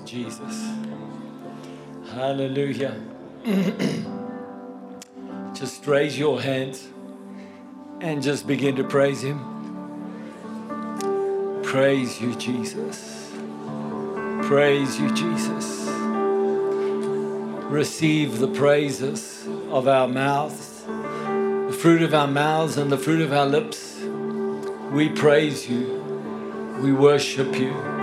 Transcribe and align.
Jesus. 0.00 0.70
Hallelujah. 2.12 3.00
just 5.54 5.86
raise 5.86 6.18
your 6.18 6.40
hands 6.40 6.88
and 8.00 8.22
just 8.22 8.46
begin 8.46 8.76
to 8.76 8.84
praise 8.84 9.22
Him. 9.22 9.40
Praise 11.62 12.20
you, 12.20 12.34
Jesus. 12.34 13.30
Praise 14.42 14.98
you, 14.98 15.12
Jesus. 15.14 15.86
Receive 17.70 18.38
the 18.40 18.48
praises 18.48 19.46
of 19.68 19.86
our 19.86 20.08
mouths, 20.08 20.82
the 20.86 21.76
fruit 21.80 22.02
of 22.02 22.12
our 22.14 22.26
mouths 22.26 22.76
and 22.76 22.90
the 22.90 22.98
fruit 22.98 23.20
of 23.20 23.32
our 23.32 23.46
lips. 23.46 24.00
We 24.90 25.10
praise 25.10 25.68
you. 25.68 26.02
We 26.80 26.92
worship 26.92 27.54
you. 27.56 27.99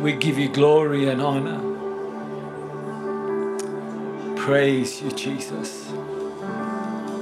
We 0.00 0.14
give 0.14 0.38
you 0.38 0.48
glory 0.48 1.08
and 1.08 1.20
honor. 1.20 1.60
Praise 4.36 5.02
you, 5.02 5.10
Jesus. 5.12 5.92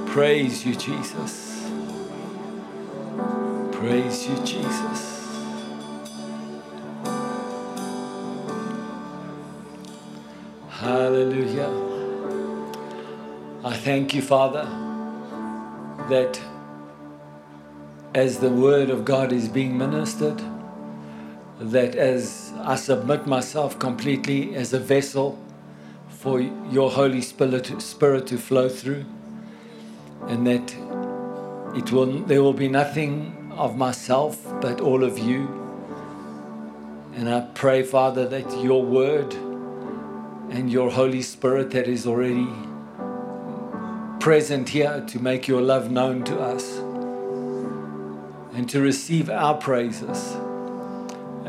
Praise 0.07 0.65
you, 0.65 0.75
Jesus. 0.75 1.69
Praise 3.73 4.27
you, 4.27 4.35
Jesus. 4.45 5.27
Hallelujah. 10.69 11.69
I 13.65 13.75
thank 13.75 14.15
you, 14.15 14.21
Father, 14.21 14.65
that 16.09 16.39
as 18.15 18.39
the 18.39 18.49
word 18.49 18.89
of 18.89 19.05
God 19.05 19.33
is 19.33 19.49
being 19.49 19.77
ministered, 19.77 20.41
that 21.59 21.95
as 21.95 22.53
I 22.59 22.75
submit 22.75 23.27
myself 23.27 23.77
completely 23.79 24.55
as 24.55 24.73
a 24.73 24.79
vessel 24.79 25.37
for 26.07 26.39
your 26.39 26.89
Holy 26.89 27.21
Spirit, 27.21 27.81
Spirit 27.81 28.27
to 28.27 28.37
flow 28.37 28.69
through, 28.69 29.05
and 30.27 30.47
that 30.47 30.73
it 31.77 31.91
will, 31.91 32.07
there 32.23 32.41
will 32.41 32.53
be 32.53 32.69
nothing 32.69 33.51
of 33.57 33.77
myself 33.77 34.41
but 34.61 34.79
all 34.79 35.03
of 35.03 35.19
you. 35.19 35.47
And 37.13 37.29
I 37.29 37.41
pray, 37.53 37.83
Father, 37.83 38.27
that 38.27 38.63
your 38.63 38.83
word 38.83 39.33
and 40.51 40.71
your 40.71 40.89
Holy 40.89 41.21
Spirit 41.21 41.71
that 41.71 41.87
is 41.87 42.07
already 42.07 42.47
present 44.19 44.69
here 44.69 45.03
to 45.07 45.19
make 45.19 45.47
your 45.47 45.61
love 45.61 45.91
known 45.91 46.23
to 46.25 46.39
us 46.39 46.77
and 48.53 48.69
to 48.69 48.81
receive 48.81 49.29
our 49.29 49.55
praises. 49.55 50.35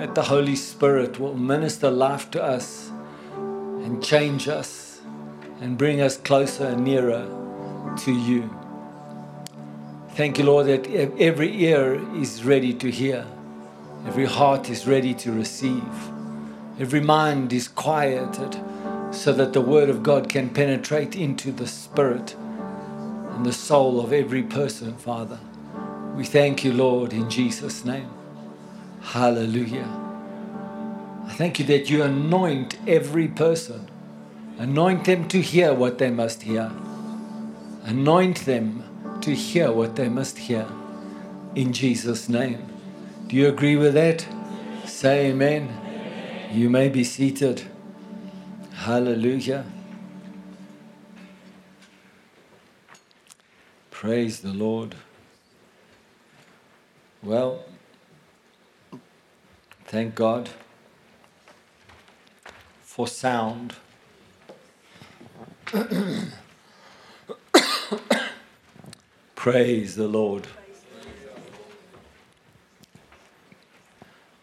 That 0.00 0.14
the 0.14 0.22
Holy 0.22 0.56
Spirit 0.56 1.20
will 1.20 1.34
minister 1.34 1.90
life 1.90 2.30
to 2.30 2.42
us 2.42 2.90
and 3.34 4.02
change 4.02 4.48
us 4.48 5.02
and 5.60 5.76
bring 5.76 6.00
us 6.00 6.16
closer 6.16 6.68
and 6.68 6.84
nearer 6.84 7.28
to 7.98 8.10
you. 8.10 8.48
Thank 10.12 10.38
you, 10.38 10.44
Lord, 10.44 10.68
that 10.68 10.90
every 11.20 11.54
ear 11.64 12.00
is 12.16 12.42
ready 12.44 12.72
to 12.72 12.90
hear, 12.90 13.26
every 14.06 14.24
heart 14.24 14.70
is 14.70 14.86
ready 14.86 15.12
to 15.12 15.32
receive, 15.32 15.92
every 16.78 17.00
mind 17.00 17.52
is 17.52 17.68
quieted 17.68 18.58
so 19.10 19.34
that 19.34 19.52
the 19.52 19.60
Word 19.60 19.90
of 19.90 20.02
God 20.02 20.30
can 20.30 20.48
penetrate 20.48 21.14
into 21.14 21.52
the 21.52 21.66
spirit 21.66 22.34
and 23.34 23.44
the 23.44 23.52
soul 23.52 24.00
of 24.00 24.14
every 24.14 24.44
person, 24.44 24.96
Father. 24.96 25.38
We 26.16 26.24
thank 26.24 26.64
you, 26.64 26.72
Lord, 26.72 27.12
in 27.12 27.28
Jesus' 27.28 27.84
name. 27.84 28.08
Hallelujah. 29.02 29.88
I 31.26 31.32
thank 31.32 31.58
you 31.58 31.64
that 31.66 31.90
you 31.90 32.02
anoint 32.02 32.78
every 32.86 33.28
person, 33.28 33.88
anoint 34.58 35.04
them 35.04 35.28
to 35.28 35.40
hear 35.40 35.74
what 35.74 35.98
they 35.98 36.10
must 36.10 36.42
hear, 36.42 36.70
anoint 37.84 38.44
them 38.46 38.84
to 39.22 39.34
hear 39.34 39.72
what 39.72 39.96
they 39.96 40.08
must 40.08 40.38
hear. 40.38 40.66
In 41.54 41.72
Jesus' 41.72 42.28
name. 42.28 42.66
Do 43.26 43.36
you 43.36 43.48
agree 43.48 43.76
with 43.76 43.94
that? 43.94 44.26
Say 44.86 45.30
amen. 45.30 45.68
amen. 45.68 46.56
You 46.56 46.70
may 46.70 46.88
be 46.88 47.04
seated. 47.04 47.62
Hallelujah. 48.74 49.64
Praise 53.90 54.40
the 54.40 54.52
Lord. 54.52 54.94
Well, 57.22 57.64
thank 59.90 60.14
God 60.14 60.48
for 62.80 63.08
sound. 63.08 63.74
Praise 69.34 69.96
the 69.96 70.06
Lord. 70.06 70.46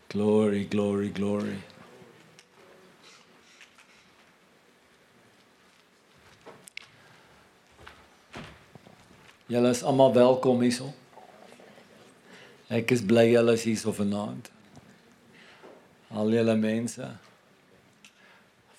Glory, 0.09 0.65
glory, 0.65 1.09
glory. 1.09 1.55
Julle 9.49 9.69
is 9.69 9.81
almal 9.83 10.13
welkom 10.13 10.59
hierso. 10.59 10.91
Ek 12.69 12.91
is 12.91 13.01
bly 13.01 13.29
julle 13.31 13.53
is 13.55 13.63
hierso 13.63 13.95
vanaand. 13.95 14.56
Al 16.15 16.31
julle 16.31 16.55
mense 16.55 17.09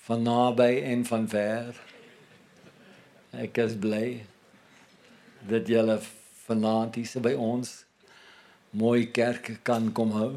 van 0.09 0.21
naby 0.21 0.81
en 0.83 1.05
van 1.05 1.27
ver. 1.29 1.75
Ek 3.37 3.57
is 3.61 3.75
bly 3.77 4.25
dat 5.49 5.67
julle 5.69 5.99
vanaand 6.47 6.95
hier 6.97 7.21
by 7.21 7.35
ons 7.37 7.85
mooi 8.69 9.11
kerk 9.13 9.59
kan 9.63 9.91
kom 9.93 10.11
hou. 10.17 10.31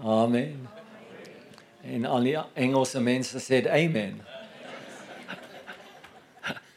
Amen. 0.00 0.68
En 1.82 2.04
al 2.06 2.22
die 2.28 2.38
Engelse 2.54 3.00
mense 3.02 3.42
sê 3.42 3.66
amen. 3.66 4.22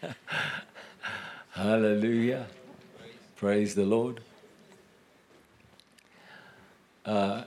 Hallelujah. 1.62 2.46
Praise 3.36 3.76
the 3.76 3.86
Lord. 3.86 4.22
Uh, 7.06 7.44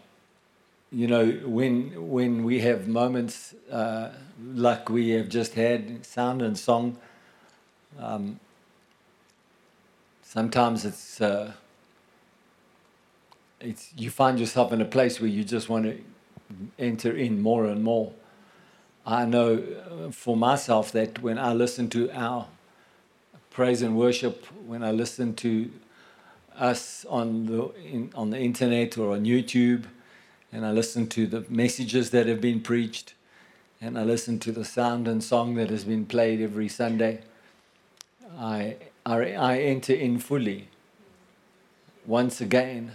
you 0.97 1.07
know, 1.07 1.31
when 1.45 2.09
when 2.11 2.43
we 2.43 2.61
have 2.61 2.89
moments 2.89 3.55
uh, 3.71 4.09
like 4.55 4.89
we 4.89 5.11
have 5.11 5.29
just 5.29 5.53
had, 5.53 6.07
sound 6.07 6.41
and 6.41 6.59
song, 6.59 6.97
um, 7.99 8.41
sometimes 10.23 10.87
it's 10.87 11.21
uh, 11.21 11.53
it's 13.61 13.93
you 13.95 14.09
find 14.09 14.41
yourself 14.41 14.73
in 14.73 14.81
a 14.81 14.87
place 14.87 15.21
where 15.21 15.29
you 15.29 15.45
just 15.45 15.69
want 15.69 15.85
to 15.85 16.01
enter 16.79 17.15
in 17.15 17.43
more 17.43 17.67
and 17.67 17.85
more. 17.85 18.15
I 19.05 19.27
know 19.27 19.63
uh, 19.63 20.11
for 20.13 20.35
myself 20.35 20.93
that 20.93 21.21
when 21.21 21.39
I 21.39 21.53
listen 21.53 21.91
to 21.91 22.11
our 22.13 22.47
praise 23.51 23.83
and 23.83 23.99
worship 23.99 24.47
when 24.67 24.83
I 24.83 24.93
listen 24.93 25.35
to 25.35 25.71
us 26.57 27.05
on 27.11 27.45
the 27.45 27.71
in, 27.85 28.13
on 28.15 28.31
the 28.31 28.39
internet 28.39 28.97
or 28.97 29.13
on 29.13 29.27
YouTube, 29.27 29.85
and 30.57 30.65
I 30.65 30.71
listen 30.71 31.07
to 31.09 31.27
the 31.27 31.45
messages 31.51 32.09
that 32.13 32.27
have 32.29 32.41
been 32.41 32.63
preached, 32.63 33.13
and 33.79 33.99
I 33.99 34.05
listen 34.05 34.39
to 34.39 34.53
the 34.53 34.65
sound 34.65 35.07
and 35.07 35.23
song 35.23 35.55
that 35.57 35.69
has 35.69 35.85
been 35.85 36.07
played 36.07 36.41
every 36.41 36.67
Sunday. 36.67 37.21
I 38.39 38.77
I, 39.05 39.35
I 39.35 39.59
enter 39.59 39.93
in 39.93 40.19
fully. 40.19 40.69
Once 42.07 42.41
again, 42.41 42.93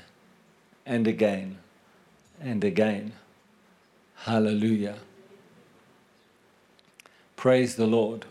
and 0.88 1.06
again, 1.06 1.60
and 2.42 2.64
again. 2.64 3.12
Hallelujah. 4.16 4.98
Praise 7.36 7.76
the 7.76 7.86
Lord. 7.86 8.26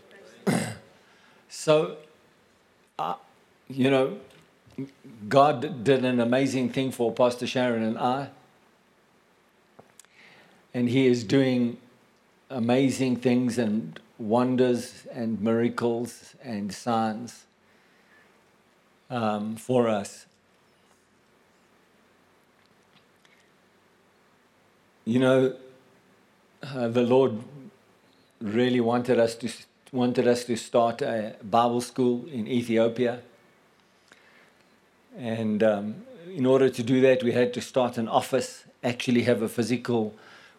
so 1.47 1.95
uh, 2.99 3.15
you 3.69 3.89
know, 3.89 4.17
God 5.29 5.85
did 5.85 6.03
an 6.03 6.19
amazing 6.19 6.73
thing 6.73 6.91
for 6.91 7.13
Pastor 7.13 7.47
Sharon 7.47 7.83
and 7.83 7.97
I. 7.97 8.27
And 10.73 10.89
He 10.89 11.07
is 11.07 11.23
doing 11.23 11.77
amazing 12.49 13.17
things 13.17 13.57
and 13.57 13.99
wonders 14.17 15.07
and 15.11 15.41
miracles 15.41 16.35
and 16.43 16.73
signs 16.73 17.45
um, 19.09 19.55
for 19.55 19.87
us. 19.87 20.25
You 25.05 25.19
know, 25.19 25.55
uh, 26.63 26.87
the 26.87 27.01
Lord 27.01 27.39
really 28.39 28.79
wanted 28.79 29.19
us 29.19 29.35
to 29.35 29.49
wanted 29.91 30.25
us 30.25 30.45
to 30.45 30.55
start 30.55 31.01
a 31.01 31.35
Bible 31.43 31.81
school 31.81 32.25
in 32.31 32.47
Ethiopia. 32.47 33.19
And 35.17 35.61
um, 35.61 35.95
in 36.33 36.45
order 36.45 36.69
to 36.69 36.83
do 36.83 37.01
that, 37.01 37.23
we 37.23 37.33
had 37.33 37.53
to 37.55 37.61
start 37.61 37.97
an 37.97 38.07
office, 38.07 38.63
actually 38.83 39.23
have 39.23 39.41
a 39.41 39.49
physical, 39.49 40.13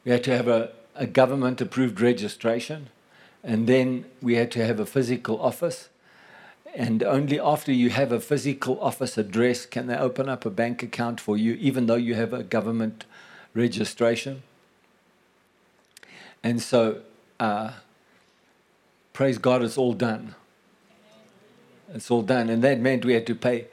we 0.04 0.12
had 0.12 0.24
to 0.24 0.36
have 0.36 0.48
a, 0.48 0.70
a 0.94 1.06
government 1.06 1.60
approved 1.60 2.00
registration. 2.00 2.88
And 3.44 3.66
then 3.66 4.04
we 4.20 4.36
had 4.36 4.50
to 4.52 4.64
have 4.64 4.78
a 4.78 4.86
physical 4.86 5.40
office. 5.40 5.88
And 6.74 7.02
only 7.02 7.38
after 7.38 7.72
you 7.72 7.90
have 7.90 8.12
a 8.12 8.20
physical 8.20 8.80
office 8.80 9.18
address 9.18 9.66
can 9.66 9.88
they 9.88 9.96
open 9.96 10.28
up 10.28 10.46
a 10.46 10.50
bank 10.50 10.82
account 10.82 11.20
for 11.20 11.36
you, 11.36 11.54
even 11.54 11.86
though 11.86 11.96
you 11.96 12.14
have 12.14 12.32
a 12.32 12.42
government 12.42 13.04
registration. 13.52 14.42
And 16.42 16.62
so, 16.62 17.00
uh, 17.38 17.72
praise 19.12 19.38
God, 19.38 19.62
it's 19.62 19.76
all 19.76 19.92
done. 19.92 20.34
It's 21.94 22.10
all 22.10 22.22
done. 22.22 22.48
And 22.48 22.64
that 22.64 22.80
meant 22.80 23.04
we 23.04 23.12
had 23.12 23.26
to 23.26 23.34
pay 23.34 23.66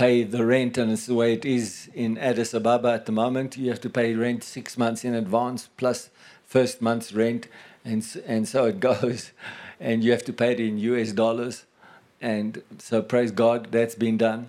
pay 0.00 0.22
the 0.22 0.46
rent, 0.46 0.78
and 0.78 0.90
it's 0.90 1.04
the 1.04 1.14
way 1.14 1.34
it 1.34 1.44
is 1.44 1.90
in 1.92 2.16
Addis 2.16 2.54
Ababa 2.54 2.88
at 2.88 3.04
the 3.04 3.12
moment. 3.12 3.58
You 3.58 3.68
have 3.68 3.82
to 3.82 3.90
pay 3.90 4.14
rent 4.14 4.42
six 4.42 4.78
months 4.78 5.04
in 5.04 5.14
advance 5.14 5.68
plus 5.76 6.08
first 6.46 6.80
month's 6.80 7.12
rent, 7.12 7.48
and 7.84 8.02
and 8.26 8.48
so 8.48 8.64
it 8.64 8.80
goes, 8.90 9.32
and 9.78 10.02
you 10.02 10.10
have 10.12 10.24
to 10.24 10.32
pay 10.32 10.52
it 10.52 10.60
in 10.60 10.78
U.S. 10.78 11.12
dollars, 11.12 11.66
and 12.18 12.62
so 12.78 13.02
praise 13.02 13.30
God 13.30 13.72
that's 13.72 13.94
been 13.94 14.16
done, 14.16 14.48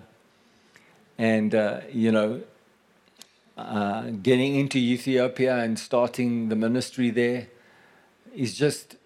and 1.18 1.54
uh, 1.54 1.80
you 1.92 2.10
know, 2.10 2.40
uh, 3.58 4.04
getting 4.22 4.56
into 4.56 4.78
Ethiopia 4.78 5.58
and 5.58 5.78
starting 5.78 6.48
the 6.48 6.56
ministry 6.56 7.10
there 7.10 7.48
is 8.34 8.54
just 8.54 8.96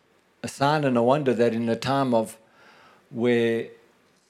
a 0.44 0.48
sign 0.48 0.84
and 0.84 0.96
a 0.96 1.02
wonder 1.02 1.34
that 1.34 1.52
in 1.52 1.68
a 1.68 1.74
time 1.74 2.14
of 2.14 2.38
where 3.10 3.66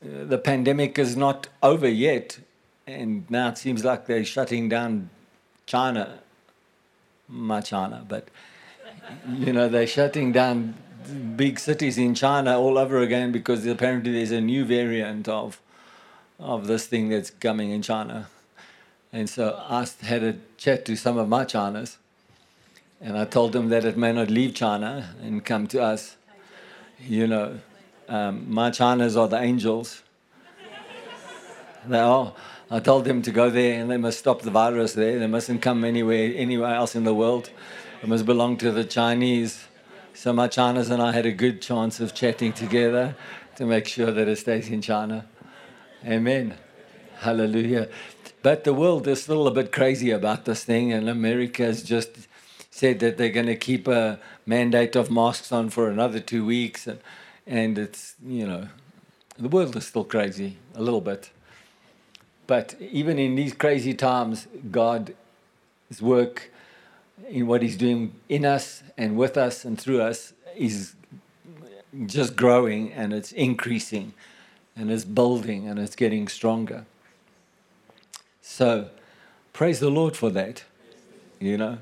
the 0.07 0.39
pandemic 0.39 0.99
is 0.99 1.17
not 1.17 1.49
over 1.63 1.89
yet, 1.89 2.39
and 2.87 3.29
now 3.31 3.49
it 3.49 3.59
seems 3.59 3.85
like 3.85 4.07
they're 4.07 4.25
shutting 4.25 4.69
down 4.69 5.11
China, 5.67 6.21
my 7.29 7.61
China, 7.61 8.05
but 8.09 8.29
you 9.29 9.53
know 9.53 9.69
they're 9.69 9.87
shutting 9.87 10.33
down 10.33 10.75
big 11.37 11.59
cities 11.59 11.99
in 11.99 12.15
China 12.15 12.59
all 12.59 12.79
over 12.79 12.99
again 12.99 13.33
because 13.33 13.65
apparently 13.67 14.13
there's 14.13 14.33
a 14.33 14.41
new 14.41 14.65
variant 14.65 15.29
of 15.29 15.61
of 16.39 16.67
this 16.67 16.87
thing 16.87 17.09
that's 17.09 17.31
coming 17.31 17.71
in 17.71 17.83
China. 17.83 18.29
And 19.13 19.31
so 19.31 19.59
I 19.69 19.87
had 20.03 20.23
a 20.23 20.37
chat 20.59 20.85
to 20.87 20.97
some 20.97 21.17
of 21.17 21.29
my 21.29 21.45
Chinas, 21.45 21.97
and 23.01 23.17
I 23.17 23.25
told 23.25 23.53
them 23.53 23.71
that 23.71 23.85
it 23.85 23.97
may 23.97 24.13
not 24.13 24.29
leave 24.29 24.55
China 24.55 25.15
and 25.23 25.45
come 25.45 25.67
to 25.69 25.83
us. 25.83 26.17
You 27.01 27.27
know, 27.27 27.61
um, 28.09 28.53
my 28.53 28.71
Chinas 28.71 29.17
are 29.17 29.29
the 29.29 29.41
angels. 29.41 30.03
They 31.87 31.99
are. 31.99 32.33
I 32.71 32.81
told 32.81 33.05
them 33.05 33.23
to 33.23 33.31
go 33.31 33.49
there 33.49 33.81
and 33.81 33.91
they 33.91 33.97
must 33.97 34.19
stop 34.19 34.43
the 34.43 34.51
virus 34.51 34.95
there. 34.95 35.19
They 35.19 35.27
mustn't 35.29 35.63
come 35.63 35.85
anywhere 35.85 36.33
anywhere 36.35 36.75
else 36.75 36.97
in 36.97 37.05
the 37.05 37.15
world. 37.15 37.51
It 38.03 38.09
must 38.09 38.27
belong 38.27 38.57
to 38.59 38.73
the 38.73 38.85
Chinese. 38.85 39.67
So 40.15 40.33
my 40.33 40.49
Chinas 40.49 40.91
and 40.91 41.01
I 41.01 41.13
had 41.13 41.27
a 41.27 41.33
good 41.33 41.63
chance 41.63 42.01
of 42.01 42.15
chatting 42.15 42.53
together 42.53 43.15
to 43.57 43.67
make 43.67 43.87
sure 43.87 44.11
that 44.11 44.27
it 44.27 44.37
stays 44.37 44.69
in 44.69 44.83
China. 44.83 45.27
Amen. 46.05 46.55
Hallelujah. 47.19 47.89
But 48.43 48.65
the 48.65 48.75
world 48.75 49.07
is 49.09 49.23
still 49.23 49.47
a 49.47 49.51
bit 49.51 49.73
crazy 49.73 50.11
about 50.11 50.45
this 50.45 50.65
thing, 50.65 50.93
and 50.93 51.09
America 51.09 51.65
has 51.65 51.83
just 51.83 52.29
said 52.71 53.01
that 53.01 53.17
they're 53.17 53.31
going 53.31 53.47
to 53.47 53.57
keep 53.57 53.89
a 53.89 54.21
mandate 54.45 54.95
of 54.97 55.11
masks 55.11 55.51
on 55.53 55.71
for 55.71 55.89
another 55.89 56.21
two 56.21 56.45
weeks. 56.45 56.87
And 56.87 57.01
and 57.47 57.79
it's, 57.79 58.15
you 58.25 58.47
know, 58.47 58.69
the 59.39 59.49
world 59.49 59.77
is 59.77 59.87
still 59.87 60.05
crazy 60.05 60.57
a 60.75 60.83
little 60.83 61.01
bit. 61.01 61.31
But 62.47 62.75
even 62.81 63.19
in 63.19 63.35
these 63.35 63.55
crazy 63.55 63.95
times, 63.95 64.47
God's 64.71 65.13
work 66.01 66.51
in 67.29 67.47
what 67.47 67.63
He's 67.63 67.77
doing 67.77 68.15
in 68.29 68.45
us 68.45 68.83
and 68.97 69.17
with 69.17 69.37
us 69.37 69.65
and 69.65 69.81
through 69.81 70.03
us 70.03 70.33
is 70.57 70.95
just 72.07 72.37
growing 72.37 72.93
and 72.93 73.13
it's 73.13 73.33
increasing 73.33 74.13
and 74.77 74.91
it's 74.91 75.05
building 75.05 75.69
and 75.69 75.79
it's 75.79 75.97
getting 75.97 76.29
stronger. 76.29 76.85
So 78.43 78.91
praise 79.53 79.81
the 79.81 79.91
Lord 79.91 80.17
for 80.17 80.31
that, 80.31 80.65
you 81.41 81.57
know. 81.57 81.79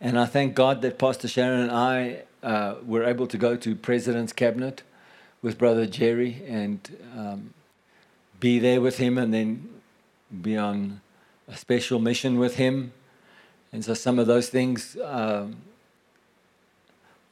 And 0.00 0.18
I 0.18 0.26
thank 0.26 0.54
God 0.54 0.82
that 0.82 0.98
Pastor 0.98 1.28
Sharon 1.28 1.60
and 1.60 1.70
I 1.70 2.22
uh, 2.42 2.76
were 2.84 3.04
able 3.04 3.26
to 3.26 3.36
go 3.36 3.56
to 3.56 3.74
President's 3.74 4.32
Cabinet 4.32 4.82
with 5.42 5.58
Brother 5.58 5.86
Jerry 5.86 6.42
and 6.46 6.80
um, 7.16 7.54
be 8.40 8.58
there 8.58 8.80
with 8.80 8.98
him 8.98 9.18
and 9.18 9.32
then 9.32 9.68
be 10.42 10.56
on 10.56 11.00
a 11.46 11.56
special 11.56 11.98
mission 11.98 12.38
with 12.38 12.56
him. 12.56 12.92
And 13.72 13.84
so 13.84 13.94
some 13.94 14.18
of 14.18 14.26
those 14.26 14.48
things 14.48 14.96
um, 15.02 15.56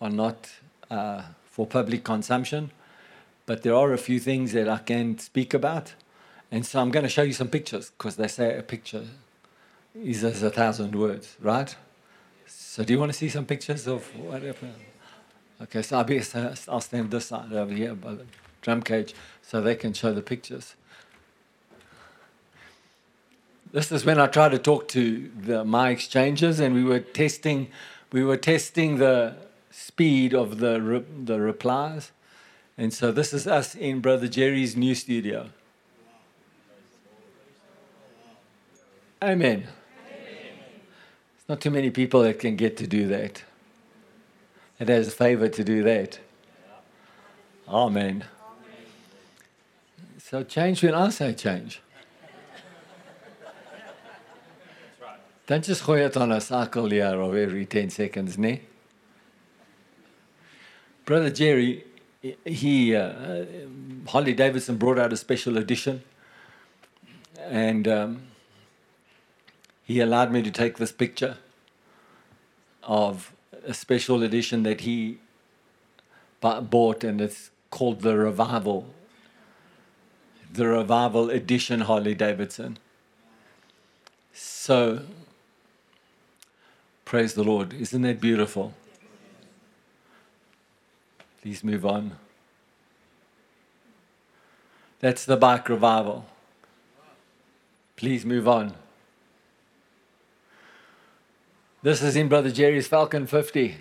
are 0.01 0.11
not 0.11 0.51
uh, 0.91 1.23
for 1.45 1.67
public 1.67 2.05
consumption, 2.05 2.71
but 3.47 3.63
there 3.63 3.75
are 3.75 3.93
a 3.93 3.99
few 3.99 4.21
things 4.21 4.53
that 4.53 4.69
I 4.69 4.79
can 4.79 5.19
speak 5.19 5.55
about. 5.55 5.95
And 6.51 6.65
so 6.65 6.81
I'm 6.81 6.91
going 6.91 7.03
to 7.03 7.09
show 7.09 7.23
you 7.23 7.33
some 7.33 7.49
pictures 7.49 7.91
because 7.91 8.17
they 8.17 8.29
say 8.29 8.57
a 8.57 8.63
picture 8.63 9.05
is 9.95 10.23
as 10.23 10.43
a 10.43 10.51
thousand 10.51 10.95
words, 10.95 11.37
right? 11.41 11.75
So 12.47 12.85
do 12.85 12.93
you 12.93 12.99
want 12.99 13.11
to 13.13 13.19
see 13.19 13.29
some 13.29 13.47
pictures 13.47 13.87
of 13.87 14.05
whatever? 14.17 14.69
Okay, 15.63 15.81
so 15.81 15.99
I'll, 15.99 16.05
be, 16.05 16.21
I'll 16.69 16.81
stand 16.81 17.11
this 17.11 17.27
side 17.27 17.53
over 17.53 17.73
here 17.73 17.95
by 17.95 18.15
the 18.15 18.27
drum 18.61 18.83
cage 18.83 19.15
so 19.41 19.61
they 19.61 19.75
can 19.75 19.95
show 19.95 20.13
the 20.13 20.21
pictures. 20.21 20.75
This 23.73 23.91
is 23.91 24.05
when 24.05 24.19
I 24.19 24.27
tried 24.27 24.51
to 24.51 24.59
talk 24.59 24.87
to 24.89 25.31
the, 25.41 25.65
my 25.65 25.91
exchanges, 25.91 26.61
and 26.61 26.75
we 26.75 26.85
were 26.85 27.01
testing, 27.01 27.69
we 28.13 28.23
were 28.23 28.37
testing 28.37 28.99
the 28.99 29.35
speed 29.71 30.35
of 30.35 30.59
the 30.59 30.81
re, 30.81 31.05
the 31.25 31.41
replies, 31.41 32.13
and 32.79 32.93
so 32.93 33.11
this 33.11 33.33
is 33.33 33.47
us 33.47 33.75
in 33.75 34.01
Brother 34.01 34.29
Jerry's 34.29 34.77
new 34.77 34.95
studio. 34.95 35.51
Amen. 39.23 39.67
Amen. 39.67 39.67
It's 41.39 41.49
not 41.49 41.61
too 41.61 41.71
many 41.71 41.91
people 41.91 42.23
that 42.23 42.39
can 42.39 42.57
get 42.57 42.77
to 42.77 42.87
do 42.87 43.09
that. 43.09 43.43
It 44.79 44.89
has 44.89 45.09
a 45.09 45.11
favor 45.11 45.49
to 45.49 45.65
do 45.65 45.83
that. 45.85 46.19
Amen. 47.69 48.25
So 50.19 50.43
change 50.43 50.83
when 50.83 50.95
I 50.95 51.09
say 51.11 51.33
change. 51.35 51.81
Don't 55.47 55.65
just 55.65 55.85
gooi 55.85 56.05
it 56.05 56.17
on 56.17 56.33
a 56.33 56.41
cycle 56.41 56.91
here 56.91 57.21
of 57.21 57.35
every 57.35 57.65
10 57.65 57.91
seconds, 57.91 58.37
ne? 58.37 58.63
Brother 61.05 61.31
Jerry, 61.31 61.85
he, 62.45 62.97
uh, 62.97 63.45
Harley 64.09 64.35
Davidson 64.35 64.77
brought 64.77 64.99
out 64.99 65.13
a 65.13 65.17
special 65.17 65.57
edition 65.57 66.03
and 67.39 67.87
um, 67.87 68.23
he 69.85 70.01
allowed 70.01 70.33
me 70.33 70.43
to 70.43 70.51
take 70.51 70.79
this 70.79 70.91
picture 70.91 71.37
of 72.83 73.33
a 73.67 73.75
special 73.75 74.23
edition 74.23 74.63
that 74.63 74.83
he 74.83 75.19
bought, 76.41 77.03
and 77.03 77.21
it's 77.21 77.51
called 77.71 78.01
the 78.01 78.17
Revival. 78.17 78.87
The 80.53 80.69
Revival 80.69 81.29
Edition 81.29 81.81
Harley 81.81 82.15
Davidson. 82.15 82.79
So, 84.33 85.03
praise 87.05 87.35
the 87.35 87.43
Lord. 87.43 87.75
Isn't 87.75 88.03
that 88.03 88.21
beautiful? 88.21 88.75
Please 91.43 91.65
move 91.65 91.85
on. 91.85 92.17
That's 95.01 95.25
the 95.25 95.37
bike 95.37 95.69
revival. 95.69 96.27
Please 97.97 98.25
move 98.25 98.47
on. 98.49 98.75
This 101.87 102.03
is 102.03 102.17
in 102.17 102.27
Brother 102.27 102.51
Jerry's 102.51 102.89
Falcon 102.89 103.29
50. 103.29 103.77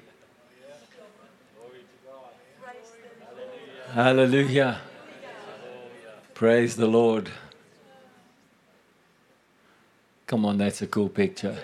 Hallelujah. 3.93 4.79
Praise 6.35 6.75
the 6.75 6.85
Lord. 6.85 7.31
Come 10.27 10.45
on, 10.45 10.59
that's 10.59 10.83
a 10.83 10.85
cool 10.85 11.09
picture. 11.09 11.57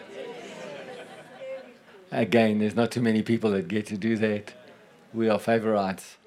Again, 2.10 2.58
there's 2.58 2.76
not 2.76 2.90
too 2.90 3.02
many 3.04 3.22
people 3.22 3.52
that 3.52 3.68
get 3.68 3.86
to 3.86 3.96
do 3.96 4.18
that. 4.18 4.52
We 5.14 5.30
are 5.30 5.38
favorites. 5.38 6.18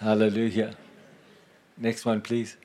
Hallelujah. 0.00 0.74
Next 1.78 2.04
one, 2.04 2.20
please. 2.20 2.56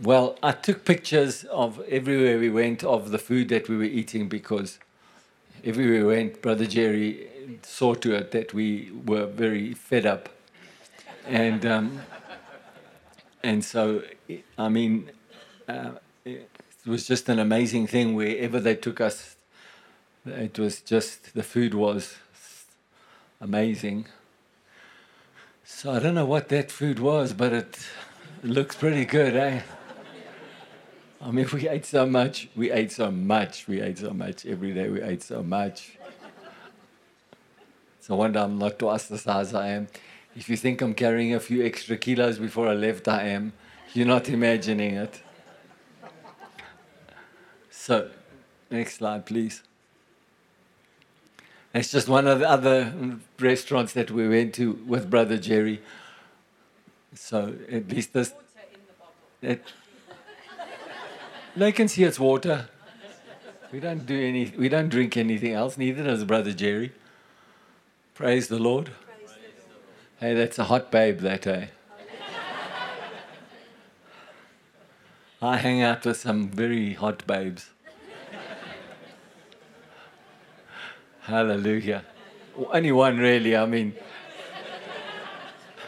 Well, 0.00 0.38
I 0.44 0.52
took 0.52 0.84
pictures 0.84 1.42
of 1.44 1.80
everywhere 1.88 2.38
we 2.38 2.50
went 2.50 2.84
of 2.84 3.10
the 3.10 3.18
food 3.18 3.48
that 3.48 3.68
we 3.68 3.76
were 3.76 3.82
eating 3.82 4.28
because 4.28 4.78
everywhere 5.64 6.06
we 6.06 6.14
went, 6.14 6.40
Brother 6.40 6.66
Jerry 6.66 7.28
saw 7.62 7.94
to 7.94 8.14
it 8.14 8.30
that 8.30 8.54
we 8.54 8.92
were 9.04 9.26
very 9.26 9.74
fed 9.74 10.06
up. 10.06 10.28
And 11.26 11.66
um, 11.66 12.00
and 13.42 13.64
so, 13.64 14.02
I 14.56 14.68
mean, 14.68 15.10
uh, 15.68 15.92
it 16.24 16.48
was 16.86 17.06
just 17.06 17.28
an 17.28 17.40
amazing 17.40 17.88
thing 17.88 18.14
wherever 18.14 18.60
they 18.60 18.76
took 18.76 19.00
us. 19.00 19.34
It 20.24 20.60
was 20.60 20.80
just, 20.80 21.34
the 21.34 21.42
food 21.42 21.74
was 21.74 22.18
amazing. 23.40 24.06
So 25.64 25.92
I 25.92 25.98
don't 25.98 26.14
know 26.14 26.24
what 26.24 26.50
that 26.50 26.70
food 26.70 27.00
was, 27.00 27.32
but 27.32 27.52
it 27.52 27.78
looks 28.44 28.76
pretty 28.76 29.04
good, 29.04 29.34
eh? 29.34 29.62
I 31.20 31.30
mean, 31.30 31.46
we 31.52 31.68
ate 31.68 31.86
so 31.86 32.06
much. 32.06 32.48
We 32.54 32.70
ate 32.70 32.92
so 32.92 33.10
much. 33.10 33.66
We 33.68 33.80
ate 33.80 33.98
so 33.98 34.10
much. 34.10 34.46
Every 34.46 34.72
day 34.72 34.88
we 34.88 35.02
ate 35.02 35.22
so 35.22 35.42
much. 35.42 35.98
So 38.00 38.14
one 38.14 38.32
wonder 38.32 38.40
I'm 38.40 38.58
not 38.58 38.78
twice 38.78 39.06
the 39.06 39.18
size 39.18 39.52
I 39.52 39.68
am. 39.68 39.88
If 40.34 40.48
you 40.48 40.56
think 40.56 40.80
I'm 40.80 40.94
carrying 40.94 41.34
a 41.34 41.40
few 41.40 41.64
extra 41.64 41.96
kilos 41.96 42.38
before 42.38 42.68
I 42.68 42.74
left, 42.74 43.08
I 43.08 43.24
am. 43.24 43.52
You're 43.92 44.06
not 44.06 44.28
imagining 44.28 44.94
it. 44.94 45.20
So, 47.70 48.10
next 48.70 48.94
slide, 48.96 49.26
please. 49.26 49.62
It's 51.74 51.90
just 51.90 52.08
one 52.08 52.26
of 52.26 52.38
the 52.38 52.48
other 52.48 53.18
restaurants 53.38 53.92
that 53.92 54.10
we 54.10 54.28
went 54.28 54.54
to 54.54 54.72
with 54.86 55.10
Brother 55.10 55.36
Jerry. 55.36 55.82
So 57.14 57.54
at 57.70 57.88
least 57.88 58.12
this. 58.12 58.32
It, 59.42 59.62
they 61.58 61.72
can 61.72 61.88
see 61.88 62.04
it's 62.04 62.18
water. 62.20 62.68
We 63.72 63.80
don't 63.80 64.06
do 64.06 64.18
any. 64.18 64.52
We 64.56 64.68
don't 64.68 64.88
drink 64.88 65.16
anything 65.16 65.52
else. 65.52 65.76
Neither 65.76 66.04
does 66.04 66.24
Brother 66.24 66.52
Jerry. 66.52 66.92
Praise 68.14 68.48
the 68.48 68.58
Lord. 68.58 68.90
Praise. 69.06 69.36
Hey, 70.20 70.34
that's 70.34 70.58
a 70.58 70.64
hot 70.64 70.90
babe 70.90 71.20
that 71.20 71.42
day. 71.42 71.70
I 75.40 75.56
hang 75.58 75.82
out 75.82 76.04
with 76.04 76.16
some 76.16 76.48
very 76.48 76.94
hot 76.94 77.24
babes. 77.26 77.70
Hallelujah. 81.20 82.04
Only 82.56 82.90
one, 82.90 83.18
really. 83.18 83.54
I 83.56 83.66
mean, 83.66 83.94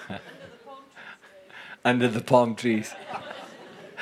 under 1.84 2.06
the 2.06 2.20
palm 2.20 2.54
trees, 2.54 2.94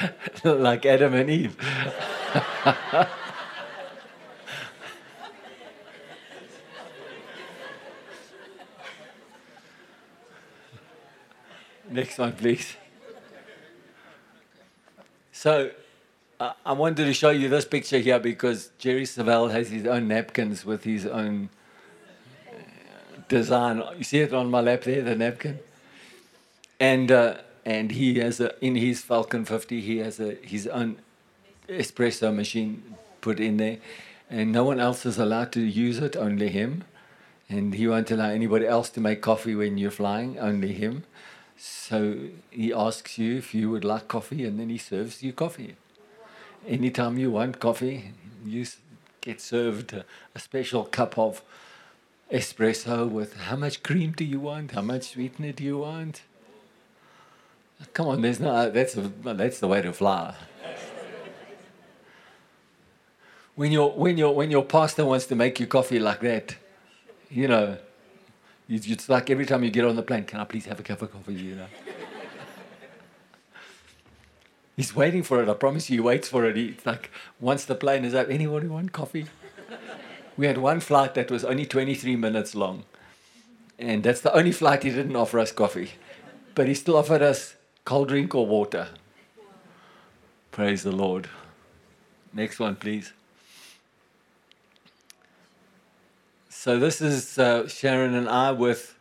like 0.45 0.87
Adam 0.87 1.14
and 1.14 1.31
Eve. 1.31 1.57
Next 11.90 12.19
one, 12.19 12.33
please. 12.33 12.76
So, 15.33 15.71
I 16.40 16.73
wanted 16.73 17.05
to 17.07 17.12
show 17.12 17.31
you 17.31 17.49
this 17.49 17.64
picture 17.64 17.99
here 17.99 18.19
because 18.19 18.71
Jerry 18.78 19.05
Savelle 19.05 19.50
has 19.50 19.71
his 19.71 19.87
own 19.87 20.07
napkins 20.09 20.64
with 20.64 20.85
his 20.85 21.07
own 21.07 21.49
uh, 22.49 22.55
design. 23.28 23.83
You 23.97 24.05
see 24.05 24.21
it 24.21 24.33
on 24.33 24.50
my 24.50 24.61
lap 24.61 24.83
there, 24.83 25.02
the 25.02 25.17
napkin? 25.17 25.59
And, 26.78 27.11
uh, 27.11 27.38
and 27.69 27.93
he 27.93 28.19
has 28.19 28.41
a, 28.41 28.55
in 28.65 28.77
his 28.77 29.03
Falcon 29.03 29.45
50, 29.45 29.83
he 29.83 29.99
has 29.99 30.19
a, 30.19 30.37
his 30.37 30.67
own 30.67 30.97
espresso 31.69 32.35
machine 32.35 32.83
put 33.21 33.39
in 33.39 33.59
there. 33.59 33.77
And 34.31 34.53
no 34.53 34.65
one 34.65 34.81
else 34.81 35.05
is 35.05 35.19
allowed 35.19 35.53
to 35.53 35.61
use 35.61 35.99
it, 35.99 36.17
only 36.17 36.49
him. 36.49 36.85
And 37.47 37.75
he 37.75 37.87
won't 37.87 38.11
allow 38.11 38.31
anybody 38.31 38.67
else 38.67 38.89
to 38.91 39.03
make 39.03 39.21
coffee 39.21 39.55
when 39.55 39.77
you're 39.77 39.91
flying, 39.91 40.39
only 40.39 40.73
him. 40.73 41.05
So 41.59 42.17
he 42.51 42.73
asks 42.73 43.19
you 43.19 43.37
if 43.37 43.55
you 43.55 43.69
would 43.69 43.85
like 43.85 44.09
coffee, 44.09 44.47
and 44.47 44.59
then 44.59 44.71
he 44.71 44.79
serves 44.79 45.23
you 45.23 45.35
coffee. 45.35 45.77
Anytime 46.67 47.19
you 47.19 47.31
want 47.31 47.61
coffee, 47.61 48.15
you 48.47 48.65
get 49.21 49.43
served 49.43 49.93
a, 49.93 50.07
a 50.35 50.39
special 50.39 50.85
cup 50.85 51.19
of 51.19 51.43
espresso 52.33 53.07
with 53.07 53.37
how 53.37 53.57
much 53.57 53.83
cream 53.83 54.13
do 54.13 54.25
you 54.25 54.41
want? 54.41 54.71
How 54.71 54.81
much 54.81 55.11
sweetener 55.11 55.53
do 55.53 55.65
you 55.65 55.77
want? 55.77 56.23
Come 57.92 58.08
on, 58.08 58.23
there's 58.23 58.40
no 58.40 58.70
that's 58.70 58.97
that's 59.23 59.61
the 59.61 59.68
way 59.68 59.82
to 59.82 59.92
fly. 59.92 60.35
when 63.54 63.73
your 63.73 63.92
when 63.92 64.18
your 64.18 64.35
when 64.35 64.50
your 64.50 64.64
pastor 64.64 65.04
wants 65.04 65.26
to 65.26 65.37
make 65.37 65.61
you 65.61 65.66
coffee 65.66 65.99
like 65.99 66.20
that, 66.20 66.56
you 67.30 67.47
know, 67.49 67.76
it's 68.68 69.08
like 69.08 69.30
every 69.30 69.47
time 69.47 69.62
you 69.64 69.70
get 69.70 69.85
on 69.85 69.97
the 69.97 70.02
plane, 70.02 70.25
can 70.25 70.40
I 70.40 70.44
please 70.44 70.66
have 70.66 70.80
a 70.80 70.82
cup 70.82 71.02
of 71.02 71.12
coffee? 71.12 71.35
You 71.35 71.56
know. 71.56 71.66
He's 74.76 74.94
waiting 74.94 75.25
for 75.25 75.42
it. 75.42 75.49
I 75.49 75.54
promise 75.54 75.90
you, 75.90 75.97
he 75.97 76.00
waits 76.00 76.28
for 76.28 76.44
it. 76.44 76.56
It's 76.56 76.87
like 76.87 77.11
once 77.40 77.64
the 77.64 77.75
plane 77.75 78.04
is 78.04 78.14
up, 78.14 78.28
anybody 78.30 78.68
want 78.68 78.92
coffee? 78.92 79.26
we 80.37 80.47
had 80.47 80.58
one 80.58 80.78
flight 80.78 81.14
that 81.14 81.32
was 81.32 81.44
only 81.44 81.66
23 81.66 82.14
minutes 82.14 82.54
long, 82.54 82.85
and 83.76 84.04
that's 84.04 84.20
the 84.20 84.32
only 84.32 84.52
flight 84.52 84.85
he 84.85 84.90
didn't 84.90 85.16
offer 85.16 85.40
us 85.40 85.50
coffee, 85.50 85.90
but 86.54 86.68
he 86.68 86.75
still 86.75 86.97
offered 86.97 87.23
us 87.23 87.56
cold 87.88 88.09
drink 88.09 88.35
or 88.35 88.47
water. 88.47 88.87
Praise 90.50 90.83
the 90.83 90.92
Lord. 90.92 91.26
Next 92.35 92.61
one, 92.61 92.76
please. 92.76 93.14
So 96.50 96.78
this 96.78 97.00
is 97.00 97.38
uh, 97.38 97.66
Sharon 97.66 98.12
and 98.12 98.28
I 98.28 98.50
with 98.50 98.95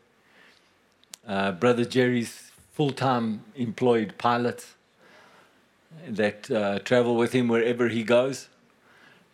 uh, 1.27 1.51
Brother 1.51 1.83
Jerry's 1.83 2.51
full-time 2.71 3.43
employed 3.57 4.13
pilots 4.17 4.75
that 6.07 6.49
uh, 6.49 6.79
travel 6.79 7.17
with 7.17 7.33
him 7.33 7.49
wherever 7.49 7.89
he 7.89 8.03
goes, 8.03 8.47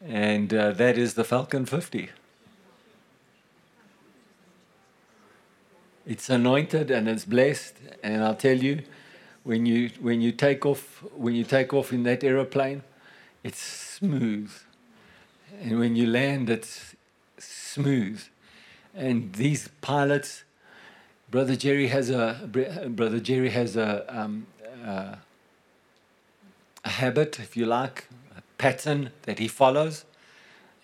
and 0.03 0.51
uh, 0.51 0.71
that 0.71 0.97
is 0.97 1.13
the 1.13 1.23
Falcon 1.23 1.67
50. 1.67 2.09
It's 6.07 6.27
anointed 6.27 6.89
and 6.89 7.07
it's 7.07 7.25
blessed, 7.25 7.75
and 8.01 8.23
I'll 8.23 8.33
tell 8.33 8.57
you, 8.57 8.81
when 9.43 9.65
you 9.65 9.89
when 9.99 10.21
you 10.21 10.31
take 10.31 10.65
off 10.65 11.03
when 11.15 11.35
you 11.35 11.43
take 11.43 11.73
off 11.73 11.91
in 11.91 12.03
that 12.03 12.23
aeroplane, 12.23 12.83
it's 13.43 13.61
smooth, 13.61 14.51
and 15.61 15.79
when 15.79 15.95
you 15.95 16.07
land, 16.07 16.49
it's 16.49 16.95
smooth. 17.37 18.21
And 18.95 19.33
these 19.33 19.69
pilots, 19.81 20.43
Brother 21.29 21.55
Jerry 21.55 21.87
has 21.87 22.09
a 22.09 22.47
Brother 22.47 23.19
Jerry 23.19 23.49
has 23.49 23.75
a, 23.75 24.05
um, 24.07 24.47
a, 24.85 25.17
a 26.85 26.89
habit, 26.89 27.39
if 27.39 27.57
you 27.57 27.65
like, 27.65 28.07
a 28.37 28.41
pattern 28.57 29.11
that 29.23 29.39
he 29.39 29.47
follows, 29.47 30.05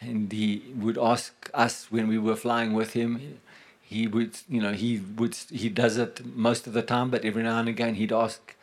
and 0.01 0.31
he 0.31 0.63
would 0.75 0.97
ask 0.97 1.49
us 1.53 1.87
when 1.91 2.07
we 2.07 2.17
were 2.17 2.35
flying 2.35 2.73
with 2.73 2.93
him. 2.93 3.39
He 3.89 4.05
would, 4.05 4.37
you 4.47 4.61
know, 4.61 4.73
he 4.73 4.99
would, 4.99 5.33
he 5.49 5.67
does 5.67 5.97
it 5.97 6.23
most 6.23 6.67
of 6.67 6.73
the 6.73 6.83
time, 6.83 7.09
but 7.09 7.25
every 7.25 7.41
now 7.41 7.57
and 7.57 7.67
again 7.67 7.95
he'd 7.95 8.11
ask 8.11 8.55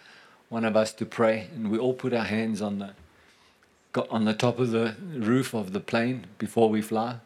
one 0.49 0.65
of 0.65 0.77
us 0.77 0.93
to 0.93 1.05
pray, 1.05 1.49
and 1.53 1.69
we 1.69 1.79
all 1.79 1.95
put 1.95 2.15
our 2.15 2.25
hands 2.25 2.63
on 2.63 2.79
the 2.79 2.91
got 3.93 4.09
on 4.09 4.25
the 4.25 4.35
top 4.35 4.61
of 4.61 4.71
the 4.71 4.95
roof 5.03 5.53
of 5.53 5.73
the 5.73 5.81
plane 5.81 6.27
before 6.39 6.69
we 6.69 6.81
fly, 6.81 7.17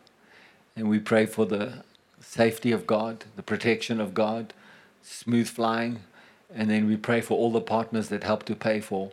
and 0.75 0.89
we 0.89 0.99
pray 0.99 1.27
for 1.27 1.45
the 1.45 1.85
safety 2.21 2.73
of 2.73 2.87
God, 2.87 3.27
the 3.37 3.43
protection 3.43 4.01
of 4.01 4.15
God, 4.15 4.55
smooth 5.03 5.49
flying, 5.49 6.01
and 6.55 6.71
then 6.71 6.87
we 6.87 6.97
pray 6.97 7.21
for 7.21 7.37
all 7.37 7.53
the 7.53 7.61
partners 7.61 8.09
that 8.09 8.25
help 8.25 8.45
to 8.45 8.55
pay 8.55 8.81
for 8.81 9.13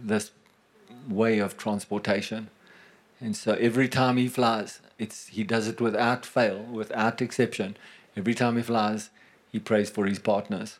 this 0.00 0.30
way 1.08 1.40
of 1.40 1.56
transportation. 1.56 2.48
And 3.20 3.36
so 3.36 3.54
every 3.54 3.88
time 3.88 4.16
he 4.16 4.28
flies, 4.28 4.80
it's 4.98 5.28
he 5.28 5.44
does 5.44 5.66
it 5.66 5.80
without 5.80 6.24
fail, 6.24 6.62
without 6.62 7.20
exception. 7.20 7.76
Every 8.16 8.34
time 8.34 8.56
he 8.56 8.62
flies, 8.62 9.10
he 9.50 9.58
prays 9.58 9.90
for 9.90 10.06
his 10.06 10.18
partners 10.18 10.78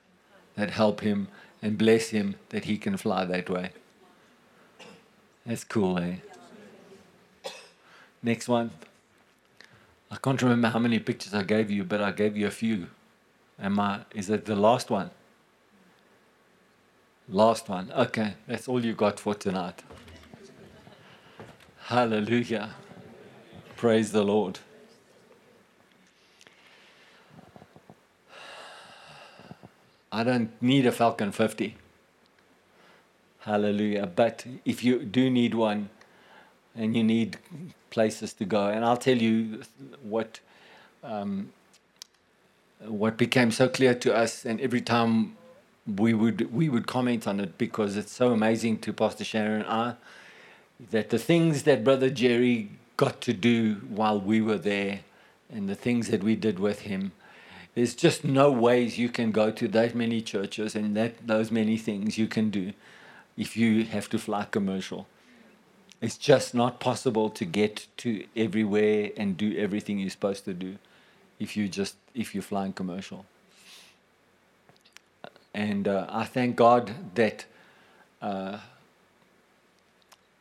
that 0.54 0.70
help 0.70 1.00
him 1.00 1.28
and 1.62 1.76
bless 1.76 2.10
him 2.10 2.36
that 2.50 2.64
he 2.64 2.78
can 2.78 2.96
fly 2.96 3.24
that 3.24 3.50
way. 3.50 3.70
That's 5.44 5.64
cool, 5.64 5.98
eh? 5.98 6.16
Next 8.22 8.48
one. 8.48 8.70
I 10.10 10.16
can't 10.16 10.40
remember 10.40 10.68
how 10.68 10.78
many 10.78 10.98
pictures 10.98 11.34
I 11.34 11.42
gave 11.42 11.70
you, 11.70 11.84
but 11.84 12.00
I 12.00 12.12
gave 12.12 12.36
you 12.36 12.46
a 12.46 12.50
few. 12.50 12.88
Am 13.60 13.78
I, 13.78 14.00
is 14.14 14.30
it 14.30 14.44
the 14.44 14.56
last 14.56 14.90
one? 14.90 15.10
Last 17.28 17.68
one. 17.68 17.92
Okay, 17.92 18.34
that's 18.46 18.68
all 18.68 18.84
you 18.84 18.94
got 18.94 19.20
for 19.20 19.34
tonight. 19.34 19.82
Hallelujah. 21.88 22.74
Praise 23.76 24.12
the 24.12 24.22
Lord. 24.22 24.58
I 30.12 30.22
don't 30.22 30.50
need 30.60 30.84
a 30.84 30.92
Falcon 30.92 31.32
50. 31.32 31.78
Hallelujah. 33.40 34.06
But 34.06 34.44
if 34.66 34.84
you 34.84 35.02
do 35.02 35.30
need 35.30 35.54
one 35.54 35.88
and 36.76 36.94
you 36.94 37.02
need 37.02 37.38
places 37.88 38.34
to 38.34 38.44
go. 38.44 38.66
And 38.68 38.84
I'll 38.84 38.98
tell 38.98 39.16
you 39.16 39.62
what 40.02 40.40
um, 41.02 41.52
what 42.80 43.16
became 43.16 43.50
so 43.50 43.66
clear 43.66 43.94
to 43.94 44.14
us, 44.14 44.44
and 44.44 44.60
every 44.60 44.82
time 44.82 45.38
we 45.86 46.12
would 46.12 46.52
we 46.52 46.68
would 46.68 46.86
comment 46.86 47.26
on 47.26 47.40
it 47.40 47.56
because 47.56 47.96
it's 47.96 48.12
so 48.12 48.32
amazing 48.32 48.78
to 48.80 48.92
Pastor 48.92 49.24
Sharon 49.24 49.62
and 49.62 49.70
I 49.70 49.94
that 50.90 51.10
the 51.10 51.18
things 51.18 51.64
that 51.64 51.84
Brother 51.84 52.10
Jerry 52.10 52.70
got 52.96 53.20
to 53.22 53.32
do 53.32 53.74
while 53.88 54.20
we 54.20 54.40
were 54.40 54.58
there 54.58 55.00
and 55.50 55.68
the 55.68 55.74
things 55.74 56.08
that 56.08 56.22
we 56.22 56.36
did 56.36 56.58
with 56.58 56.80
him. 56.80 57.12
There's 57.74 57.94
just 57.94 58.24
no 58.24 58.50
ways 58.50 58.98
you 58.98 59.08
can 59.08 59.30
go 59.30 59.50
to 59.52 59.68
that 59.68 59.94
many 59.94 60.20
churches 60.20 60.74
and 60.74 60.96
that 60.96 61.26
those 61.26 61.50
many 61.50 61.76
things 61.76 62.18
you 62.18 62.26
can 62.26 62.50
do 62.50 62.72
if 63.36 63.56
you 63.56 63.84
have 63.84 64.08
to 64.10 64.18
fly 64.18 64.46
commercial. 64.50 65.06
It's 66.00 66.18
just 66.18 66.54
not 66.54 66.80
possible 66.80 67.30
to 67.30 67.44
get 67.44 67.86
to 67.98 68.24
everywhere 68.36 69.10
and 69.16 69.36
do 69.36 69.56
everything 69.56 69.98
you're 69.98 70.10
supposed 70.10 70.44
to 70.44 70.54
do 70.54 70.76
if 71.38 71.56
you 71.56 71.68
just 71.68 71.96
if 72.14 72.34
you're 72.34 72.42
flying 72.42 72.72
commercial. 72.72 73.24
And 75.54 75.88
uh, 75.88 76.06
I 76.08 76.24
thank 76.24 76.56
God 76.56 76.92
that 77.14 77.46
uh, 78.20 78.58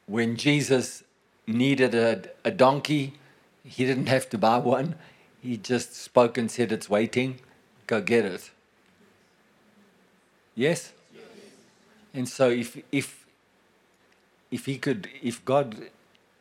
when 0.08 0.38
Jesus 0.38 1.04
needed 1.46 1.94
a, 1.94 2.24
a 2.44 2.52
donkey, 2.52 3.14
he 3.64 3.86
didn't 3.86 4.08
have 4.08 4.30
to 4.30 4.38
buy 4.38 4.58
one. 4.58 4.96
He 5.42 5.58
just 5.58 5.96
spoke 5.96 6.38
and 6.38 6.50
said, 6.50 6.72
It's 6.72 6.90
waiting. 6.90 7.40
Go 7.86 8.02
get 8.02 8.26
it. 8.26 8.50
Yes? 10.56 10.92
yes? 11.14 11.24
And 12.14 12.28
so 12.28 12.50
if 12.50 12.82
if 12.92 13.26
if 14.50 14.66
he 14.66 14.78
could 14.78 15.08
if 15.22 15.44
God 15.46 15.90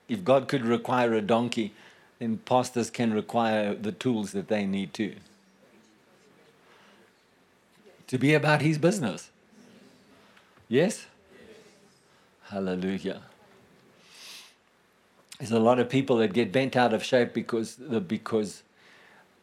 if 0.08 0.24
God 0.24 0.48
could 0.48 0.64
require 0.64 1.12
a 1.14 1.20
donkey, 1.20 1.74
then 2.18 2.38
pastors 2.38 2.90
can 2.90 3.12
require 3.12 3.74
the 3.74 3.92
tools 3.92 4.32
that 4.32 4.48
they 4.48 4.64
need 4.64 4.94
to. 4.94 5.14
To 8.06 8.18
be 8.18 8.34
about 8.34 8.62
his 8.62 8.78
business. 8.78 9.30
Yes? 10.68 11.06
Hallelujah 12.44 13.22
there's 15.38 15.52
a 15.52 15.60
lot 15.60 15.78
of 15.78 15.88
people 15.88 16.16
that 16.18 16.32
get 16.32 16.52
bent 16.52 16.76
out 16.76 16.94
of 16.94 17.04
shape 17.04 17.34
because 17.34 17.74
because 17.74 18.62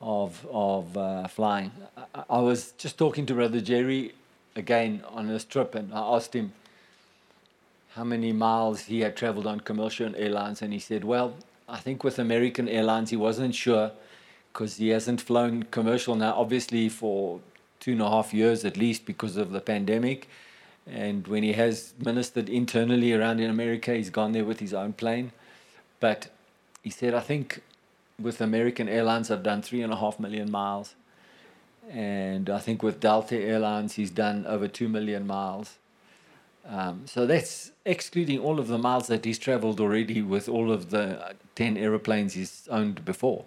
of 0.01 0.45
of 0.51 0.97
uh, 0.97 1.27
flying. 1.27 1.71
I, 2.15 2.23
I, 2.29 2.39
was 2.39 2.71
just 2.77 2.97
talking 2.97 3.25
to 3.27 3.33
Brother 3.33 3.61
Jerry 3.61 4.13
again 4.55 5.03
on 5.09 5.27
this 5.27 5.45
trip, 5.45 5.75
and 5.75 5.93
I 5.93 5.99
asked 5.99 6.35
him 6.35 6.53
how 7.95 8.03
many 8.03 8.31
miles 8.31 8.81
he 8.81 9.01
had 9.01 9.15
traveled 9.15 9.45
on 9.45 9.59
commercial 9.59 10.15
airlines, 10.15 10.61
and 10.61 10.73
he 10.73 10.79
said, 10.79 11.03
"Well, 11.03 11.35
I 11.69 11.77
think 11.77 12.03
with 12.03 12.17
American 12.19 12.67
Airlines 12.67 13.11
he 13.11 13.15
wasn't 13.15 13.55
sure 13.55 13.91
because 14.51 14.77
he 14.77 14.89
hasn't 14.89 15.21
flown 15.21 15.63
commercial 15.63 16.15
now, 16.15 16.33
obviously 16.35 16.89
for 16.89 17.39
two 17.79 17.93
and 17.93 18.01
a 18.01 18.09
half 18.09 18.33
years 18.33 18.65
at 18.65 18.77
least 18.77 19.05
because 19.05 19.37
of 19.37 19.51
the 19.51 19.61
pandemic." 19.61 20.27
And 20.85 21.25
when 21.27 21.43
he 21.43 21.53
has 21.53 21.93
ministered 21.97 22.49
internally 22.49 23.13
around 23.13 23.39
in 23.39 23.49
America, 23.49 23.93
he's 23.93 24.09
gone 24.09 24.33
there 24.33 24.43
with 24.43 24.59
his 24.59 24.73
own 24.73 24.91
plane 24.91 25.31
but 26.03 26.27
he 26.81 26.89
said, 26.89 27.13
I 27.13 27.21
think 27.21 27.61
with 28.19 28.41
American 28.41 28.89
Airlines, 28.89 29.31
I've 29.31 29.41
done 29.41 29.61
three 29.61 29.81
and 29.81 29.93
a 29.93 29.95
half 29.95 30.19
million 30.19 30.51
miles. 30.51 30.95
And 31.89 32.49
I 32.49 32.59
think 32.59 32.83
with 32.83 32.99
Delta 32.99 33.37
Airlines, 33.37 33.93
he's 33.93 34.11
done 34.11 34.45
over 34.45 34.67
two 34.67 34.89
million 34.89 35.25
miles. 35.25 35.77
Um, 36.67 37.03
so 37.05 37.25
that's 37.25 37.71
excluding 37.85 38.39
all 38.39 38.59
of 38.59 38.67
the 38.67 38.77
miles 38.77 39.07
that 39.07 39.23
he's 39.23 39.39
traveled 39.39 39.79
already 39.79 40.21
with 40.21 40.49
all 40.49 40.73
of 40.73 40.89
the 40.89 41.35
10 41.55 41.77
aeroplanes 41.77 42.33
he's 42.33 42.67
owned 42.69 43.05
before. 43.05 43.45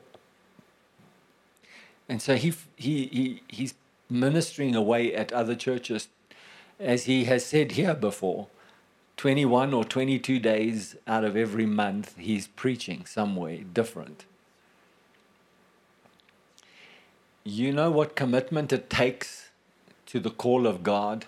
And 2.09 2.23
so 2.23 2.37
he, 2.37 2.55
he, 2.77 3.07
he, 3.19 3.43
he's 3.49 3.75
ministering 4.09 4.75
away 4.75 5.15
at 5.15 5.31
other 5.31 5.57
churches, 5.57 6.09
as 6.81 7.05
he 7.05 7.25
has 7.25 7.45
said 7.45 7.73
here 7.73 7.93
before. 7.93 8.49
21 9.17 9.73
or 9.73 9.85
22 9.85 10.39
days 10.39 10.95
out 11.07 11.25
of 11.25 11.37
every 11.37 11.67
month, 11.67 12.17
he's 12.19 12.47
preaching 12.47 13.07
somewhere 13.07 13.59
different. 13.59 14.27
You 17.43 17.73
know 17.73 17.91
what 17.91 18.15
commitment 18.15 18.73
it 18.73 18.91
takes 18.91 19.51
to 20.07 20.21
the 20.21 20.31
call 20.31 20.67
of 20.67 20.83
God? 20.83 21.25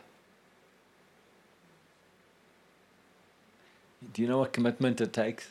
Do 4.12 4.22
you 4.22 4.28
know 4.28 4.38
what 4.38 4.52
commitment 4.52 5.00
it 5.00 5.12
takes? 5.12 5.48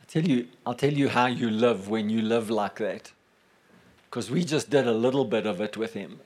I'll 0.00 0.06
tell 0.06 0.24
you, 0.24 0.46
I'll 0.64 0.74
tell 0.74 0.92
you 0.92 1.08
how 1.08 1.26
you 1.26 1.50
live 1.50 1.88
when 1.88 2.08
you 2.08 2.22
live 2.22 2.50
like 2.50 2.76
that. 2.76 3.12
Because 4.08 4.30
we 4.30 4.44
just 4.44 4.70
did 4.70 4.86
a 4.86 4.92
little 4.92 5.24
bit 5.24 5.44
of 5.44 5.60
it 5.60 5.76
with 5.76 5.94
him. 5.94 6.20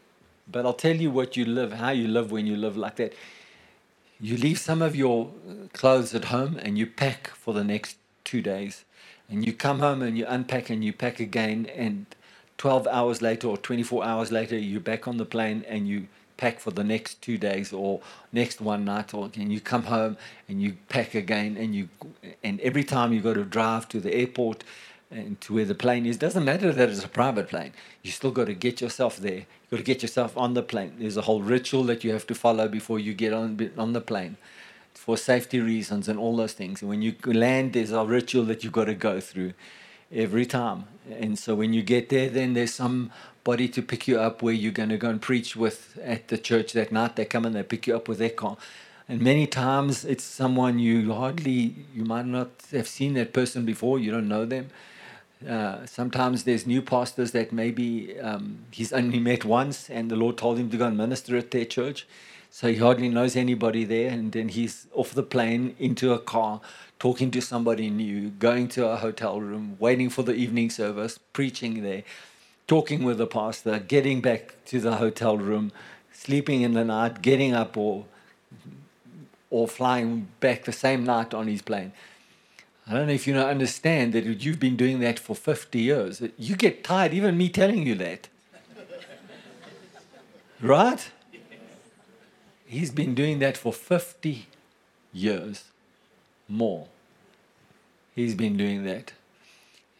But 0.51 0.67
I'll 0.67 0.73
tell 0.75 0.97
you 0.97 1.11
what 1.11 1.37
you 1.37 1.45
live, 1.45 1.73
how 1.73 1.91
you 1.91 2.07
live 2.07 2.31
when 2.31 2.47
you 2.47 2.57
live 2.57 2.77
like 2.77 2.97
that 2.97 3.15
you 4.23 4.37
leave 4.37 4.59
some 4.61 4.81
of 4.81 4.95
your 4.95 5.33
uh, 5.49 5.67
clothes 5.73 6.15
at 6.15 6.27
home 6.27 6.57
and 6.63 6.79
you 6.79 6.87
pack 6.87 7.27
for 7.35 7.53
the 7.53 7.65
next 7.65 7.97
two 8.23 8.41
days. 8.41 8.85
And 9.29 9.45
you 9.45 9.53
come 9.53 9.81
home 9.81 10.01
and 10.01 10.17
you 10.17 10.25
unpack 10.29 10.71
and 10.71 10.85
you 10.85 10.93
pack 10.93 11.19
again. 11.19 11.67
And 11.75 12.07
12 12.57 12.87
hours 12.87 13.21
later 13.21 13.49
or 13.49 13.57
24 13.57 14.05
hours 14.05 14.31
later, 14.31 14.57
you're 14.57 14.81
back 14.81 15.09
on 15.09 15.17
the 15.17 15.25
plane 15.25 15.65
and 15.67 15.89
you 15.89 16.07
pack 16.37 16.61
for 16.61 16.71
the 16.71 16.85
next 16.85 17.21
two 17.21 17.37
days 17.37 17.73
or 17.73 18.01
next 18.33 18.61
one 18.61 18.85
night. 18.85 19.13
Or, 19.13 19.29
and 19.35 19.53
you 19.53 19.61
come 19.61 19.85
home 19.85 20.17
and 20.49 20.63
you 20.63 20.77
pack 20.89 21.17
again. 21.17 21.57
And, 21.57 21.75
you, 21.75 21.89
and 22.45 22.61
every 22.61 22.85
time 22.85 23.13
you 23.13 23.21
got 23.21 23.35
to 23.35 23.45
drive 23.45 23.89
to 23.89 23.99
the 23.99 24.15
airport 24.15 24.63
and 25.13 25.41
to 25.43 25.55
where 25.55 25.65
the 25.65 25.75
plane 25.75 26.07
is. 26.07 26.17
Doesn't 26.17 26.45
matter 26.45 26.73
that 26.73 26.89
it's 26.89 27.05
a 27.05 27.09
private 27.09 27.49
plane. 27.49 27.73
You 28.03 28.11
still 28.11 28.31
got 28.31 28.47
to 28.47 28.55
get 28.55 28.81
yourself 28.81 29.19
there. 29.19 29.41
You 29.41 29.47
got 29.71 29.77
to 29.79 29.83
get 29.83 30.03
yourself 30.03 30.37
on 30.37 30.55
the 30.55 30.63
plane. 30.63 30.95
There's 30.99 31.17
a 31.17 31.23
whole 31.23 31.43
ritual 31.43 31.85
that 31.85 32.03
you 32.03 32.13
have 32.13 32.27
to 32.29 32.35
follow 32.35 32.69
before 32.69 32.99
you 32.99 33.15
get 33.15 33.33
on 33.33 33.71
on 33.77 33.93
the 33.93 34.01
plane, 34.01 34.37
for 34.95 35.17
safety 35.17 35.61
reasons 35.61 36.09
and 36.09 36.19
all 36.19 36.37
those 36.37 36.55
things. 36.55 36.83
And 36.83 36.89
when 36.89 37.03
you 37.03 37.15
land, 37.25 37.75
there's 37.75 37.93
a 37.93 38.05
ritual 38.05 38.45
that 38.45 38.65
you've 38.65 38.73
got 38.73 38.87
to 38.87 38.95
go 38.95 39.21
through 39.21 39.53
every 40.11 40.47
time. 40.47 40.85
And 41.11 41.39
so 41.39 41.55
when 41.55 41.73
you 41.73 41.83
get 41.83 42.09
there, 42.09 42.29
then 42.29 42.55
there's 42.55 42.75
somebody 42.75 43.69
to 43.69 43.83
pick 43.83 44.09
you 44.09 44.19
up 44.19 44.43
where 44.43 44.55
you're 44.55 44.73
going 44.73 44.91
to 44.91 44.97
go 44.97 45.11
and 45.11 45.21
preach 45.21 45.57
with 45.57 45.99
at 46.03 46.29
the 46.29 46.39
church 46.39 46.73
that 46.73 46.93
night. 46.93 47.17
They 47.17 47.25
come 47.25 47.45
and 47.45 47.55
they 47.55 47.63
pick 47.63 47.87
you 47.87 47.97
up 47.97 48.09
with 48.09 48.19
their 48.19 48.31
car. 48.31 48.57
And 49.09 49.21
many 49.21 49.47
times 49.47 50.05
it's 50.05 50.25
someone 50.25 50.79
you 50.79 51.13
hardly, 51.13 51.75
you 51.95 52.05
might 52.05 52.25
not 52.25 52.51
have 52.71 52.87
seen 52.87 53.15
that 53.15 53.33
person 53.33 53.65
before. 53.67 53.99
You 53.99 54.13
don't 54.13 54.29
know 54.29 54.45
them 54.45 54.71
uh, 55.49 55.87
sometimes 55.87 56.45
there's 56.45 56.67
new 56.67 56.83
pastors 56.83 57.33
that 57.33 57.53
maybe 57.53 58.19
um, 58.21 58.59
he's 58.71 58.93
only 58.93 59.19
met 59.19 59.45
once 59.45 59.91
and 59.91 60.11
the 60.11 60.17
Lord 60.17 60.39
told 60.39 60.59
him 60.59 60.71
to 60.71 60.77
go 60.77 60.87
and 60.87 60.97
minister 60.97 61.37
at 61.37 61.51
their 61.51 61.65
church. 61.65 62.07
So 62.51 62.69
he 62.69 62.77
hardly 62.77 63.09
knows 63.09 63.35
anybody 63.35 63.85
there. 63.85 64.11
And 64.11 64.33
then 64.33 64.49
he's 64.49 64.87
off 64.93 65.15
the 65.15 65.23
plane 65.23 65.75
into 65.79 66.13
a 66.13 66.19
car, 66.19 66.61
talking 66.99 67.31
to 67.31 67.41
somebody 67.41 67.89
new, 67.91 68.29
going 68.29 68.69
to 68.69 68.89
a 68.89 68.97
hotel 68.97 69.41
room, 69.41 69.77
waiting 69.81 70.11
for 70.11 70.23
the 70.23 70.35
evening 70.35 70.71
service, 70.71 71.19
preaching 71.33 71.83
there, 71.83 72.03
talking 72.67 73.05
with 73.05 73.19
the 73.19 73.27
pastor, 73.27 73.79
getting 73.79 74.21
back 74.21 74.55
to 74.67 74.81
the 74.81 74.97
hotel 74.97 75.39
room, 75.39 75.73
sleeping 76.13 76.63
in 76.63 76.75
the 76.75 76.85
night, 76.85 77.23
getting 77.23 77.55
up 77.55 77.77
or, 77.77 78.05
or 79.51 79.67
flying 79.67 80.29
back 80.41 80.65
the 80.65 80.73
same 80.73 81.05
night 81.05 81.33
on 81.33 81.49
his 81.49 81.63
plane. 81.63 81.93
I 82.87 82.95
don't 82.95 83.07
know 83.07 83.13
if 83.13 83.27
you 83.27 83.37
understand 83.37 84.13
that 84.13 84.25
you've 84.25 84.59
been 84.59 84.77
doing 84.77 85.01
that 85.01 85.19
for 85.19 85.37
50 85.37 85.79
years. 85.79 86.23
You 86.37 86.57
get 86.57 86.83
tired, 86.83 87.15
even 87.15 87.37
me 87.37 87.49
telling 87.49 87.87
you 87.87 87.95
that. 87.97 88.29
right? 90.61 91.11
He's 92.67 92.91
been 92.91 93.15
doing 93.15 93.39
that 93.39 93.57
for 93.57 93.73
50 93.73 94.47
years 95.13 95.65
more. 96.49 96.89
He's 98.15 98.35
been 98.35 98.57
doing 98.57 98.85
that. 98.85 99.13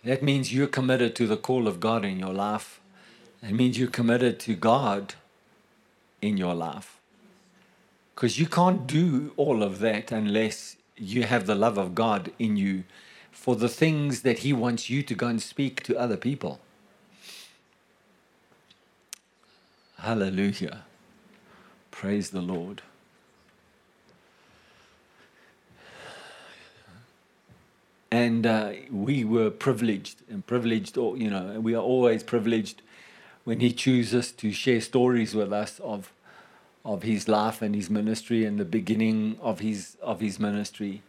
That 0.05 0.23
means 0.23 0.53
you're 0.53 0.67
committed 0.67 1.15
to 1.17 1.27
the 1.27 1.37
call 1.37 1.69
of 1.69 1.79
God 1.79 2.05
in 2.05 2.19
your 2.19 2.33
life. 2.33 2.81
It 3.43 3.53
means 3.53 3.79
you're 3.79 3.89
committed 3.89 4.41
to 4.41 4.55
God 4.55 5.15
in 6.21 6.37
your 6.37 6.55
life. 6.55 6.99
Because 8.15 8.39
you 8.39 8.47
can't 8.47 8.87
do 8.87 9.33
all 9.37 9.63
of 9.63 9.79
that 9.79 10.13
unless 10.13 10.77
you 10.97 11.25
have 11.25 11.47
the 11.47 11.55
love 11.55 11.79
of 11.79 11.95
God 11.95 12.33
in 12.39 12.57
you 12.57 12.85
for 13.31 13.57
the 13.57 13.69
things 13.69 14.23
that 14.23 14.41
He 14.41 14.53
wants 14.53 14.91
you 14.91 15.03
to 15.03 15.15
go 15.15 15.27
and 15.29 15.43
speak 15.43 15.83
to 15.85 15.99
other 15.99 16.17
people. 16.17 16.61
Hallelujah. 19.99 20.85
Praise 21.91 22.31
the 22.31 22.43
Lord. 22.43 22.83
And 28.11 28.47
uh, 28.47 28.73
we 28.91 29.25
were 29.25 29.51
privileged, 29.51 30.23
and 30.29 30.47
privileged, 30.47 30.99
or 30.99 31.17
you 31.17 31.31
know, 31.31 31.61
we 31.61 31.75
are 31.75 31.83
always 31.83 32.23
privileged 32.23 32.83
when 33.45 33.61
He 33.61 33.73
chooses 33.73 34.33
to 34.33 34.53
share 34.53 34.81
stories 34.81 35.35
with 35.35 35.53
us 35.53 35.81
of 35.81 36.13
of 36.85 37.03
his 37.03 37.29
life 37.29 37.63
and 37.63 37.75
his 37.75 37.89
ministry 37.89 38.45
and 38.45 38.59
the 38.59 38.65
beginning 38.65 39.39
of 39.41 39.61
his 39.61 39.97
of 40.03 40.21
his 40.21 40.39
ministry. 40.41 41.03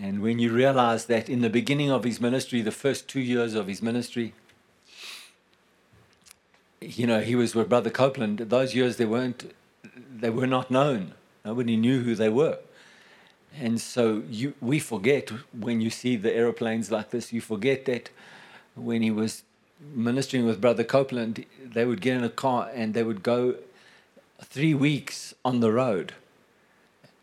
And 0.00 0.22
when 0.22 0.38
you 0.38 0.50
realize 0.52 1.04
that 1.06 1.28
in 1.28 1.42
the 1.42 1.50
beginning 1.50 1.90
of 1.90 2.04
his 2.04 2.20
ministry, 2.20 2.62
the 2.62 2.70
first 2.70 3.08
two 3.08 3.20
years 3.20 3.54
of 3.54 3.66
his 3.66 3.82
ministry, 3.82 4.32
you 6.80 7.06
know, 7.06 7.20
he 7.20 7.34
was 7.34 7.54
with 7.54 7.68
Brother 7.68 7.90
Copeland. 7.90 8.38
Those 8.38 8.74
years 8.74 8.96
they 8.96 9.04
weren't, 9.04 9.54
they 9.94 10.30
were 10.30 10.46
not 10.46 10.70
known. 10.70 11.12
Nobody 11.44 11.76
knew 11.76 12.02
who 12.02 12.14
they 12.14 12.30
were. 12.30 12.58
And 13.58 13.80
so 13.80 14.22
you, 14.30 14.54
we 14.60 14.78
forget 14.78 15.30
when 15.52 15.80
you 15.80 15.90
see 15.90 16.16
the 16.16 16.34
aeroplanes 16.34 16.90
like 16.90 17.10
this, 17.10 17.32
you 17.32 17.40
forget 17.40 17.84
that 17.84 18.08
when 18.74 19.02
he 19.02 19.10
was 19.10 19.42
ministering 19.94 20.46
with 20.46 20.60
Brother 20.60 20.84
Copeland, 20.84 21.44
they 21.62 21.84
would 21.84 22.00
get 22.00 22.16
in 22.16 22.24
a 22.24 22.30
car 22.30 22.70
and 22.72 22.94
they 22.94 23.02
would 23.02 23.22
go 23.22 23.56
three 24.42 24.74
weeks 24.74 25.34
on 25.44 25.60
the 25.60 25.72
road. 25.72 26.14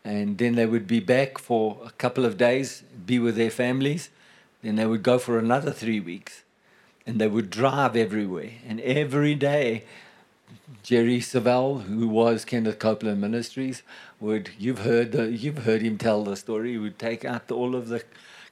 And 0.04 0.38
then 0.38 0.54
they 0.54 0.66
would 0.66 0.86
be 0.86 1.00
back 1.00 1.38
for 1.38 1.78
a 1.84 1.90
couple 1.90 2.24
of 2.24 2.38
days, 2.38 2.82
be 3.06 3.18
with 3.18 3.36
their 3.36 3.50
families. 3.50 4.10
Then 4.62 4.76
they 4.76 4.86
would 4.86 5.02
go 5.02 5.18
for 5.18 5.38
another 5.38 5.70
three 5.72 6.00
weeks. 6.00 6.42
And 7.06 7.20
they 7.20 7.28
would 7.28 7.50
drive 7.50 7.96
everywhere. 7.96 8.52
And 8.66 8.80
every 8.80 9.34
day, 9.34 9.84
Jerry 10.82 11.20
Savelle, 11.20 11.82
who 11.82 12.08
was 12.08 12.44
Kenneth 12.44 12.78
Copeland 12.78 13.20
Ministries, 13.20 13.82
would 14.18 14.50
you've 14.58 14.80
heard 14.80 15.12
the, 15.12 15.30
you've 15.30 15.64
heard 15.64 15.82
him 15.82 15.98
tell 15.98 16.24
the 16.24 16.36
story. 16.36 16.72
He 16.72 16.78
would 16.78 16.98
take 16.98 17.24
out 17.24 17.50
all 17.50 17.74
of 17.74 17.88
the 17.88 18.02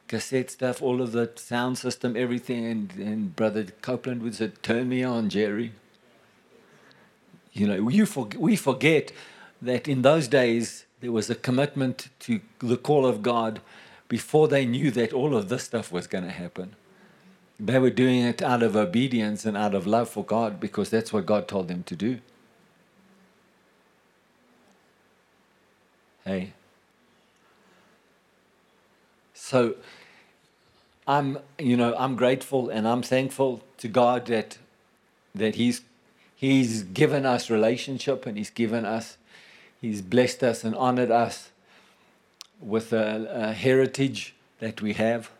cassette 0.06 0.50
stuff, 0.50 0.82
all 0.82 1.00
of 1.02 1.12
the 1.12 1.30
sound 1.36 1.78
system, 1.78 2.16
everything, 2.16 2.64
and, 2.64 2.92
and 2.94 3.36
Brother 3.36 3.66
Copeland 3.82 4.22
would 4.22 4.34
say, 4.34 4.52
"Turn 4.62 4.88
me 4.88 5.02
on, 5.02 5.28
Jerry." 5.28 5.72
You 7.58 7.66
know, 7.66 7.88
you 7.88 8.06
for, 8.06 8.28
we 8.36 8.56
forget 8.56 9.12
that 9.60 9.88
in 9.88 10.02
those 10.02 10.28
days 10.28 10.86
there 11.00 11.12
was 11.12 11.28
a 11.28 11.34
commitment 11.34 12.08
to 12.20 12.40
the 12.60 12.76
call 12.76 13.04
of 13.04 13.22
God 13.22 13.60
before 14.08 14.48
they 14.48 14.64
knew 14.64 14.90
that 14.92 15.12
all 15.12 15.36
of 15.36 15.48
this 15.48 15.64
stuff 15.64 15.92
was 15.92 16.06
going 16.06 16.24
to 16.24 16.30
happen. 16.30 16.76
They 17.60 17.78
were 17.78 17.90
doing 17.90 18.20
it 18.20 18.40
out 18.40 18.62
of 18.62 18.76
obedience 18.76 19.44
and 19.44 19.56
out 19.56 19.74
of 19.74 19.86
love 19.86 20.08
for 20.08 20.24
God 20.24 20.60
because 20.60 20.90
that's 20.90 21.12
what 21.12 21.26
God 21.26 21.48
told 21.48 21.68
them 21.68 21.82
to 21.84 21.96
do. 21.96 22.20
Hey. 26.24 26.52
So 29.34 29.74
I'm, 31.06 31.38
you 31.58 31.76
know, 31.76 31.94
I'm 31.98 32.14
grateful 32.14 32.68
and 32.68 32.86
I'm 32.86 33.02
thankful 33.02 33.62
to 33.78 33.88
God 33.88 34.26
that 34.26 34.58
that 35.34 35.54
He's 35.56 35.82
He's 36.38 36.84
given 36.84 37.26
us 37.26 37.50
relationship 37.50 38.24
and 38.24 38.38
He's 38.38 38.50
given 38.50 38.84
us, 38.84 39.16
He's 39.80 40.02
blessed 40.02 40.44
us 40.44 40.62
and 40.62 40.72
honored 40.76 41.10
us 41.10 41.50
with 42.60 42.92
a, 42.92 43.28
a 43.32 43.52
heritage 43.52 44.36
that 44.60 44.80
we 44.80 44.92
have. 44.92 45.30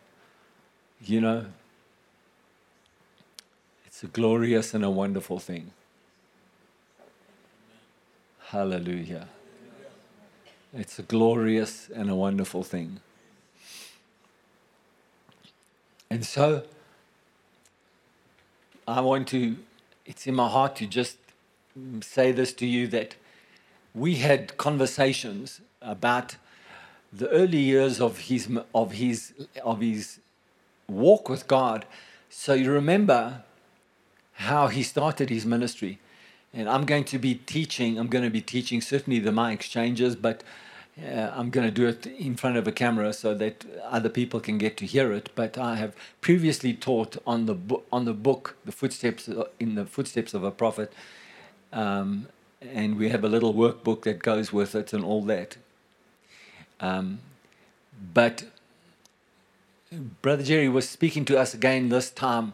You 1.01 1.21
know, 1.21 1.45
it's 3.85 4.03
a 4.03 4.07
glorious 4.07 4.73
and 4.73 4.83
a 4.83 4.89
wonderful 4.89 5.39
thing. 5.39 5.71
Hallelujah. 8.47 9.29
It's 10.73 10.99
a 10.99 11.03
glorious 11.03 11.89
and 11.95 12.09
a 12.09 12.15
wonderful 12.15 12.63
thing. 12.63 12.99
And 16.09 16.25
so, 16.25 16.63
I 18.87 19.01
want 19.01 19.27
to, 19.29 19.55
it's 20.09 20.25
in 20.25 20.33
my 20.33 20.49
heart 20.49 20.75
to 20.77 20.87
just 20.87 21.17
say 22.01 22.31
this 22.31 22.51
to 22.53 22.65
you 22.65 22.87
that 22.87 23.15
we 23.93 24.15
had 24.15 24.57
conversations 24.57 25.61
about 25.83 26.35
the 27.13 27.29
early 27.29 27.59
years 27.59 28.01
of 28.01 28.17
his, 28.17 28.49
of 28.73 28.93
his, 28.93 29.33
of 29.63 29.81
his 29.81 30.19
walk 30.87 31.29
with 31.29 31.47
God. 31.47 31.85
So 32.27 32.53
you 32.53 32.71
remember 32.71 33.43
how 34.33 34.67
he 34.67 34.81
started 34.81 35.29
his 35.29 35.45
ministry. 35.45 35.99
And 36.55 36.67
I'm 36.67 36.85
going 36.85 37.03
to 37.05 37.19
be 37.19 37.35
teaching, 37.35 37.99
I'm 37.99 38.07
going 38.07 38.23
to 38.23 38.31
be 38.31 38.41
teaching 38.41 38.81
certainly 38.81 39.19
the 39.19 39.31
My 39.31 39.51
Exchanges, 39.51 40.15
but 40.15 40.43
uh, 41.03 41.31
I'm 41.35 41.49
going 41.49 41.67
to 41.67 41.71
do 41.71 41.87
it 41.87 42.05
in 42.05 42.35
front 42.35 42.57
of 42.57 42.67
a 42.67 42.71
camera 42.71 43.13
so 43.13 43.33
that 43.35 43.65
other 43.83 44.09
people 44.09 44.39
can 44.39 44.57
get 44.57 44.77
to 44.77 44.85
hear 44.85 45.11
it. 45.11 45.29
But 45.35 45.57
I 45.57 45.75
have 45.75 45.95
previously 46.21 46.73
taught 46.73 47.17
on 47.25 47.45
the, 47.45 47.55
bo- 47.55 47.83
on 47.91 48.05
the 48.05 48.13
book, 48.13 48.55
The 48.65 48.71
Footsteps 48.71 49.29
uh, 49.29 49.45
in 49.59 49.75
the 49.75 49.85
Footsteps 49.85 50.33
of 50.33 50.43
a 50.43 50.51
Prophet. 50.51 50.91
Um, 51.71 52.27
and 52.61 52.97
we 52.97 53.09
have 53.09 53.23
a 53.23 53.29
little 53.29 53.53
workbook 53.53 54.03
that 54.03 54.19
goes 54.19 54.51
with 54.51 54.75
it 54.75 54.93
and 54.93 55.03
all 55.03 55.23
that. 55.23 55.57
Um, 56.79 57.19
but 58.13 58.45
Brother 60.21 60.43
Jerry 60.43 60.69
was 60.69 60.87
speaking 60.87 61.25
to 61.25 61.37
us 61.39 61.53
again 61.53 61.89
this 61.89 62.11
time 62.11 62.53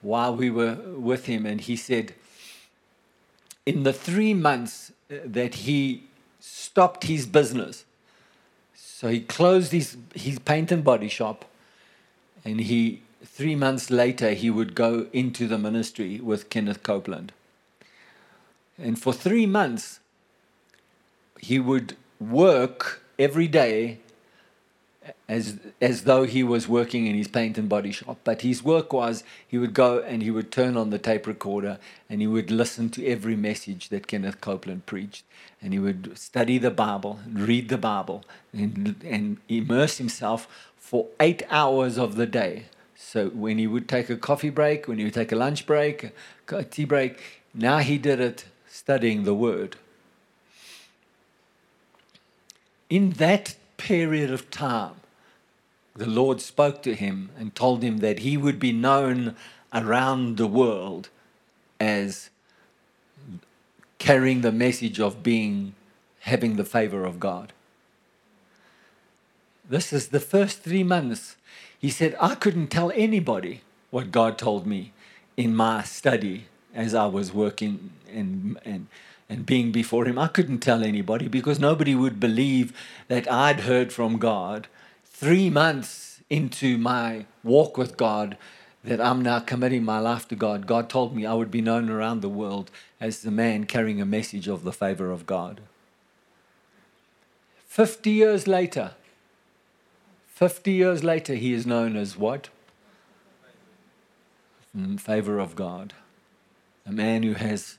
while 0.00 0.34
we 0.34 0.48
were 0.48 0.76
with 0.96 1.26
him, 1.26 1.44
and 1.44 1.60
he 1.60 1.76
said, 1.76 2.14
in 3.66 3.82
the 3.82 3.92
three 3.92 4.32
months 4.32 4.92
that 5.08 5.54
he 5.56 6.07
stopped 6.48 7.04
his 7.04 7.26
business, 7.26 7.84
so 8.74 9.08
he 9.08 9.20
closed 9.20 9.72
his, 9.72 9.96
his 10.14 10.38
paint 10.38 10.72
and 10.72 10.82
body 10.82 11.08
shop, 11.08 11.44
and 12.44 12.60
he 12.60 13.02
three 13.24 13.54
months 13.54 13.90
later 13.90 14.30
he 14.30 14.50
would 14.50 14.74
go 14.74 15.06
into 15.12 15.46
the 15.46 15.58
ministry 15.58 16.20
with 16.20 16.50
Kenneth 16.50 16.82
Copeland. 16.82 17.32
And 18.76 19.00
for 19.00 19.12
three 19.12 19.46
months, 19.46 20.00
he 21.40 21.58
would 21.58 21.96
work 22.20 23.02
every 23.18 23.48
day 23.48 23.98
as, 25.28 25.58
as 25.80 26.04
though 26.04 26.24
he 26.24 26.42
was 26.42 26.68
working 26.68 27.06
in 27.06 27.14
his 27.14 27.28
paint 27.28 27.58
and 27.58 27.68
body 27.68 27.92
shop. 27.92 28.18
But 28.24 28.42
his 28.42 28.62
work 28.62 28.92
was 28.92 29.24
he 29.46 29.58
would 29.58 29.74
go 29.74 30.00
and 30.00 30.22
he 30.22 30.30
would 30.30 30.50
turn 30.50 30.76
on 30.76 30.90
the 30.90 30.98
tape 30.98 31.26
recorder 31.26 31.78
and 32.08 32.20
he 32.20 32.26
would 32.26 32.50
listen 32.50 32.90
to 32.90 33.06
every 33.06 33.36
message 33.36 33.88
that 33.88 34.06
Kenneth 34.06 34.40
Copeland 34.40 34.86
preached. 34.86 35.24
And 35.60 35.72
he 35.72 35.78
would 35.78 36.16
study 36.16 36.58
the 36.58 36.70
Bible, 36.70 37.20
read 37.30 37.68
the 37.68 37.78
Bible, 37.78 38.24
and, 38.52 39.02
and 39.04 39.38
immerse 39.48 39.98
himself 39.98 40.46
for 40.76 41.06
eight 41.20 41.42
hours 41.50 41.98
of 41.98 42.16
the 42.16 42.26
day. 42.26 42.66
So 42.94 43.28
when 43.28 43.58
he 43.58 43.66
would 43.66 43.88
take 43.88 44.10
a 44.10 44.16
coffee 44.16 44.50
break, 44.50 44.88
when 44.88 44.98
he 44.98 45.04
would 45.04 45.14
take 45.14 45.32
a 45.32 45.36
lunch 45.36 45.66
break, 45.66 46.10
a 46.48 46.64
tea 46.64 46.84
break, 46.84 47.42
now 47.54 47.78
he 47.78 47.98
did 47.98 48.20
it 48.20 48.46
studying 48.68 49.24
the 49.24 49.34
Word. 49.34 49.76
In 52.90 53.10
that 53.12 53.54
period 53.78 54.30
of 54.30 54.50
time, 54.50 54.96
the 55.96 56.06
Lord 56.06 56.42
spoke 56.42 56.82
to 56.82 56.94
him 56.94 57.30
and 57.38 57.54
told 57.54 57.82
him 57.82 57.98
that 57.98 58.20
he 58.20 58.36
would 58.36 58.60
be 58.60 58.72
known 58.72 59.34
around 59.72 60.36
the 60.36 60.46
world 60.46 61.08
as 61.80 62.28
carrying 63.98 64.42
the 64.42 64.52
message 64.52 65.00
of 65.00 65.22
being 65.22 65.74
having 66.20 66.56
the 66.56 66.64
favor 66.64 67.04
of 67.04 67.18
God. 67.18 67.52
This 69.68 69.92
is 69.92 70.08
the 70.08 70.20
first 70.20 70.60
three 70.60 70.82
months. 70.82 71.36
He 71.78 71.90
said, 71.90 72.16
I 72.20 72.34
couldn't 72.34 72.68
tell 72.68 72.92
anybody 72.94 73.62
what 73.90 74.12
God 74.12 74.38
told 74.38 74.66
me 74.66 74.92
in 75.36 75.54
my 75.54 75.82
study 75.82 76.46
as 76.74 76.94
I 76.94 77.06
was 77.06 77.32
working 77.32 77.90
and, 78.12 78.58
and 78.64 78.86
and 79.28 79.44
being 79.44 79.72
before 79.72 80.06
Him. 80.06 80.18
I 80.18 80.28
couldn't 80.28 80.60
tell 80.60 80.82
anybody 80.82 81.28
because 81.28 81.58
nobody 81.58 81.94
would 81.94 82.18
believe 82.18 82.72
that 83.08 83.30
I'd 83.30 83.60
heard 83.60 83.92
from 83.92 84.18
God 84.18 84.68
three 85.04 85.50
months 85.50 86.20
into 86.30 86.78
my 86.78 87.26
walk 87.42 87.76
with 87.76 87.96
God 87.96 88.36
that 88.84 89.00
I'm 89.00 89.22
now 89.22 89.40
committing 89.40 89.84
my 89.84 89.98
life 89.98 90.28
to 90.28 90.36
God. 90.36 90.66
God 90.66 90.88
told 90.88 91.14
me 91.14 91.26
I 91.26 91.34
would 91.34 91.50
be 91.50 91.60
known 91.60 91.90
around 91.90 92.20
the 92.20 92.28
world 92.28 92.70
as 93.00 93.22
the 93.22 93.30
man 93.30 93.64
carrying 93.64 94.00
a 94.00 94.06
message 94.06 94.48
of 94.48 94.64
the 94.64 94.72
favor 94.72 95.10
of 95.10 95.26
God. 95.26 95.60
50 97.66 98.10
years 98.10 98.46
later, 98.46 98.92
50 100.28 100.72
years 100.72 101.02
later, 101.02 101.34
he 101.34 101.52
is 101.52 101.66
known 101.66 101.96
as 101.96 102.16
what? 102.16 102.48
In 104.72 104.98
favor 104.98 105.38
of 105.38 105.56
God. 105.56 105.94
A 106.86 106.92
man 106.92 107.24
who 107.24 107.34
has 107.34 107.77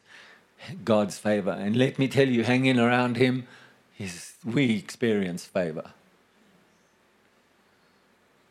God's 0.84 1.18
favor. 1.18 1.52
And 1.52 1.76
let 1.76 2.00
me 2.00 2.08
tell 2.08 2.28
you, 2.28 2.44
hanging 2.44 2.80
around 2.80 3.18
Him, 3.18 3.48
is, 3.98 4.34
we 4.46 4.78
experience 4.78 5.46
favor. 5.46 5.92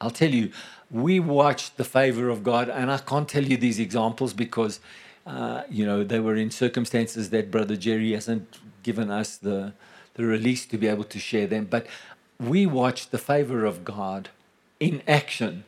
I'll 0.00 0.10
tell 0.10 0.30
you, 0.30 0.52
we 0.90 1.20
watched 1.20 1.76
the 1.76 1.84
favor 1.84 2.28
of 2.28 2.42
God, 2.44 2.68
and 2.68 2.90
I 2.90 2.98
can't 2.98 3.28
tell 3.28 3.44
you 3.44 3.56
these 3.56 3.78
examples 3.78 4.32
because, 4.32 4.80
uh, 5.26 5.62
you 5.68 5.84
know, 5.84 6.04
they 6.04 6.20
were 6.20 6.36
in 6.36 6.50
circumstances 6.50 7.30
that 7.30 7.50
Brother 7.50 7.76
Jerry 7.76 8.12
hasn't 8.12 8.58
given 8.82 9.10
us 9.10 9.36
the, 9.36 9.72
the 10.14 10.24
release 10.24 10.66
to 10.66 10.78
be 10.78 10.86
able 10.86 11.04
to 11.04 11.18
share 11.18 11.46
them. 11.46 11.66
But 11.68 11.86
we 12.38 12.64
watched 12.64 13.10
the 13.10 13.18
favor 13.18 13.64
of 13.64 13.84
God 13.84 14.28
in 14.78 15.02
action, 15.08 15.64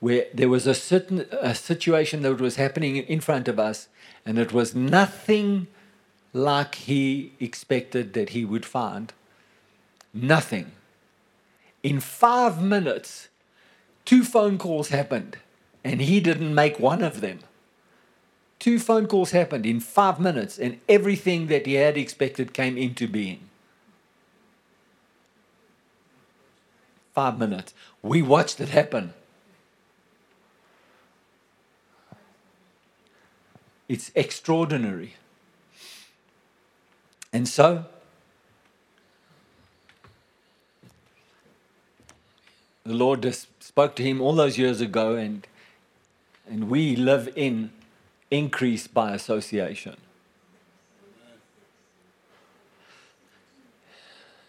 where 0.00 0.26
there 0.32 0.48
was 0.48 0.66
a 0.66 0.74
certain 0.74 1.26
a 1.32 1.54
situation 1.54 2.22
that 2.22 2.40
was 2.40 2.56
happening 2.56 2.96
in 2.96 3.20
front 3.20 3.48
of 3.48 3.58
us, 3.58 3.88
and 4.24 4.38
it 4.38 4.52
was 4.52 4.74
nothing 4.74 5.66
like 6.32 6.74
he 6.76 7.32
expected 7.40 8.12
that 8.12 8.30
he 8.30 8.44
would 8.44 8.64
find. 8.64 9.12
Nothing. 10.12 10.72
In 11.82 12.00
five 12.00 12.62
minutes, 12.62 13.28
two 14.04 14.24
phone 14.24 14.58
calls 14.58 14.88
happened, 14.88 15.38
and 15.84 16.00
he 16.00 16.20
didn't 16.20 16.54
make 16.54 16.78
one 16.78 17.02
of 17.02 17.20
them. 17.20 17.40
Two 18.58 18.78
phone 18.78 19.06
calls 19.06 19.30
happened 19.30 19.66
in 19.66 19.80
five 19.80 20.18
minutes, 20.18 20.58
and 20.58 20.80
everything 20.88 21.46
that 21.46 21.66
he 21.66 21.74
had 21.74 21.96
expected 21.96 22.52
came 22.52 22.76
into 22.76 23.06
being. 23.06 23.40
Five 27.14 27.38
minutes. 27.38 27.74
We 28.02 28.22
watched 28.22 28.60
it 28.60 28.68
happen. 28.68 29.14
It's 33.88 34.10
extraordinary. 34.14 35.14
And 37.32 37.48
so, 37.48 37.86
the 42.84 42.94
Lord 42.94 43.22
just 43.22 43.62
spoke 43.62 43.96
to 43.96 44.02
him 44.02 44.20
all 44.20 44.34
those 44.34 44.58
years 44.58 44.80
ago, 44.80 45.14
and, 45.14 45.46
and 46.48 46.70
we 46.70 46.96
live 46.96 47.30
in 47.34 47.70
increase 48.30 48.86
by 48.86 49.12
association. 49.12 49.96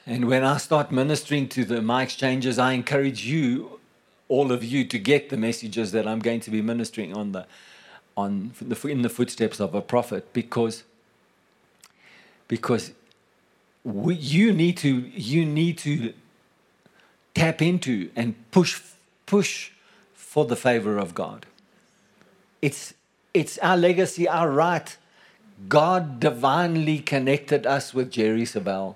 And 0.05 0.27
when 0.27 0.43
I 0.43 0.57
start 0.57 0.91
ministering 0.91 1.47
to 1.49 1.63
the 1.63 1.81
my 1.81 2.01
exchanges, 2.01 2.57
I 2.57 2.73
encourage 2.73 3.25
you, 3.25 3.79
all 4.27 4.51
of 4.51 4.63
you, 4.63 4.83
to 4.85 4.97
get 4.97 5.29
the 5.29 5.37
messages 5.37 5.91
that 5.91 6.07
I'm 6.07 6.19
going 6.19 6.39
to 6.41 6.49
be 6.49 6.61
ministering 6.61 7.15
on 7.15 7.31
the, 7.31 7.45
on 8.19 8.51
the, 8.61 8.77
in 8.87 9.01
the 9.01 9.09
footsteps 9.09 9.59
of 9.59 9.75
a 9.75 9.81
prophet, 9.81 10.23
because, 10.33 10.83
because 12.47 12.91
we, 13.83 14.15
you 14.15 14.47
need 14.53 14.77
to 14.77 14.91
you 15.33 15.45
need 15.45 15.77
to 15.77 16.13
tap 17.33 17.61
into 17.61 17.93
and 18.15 18.35
push 18.51 18.81
push 19.25 19.71
for 20.13 20.45
the 20.45 20.55
favor 20.55 20.97
of 20.97 21.13
God. 21.13 21.45
It's 22.61 22.93
it's 23.33 23.57
our 23.59 23.77
legacy, 23.77 24.27
our 24.27 24.49
right. 24.51 24.97
God 25.67 26.19
divinely 26.19 26.99
connected 26.99 27.65
us 27.65 27.93
with 27.93 28.11
Jerry 28.11 28.43
Savelle. 28.43 28.95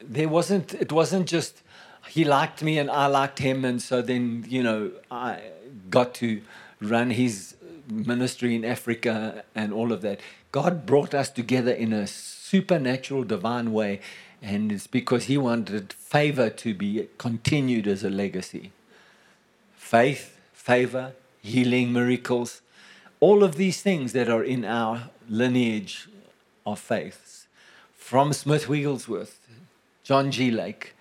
There 0.00 0.28
wasn't, 0.28 0.74
it 0.74 0.90
wasn't 0.90 1.28
just 1.28 1.62
he 2.08 2.24
liked 2.24 2.62
me 2.62 2.78
and 2.78 2.90
I 2.90 3.06
liked 3.06 3.38
him, 3.38 3.64
and 3.64 3.80
so 3.80 4.02
then, 4.02 4.44
you 4.48 4.62
know, 4.62 4.90
I 5.10 5.40
got 5.90 6.14
to 6.14 6.40
run 6.82 7.10
his 7.10 7.54
ministry 7.88 8.54
in 8.54 8.64
Africa 8.64 9.44
and 9.54 9.72
all 9.72 9.92
of 9.92 10.02
that. 10.02 10.20
God 10.50 10.86
brought 10.86 11.14
us 11.14 11.30
together 11.30 11.72
in 11.72 11.92
a 11.92 12.06
supernatural, 12.06 13.24
divine 13.24 13.72
way, 13.72 14.00
and 14.40 14.72
it's 14.72 14.86
because 14.86 15.24
he 15.24 15.38
wanted 15.38 15.92
favor 15.92 16.50
to 16.50 16.74
be 16.74 17.08
continued 17.18 17.86
as 17.86 18.02
a 18.02 18.10
legacy. 18.10 18.72
Faith, 19.76 20.38
favor, 20.52 21.12
healing, 21.40 21.92
miracles, 21.92 22.60
all 23.20 23.44
of 23.44 23.56
these 23.56 23.82
things 23.82 24.12
that 24.12 24.28
are 24.28 24.42
in 24.42 24.64
our 24.64 25.10
lineage 25.28 26.08
of 26.66 26.78
faiths. 26.78 27.46
From 27.94 28.32
Smith 28.32 28.68
Wigglesworth, 28.68 29.38
John 30.02 30.30
G. 30.30 30.50
Lake, 30.50 30.94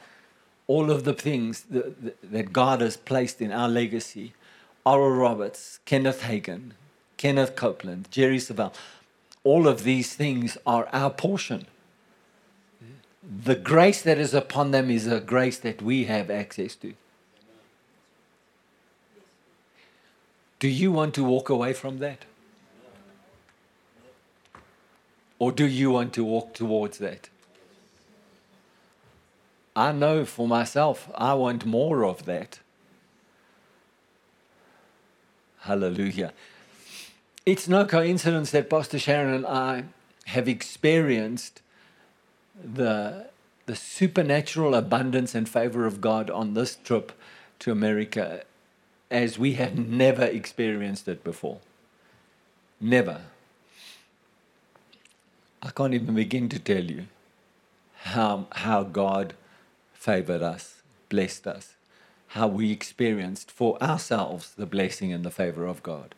all 0.68 0.92
of 0.92 1.04
the 1.04 1.14
things 1.14 1.64
that, 1.64 2.32
that 2.32 2.54
God 2.54 2.82
has 2.82 2.96
placed 2.96 3.42
in 3.42 3.52
our 3.52 3.68
legacy. 3.68 4.34
Oral 4.86 5.12
Roberts, 5.12 5.80
Kenneth 5.86 6.22
Hagin, 6.22 6.72
Kenneth 7.18 7.56
Copeland, 7.56 8.08
Jerry 8.10 8.38
Savelle, 8.38 8.74
all 9.44 9.68
of 9.68 9.84
these 9.84 10.16
things 10.16 10.58
are 10.66 10.88
our 10.92 11.10
portion. 11.10 11.68
The 13.24 13.56
grace 13.56 14.02
that 14.02 14.18
is 14.18 14.34
upon 14.34 14.72
them 14.72 14.90
is 14.90 15.08
a 15.08 15.20
grace 15.20 15.60
that 15.60 15.82
we 15.82 16.06
have 16.06 16.30
access 16.30 16.76
to. 16.76 16.94
Do 20.60 20.68
you 20.68 20.92
want 20.92 21.14
to 21.16 21.24
walk 21.24 21.50
away 21.50 21.74
from 21.74 22.00
that? 22.00 22.26
Or 25.40 25.52
do 25.52 25.66
you 25.66 25.90
want 25.90 26.14
to 26.14 26.24
walk 26.24 26.54
towards 26.54 27.00
that? 27.00 27.30
I 29.76 29.92
know 29.92 30.26
for 30.26 30.48
myself, 30.48 31.10
I 31.16 31.34
want 31.34 31.66
more 31.66 32.06
of 32.06 32.26
that. 32.26 32.60
Hallelujah. 35.62 36.34
It's 37.46 37.68
no 37.68 37.86
coincidence 37.86 38.52
that 38.52 38.70
Pastor 38.70 38.98
Sharon 38.98 39.34
and 39.34 39.46
I 39.46 39.84
have 40.26 40.48
experienced 40.48 41.62
the, 42.64 43.28
the 43.68 43.76
supernatural 43.76 44.74
abundance 44.74 45.36
and 45.36 45.48
favor 45.48 45.86
of 45.86 46.02
God 46.02 46.30
on 46.30 46.56
this 46.56 46.78
trip 46.84 47.12
to 47.60 47.72
America 47.72 48.44
as 49.12 49.38
we 49.38 49.54
had 49.54 49.78
never 49.78 50.24
experienced 50.24 51.08
it 51.08 51.24
before. 51.24 51.60
Never. 52.80 53.22
I 55.62 55.70
can't 55.70 55.94
even 55.94 56.16
begin 56.16 56.50
to 56.50 56.60
tell 56.60 56.84
you 56.84 57.06
how, 57.98 58.48
how 58.52 58.82
God 58.82 59.36
favored 59.94 60.42
us, 60.42 60.82
blessed 61.10 61.46
us, 61.46 61.76
how 62.34 62.48
we 62.48 62.72
experienced 62.72 63.52
for 63.52 63.82
ourselves 63.82 64.54
the 64.56 64.66
blessing 64.66 65.12
and 65.12 65.24
the 65.24 65.32
favor 65.32 65.66
of 65.66 65.84
God. 65.84 66.16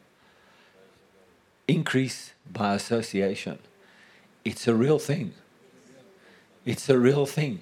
Increase 1.67 2.34
by 2.52 2.73
association. 2.73 3.60
It's 4.43 4.67
a 4.67 4.76
real 4.76 4.99
thing. 4.99 5.34
It's 6.65 6.89
a 6.89 6.99
real 6.99 7.26
thing 7.26 7.62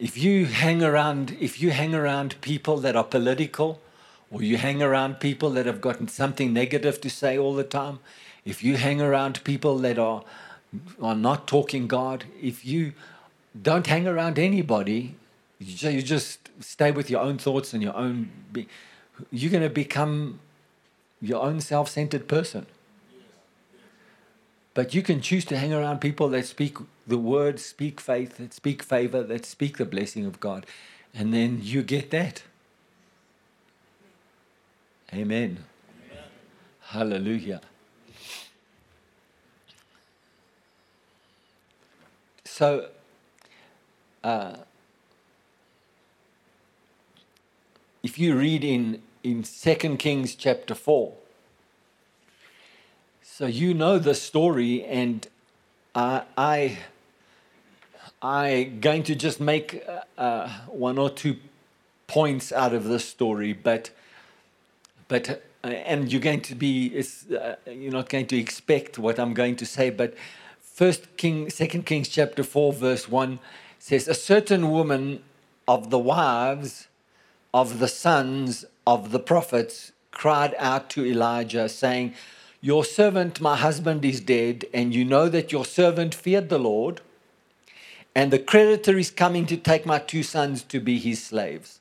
if 0.00 0.16
you 0.16 0.46
hang 0.46 0.82
around 0.82 1.36
if 1.38 1.60
you 1.60 1.70
hang 1.70 1.94
around 1.94 2.40
people 2.40 2.78
that 2.78 2.96
are 2.96 3.04
political 3.04 3.80
or 4.30 4.42
you 4.42 4.56
hang 4.56 4.82
around 4.82 5.20
people 5.20 5.50
that 5.50 5.66
have 5.66 5.80
gotten 5.80 6.08
something 6.08 6.52
negative 6.54 7.00
to 7.02 7.10
say 7.10 7.36
all 7.38 7.54
the 7.54 7.62
time 7.64 7.98
if 8.44 8.64
you 8.64 8.78
hang 8.78 9.00
around 9.00 9.44
people 9.44 9.76
that 9.78 9.98
are 9.98 10.24
are 11.02 11.14
not 11.14 11.46
talking 11.46 11.86
god 11.86 12.24
if 12.40 12.64
you 12.64 12.92
don't 13.60 13.88
hang 13.88 14.06
around 14.06 14.38
anybody 14.38 15.14
you 15.60 16.02
just 16.02 16.48
stay 16.60 16.90
with 16.90 17.10
your 17.10 17.20
own 17.20 17.38
thoughts 17.38 17.74
and 17.74 17.82
your 17.82 17.96
own 17.96 18.30
Be- 18.52 18.68
you're 19.30 19.50
going 19.50 19.62
to 19.62 19.70
become 19.70 20.40
your 21.20 21.42
own 21.42 21.60
self-centered 21.60 22.26
person 22.28 22.66
but 24.74 24.94
you 24.94 25.02
can 25.02 25.20
choose 25.20 25.44
to 25.46 25.58
hang 25.58 25.72
around 25.72 26.00
people 26.00 26.28
that 26.30 26.46
speak 26.46 26.78
the 27.06 27.18
word, 27.18 27.58
speak 27.58 28.00
faith, 28.00 28.36
that 28.38 28.54
speak 28.54 28.82
favor, 28.82 29.22
that 29.22 29.44
speak 29.44 29.78
the 29.78 29.84
blessing 29.84 30.24
of 30.26 30.38
God. 30.40 30.64
And 31.12 31.34
then 31.34 31.58
you 31.62 31.82
get 31.82 32.10
that. 32.12 32.44
Amen. 35.12 35.64
Amen. 36.12 36.24
Hallelujah. 36.80 37.60
So, 42.44 42.88
uh, 44.22 44.56
if 48.02 48.18
you 48.18 48.36
read 48.36 48.64
in, 48.64 49.02
in 49.22 49.42
2 49.42 49.74
Kings 49.96 50.34
chapter 50.34 50.74
4, 50.74 51.12
so 53.22 53.46
you 53.46 53.74
know 53.74 53.98
the 53.98 54.14
story, 54.14 54.84
and 54.84 55.26
I 55.94 56.78
I 58.22 58.64
going 58.80 59.02
to 59.04 59.14
just 59.14 59.40
make 59.40 59.82
uh, 59.88 60.20
uh, 60.20 60.48
one 60.68 60.98
or 60.98 61.08
two 61.08 61.36
points 62.06 62.52
out 62.52 62.74
of 62.74 62.84
this 62.84 63.08
story, 63.08 63.54
but 63.54 63.90
but 65.08 65.42
uh, 65.64 65.68
and 65.68 66.12
you're 66.12 66.20
going 66.20 66.42
to 66.42 66.54
be 66.54 67.02
uh, 67.34 67.54
you're 67.66 67.92
not 67.92 68.10
going 68.10 68.26
to 68.26 68.36
expect 68.36 68.98
what 68.98 69.18
I'm 69.18 69.32
going 69.32 69.56
to 69.56 69.66
say, 69.66 69.88
but 69.88 70.14
First 70.60 71.16
King, 71.16 71.48
Second 71.48 71.86
Kings 71.86 72.08
chapter 72.08 72.42
four, 72.42 72.74
verse 72.74 73.08
one 73.08 73.38
says, 73.78 74.06
"A 74.06 74.14
certain 74.14 74.70
woman 74.70 75.22
of 75.66 75.88
the 75.88 75.98
wives 75.98 76.88
of 77.52 77.78
the 77.78 77.88
sons 77.88 78.64
of 78.86 79.10
the 79.10 79.18
prophets 79.18 79.92
cried 80.10 80.54
out 80.58 80.90
to 80.90 81.04
Elijah, 81.04 81.68
saying." 81.68 82.14
Your 82.62 82.84
servant, 82.84 83.40
my 83.40 83.56
husband, 83.56 84.04
is 84.04 84.20
dead, 84.20 84.66
and 84.74 84.94
you 84.94 85.02
know 85.02 85.30
that 85.30 85.50
your 85.50 85.64
servant 85.64 86.14
feared 86.14 86.50
the 86.50 86.58
Lord, 86.58 87.00
and 88.14 88.30
the 88.30 88.38
creditor 88.38 88.98
is 88.98 89.10
coming 89.10 89.46
to 89.46 89.56
take 89.56 89.86
my 89.86 89.98
two 89.98 90.22
sons 90.22 90.62
to 90.64 90.78
be 90.78 90.98
his 90.98 91.24
slaves. 91.24 91.80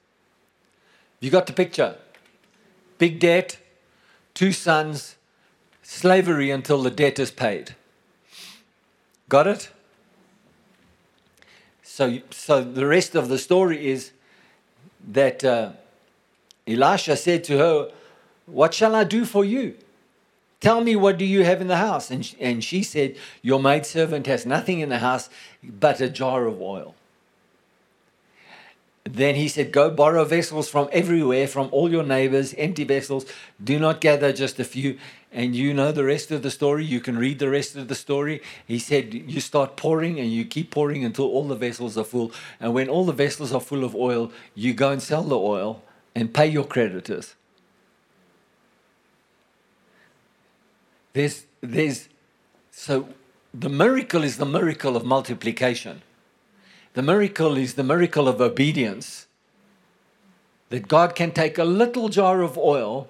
You 1.20 1.30
got 1.30 1.48
the 1.48 1.54
picture? 1.54 1.98
Big 2.98 3.20
debt, 3.20 3.58
two 4.34 4.54
sons, 4.54 5.16
slavery 5.84 6.50
until 6.50 6.82
the 6.82 6.92
debt 6.92 7.20
is 7.20 7.32
paid. 7.32 7.76
Got 9.28 9.48
it? 9.48 9.70
So, 11.84 12.20
so 12.32 12.64
the 12.64 12.86
rest 12.86 13.16
of 13.16 13.28
the 13.28 13.38
story 13.38 13.88
is 13.88 14.12
that 15.08 15.44
uh, 15.44 15.72
Elisha 16.68 17.16
said 17.16 17.44
to 17.46 17.58
her, 17.58 17.92
What 18.46 18.74
shall 18.74 18.96
I 18.96 19.04
do 19.04 19.26
for 19.26 19.44
you? 19.44 19.76
Tell 20.60 20.82
me, 20.82 20.96
what 20.96 21.18
do 21.18 21.26
you 21.26 21.44
have 21.46 21.62
in 21.62 21.68
the 21.68 21.78
house? 21.78 22.12
And, 22.12 22.36
and 22.40 22.64
she 22.64 22.84
said, 22.84 23.16
Your 23.42 23.62
maidservant 23.62 24.28
has 24.28 24.46
nothing 24.46 24.80
in 24.80 24.90
the 24.90 25.00
house 25.00 25.30
but 25.64 26.02
a 26.02 26.10
jar 26.10 26.46
of 26.46 26.62
oil. 26.62 26.96
then 29.06 29.36
he 29.36 29.48
said, 29.48 29.72
Go 29.72 29.90
borrow 29.90 30.26
vessels 30.26 30.70
from 30.70 30.90
everywhere, 30.92 31.48
from 31.48 31.70
all 31.72 31.90
your 31.90 32.04
neighbors, 32.04 32.54
empty 32.58 32.84
vessels. 32.84 33.26
Do 33.64 33.80
not 33.80 34.02
gather 34.02 34.34
just 34.34 34.60
a 34.60 34.66
few. 34.66 34.98
And 35.32 35.56
you 35.56 35.74
know 35.74 35.92
the 35.92 36.04
rest 36.04 36.32
of 36.32 36.42
the 36.42 36.50
story. 36.50 36.84
You 36.86 37.00
can 37.00 37.18
read 37.18 37.38
the 37.38 37.50
rest 37.50 37.76
of 37.76 37.88
the 37.88 37.96
story. 37.96 38.42
He 38.66 38.80
said, 38.80 39.14
You 39.14 39.40
start 39.40 39.76
pouring 39.76 40.20
and 40.20 40.32
you 40.32 40.44
keep 40.44 40.72
pouring 40.72 41.06
until 41.06 41.26
all 41.26 41.48
the 41.48 41.56
vessels 41.56 41.98
are 41.98 42.04
full. 42.04 42.32
And 42.60 42.74
when 42.74 42.90
all 42.90 43.06
the 43.06 43.14
vessels 43.14 43.54
are 43.54 43.62
full 43.62 43.84
of 43.84 43.96
oil, 43.96 44.32
you 44.56 44.74
go 44.74 44.92
and 44.92 45.02
sell 45.02 45.24
the 45.24 45.38
oil 45.38 45.84
and 46.16 46.34
pay 46.34 46.48
your 46.48 46.66
creditors. 46.66 47.36
There's, 51.14 51.46
there's, 51.62 52.10
so 52.72 53.10
the 53.54 53.70
miracle 53.70 54.24
is 54.24 54.38
the 54.38 54.46
miracle 54.46 54.96
of 54.96 55.06
multiplication. 55.06 56.02
The 56.94 57.02
miracle 57.02 57.56
is 57.58 57.76
the 57.76 57.84
miracle 57.84 58.28
of 58.28 58.42
obedience. 58.42 59.28
That 60.70 60.88
God 60.88 61.16
can 61.16 61.32
take 61.32 61.58
a 61.58 61.64
little 61.64 62.10
jar 62.10 62.42
of 62.42 62.58
oil 62.58 63.08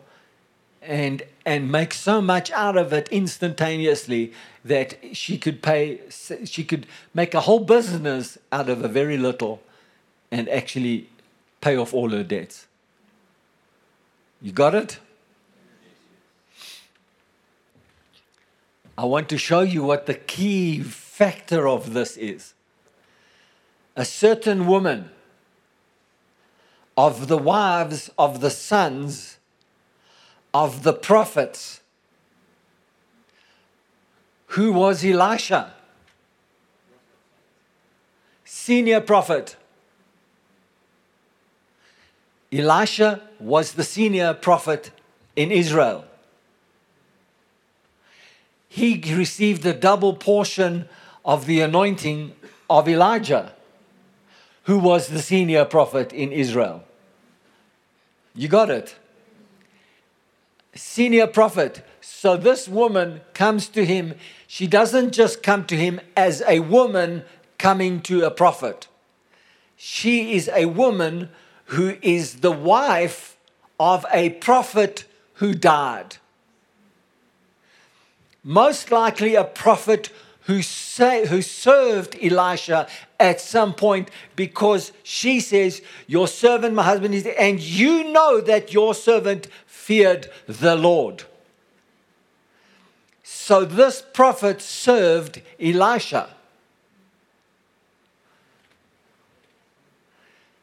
and, 0.82 1.24
and 1.50 1.72
make 1.72 1.96
so 1.96 2.22
much 2.22 2.52
out 2.52 2.78
of 2.78 2.94
it 2.94 3.08
instantaneously 3.08 4.32
that 4.64 4.96
she 5.14 5.36
could 5.36 5.64
pay, 5.64 6.00
she 6.46 6.64
could 6.64 6.86
make 7.12 7.34
a 7.34 7.42
whole 7.42 7.62
business 7.62 8.38
out 8.52 8.70
of 8.70 8.86
a 8.86 8.88
very 8.88 9.18
little 9.18 9.60
and 10.30 10.48
actually 10.48 11.10
pay 11.60 11.76
off 11.76 11.92
all 11.92 12.12
her 12.12 12.22
debts. 12.22 12.68
You 14.44 14.52
got 14.52 14.76
it? 14.76 15.00
I 18.96 19.06
want 19.06 19.28
to 19.30 19.38
show 19.40 19.62
you 19.62 19.82
what 19.82 20.06
the 20.06 20.14
key 20.14 20.82
factor 20.82 21.68
of 21.68 21.94
this 21.96 22.16
is 22.16 22.54
a 23.96 24.06
certain 24.06 24.68
woman 24.68 25.10
of 26.96 27.28
the 27.28 27.40
wives 27.40 28.12
of 28.20 28.40
the 28.40 28.52
sons 28.52 29.39
of 30.54 30.84
the 30.84 30.94
prophets. 30.94 31.82
Who 34.48 34.74
was 34.74 35.06
Elisha? 35.06 35.74
Senior 38.44 39.02
prophet. 39.02 39.56
Elisha 42.52 43.22
was 43.40 43.74
the 43.74 43.84
senior 43.84 44.34
prophet 44.34 44.92
in 45.36 45.52
Israel. 45.52 46.06
He 48.68 49.02
received 49.16 49.66
a 49.66 49.74
double 49.74 50.14
portion 50.14 50.90
of 51.24 51.46
the 51.46 51.62
anointing 51.62 52.34
of 52.70 52.88
Elijah 52.88 53.54
who 54.64 54.78
was 54.78 55.08
the 55.08 55.20
senior 55.20 55.66
prophet 55.66 56.14
in 56.14 56.32
Israel. 56.32 56.84
You 58.36 58.48
got 58.48 58.70
it? 58.70 58.99
Senior 60.76 61.28
prophet. 61.28 61.86
So 62.02 62.38
this 62.38 62.68
woman 62.68 63.22
comes 63.34 63.68
to 63.70 63.86
him. 63.86 64.16
She 64.48 64.68
doesn't 64.68 65.12
just 65.12 65.44
come 65.44 65.66
to 65.66 65.76
him 65.76 66.00
as 66.16 66.44
a 66.48 66.60
woman 66.60 67.24
coming 67.58 68.02
to 68.02 68.26
a 68.26 68.32
prophet. 68.32 68.88
She 69.76 70.34
is 70.34 70.50
a 70.54 70.66
woman 70.66 71.30
who 71.66 71.96
is 72.02 72.38
the 72.38 72.52
wife 72.52 73.38
of 73.80 74.06
a 74.12 74.32
prophet 74.32 75.06
who 75.36 75.54
died. 75.54 76.18
Most 78.44 78.92
likely 78.92 79.36
a 79.36 79.44
prophet 79.44 80.10
who, 80.42 80.62
say, 80.62 81.28
who 81.28 81.42
served 81.42 82.18
Elisha 82.22 82.88
at 83.20 83.40
some 83.40 83.74
point 83.74 84.10
because 84.36 84.92
she 85.04 85.40
says, 85.40 85.82
Your 86.08 86.28
servant, 86.28 86.74
my 86.74 86.84
husband, 86.84 87.14
is 87.14 87.28
and 87.38 87.60
you 87.60 88.12
know 88.12 88.42
that 88.42 88.74
your 88.74 88.96
servant 88.96 89.48
feared 89.90 90.30
the 90.46 90.76
Lord. 90.76 91.24
So 93.24 93.66
this 93.66 94.04
prophet 94.14 94.62
served 94.62 95.42
Elisha. 95.60 96.30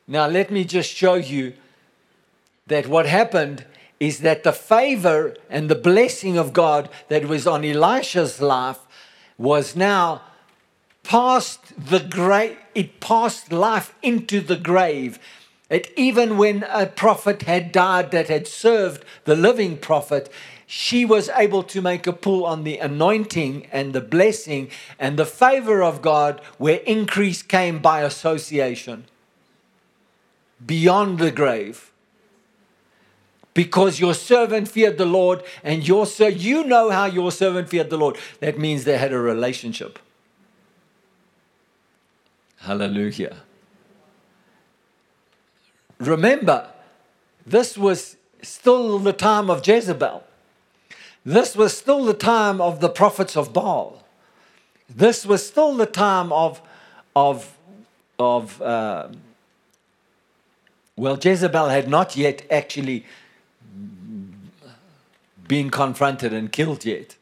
Now, 0.07 0.29
let 0.29 0.53
me 0.53 0.65
just 0.65 0.95
show 0.95 1.15
you 1.15 1.55
that 2.69 2.87
what 2.87 3.07
happened 3.07 3.65
is 3.99 4.21
that 4.21 4.45
the 4.45 4.53
favor 4.53 5.35
and 5.51 5.69
the 5.69 5.75
blessing 5.75 6.39
of 6.39 6.53
God 6.53 6.89
that 7.09 7.25
was 7.25 7.49
on 7.49 7.65
Elisha's 7.65 8.41
life 8.41 8.79
was 9.37 9.75
now 9.75 10.23
past 11.03 11.61
the 11.77 11.99
grave, 11.99 12.57
it 12.77 13.01
passed 13.01 13.51
life 13.51 13.93
into 14.03 14.41
the 14.41 14.55
grave. 14.55 15.19
It, 15.69 15.93
even 15.97 16.39
when 16.39 16.65
a 16.69 16.87
prophet 16.87 17.43
had 17.43 17.73
died 17.73 18.13
that 18.13 18.29
had 18.29 18.47
served 18.47 19.05
the 19.25 19.35
living 19.35 19.77
prophet, 19.79 20.31
she 20.67 21.05
was 21.05 21.29
able 21.31 21.63
to 21.65 21.81
make 21.81 22.07
a 22.07 22.13
pull 22.13 22.45
on 22.45 22.65
the 22.65 22.79
anointing 22.79 23.67
and 23.73 23.93
the 23.93 24.01
blessing 24.01 24.71
and 24.99 25.19
the 25.19 25.27
favor 25.27 25.83
of 25.83 26.03
God, 26.03 26.41
where 26.59 26.81
increase 26.87 27.43
came 27.43 27.81
by 27.81 28.03
association 28.03 29.05
beyond 30.65 31.19
the 31.19 31.31
grave 31.31 31.93
because 33.55 33.99
your 33.99 34.15
servant 34.15 34.69
feared 34.69 34.99
the 34.99 35.07
Lord 35.07 35.43
and 35.65 35.87
your 35.87 36.07
ser- 36.07 36.29
you 36.29 36.63
know 36.65 36.91
how 36.91 37.07
your 37.07 37.33
servant 37.33 37.69
feared 37.71 37.91
the 37.91 37.97
Lord. 37.97 38.17
That 38.41 38.59
means 38.59 38.85
they 38.85 38.99
had 38.99 39.13
a 39.13 39.19
relationship. 39.19 39.99
Hallelujah. 42.59 43.39
Remember, 45.99 46.69
this 47.47 47.79
was 47.79 48.17
still 48.43 48.99
the 48.99 49.13
time 49.13 49.51
of 49.51 49.67
Jezebel. 49.67 50.23
This 51.25 51.57
was 51.57 51.77
still 51.77 52.05
the 52.05 52.15
time 52.15 52.61
of 52.61 52.81
the 52.81 52.89
prophets 52.89 53.37
of 53.37 53.53
Baal. 53.53 54.05
This 54.89 55.27
was 55.27 55.47
still 55.47 55.75
the 55.75 55.87
time 55.87 56.33
of, 56.33 56.63
of, 57.15 57.57
of 58.19 58.63
uh, 58.63 59.09
well, 60.97 61.19
Jezebel 61.21 61.69
had 61.69 61.89
not 61.89 62.17
yet 62.17 62.43
actually 62.51 63.05
been 65.47 65.71
confronted 65.71 66.33
and 66.33 66.51
killed 66.51 66.85
yet. 66.85 67.17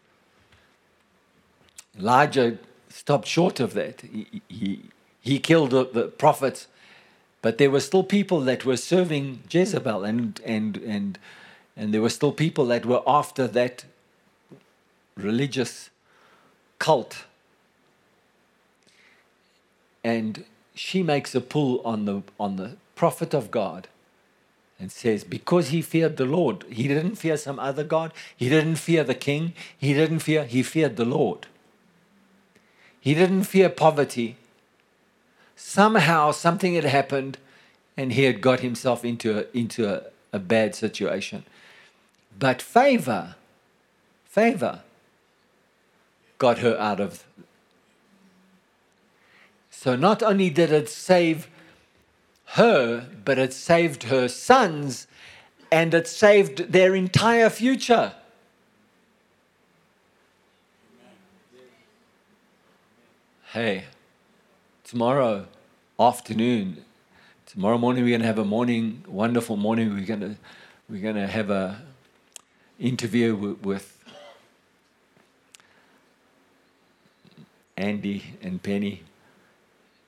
Elijah 1.99 2.59
stopped 2.89 3.27
short 3.27 3.61
of 3.61 3.75
that. 3.75 4.03
He, 4.03 4.43
he, 4.49 4.81
he 5.21 5.39
killed 5.39 5.71
the, 5.71 5.85
the 5.87 6.05
prophets, 6.05 6.69
but 7.45 7.59
there 7.59 7.71
were 7.71 7.81
still 7.81 8.03
people 8.03 8.41
that 8.41 8.65
were 8.65 8.79
serving 8.79 9.41
Jezebel, 9.51 10.03
and, 10.03 10.41
and, 10.47 10.79
and, 10.79 11.19
and 11.77 11.93
there 11.93 12.01
were 12.01 12.09
still 12.09 12.33
people 12.33 12.65
that 12.65 12.87
were 12.87 13.03
after 13.07 13.47
that 13.47 13.85
religious 15.15 15.91
cult. 16.79 17.27
And 20.03 20.47
she 20.75 21.03
makes 21.03 21.35
a 21.35 21.43
pull 21.43 21.83
on 21.85 22.07
the, 22.07 22.23
on 22.41 22.57
the 22.57 22.79
prophet 22.97 23.35
of 23.35 23.51
God 23.51 23.89
and 24.81 24.91
says, 24.91 25.23
because 25.23 25.69
he 25.69 25.83
feared 25.83 26.17
the 26.17 26.25
Lord, 26.25 26.65
he 26.71 26.89
didn't 26.89 27.17
fear 27.17 27.37
some 27.37 27.59
other 27.59 27.85
God, 27.85 28.15
he 28.35 28.49
didn't 28.49 28.77
fear 28.77 29.05
the 29.05 29.15
king, 29.15 29.53
he 29.77 29.93
didn't 29.93 30.21
fear, 30.21 30.47
he 30.47 30.63
feared 30.63 30.97
the 30.97 31.05
Lord. 31.05 31.47
He 33.03 33.13
didn't 33.13 33.45
fear 33.45 33.69
poverty. 33.69 34.39
Somehow 35.67 36.31
something 36.31 36.75
had 36.75 36.85
happened 36.85 37.39
and 37.97 38.13
he 38.13 38.25
had 38.25 38.43
got 38.43 38.61
himself 38.61 39.03
into 39.03 39.39
a, 39.39 39.47
into 39.55 39.89
a, 39.89 40.03
a 40.31 40.39
bad 40.39 40.75
situation. 40.75 41.43
But 42.39 42.61
favor, 42.61 43.35
favor 44.27 44.83
got 46.37 46.59
her 46.59 46.79
out 46.79 47.01
of. 47.01 47.25
So 49.71 49.97
not 49.97 50.23
only 50.23 50.51
did 50.51 50.71
it 50.71 50.91
save 50.91 51.49
her, 52.59 53.09
but 53.25 53.39
it 53.39 53.55
saved 53.55 54.05
her 54.05 54.29
sons 54.29 55.07
and 55.73 55.95
it 55.95 56.07
saved 56.07 56.73
their 56.73 56.95
entire 56.95 57.49
future. 57.49 58.13
Hey, 63.55 63.85
tomorrow 64.85 65.47
afternoon, 65.99 66.85
tomorrow 67.47 67.79
morning 67.79 68.03
we're 68.03 68.11
going 68.11 68.21
to 68.21 68.27
have 68.27 68.41
a 68.41 68.45
morning, 68.45 69.05
wonderful 69.07 69.57
morning. 69.57 69.95
We're 69.95 70.05
going 70.05 70.21
to 70.21 70.37
we're 70.89 71.01
going 71.01 71.15
to 71.15 71.29
have 71.29 71.51
a 71.51 71.83
interview 72.81 73.37
with, 73.37 73.63
with 73.63 74.05
Andy 77.77 78.25
and 78.43 78.61
Penny 78.61 79.03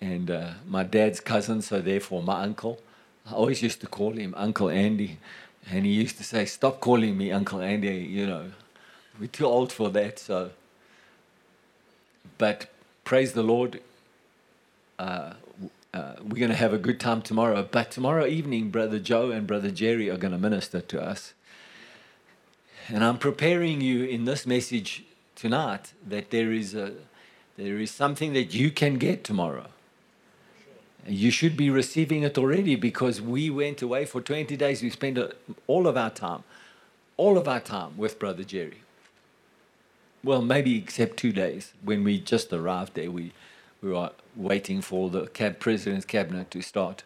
and 0.01 0.28
uh, 0.28 0.51
my 0.66 0.82
dad's 0.82 1.20
cousin, 1.20 1.62
so 1.62 1.80
therefore 1.80 2.20
my 2.20 2.43
uncle. 2.43 2.80
I 3.24 3.34
always 3.34 3.62
used 3.62 3.80
to 3.82 3.87
call 3.87 4.12
him 4.12 4.34
Uncle 4.37 4.68
Andy, 4.68 5.18
and 5.70 5.87
he 5.87 5.93
used 5.93 6.16
to 6.16 6.24
say, 6.24 6.47
"Stop 6.47 6.80
calling 6.80 7.16
me 7.16 7.30
Uncle 7.30 7.61
Andy." 7.61 7.99
You 7.99 8.26
know, 8.26 8.51
we're 9.20 9.28
too 9.28 9.47
old 9.47 9.72
for 9.72 9.89
that. 9.91 10.18
So, 10.18 10.51
but 12.39 12.72
praise 13.05 13.34
the 13.34 13.45
Lord. 13.45 13.80
Uh, 14.99 15.34
uh, 15.97 16.14
we're 16.22 16.38
going 16.38 16.51
to 16.51 16.57
have 16.57 16.74
a 16.74 16.78
good 16.78 17.01
time 17.01 17.22
tomorrow. 17.22 17.66
But 17.70 17.90
tomorrow 17.90 18.26
evening, 18.26 18.68
Brother 18.68 18.99
Joe 18.99 19.30
and 19.30 19.47
Brother 19.47 19.70
Jerry 19.70 20.11
are 20.11 20.18
going 20.18 20.32
to 20.32 20.38
minister 20.38 20.80
to 20.82 21.03
us. 21.03 21.32
And 22.88 23.03
I'm 23.03 23.16
preparing 23.16 23.80
you 23.80 24.05
in 24.05 24.26
this 24.26 24.47
message 24.47 25.05
tonight 25.34 25.94
that 26.07 26.30
there 26.30 26.53
is, 26.53 26.74
a, 26.74 26.92
there 27.57 27.78
is 27.78 27.90
something 27.90 28.34
that 28.34 28.53
you 28.53 28.70
can 28.70 28.99
get 28.99 29.24
tomorrow. 29.24 29.68
You 31.07 31.30
should 31.30 31.57
be 31.57 31.70
receiving 31.70 32.24
it 32.24 32.36
already 32.36 32.76
because 32.76 33.22
we 33.22 33.49
went 33.49 33.80
away 33.80 34.05
for 34.05 34.20
20 34.20 34.55
days. 34.55 34.82
We 34.82 34.90
spent 34.90 35.18
all 35.66 35.86
of 35.86 35.97
our 35.97 36.11
time, 36.11 36.44
all 37.16 37.38
of 37.38 37.49
our 37.49 37.61
time 37.61 37.97
with 37.97 38.18
Brother 38.18 38.44
Jerry. 38.44 38.82
Well, 40.22 40.42
maybe 40.42 40.76
except 40.76 41.16
two 41.16 41.32
days 41.32 41.72
when 41.82 42.05
we 42.05 42.20
just 42.20 42.53
arrived 42.53 42.94
there. 42.94 43.11
We, 43.11 43.32
we 43.87 43.95
are 43.95 44.11
waiting 44.34 44.80
for 44.80 45.09
the 45.11 45.26
cab, 45.28 45.61
president's 45.61 46.05
cabinet 46.05 46.51
to 46.51 46.61
start. 46.61 47.05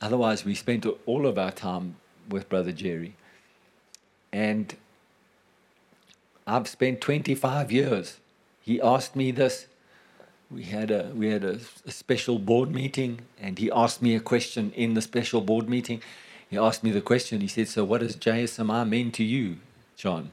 Otherwise, 0.00 0.44
we 0.44 0.54
spent 0.54 0.84
all 1.06 1.26
of 1.26 1.38
our 1.38 1.52
time 1.52 1.94
with 2.28 2.48
Brother 2.48 2.72
Jerry. 2.72 3.14
And 4.32 4.74
I've 6.44 6.66
spent 6.66 7.00
25 7.00 7.70
years. 7.70 8.18
He 8.60 8.80
asked 8.80 9.14
me 9.14 9.30
this 9.30 9.68
we 10.50 10.64
had 10.64 10.90
a 10.90 11.10
we 11.14 11.30
had 11.30 11.42
a, 11.42 11.58
a, 11.84 11.90
special 11.90 12.38
board 12.38 12.70
meeting 12.70 13.20
and 13.40 13.58
he 13.58 13.68
asked 13.72 14.00
me 14.00 14.14
a 14.14 14.20
question 14.20 14.72
in 14.76 14.94
the 14.94 15.02
special 15.02 15.40
board 15.40 15.68
meeting 15.68 16.00
he 16.48 16.56
asked 16.56 16.84
me 16.84 16.92
the 16.92 17.00
question 17.00 17.40
he 17.40 17.48
said 17.48 17.66
so 17.66 17.82
what 17.82 18.00
does 18.00 18.16
JSMI 18.16 18.88
mean 18.88 19.10
to 19.10 19.24
you 19.24 19.56
John 19.96 20.30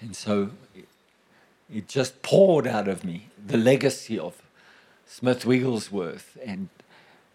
and 0.00 0.16
so 0.16 0.50
it, 0.74 0.88
it 1.72 1.86
just 1.86 2.22
poured 2.22 2.66
out 2.66 2.88
of 2.88 3.04
me 3.04 3.28
the 3.46 3.56
legacy 3.56 4.18
of 4.18 4.42
Smith 5.12 5.44
Wigglesworth 5.44 6.38
and 6.46 6.68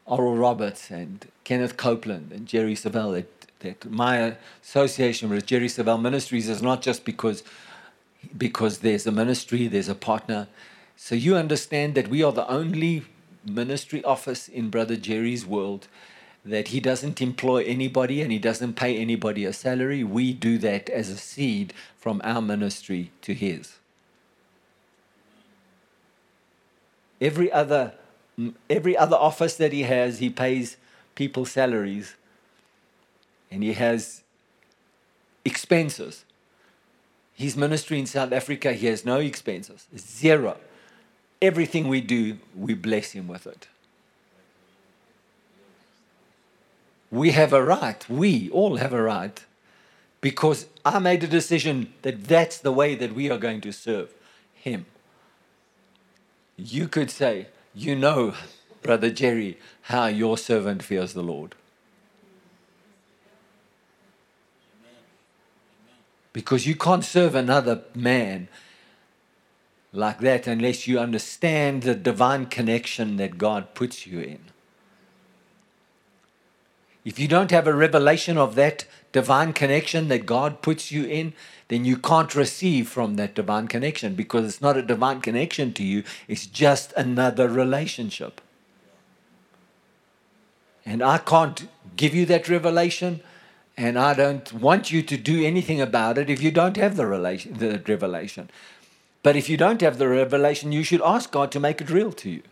Oral 0.05 0.37
Roberts 0.37 0.89
and 0.89 1.27
Kenneth 1.43 1.75
Copeland 1.75 2.31
and 2.31 2.47
Jerry 2.47 2.73
Savelle 2.73 3.13
that, 3.13 3.47
that 3.59 3.91
my 3.91 4.37
association 4.63 5.29
with 5.29 5.45
Jerry 5.45 5.67
Savelle 5.67 6.01
Ministries 6.01 6.47
is 6.47 6.61
not 6.61 6.81
just 6.81 7.03
because 7.03 7.43
because 8.37 8.79
there's 8.79 9.05
a 9.05 9.11
ministry 9.11 9.67
there's 9.67 9.89
a 9.89 9.93
partner 9.93 10.47
so 10.95 11.15
you 11.15 11.35
understand 11.35 11.95
that 11.95 12.07
we 12.07 12.23
are 12.23 12.31
the 12.31 12.47
only 12.49 13.03
ministry 13.45 14.01
office 14.05 14.47
in 14.47 14.69
Brother 14.69 14.95
Jerry's 14.95 15.45
world 15.45 15.89
that 16.45 16.69
he 16.69 16.79
doesn't 16.79 17.21
employ 17.21 17.65
anybody 17.65 18.21
and 18.21 18.31
he 18.31 18.39
doesn't 18.39 18.75
pay 18.75 18.97
anybody 18.97 19.43
a 19.43 19.51
salary. 19.51 20.03
We 20.03 20.31
do 20.31 20.57
that 20.59 20.89
as 20.89 21.09
a 21.09 21.17
seed 21.17 21.73
from 21.97 22.21
our 22.23 22.41
ministry 22.41 23.11
to 23.23 23.33
his. 23.33 23.79
Every 27.25 27.51
other, 27.51 27.93
every 28.69 28.95
other 28.95 29.15
office 29.15 29.55
that 29.57 29.73
he 29.73 29.83
has, 29.83 30.19
he 30.19 30.29
pays 30.29 30.77
people 31.15 31.45
salaries 31.45 32.15
and 33.49 33.63
he 33.63 33.73
has 33.73 34.21
expenses. 35.43 36.25
His 37.33 37.57
ministry 37.57 37.99
in 37.99 38.05
South 38.05 38.31
Africa, 38.31 38.73
he 38.73 38.87
has 38.87 39.05
no 39.05 39.19
expenses, 39.19 39.87
zero 39.97 40.57
everything 41.41 41.87
we 41.87 42.01
do, 42.01 42.37
we 42.55 42.73
bless 42.73 43.11
Him 43.11 43.27
with 43.27 43.47
it. 43.47 43.67
We 47.11 47.31
have 47.31 47.53
a 47.53 47.63
right, 47.63 48.07
we 48.09 48.49
all 48.49 48.77
have 48.77 48.93
a 48.93 49.01
right, 49.01 49.43
because 50.21 50.65
I 50.83 50.99
made 50.99 51.23
a 51.23 51.27
decision 51.27 51.93
that 52.01 52.25
that's 52.25 52.57
the 52.57 52.71
way 52.71 52.95
that 52.95 53.13
we 53.13 53.29
are 53.29 53.37
going 53.37 53.61
to 53.61 53.71
serve 53.71 54.09
Him. 54.53 54.85
You 56.57 56.87
could 56.87 57.11
say, 57.11 57.47
You 57.73 57.95
know, 57.95 58.33
Brother 58.81 59.09
Jerry, 59.09 59.57
how 59.83 60.07
your 60.07 60.37
servant 60.37 60.83
fears 60.83 61.13
the 61.13 61.23
Lord. 61.23 61.55
Because 66.33 66.67
you 66.67 66.75
can't 66.75 67.05
serve 67.05 67.33
another 67.33 67.83
man 67.93 68.49
like 69.93 70.19
that 70.19 70.47
unless 70.47 70.87
you 70.87 70.99
understand 70.99 71.83
the 71.83 71.95
divine 71.95 72.45
connection 72.47 73.15
that 73.17 73.37
God 73.37 73.73
puts 73.73 74.05
you 74.05 74.19
in. 74.19 74.39
If 77.05 77.19
you 77.19 77.27
don't 77.27 77.51
have 77.51 77.67
a 77.67 77.73
revelation 77.73 78.37
of 78.37 78.55
that 78.55 78.85
divine 79.15 79.53
connection 79.53 80.09
that 80.09 80.25
God 80.25 80.61
puts 80.61 80.91
you 80.91 81.05
in, 81.05 81.31
then 81.69 81.85
you 81.85 81.95
can't 81.95 82.35
receive 82.35 82.89
from 82.89 83.15
that 83.15 83.33
divine 83.33 83.69
connection 83.69 84.13
because 84.13 84.43
it's 84.45 84.61
not 84.61 84.75
a 84.75 84.81
divine 84.81 85.21
connection 85.21 85.71
to 85.71 85.85
you, 85.85 86.03
it's 86.27 86.45
just 86.45 86.91
another 86.97 87.47
relationship. 87.47 88.41
And 90.85 91.01
I 91.01 91.17
can't 91.17 91.69
give 91.95 92.13
you 92.13 92.25
that 92.25 92.49
revelation, 92.49 93.21
and 93.77 93.97
I 93.97 94.13
don't 94.13 94.51
want 94.51 94.91
you 94.91 95.01
to 95.03 95.15
do 95.15 95.45
anything 95.45 95.79
about 95.79 96.17
it 96.17 96.29
if 96.29 96.43
you 96.43 96.51
don't 96.51 96.75
have 96.75 96.97
the, 96.97 97.07
relation, 97.07 97.53
the 97.53 97.81
revelation. 97.87 98.49
But 99.23 99.37
if 99.37 99.47
you 99.47 99.55
don't 99.55 99.79
have 99.79 99.97
the 99.97 100.09
revelation, 100.09 100.73
you 100.73 100.83
should 100.83 101.01
ask 101.01 101.31
God 101.31 101.53
to 101.53 101.61
make 101.61 101.79
it 101.79 101.89
real 101.89 102.11
to 102.11 102.29
you. 102.29 102.43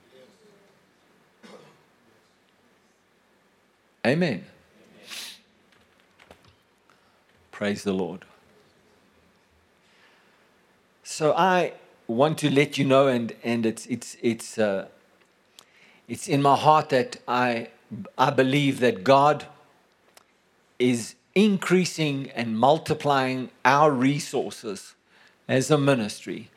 Amen. 4.07 4.52
Praise 7.53 7.83
the 7.83 7.93
Lord. 7.93 8.25
So 11.03 11.33
I 11.33 11.73
want 12.07 12.37
to 12.39 12.49
let 12.49 12.77
you 12.77 12.83
know, 12.83 13.07
and, 13.07 13.33
and 13.43 13.65
it's, 13.65 13.85
it's, 13.85 14.17
it's, 14.21 14.57
uh, 14.57 14.87
it's 16.07 16.27
in 16.27 16.41
my 16.41 16.57
heart 16.57 16.89
that 16.89 17.17
I, 17.27 17.69
I 18.17 18.31
believe 18.31 18.79
that 18.81 19.03
God 19.03 19.45
is 20.79 21.15
increasing 21.35 22.31
and 22.31 22.57
multiplying 22.57 23.51
our 23.63 23.91
resources 23.91 24.95
as 25.47 25.69
a 25.71 25.77
ministry 25.77 26.49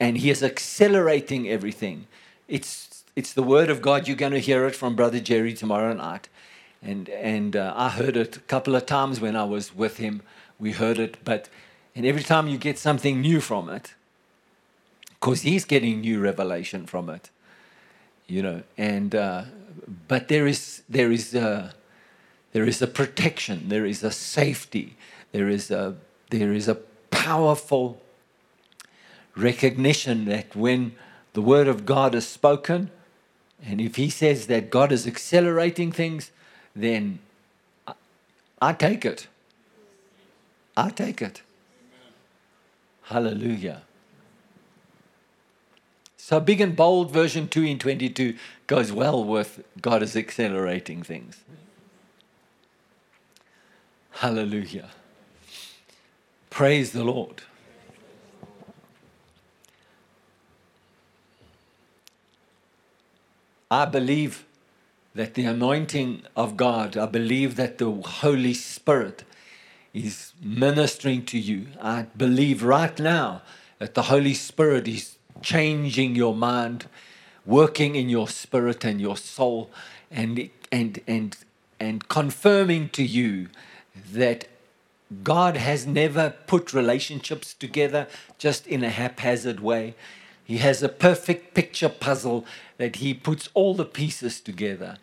and 0.00 0.18
he 0.18 0.30
is 0.30 0.42
accelerating 0.42 1.48
everything. 1.48 2.06
It's, 2.48 3.04
it's 3.14 3.32
the 3.32 3.42
word 3.42 3.70
of 3.70 3.82
God. 3.82 4.08
You're 4.08 4.16
going 4.16 4.32
to 4.32 4.40
hear 4.40 4.66
it 4.66 4.74
from 4.74 4.96
Brother 4.96 5.20
Jerry 5.20 5.54
tomorrow 5.54 5.92
night. 5.92 6.28
And, 6.82 7.08
and 7.08 7.56
uh, 7.56 7.72
I 7.76 7.88
heard 7.88 8.16
it 8.16 8.36
a 8.36 8.40
couple 8.40 8.74
of 8.76 8.86
times 8.86 9.20
when 9.20 9.34
I 9.34 9.44
was 9.44 9.74
with 9.74 9.96
him. 9.96 10.22
We 10.58 10.72
heard 10.72 10.98
it, 10.98 11.18
but 11.24 11.48
and 11.96 12.04
every 12.04 12.22
time 12.22 12.46
you 12.46 12.58
get 12.58 12.78
something 12.78 13.22
new 13.22 13.40
from 13.40 13.70
it, 13.70 13.94
because 15.08 15.40
he's 15.40 15.64
getting 15.64 16.02
new 16.02 16.20
revelation 16.20 16.86
from 16.86 17.08
it, 17.08 17.30
you 18.26 18.42
know. 18.42 18.62
And 18.76 19.14
uh, 19.14 19.44
but 20.06 20.28
there 20.28 20.46
is 20.46 20.82
there 20.90 21.10
is 21.10 21.34
a, 21.34 21.74
there 22.52 22.64
is 22.64 22.82
a 22.82 22.86
protection, 22.86 23.70
there 23.70 23.86
is 23.86 24.02
a 24.02 24.10
safety, 24.10 24.96
there 25.32 25.48
is 25.48 25.70
a 25.70 25.96
there 26.30 26.52
is 26.52 26.68
a 26.68 26.74
powerful 27.10 28.00
recognition 29.34 30.26
that 30.26 30.54
when 30.54 30.94
the 31.32 31.42
word 31.42 31.66
of 31.66 31.86
God 31.86 32.14
is 32.14 32.26
spoken, 32.26 32.90
and 33.64 33.80
if 33.80 33.96
he 33.96 34.10
says 34.10 34.48
that 34.48 34.70
God 34.70 34.92
is 34.92 35.06
accelerating 35.06 35.92
things, 35.92 36.30
then 36.76 37.18
I, 37.86 37.94
I 38.60 38.72
take 38.74 39.04
it. 39.04 39.26
I 40.76 40.90
take 40.90 41.22
it. 41.22 41.42
Hallelujah. 43.04 43.82
So, 46.16 46.40
big 46.40 46.60
and 46.60 46.74
bold 46.74 47.12
version 47.12 47.48
2 47.48 47.62
in 47.62 47.78
22 47.78 48.34
goes 48.66 48.92
well 48.92 49.24
with 49.24 49.62
God 49.80 50.02
is 50.02 50.16
accelerating 50.16 51.02
things. 51.02 51.44
Hallelujah. 54.10 54.90
Praise 56.50 56.92
the 56.92 57.04
Lord. 57.04 57.42
I 63.70 63.84
believe 63.84 64.45
that 65.16 65.32
the 65.32 65.46
anointing 65.46 66.22
of 66.36 66.58
God, 66.58 66.94
I 66.94 67.06
believe 67.06 67.56
that 67.56 67.78
the 67.78 67.90
Holy 67.90 68.52
Spirit 68.52 69.24
is 69.94 70.34
ministering 70.42 71.24
to 71.24 71.38
you. 71.38 71.68
I 71.80 72.02
believe 72.14 72.62
right 72.62 72.98
now 73.00 73.40
that 73.78 73.94
the 73.94 74.02
Holy 74.02 74.34
Spirit 74.34 74.86
is 74.86 75.16
changing 75.40 76.16
your 76.16 76.34
mind, 76.34 76.86
working 77.46 77.94
in 77.94 78.10
your 78.10 78.28
spirit 78.28 78.84
and 78.84 79.00
your 79.00 79.16
soul, 79.16 79.70
and, 80.10 80.50
and, 80.70 81.00
and, 81.06 81.34
and 81.80 82.06
confirming 82.08 82.90
to 82.90 83.02
you 83.02 83.48
that 84.12 84.48
God 85.22 85.56
has 85.56 85.86
never 85.86 86.34
put 86.46 86.74
relationships 86.74 87.54
together 87.54 88.06
just 88.36 88.66
in 88.66 88.84
a 88.84 88.90
haphazard 88.90 89.60
way. 89.60 89.94
He 90.46 90.58
has 90.58 90.80
a 90.80 90.88
perfect 90.88 91.54
picture 91.54 91.88
puzzle 91.88 92.46
that 92.78 92.96
he 92.96 93.12
puts 93.12 93.48
all 93.52 93.74
the 93.74 93.84
pieces 93.84 94.40
together. 94.40 94.96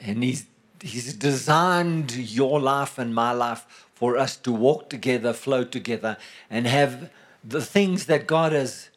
And 0.00 0.24
he's, 0.24 0.46
he's 0.80 1.14
designed 1.14 2.16
your 2.16 2.60
life 2.60 2.98
and 2.98 3.14
my 3.14 3.30
life 3.30 3.86
for 3.94 4.16
us 4.16 4.36
to 4.38 4.50
walk 4.50 4.90
together, 4.90 5.32
flow 5.32 5.62
together, 5.62 6.16
and 6.50 6.66
have 6.66 7.10
the 7.44 7.62
things 7.62 8.06
that 8.06 8.26
God 8.26 8.50
has 8.50 8.90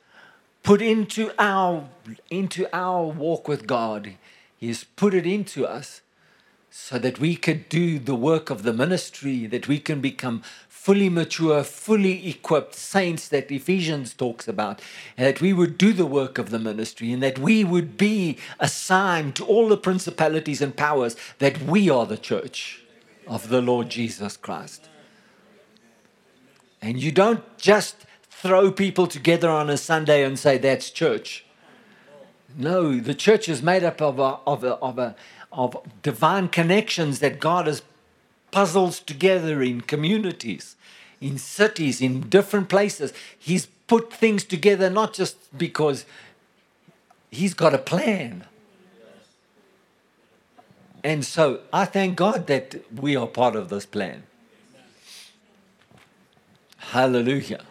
put 0.64 0.82
into 0.82 1.32
our, 1.38 1.88
into 2.32 2.68
our 2.74 3.06
walk 3.06 3.47
with 3.47 3.68
God. 3.68 4.16
He 4.58 4.70
has 4.70 4.84
put 4.84 5.14
it 5.14 5.28
into 5.28 5.68
us 5.68 6.02
so 6.72 6.97
that 6.97 7.20
we 7.20 7.36
could 7.36 7.70
do 7.70 7.99
the 7.99 8.16
work 8.16 8.49
of 8.49 8.64
the 8.64 8.74
ministry, 8.74 9.45
that 9.45 9.68
we 9.68 9.78
can 9.78 10.02
become 10.02 10.41
fully 10.82 11.09
mature, 11.09 11.63
fully 11.63 12.27
equipped 12.27 12.73
saints 12.73 13.27
that 13.27 13.51
Ephesians 13.51 14.15
talks 14.15 14.47
about, 14.47 14.82
and 15.15 15.27
that 15.27 15.39
we 15.39 15.53
would 15.53 15.77
do 15.77 15.93
the 15.93 16.07
work 16.07 16.39
of 16.39 16.49
the 16.49 16.57
ministry, 16.57 17.11
and 17.11 17.21
that 17.21 17.38
we 17.38 17.63
would 17.63 17.97
be 17.97 18.36
assigned 18.59 19.36
to 19.36 19.45
all 19.45 19.69
the 19.69 19.77
principalities 19.77 20.59
and 20.59 20.75
powers 20.75 21.15
that 21.38 21.61
we 21.61 21.88
are 21.88 22.07
the 22.07 22.17
church 22.17 22.82
of 23.27 23.49
the 23.49 23.61
Lord 23.61 23.91
Jesus 23.91 24.36
Christ. 24.38 24.89
And 26.82 26.99
you 26.99 27.11
don't 27.11 27.43
just 27.59 28.07
throw 28.32 28.71
people 28.71 29.05
together 29.05 29.51
on 29.51 29.69
a 29.69 29.77
Sunday 29.77 30.23
and 30.23 30.39
say 30.39 30.57
that's 30.57 30.89
church. 30.89 31.45
No, 32.57 32.99
the 32.99 33.13
church 33.13 33.47
is 33.47 33.61
made 33.61 33.84
up 33.84 34.01
of 34.01 34.17
a, 34.17 34.39
of 34.47 34.63
a, 34.63 34.73
of 34.77 34.97
a, 34.97 35.15
of 35.51 35.77
divine 36.01 36.47
connections 36.47 37.19
that 37.19 37.39
God 37.39 37.67
has 37.67 37.84
puzzles 38.52 38.99
together 38.99 39.62
in 39.62 39.82
communities, 39.82 40.76
in 41.20 41.38
cities, 41.38 42.02
in 42.02 42.30
different 42.30 42.70
places. 42.70 43.14
He's 43.38 43.66
put 43.88 44.14
things 44.14 44.43
together 44.43 44.89
not 44.89 45.14
just 45.14 45.36
because 45.58 46.06
He's 47.32 47.54
got 47.54 47.74
a 47.74 47.78
plan. 47.78 48.45
And 51.04 51.26
so 51.26 51.62
I 51.72 51.86
thank 51.86 52.18
God 52.18 52.47
that 52.47 52.76
we 52.93 53.16
are 53.16 53.26
part 53.26 53.56
of 53.56 53.70
this 53.70 53.86
plan. 53.86 54.24
Hallelujah. 56.78 57.64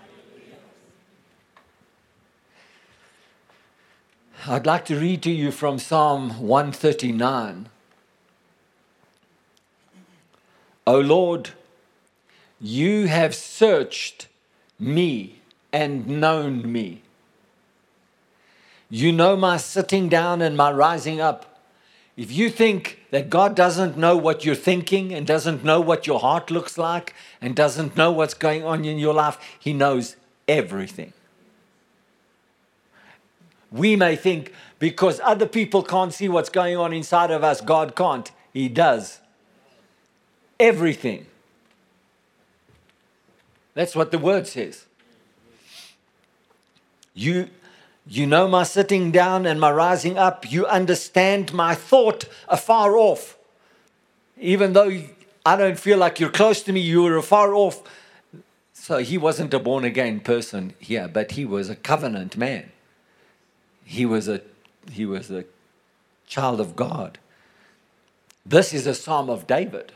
I'd 4.46 4.64
like 4.64 4.86
to 4.86 4.96
read 4.96 5.22
to 5.24 5.30
you 5.30 5.52
from 5.52 5.78
Psalm 5.78 6.40
139. 6.40 7.68
O 10.90 10.98
Lord, 10.98 11.50
you 12.60 13.06
have 13.06 13.32
searched 13.32 14.26
me 14.76 15.38
and 15.72 16.20
known 16.20 16.72
me. 16.72 17.02
You 18.90 19.12
know 19.12 19.36
my 19.36 19.56
sitting 19.56 20.08
down 20.08 20.42
and 20.42 20.56
my 20.56 20.72
rising 20.72 21.20
up. 21.20 21.60
If 22.16 22.32
you 22.32 22.50
think 22.50 22.98
that 23.12 23.30
God 23.30 23.54
doesn't 23.54 23.96
know 23.96 24.16
what 24.16 24.44
you're 24.44 24.56
thinking 24.56 25.14
and 25.14 25.24
doesn't 25.24 25.62
know 25.62 25.80
what 25.80 26.08
your 26.08 26.18
heart 26.18 26.50
looks 26.50 26.76
like 26.76 27.14
and 27.40 27.54
doesn't 27.54 27.96
know 27.96 28.10
what's 28.10 28.34
going 28.34 28.64
on 28.64 28.84
in 28.84 28.98
your 28.98 29.14
life, 29.14 29.38
He 29.60 29.72
knows 29.72 30.16
everything. 30.48 31.12
We 33.70 33.94
may 33.94 34.16
think 34.16 34.52
because 34.80 35.20
other 35.22 35.46
people 35.46 35.84
can't 35.84 36.12
see 36.12 36.28
what's 36.28 36.50
going 36.50 36.76
on 36.76 36.92
inside 36.92 37.30
of 37.30 37.44
us, 37.44 37.60
God 37.60 37.94
can't. 37.94 38.28
He 38.52 38.68
does 38.68 39.20
everything. 40.60 41.26
That's 43.74 43.96
what 43.96 44.10
the 44.10 44.18
word 44.18 44.46
says. 44.46 44.86
You, 47.14 47.48
you 48.06 48.26
know 48.26 48.46
my 48.46 48.62
sitting 48.62 49.10
down 49.10 49.46
and 49.46 49.60
my 49.60 49.70
rising 49.70 50.18
up. 50.18 50.50
You 50.50 50.66
understand 50.66 51.52
my 51.52 51.74
thought 51.74 52.26
afar 52.48 52.96
off. 52.96 53.36
Even 54.38 54.72
though 54.72 55.02
I 55.44 55.56
don't 55.56 55.78
feel 55.78 55.98
like 55.98 56.20
you're 56.20 56.30
close 56.30 56.62
to 56.62 56.72
me, 56.72 56.80
you 56.80 57.06
are 57.06 57.16
afar 57.16 57.54
off. 57.54 57.82
So 58.72 58.98
he 58.98 59.18
wasn't 59.18 59.54
a 59.54 59.58
born 59.58 59.84
again 59.84 60.20
person 60.20 60.74
here, 60.78 61.08
but 61.08 61.32
he 61.32 61.44
was 61.44 61.68
a 61.68 61.76
covenant 61.76 62.36
man. 62.36 62.72
He 63.84 64.06
was 64.06 64.28
a, 64.28 64.40
he 64.92 65.04
was 65.04 65.30
a 65.30 65.44
child 66.26 66.60
of 66.60 66.76
God. 66.76 67.18
This 68.46 68.72
is 68.72 68.86
a 68.86 68.94
psalm 68.94 69.28
of 69.28 69.46
David. 69.46 69.92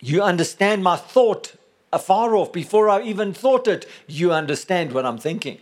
You 0.00 0.22
understand 0.22 0.82
my 0.82 0.96
thought 0.96 1.54
afar 1.92 2.36
off 2.36 2.52
before 2.52 2.88
I 2.88 3.02
even 3.02 3.32
thought 3.32 3.66
it. 3.66 3.86
You 4.06 4.32
understand 4.32 4.92
what 4.92 5.06
I'm 5.06 5.18
thinking. 5.18 5.58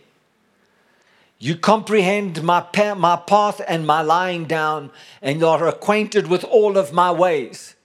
You 1.39 1.55
comprehend 1.55 2.41
my, 2.43 2.61
pa- 2.61 2.95
my 2.95 3.15
path 3.15 3.61
and 3.67 3.85
my 3.85 4.01
lying 4.01 4.45
down, 4.45 4.91
and 5.21 5.39
you 5.39 5.47
are 5.47 5.67
acquainted 5.67 6.27
with 6.27 6.43
all 6.43 6.77
of 6.77 6.91
my 6.91 7.11
ways. 7.11 7.75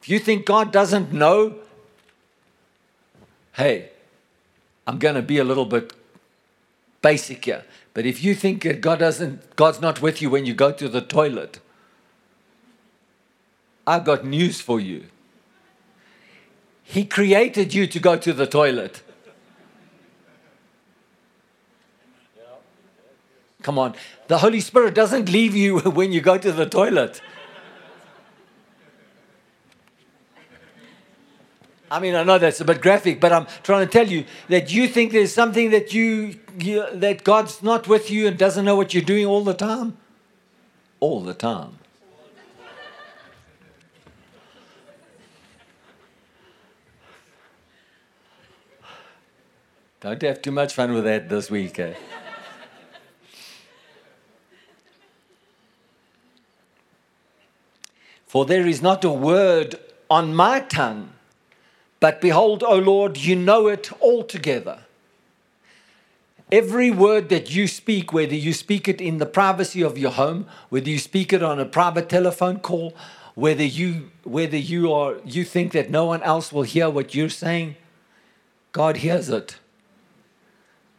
If 0.00 0.08
you 0.08 0.18
think 0.18 0.46
God 0.46 0.72
doesn't 0.72 1.12
know, 1.12 1.56
hey, 3.52 3.90
I'm 4.86 4.98
going 4.98 5.14
to 5.14 5.22
be 5.22 5.38
a 5.38 5.44
little 5.44 5.66
bit 5.66 5.92
basic 7.02 7.44
here. 7.44 7.64
But 7.92 8.06
if 8.06 8.24
you 8.24 8.34
think 8.34 8.80
God 8.80 8.98
doesn't, 8.98 9.54
God's 9.56 9.80
not 9.80 10.02
with 10.02 10.20
you 10.20 10.30
when 10.30 10.46
you 10.46 10.54
go 10.54 10.72
to 10.72 10.88
the 10.88 11.00
toilet, 11.00 11.60
I've 13.86 14.04
got 14.04 14.24
news 14.24 14.60
for 14.60 14.80
you. 14.80 15.04
He 16.84 17.04
created 17.04 17.74
you 17.74 17.86
to 17.88 17.98
go 17.98 18.16
to 18.16 18.32
the 18.32 18.46
toilet. 18.46 19.02
Come 23.62 23.78
on. 23.78 23.94
The 24.28 24.38
Holy 24.38 24.60
Spirit 24.60 24.94
doesn't 24.94 25.30
leave 25.30 25.56
you 25.56 25.78
when 25.98 26.12
you 26.12 26.20
go 26.20 26.36
to 26.38 26.52
the 26.52 26.66
toilet. 26.66 27.20
I 31.90 32.00
mean, 32.00 32.14
I 32.14 32.22
know 32.24 32.38
that's 32.38 32.60
a 32.60 32.64
bit 32.64 32.80
graphic, 32.80 33.20
but 33.20 33.32
I'm 33.32 33.46
trying 33.62 33.86
to 33.86 33.90
tell 33.90 34.06
you 34.06 34.24
that 34.48 34.72
you 34.72 34.86
think 34.88 35.12
there's 35.12 35.32
something 35.32 35.70
that 35.70 35.94
you, 35.94 36.38
you 36.58 36.84
that 36.92 37.24
God's 37.24 37.62
not 37.62 37.88
with 37.88 38.10
you 38.10 38.26
and 38.26 38.36
doesn't 38.36 38.64
know 38.64 38.76
what 38.76 38.92
you're 38.92 39.02
doing 39.02 39.26
all 39.26 39.44
the 39.44 39.54
time. 39.54 39.96
All 41.00 41.20
the 41.20 41.34
time. 41.34 41.78
Don't 50.04 50.20
have 50.20 50.42
too 50.42 50.50
much 50.50 50.74
fun 50.74 50.92
with 50.92 51.04
that 51.04 51.30
this 51.30 51.50
week. 51.50 51.78
Eh? 51.78 51.94
For 58.26 58.44
there 58.44 58.66
is 58.66 58.82
not 58.82 59.02
a 59.02 59.10
word 59.10 59.76
on 60.10 60.34
my 60.34 60.60
tongue, 60.60 61.12
but 62.00 62.20
behold, 62.20 62.62
O 62.62 62.76
Lord, 62.76 63.16
you 63.16 63.34
know 63.34 63.66
it 63.68 63.90
altogether. 64.02 64.80
Every 66.52 66.90
word 66.90 67.30
that 67.30 67.54
you 67.54 67.66
speak, 67.66 68.12
whether 68.12 68.34
you 68.34 68.52
speak 68.52 68.86
it 68.86 69.00
in 69.00 69.16
the 69.16 69.24
privacy 69.24 69.80
of 69.80 69.96
your 69.96 70.10
home, 70.10 70.46
whether 70.68 70.90
you 70.90 70.98
speak 70.98 71.32
it 71.32 71.42
on 71.42 71.58
a 71.58 71.64
private 71.64 72.10
telephone 72.10 72.58
call, 72.58 72.94
whether 73.34 73.64
you 73.64 74.10
whether 74.24 74.58
you 74.58 74.92
are 74.92 75.16
you 75.24 75.44
think 75.44 75.72
that 75.72 75.88
no 75.88 76.04
one 76.04 76.22
else 76.22 76.52
will 76.52 76.62
hear 76.62 76.90
what 76.90 77.14
you're 77.14 77.30
saying, 77.30 77.76
God 78.72 78.98
hears 78.98 79.30
it. 79.30 79.60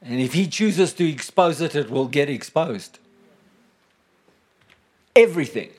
And 0.05 0.21
if 0.21 0.33
he 0.33 0.47
chooses 0.47 0.93
to 0.93 1.09
expose 1.09 1.59
it, 1.61 1.75
it 1.75 1.89
will 1.89 2.07
get 2.07 2.29
exposed. 2.29 2.99
Everything. 5.15 5.71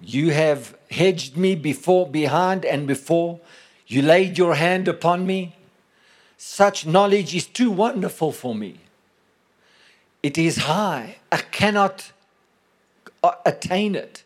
You 0.00 0.30
have 0.30 0.76
hedged 0.90 1.36
me 1.36 1.54
before, 1.54 2.08
behind, 2.08 2.64
and 2.64 2.86
before. 2.86 3.38
You 3.86 4.02
laid 4.02 4.36
your 4.36 4.54
hand 4.56 4.88
upon 4.88 5.24
me. 5.24 5.54
Such 6.36 6.84
knowledge 6.84 7.34
is 7.34 7.46
too 7.46 7.70
wonderful 7.70 8.32
for 8.32 8.54
me. 8.54 8.80
It 10.22 10.36
is 10.36 10.56
high. 10.58 11.16
I 11.30 11.38
cannot 11.38 12.12
uh, 13.22 13.32
attain 13.46 13.94
it. 13.94 14.24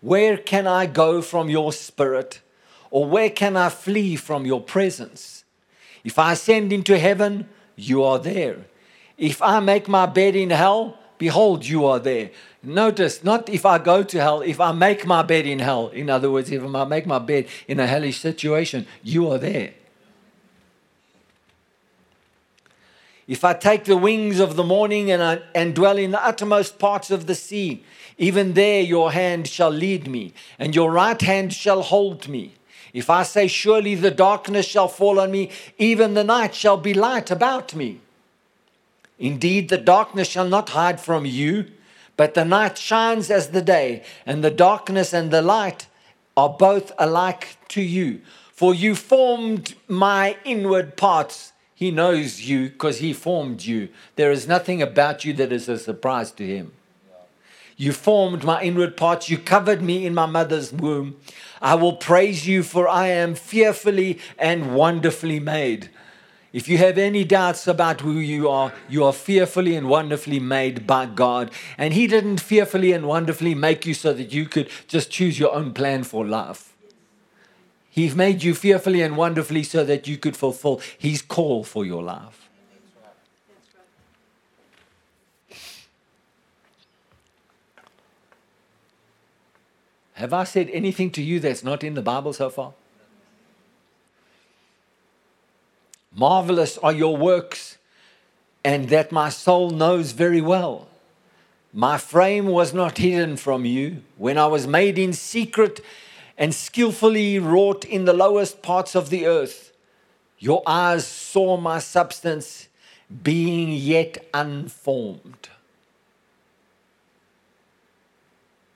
Where 0.00 0.36
can 0.36 0.66
I 0.66 0.86
go 0.86 1.20
from 1.20 1.50
your 1.50 1.72
spirit? 1.72 2.40
Or 2.90 3.06
where 3.06 3.30
can 3.30 3.56
I 3.56 3.68
flee 3.68 4.16
from 4.16 4.46
your 4.46 4.60
presence? 4.60 5.44
If 6.02 6.18
I 6.18 6.32
ascend 6.32 6.72
into 6.72 6.98
heaven, 6.98 7.48
you 7.76 8.02
are 8.02 8.18
there. 8.18 8.66
If 9.16 9.40
I 9.42 9.60
make 9.60 9.88
my 9.88 10.06
bed 10.06 10.34
in 10.34 10.50
hell, 10.50 10.98
behold, 11.18 11.66
you 11.66 11.84
are 11.86 11.98
there. 11.98 12.30
Notice, 12.62 13.22
not 13.22 13.48
if 13.48 13.64
I 13.64 13.78
go 13.78 14.02
to 14.02 14.20
hell, 14.20 14.40
if 14.40 14.60
I 14.60 14.72
make 14.72 15.06
my 15.06 15.22
bed 15.22 15.46
in 15.46 15.60
hell. 15.60 15.88
In 15.88 16.10
other 16.10 16.30
words, 16.30 16.50
if 16.50 16.62
I 16.62 16.84
make 16.84 17.06
my 17.06 17.18
bed 17.18 17.46
in 17.68 17.78
a 17.78 17.86
hellish 17.86 18.18
situation, 18.18 18.86
you 19.02 19.30
are 19.30 19.38
there. 19.38 19.74
If 23.28 23.44
I 23.44 23.52
take 23.54 23.84
the 23.84 23.96
wings 23.96 24.40
of 24.40 24.56
the 24.56 24.64
morning 24.64 25.10
and, 25.12 25.22
I, 25.22 25.40
and 25.54 25.74
dwell 25.74 25.96
in 25.96 26.10
the 26.10 26.24
uttermost 26.24 26.80
parts 26.80 27.12
of 27.12 27.26
the 27.26 27.36
sea, 27.36 27.84
even 28.18 28.54
there 28.54 28.82
your 28.82 29.12
hand 29.12 29.46
shall 29.46 29.70
lead 29.70 30.08
me, 30.08 30.34
and 30.58 30.74
your 30.74 30.90
right 30.90 31.20
hand 31.20 31.52
shall 31.52 31.82
hold 31.82 32.26
me. 32.28 32.54
If 32.92 33.10
I 33.10 33.22
say, 33.22 33.46
Surely 33.46 33.94
the 33.94 34.10
darkness 34.10 34.66
shall 34.66 34.88
fall 34.88 35.20
on 35.20 35.30
me, 35.30 35.50
even 35.78 36.14
the 36.14 36.24
night 36.24 36.54
shall 36.54 36.76
be 36.76 36.94
light 36.94 37.30
about 37.30 37.74
me. 37.74 38.00
Indeed, 39.18 39.68
the 39.68 39.78
darkness 39.78 40.28
shall 40.28 40.48
not 40.48 40.70
hide 40.70 41.00
from 41.00 41.26
you, 41.26 41.66
but 42.16 42.34
the 42.34 42.44
night 42.44 42.78
shines 42.78 43.30
as 43.30 43.48
the 43.48 43.62
day, 43.62 44.02
and 44.26 44.42
the 44.42 44.50
darkness 44.50 45.12
and 45.12 45.30
the 45.30 45.42
light 45.42 45.86
are 46.36 46.48
both 46.48 46.92
alike 46.98 47.58
to 47.68 47.82
you. 47.82 48.22
For 48.52 48.74
you 48.74 48.94
formed 48.94 49.74
my 49.88 50.36
inward 50.44 50.96
parts. 50.96 51.52
He 51.74 51.90
knows 51.90 52.42
you 52.42 52.68
because 52.68 52.98
He 52.98 53.12
formed 53.12 53.62
you. 53.62 53.88
There 54.16 54.30
is 54.30 54.46
nothing 54.46 54.82
about 54.82 55.24
you 55.24 55.32
that 55.34 55.52
is 55.52 55.68
a 55.68 55.78
surprise 55.78 56.30
to 56.32 56.46
Him. 56.46 56.72
You 57.78 57.92
formed 57.92 58.44
my 58.44 58.62
inward 58.62 58.98
parts. 58.98 59.30
You 59.30 59.38
covered 59.38 59.80
me 59.80 60.04
in 60.04 60.12
my 60.12 60.26
mother's 60.26 60.70
womb. 60.70 61.16
I 61.60 61.74
will 61.74 61.94
praise 61.94 62.46
you, 62.46 62.62
for 62.62 62.88
I 62.88 63.08
am 63.08 63.34
fearfully 63.34 64.18
and 64.38 64.74
wonderfully 64.74 65.40
made. 65.40 65.90
If 66.52 66.68
you 66.68 66.78
have 66.78 66.98
any 66.98 67.22
doubts 67.22 67.68
about 67.68 68.00
who 68.00 68.18
you 68.18 68.48
are, 68.48 68.72
you 68.88 69.04
are 69.04 69.12
fearfully 69.12 69.76
and 69.76 69.88
wonderfully 69.88 70.40
made 70.40 70.86
by 70.86 71.06
God. 71.06 71.50
And 71.78 71.94
He 71.94 72.06
didn't 72.06 72.40
fearfully 72.40 72.92
and 72.92 73.06
wonderfully 73.06 73.54
make 73.54 73.86
you 73.86 73.94
so 73.94 74.12
that 74.14 74.32
you 74.32 74.46
could 74.46 74.68
just 74.88 75.10
choose 75.10 75.38
your 75.38 75.54
own 75.54 75.72
plan 75.72 76.02
for 76.02 76.26
life. 76.26 76.72
He's 77.88 78.16
made 78.16 78.42
you 78.42 78.54
fearfully 78.54 79.02
and 79.02 79.16
wonderfully 79.16 79.62
so 79.62 79.84
that 79.84 80.08
you 80.08 80.16
could 80.16 80.36
fulfill 80.36 80.80
His 80.96 81.22
call 81.22 81.62
for 81.62 81.84
your 81.84 82.02
life. 82.02 82.39
Have 90.20 90.34
I 90.34 90.44
said 90.44 90.68
anything 90.74 91.10
to 91.12 91.22
you 91.22 91.40
that's 91.40 91.64
not 91.64 91.82
in 91.82 91.94
the 91.94 92.02
Bible 92.02 92.34
so 92.34 92.50
far? 92.50 92.74
Marvelous 96.14 96.76
are 96.76 96.92
your 96.92 97.16
works, 97.16 97.78
and 98.62 98.90
that 98.90 99.12
my 99.12 99.30
soul 99.30 99.70
knows 99.70 100.12
very 100.12 100.42
well. 100.42 100.88
My 101.72 101.96
frame 101.96 102.48
was 102.48 102.74
not 102.74 102.98
hidden 102.98 103.38
from 103.38 103.64
you 103.64 104.02
when 104.18 104.36
I 104.36 104.46
was 104.46 104.66
made 104.66 104.98
in 104.98 105.14
secret 105.14 105.80
and 106.36 106.54
skillfully 106.54 107.38
wrought 107.38 107.86
in 107.86 108.04
the 108.04 108.12
lowest 108.12 108.60
parts 108.60 108.94
of 108.94 109.08
the 109.08 109.24
earth. 109.24 109.72
Your 110.38 110.62
eyes 110.66 111.06
saw 111.06 111.56
my 111.56 111.78
substance 111.78 112.68
being 113.22 113.72
yet 113.72 114.18
unformed. 114.34 115.48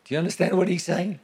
Do 0.06 0.14
you 0.14 0.18
understand 0.18 0.56
what 0.56 0.68
he's 0.68 0.84
saying? 0.84 1.20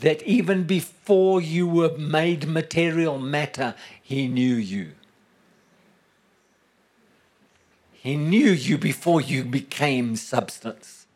That 0.00 0.22
even 0.24 0.64
before 0.64 1.40
you 1.40 1.66
were 1.66 1.96
made 1.96 2.48
material 2.48 3.18
matter, 3.18 3.74
he 4.02 4.26
knew 4.26 4.54
you. 4.54 4.92
He 7.92 8.16
knew 8.16 8.50
you 8.50 8.76
before 8.76 9.20
you 9.20 9.44
became 9.44 10.16
substance. 10.16 11.06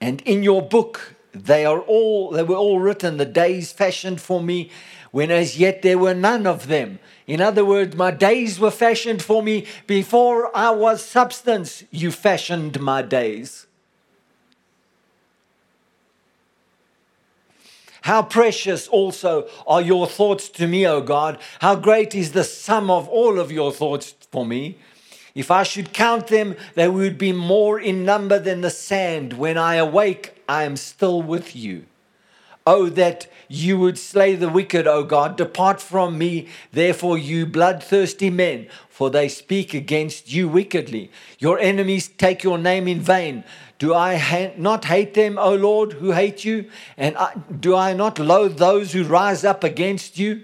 And 0.00 0.22
in 0.22 0.42
your 0.42 0.62
book, 0.62 1.16
they 1.32 1.64
are 1.64 1.80
all 1.80 2.30
they 2.30 2.42
were 2.42 2.56
all 2.56 2.80
written 2.80 3.16
the 3.16 3.26
days 3.26 3.72
fashioned 3.72 4.20
for 4.20 4.42
me 4.42 4.70
when 5.10 5.30
as 5.30 5.58
yet 5.58 5.82
there 5.82 5.98
were 5.98 6.14
none 6.14 6.46
of 6.46 6.66
them 6.66 6.98
in 7.26 7.40
other 7.40 7.64
words 7.64 7.94
my 7.96 8.10
days 8.10 8.58
were 8.58 8.70
fashioned 8.70 9.22
for 9.22 9.42
me 9.42 9.64
before 9.86 10.54
i 10.56 10.70
was 10.70 11.04
substance 11.04 11.84
you 11.90 12.10
fashioned 12.10 12.80
my 12.80 13.00
days 13.00 13.66
How 18.10 18.22
precious 18.22 18.88
also 18.88 19.46
are 19.68 19.80
your 19.80 20.04
thoughts 20.04 20.48
to 20.48 20.66
me, 20.66 20.84
O 20.84 21.00
God. 21.00 21.38
How 21.60 21.76
great 21.76 22.12
is 22.12 22.32
the 22.32 22.42
sum 22.42 22.90
of 22.90 23.08
all 23.08 23.38
of 23.38 23.52
your 23.52 23.70
thoughts 23.70 24.16
for 24.32 24.44
me. 24.44 24.78
If 25.32 25.52
I 25.52 25.62
should 25.62 25.92
count 25.92 26.26
them, 26.26 26.56
they 26.74 26.88
would 26.88 27.18
be 27.18 27.32
more 27.32 27.78
in 27.78 28.04
number 28.04 28.40
than 28.40 28.62
the 28.62 28.70
sand. 28.70 29.34
When 29.34 29.56
I 29.56 29.76
awake, 29.76 30.42
I 30.48 30.64
am 30.64 30.76
still 30.76 31.22
with 31.22 31.54
you. 31.54 31.86
Oh, 32.66 32.88
that 32.90 33.26
you 33.48 33.78
would 33.78 33.98
slay 33.98 34.34
the 34.34 34.48
wicked, 34.48 34.86
O 34.86 35.02
God. 35.02 35.36
Depart 35.36 35.80
from 35.80 36.18
me, 36.18 36.48
therefore, 36.72 37.18
you 37.18 37.46
bloodthirsty 37.46 38.30
men, 38.30 38.68
for 38.88 39.10
they 39.10 39.28
speak 39.28 39.74
against 39.74 40.32
you 40.32 40.48
wickedly. 40.48 41.10
Your 41.38 41.58
enemies 41.58 42.08
take 42.08 42.44
your 42.44 42.58
name 42.58 42.86
in 42.86 43.00
vain. 43.00 43.44
Do 43.78 43.94
I 43.94 44.16
ha- 44.16 44.52
not 44.58 44.84
hate 44.84 45.14
them, 45.14 45.38
O 45.38 45.54
Lord, 45.54 45.94
who 45.94 46.12
hate 46.12 46.44
you? 46.44 46.70
And 46.98 47.16
I, 47.16 47.34
do 47.58 47.74
I 47.74 47.94
not 47.94 48.18
loathe 48.18 48.58
those 48.58 48.92
who 48.92 49.04
rise 49.04 49.42
up 49.42 49.64
against 49.64 50.18
you? 50.18 50.42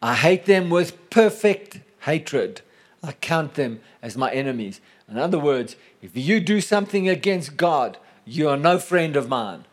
I 0.00 0.14
hate 0.14 0.46
them 0.46 0.70
with 0.70 1.10
perfect 1.10 1.80
hatred. 2.02 2.62
I 3.02 3.12
count 3.12 3.54
them 3.54 3.80
as 4.00 4.16
my 4.16 4.30
enemies. 4.30 4.80
In 5.10 5.18
other 5.18 5.38
words, 5.38 5.74
if 6.02 6.16
you 6.16 6.40
do 6.40 6.60
something 6.60 7.08
against 7.08 7.56
God, 7.56 7.98
you 8.24 8.48
are 8.48 8.56
no 8.56 8.78
friend 8.78 9.16
of 9.16 9.28
mine. 9.28 9.64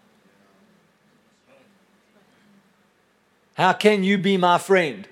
How 3.56 3.74
can 3.74 4.04
you 4.04 4.18
be 4.18 4.38
my 4.38 4.58
friend 4.58 5.08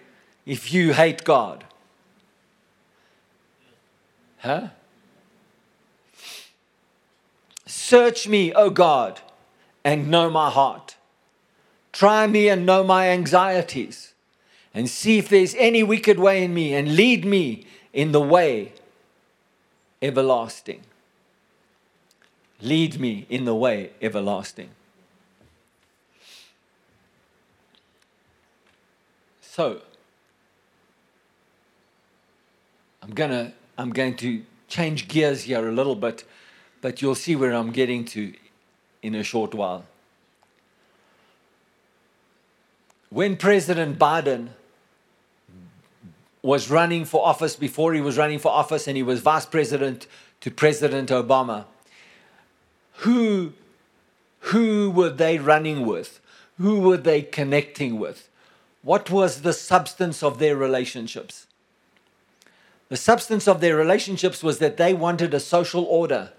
if 0.45 0.73
you 0.73 0.93
hate 0.93 1.23
God? 1.23 1.63
Huh? 4.39 4.69
Search 7.65 8.27
me, 8.27 8.53
O 8.53 8.69
God, 8.69 9.21
and 9.83 10.09
know 10.09 10.29
my 10.29 10.49
heart. 10.49 10.97
Try 11.93 12.27
me 12.27 12.49
and 12.49 12.65
know 12.65 12.83
my 12.83 13.09
anxieties, 13.09 14.13
and 14.73 14.89
see 14.89 15.19
if 15.19 15.29
there's 15.29 15.55
any 15.55 15.83
wicked 15.83 16.19
way 16.19 16.43
in 16.43 16.53
me, 16.53 16.73
and 16.73 16.95
lead 16.95 17.23
me 17.23 17.65
in 17.93 18.11
the 18.11 18.21
way 18.21 18.73
everlasting. 20.01 20.81
Lead 22.63 22.97
me 22.97 23.25
in 23.29 23.43
the 23.43 23.53
way 23.53 23.91
everlasting. 24.01 24.69
So, 29.41 29.81
I'm 33.01 33.13
to 33.13 33.51
I'm 33.77 33.89
going 33.89 34.15
to 34.17 34.43
change 34.69 35.09
gears 35.09 35.43
here 35.43 35.67
a 35.67 35.71
little 35.73 35.95
bit, 35.95 36.23
but 36.79 37.01
you'll 37.01 37.15
see 37.15 37.35
where 37.35 37.51
I'm 37.51 37.71
getting 37.71 38.05
to 38.05 38.33
in 39.01 39.13
a 39.13 39.23
short 39.23 39.53
while. 39.53 39.83
When 43.09 43.35
President 43.35 43.99
Biden 43.99 44.49
was 46.41 46.69
running 46.69 47.03
for 47.03 47.25
office, 47.25 47.57
before 47.57 47.93
he 47.93 47.99
was 47.99 48.17
running 48.17 48.39
for 48.39 48.51
office, 48.51 48.87
and 48.87 48.95
he 48.95 49.03
was 49.03 49.19
vice 49.19 49.45
president 49.45 50.07
to 50.39 50.49
President 50.49 51.09
Obama, 51.09 51.65
who, 53.03 53.51
who 54.39 54.89
were 54.89 55.09
they 55.09 55.37
running 55.37 55.85
with? 55.85 56.21
Who 56.57 56.79
were 56.79 56.97
they 56.97 57.21
connecting 57.21 57.99
with? 57.99 58.29
What 58.81 59.09
was 59.09 59.41
the 59.41 59.51
substance 59.51 60.23
of 60.23 60.39
their 60.39 60.55
relationships? 60.55 61.47
The 62.87 62.95
substance 62.95 63.47
of 63.47 63.59
their 63.59 63.75
relationships 63.75 64.41
was 64.41 64.59
that 64.59 64.77
they 64.77 64.93
wanted 64.93 65.33
a 65.33 65.39
social 65.39 65.83
order. 65.83 66.31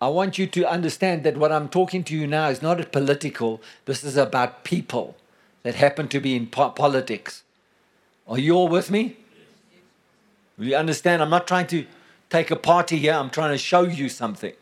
I 0.00 0.08
want 0.08 0.36
you 0.36 0.46
to 0.46 0.68
understand 0.68 1.24
that 1.24 1.38
what 1.38 1.50
I'm 1.50 1.68
talking 1.68 2.04
to 2.04 2.14
you 2.14 2.26
now 2.26 2.48
is 2.48 2.60
not 2.60 2.92
political, 2.92 3.62
this 3.86 4.04
is 4.04 4.16
about 4.16 4.62
people 4.62 5.16
that 5.62 5.74
happen 5.74 6.08
to 6.08 6.20
be 6.20 6.36
in 6.36 6.48
po- 6.48 6.70
politics. 6.70 7.42
Are 8.26 8.38
you 8.38 8.54
all 8.54 8.68
with 8.68 8.90
me? 8.90 9.16
You 10.58 10.76
understand? 10.76 11.22
I'm 11.22 11.30
not 11.30 11.46
trying 11.46 11.66
to 11.68 11.86
take 12.30 12.50
a 12.50 12.56
party 12.56 12.98
here, 12.98 13.14
I'm 13.14 13.30
trying 13.30 13.52
to 13.52 13.58
show 13.58 13.82
you 13.82 14.08
something. 14.08 14.52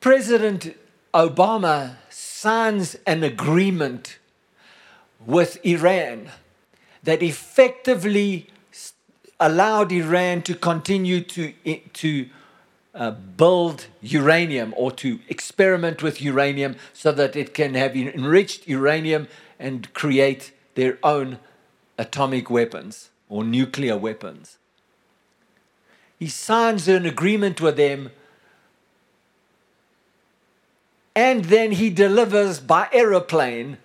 President 0.00 0.76
Obama 1.12 1.96
signs 2.10 2.96
an 3.06 3.22
agreement 3.22 4.18
with 5.24 5.58
Iran 5.64 6.30
that 7.02 7.22
effectively 7.22 8.48
allowed 9.40 9.92
Iran 9.92 10.42
to 10.42 10.54
continue 10.54 11.20
to, 11.22 11.52
to 11.92 12.28
uh, 12.94 13.10
build 13.10 13.86
uranium 14.00 14.72
or 14.76 14.90
to 14.90 15.18
experiment 15.28 16.02
with 16.02 16.22
uranium 16.22 16.76
so 16.92 17.12
that 17.12 17.36
it 17.36 17.52
can 17.52 17.74
have 17.74 17.96
enriched 17.96 18.66
uranium 18.66 19.28
and 19.58 19.92
create 19.92 20.52
their 20.74 20.98
own 21.02 21.38
atomic 21.98 22.50
weapons 22.50 23.10
or 23.28 23.44
nuclear 23.44 23.96
weapons. 23.96 24.58
He 26.18 26.28
signs 26.28 26.88
an 26.88 27.06
agreement 27.06 27.60
with 27.60 27.76
them 27.76 28.10
and 31.14 31.46
then 31.46 31.72
he 31.72 31.90
delivers 31.90 32.60
by 32.60 32.88
aeroplane 32.92 33.78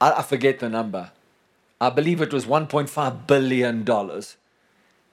I, 0.00 0.12
I 0.12 0.22
forget 0.22 0.60
the 0.60 0.68
number. 0.68 1.10
I 1.80 1.90
believe 1.90 2.20
it 2.20 2.32
was 2.32 2.46
$1.5 2.46 3.26
billion 3.26 3.84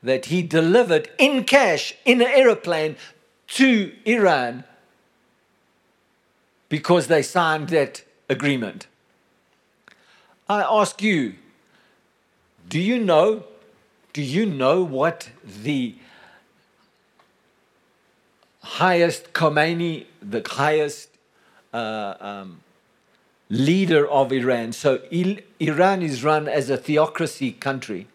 that 0.03 0.25
he 0.25 0.41
delivered 0.41 1.09
in 1.17 1.43
cash 1.43 1.93
in 2.05 2.21
an 2.21 2.27
aeroplane 2.27 2.95
to 3.47 3.91
Iran 4.05 4.63
because 6.69 7.07
they 7.07 7.21
signed 7.21 7.69
that 7.69 8.03
agreement. 8.29 8.87
I 10.49 10.61
ask 10.61 11.01
you, 11.01 11.35
do 12.67 12.79
you 12.79 12.99
know 12.99 13.43
do 14.15 14.21
you 14.21 14.45
know 14.45 14.81
what 14.81 15.29
the 15.43 15.93
highest 18.61 19.33
Khomeini, 19.33 20.05
the 20.21 20.41
highest 20.51 21.09
uh, 21.73 22.13
um, 22.21 22.61
leader 23.49 24.07
of 24.07 24.31
Iran. 24.31 24.71
So 24.71 25.01
Il- 25.11 25.39
Iran 25.59 26.01
is 26.01 26.23
run 26.23 26.47
as 26.47 26.69
a 26.69 26.77
theocracy 26.77 27.51
country. 27.51 28.07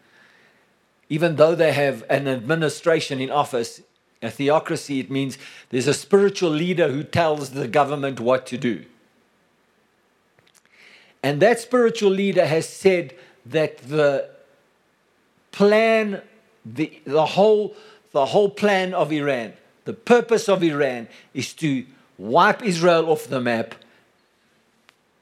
Even 1.10 1.36
though 1.36 1.54
they 1.54 1.72
have 1.72 2.02
an 2.08 2.26
administration 2.26 3.20
in 3.20 3.30
office, 3.30 3.82
a 4.22 4.30
theocracy, 4.30 5.00
it 5.00 5.10
means 5.10 5.36
there's 5.68 5.86
a 5.86 5.92
spiritual 5.92 6.50
leader 6.50 6.88
who 6.88 7.04
tells 7.04 7.50
the 7.50 7.68
government 7.68 8.20
what 8.20 8.46
to 8.46 8.56
do. 8.56 8.86
And 11.22 11.42
that 11.42 11.60
spiritual 11.60 12.10
leader 12.10 12.46
has 12.46 12.66
said 12.66 13.14
that 13.44 13.76
the 13.78 14.30
plan, 15.52 16.22
the, 16.64 17.00
the, 17.04 17.26
whole, 17.26 17.74
the 18.12 18.26
whole 18.26 18.50
plan 18.50 18.94
of 18.94 19.12
Iran, 19.12 19.54
the 19.84 19.92
purpose 19.92 20.48
of 20.48 20.62
Iran 20.62 21.08
is 21.34 21.52
to 21.54 21.84
wipe 22.18 22.62
Israel 22.62 23.10
off 23.10 23.26
the 23.26 23.40
map 23.40 23.74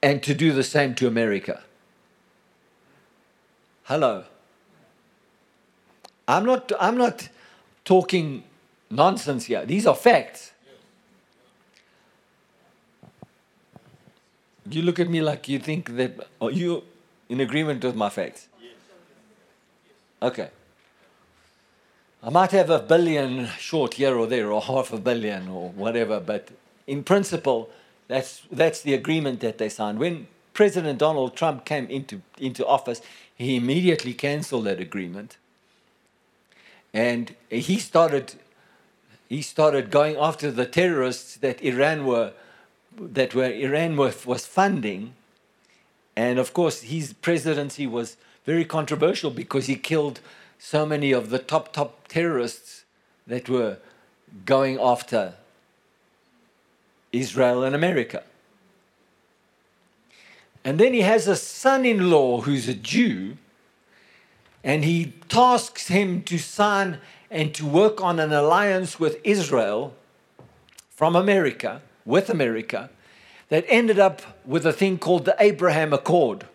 and 0.01 0.21
to 0.23 0.33
do 0.33 0.51
the 0.51 0.63
same 0.63 0.95
to 0.95 1.07
America. 1.07 1.63
Hello. 3.83 4.25
I'm 6.27 6.45
not, 6.45 6.71
I'm 6.79 6.97
not 6.97 7.27
talking 7.85 8.43
nonsense 8.91 9.45
here. 9.45 9.65
These 9.65 9.87
are 9.87 9.95
facts. 9.95 10.51
You 14.69 14.83
look 14.83 14.99
at 14.99 15.09
me 15.09 15.21
like 15.21 15.47
you 15.47 15.57
think 15.57 15.95
that 15.95 16.27
are 16.39 16.51
you 16.51 16.83
in 17.29 17.39
agreement 17.39 17.83
with 17.83 17.95
my 17.95 18.09
facts? 18.09 18.48
Okay. 20.21 20.49
I 22.21 22.29
might 22.29 22.51
have 22.51 22.69
a 22.69 22.79
billion 22.79 23.47
short 23.57 23.93
here 23.93 24.15
or 24.15 24.27
there, 24.27 24.51
or 24.51 24.61
half 24.61 24.91
a 24.91 24.97
billion, 24.97 25.47
or 25.47 25.69
whatever, 25.69 26.19
but 26.19 26.49
in 26.85 27.03
principle, 27.03 27.69
that's, 28.07 28.41
that's 28.51 28.81
the 28.81 28.93
agreement 28.93 29.39
that 29.39 29.57
they 29.57 29.69
signed. 29.69 29.99
When 29.99 30.27
President 30.53 30.99
Donald 30.99 31.37
Trump 31.37 31.63
came 31.63 31.85
into, 31.87 32.21
into 32.37 32.65
office, 32.65 33.01
he 33.35 33.55
immediately 33.55 34.13
canceled 34.13 34.65
that 34.65 34.81
agreement. 34.81 35.37
And 36.93 37.35
he 37.49 37.77
started, 37.77 38.33
he 39.29 39.41
started 39.41 39.91
going 39.91 40.17
after 40.17 40.51
the 40.51 40.65
terrorists 40.65 41.37
that 41.37 41.61
Iran 41.61 42.05
were 42.05 42.33
that 42.99 43.33
were 43.33 43.45
Iran 43.45 43.95
was, 43.95 44.25
was 44.25 44.45
funding. 44.45 45.13
And 46.15 46.37
of 46.37 46.53
course, 46.53 46.81
his 46.81 47.13
presidency 47.13 47.87
was 47.87 48.17
very 48.49 48.65
controversial 48.65 49.29
because 49.29 49.67
he 49.67 49.75
killed 49.75 50.21
so 50.57 50.83
many 50.83 51.11
of 51.11 51.29
the 51.29 51.37
top, 51.37 51.71
top 51.71 52.07
terrorists 52.07 52.83
that 53.27 53.47
were 53.47 53.77
going 54.43 54.79
after 54.79 55.35
Israel 57.11 57.63
and 57.63 57.75
America. 57.75 58.23
And 60.65 60.79
then 60.79 60.95
he 60.95 61.01
has 61.01 61.27
a 61.27 61.35
son 61.35 61.85
in 61.85 62.09
law 62.09 62.41
who's 62.41 62.67
a 62.67 62.73
Jew, 62.73 63.37
and 64.63 64.83
he 64.83 65.13
tasks 65.29 65.87
him 65.89 66.23
to 66.23 66.39
sign 66.39 66.97
and 67.29 67.53
to 67.53 67.67
work 67.67 68.01
on 68.01 68.19
an 68.19 68.33
alliance 68.33 68.99
with 68.99 69.21
Israel 69.23 69.93
from 70.89 71.15
America 71.15 71.83
with 72.03 72.31
America 72.31 72.89
that 73.49 73.63
ended 73.67 73.99
up 73.99 74.23
with 74.43 74.65
a 74.65 74.73
thing 74.73 74.97
called 74.97 75.25
the 75.25 75.35
Abraham 75.39 75.93
Accord. 75.93 76.47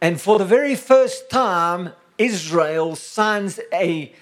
And 0.00 0.20
for 0.20 0.38
the 0.38 0.44
very 0.44 0.74
first 0.74 1.28
time, 1.28 1.92
Israel 2.18 2.96
signs 2.96 3.60
a, 3.72 4.12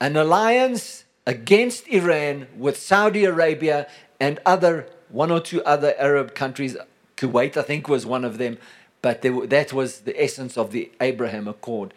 an 0.00 0.16
alliance 0.16 1.04
against 1.26 1.88
Iran 1.88 2.46
with 2.56 2.78
Saudi 2.78 3.24
Arabia 3.24 3.88
and 4.20 4.38
other 4.46 4.88
one 5.08 5.30
or 5.30 5.40
two 5.40 5.62
other 5.64 5.94
Arab 5.98 6.34
countries. 6.34 6.76
Kuwait, 7.16 7.56
I 7.56 7.62
think, 7.62 7.88
was 7.88 8.04
one 8.04 8.24
of 8.24 8.38
them, 8.38 8.58
but 9.00 9.22
were, 9.24 9.46
that 9.46 9.72
was 9.72 10.00
the 10.00 10.22
essence 10.22 10.58
of 10.58 10.72
the 10.72 10.90
Abraham 11.00 11.48
Accord. 11.48 11.94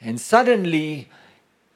And 0.00 0.20
suddenly, 0.20 1.08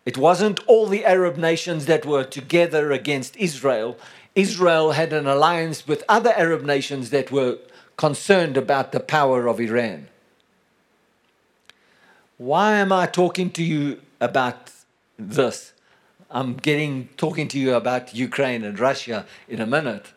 it 0.05 0.19
wasn't 0.19 0.61
all 0.67 0.87
the 0.87 1.05
Arab 1.05 1.37
nations 1.37 1.87
that 1.87 2.05
were 2.05 2.25
together 2.25 2.93
against 2.93 3.37
Israel. 3.37 3.99
Israel 4.35 4.93
had 4.93 5.13
an 5.13 5.27
alliance 5.27 5.87
with 5.87 6.05
other 6.09 6.33
Arab 6.37 6.63
nations 6.63 7.11
that 7.11 7.31
were 7.31 7.59
concerned 8.01 8.57
about 8.57 8.93
the 8.93 8.99
power 8.99 9.47
of 9.47 9.61
Iran. 9.61 10.09
Why 12.39 12.77
am 12.77 12.93
I 12.93 13.05
talking 13.05 13.51
to 13.51 13.63
you 13.63 14.01
about 14.23 14.73
this? 15.19 15.75
I'm 16.31 16.55
getting 16.55 17.11
talking 17.19 17.47
to 17.49 17.59
you 17.59 17.75
about 17.75 18.15
Ukraine 18.15 18.65
and 18.65 18.81
Russia 18.81 19.27
in 19.47 19.61
a 19.61 19.67
minute. 19.67 20.15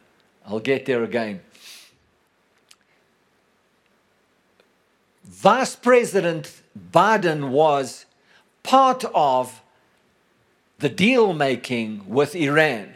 I'll 0.48 0.62
get 0.62 0.86
there 0.86 1.04
again. 1.04 1.42
Vice 5.26 5.76
President 5.76 6.62
Biden 6.94 7.50
was 7.50 8.06
part 8.64 9.04
of 9.14 9.62
the 10.80 10.88
deal 10.88 11.34
making 11.34 12.06
with 12.08 12.34
Iran. 12.34 12.94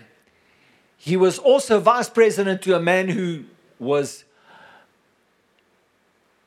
He 0.96 1.18
was 1.18 1.38
also 1.38 1.82
vice 1.82 2.10
president 2.10 2.62
to 2.62 2.74
a 2.74 2.80
man 2.80 3.10
who 3.10 3.44
was, 3.80 4.24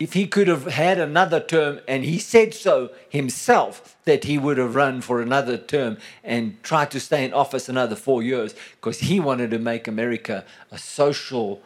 if 0.00 0.14
he 0.14 0.26
could 0.26 0.48
have 0.48 0.64
had 0.64 0.98
another 0.98 1.38
term, 1.38 1.78
and 1.86 2.04
he 2.06 2.18
said 2.18 2.54
so 2.54 2.90
himself, 3.10 3.98
that 4.06 4.24
he 4.24 4.38
would 4.38 4.56
have 4.56 4.74
run 4.74 5.02
for 5.02 5.20
another 5.20 5.58
term 5.58 5.98
and 6.24 6.60
tried 6.62 6.90
to 6.90 6.98
stay 6.98 7.22
in 7.22 7.34
office 7.34 7.68
another 7.68 7.94
four 7.94 8.22
years 8.22 8.54
because 8.76 9.00
he 9.00 9.20
wanted 9.20 9.50
to 9.50 9.58
make 9.58 9.86
America 9.86 10.42
a 10.72 10.78
social 10.78 11.60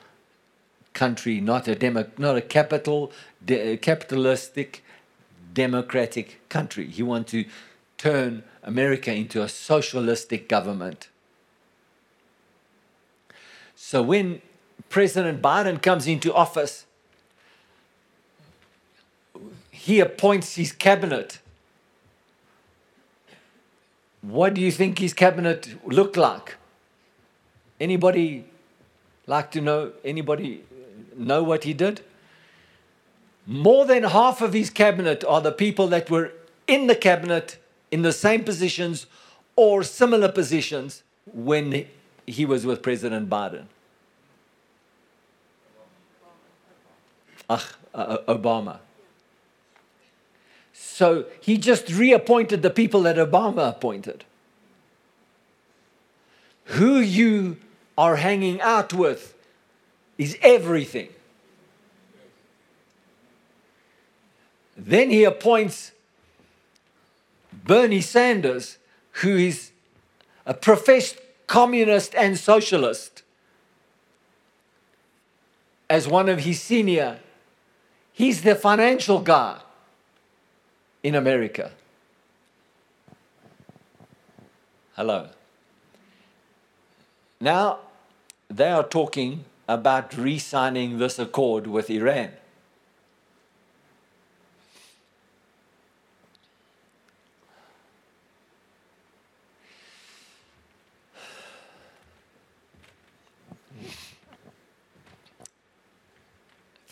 country, 0.95 1.41
not 1.41 1.68
a, 1.68 1.76
demo, 1.76 2.07
not 2.18 2.37
a 2.37 2.41
capital, 2.41 3.12
de, 3.45 3.76
capitalistic, 3.76 4.82
democratic 5.53 6.41
country. 6.49 6.87
He 6.87 7.05
wanted 7.05 7.45
to 7.45 7.51
turn 7.99 8.43
America 8.64 9.12
into 9.12 9.43
a 9.43 9.49
socialistic 9.49 10.49
government. 10.49 11.09
So 13.76 14.03
when 14.03 14.43
President 14.89 15.41
Biden 15.41 15.80
comes 15.80 16.09
into 16.09 16.35
office, 16.35 16.87
he 19.85 20.01
appoints 20.01 20.55
his 20.55 20.72
cabinet. 20.72 21.41
What 24.22 24.55
do 24.55 24.62
you 24.62 24.72
think 24.72 24.99
his 24.99 25.12
cabinet 25.12 25.76
looked 25.87 26.16
like? 26.16 26.57
Anybody 27.78 28.47
like 29.26 29.51
to 29.51 29.61
know? 29.61 29.93
Anybody 30.03 30.64
know 31.14 31.43
what 31.43 31.64
he 31.64 31.74
did? 31.74 32.01
More 33.47 33.85
than 33.85 34.05
half 34.05 34.41
of 34.41 34.55
his 34.55 34.70
cabinet 34.70 35.22
are 35.22 35.43
the 35.43 35.53
people 35.53 35.87
that 35.89 36.09
were 36.09 36.32
in 36.66 36.87
the 36.87 36.97
cabinet 36.97 37.59
in 37.91 38.01
the 38.01 38.12
same 38.12 38.43
positions 38.43 39.07
or 39.55 39.82
similar 39.82 40.32
positions 40.32 41.03
when 41.30 41.85
he 42.26 42.47
was 42.47 42.64
with 42.64 42.80
President 42.80 43.28
Biden. 43.28 43.66
uh, 47.51 47.61
Obama. 48.26 48.78
So 50.87 51.24
he 51.41 51.59
just 51.59 51.91
reappointed 51.91 52.62
the 52.62 52.70
people 52.70 53.03
that 53.03 53.16
Obama 53.16 53.70
appointed. 53.70 54.24
Who 56.66 56.99
you 56.99 57.57
are 57.99 58.16
hanging 58.16 58.61
out 58.61 58.93
with 58.93 59.35
is 60.18 60.39
everything. 60.41 61.09
Then 64.76 65.11
he 65.11 65.24
appoints 65.24 65.93
Bernie 67.53 68.01
Sanders, 68.01 68.78
who 69.22 69.37
is 69.37 69.72
a 70.47 70.55
professed 70.55 71.16
communist 71.47 72.14
and 72.14 72.39
socialist, 72.39 73.22
as 75.91 76.07
one 76.07 76.28
of 76.28 76.41
his 76.41 76.61
senior 76.61 77.18
He's 78.14 78.43
the 78.43 78.55
financial 78.55 79.18
guy 79.18 79.59
in 81.05 81.14
America. 81.14 81.70
Hello. 84.96 85.28
Now, 87.40 87.78
they 88.48 88.70
are 88.70 88.82
talking 88.82 89.44
about 89.68 90.16
re 90.16 90.38
signing 90.38 90.98
this 90.98 91.18
accord 91.18 91.68
with 91.68 91.90
Iran. 91.90 92.32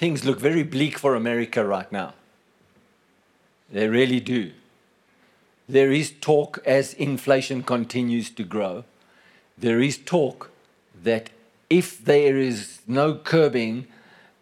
things 0.02 0.24
look 0.24 0.40
very 0.40 0.64
bleak 0.64 0.98
for 0.98 1.14
America 1.14 1.64
right 1.64 1.92
now. 1.92 2.12
They 3.72 3.88
really 3.88 4.20
do. 4.20 4.52
There 5.68 5.90
is 5.90 6.12
talk 6.20 6.58
as 6.66 6.92
inflation 6.94 7.62
continues 7.62 8.30
to 8.30 8.44
grow. 8.44 8.84
there 9.58 9.80
is 9.80 9.96
talk 9.96 10.50
that 11.02 11.30
if 11.70 12.04
there 12.04 12.36
is 12.36 12.80
no 12.86 13.14
curbing 13.14 13.86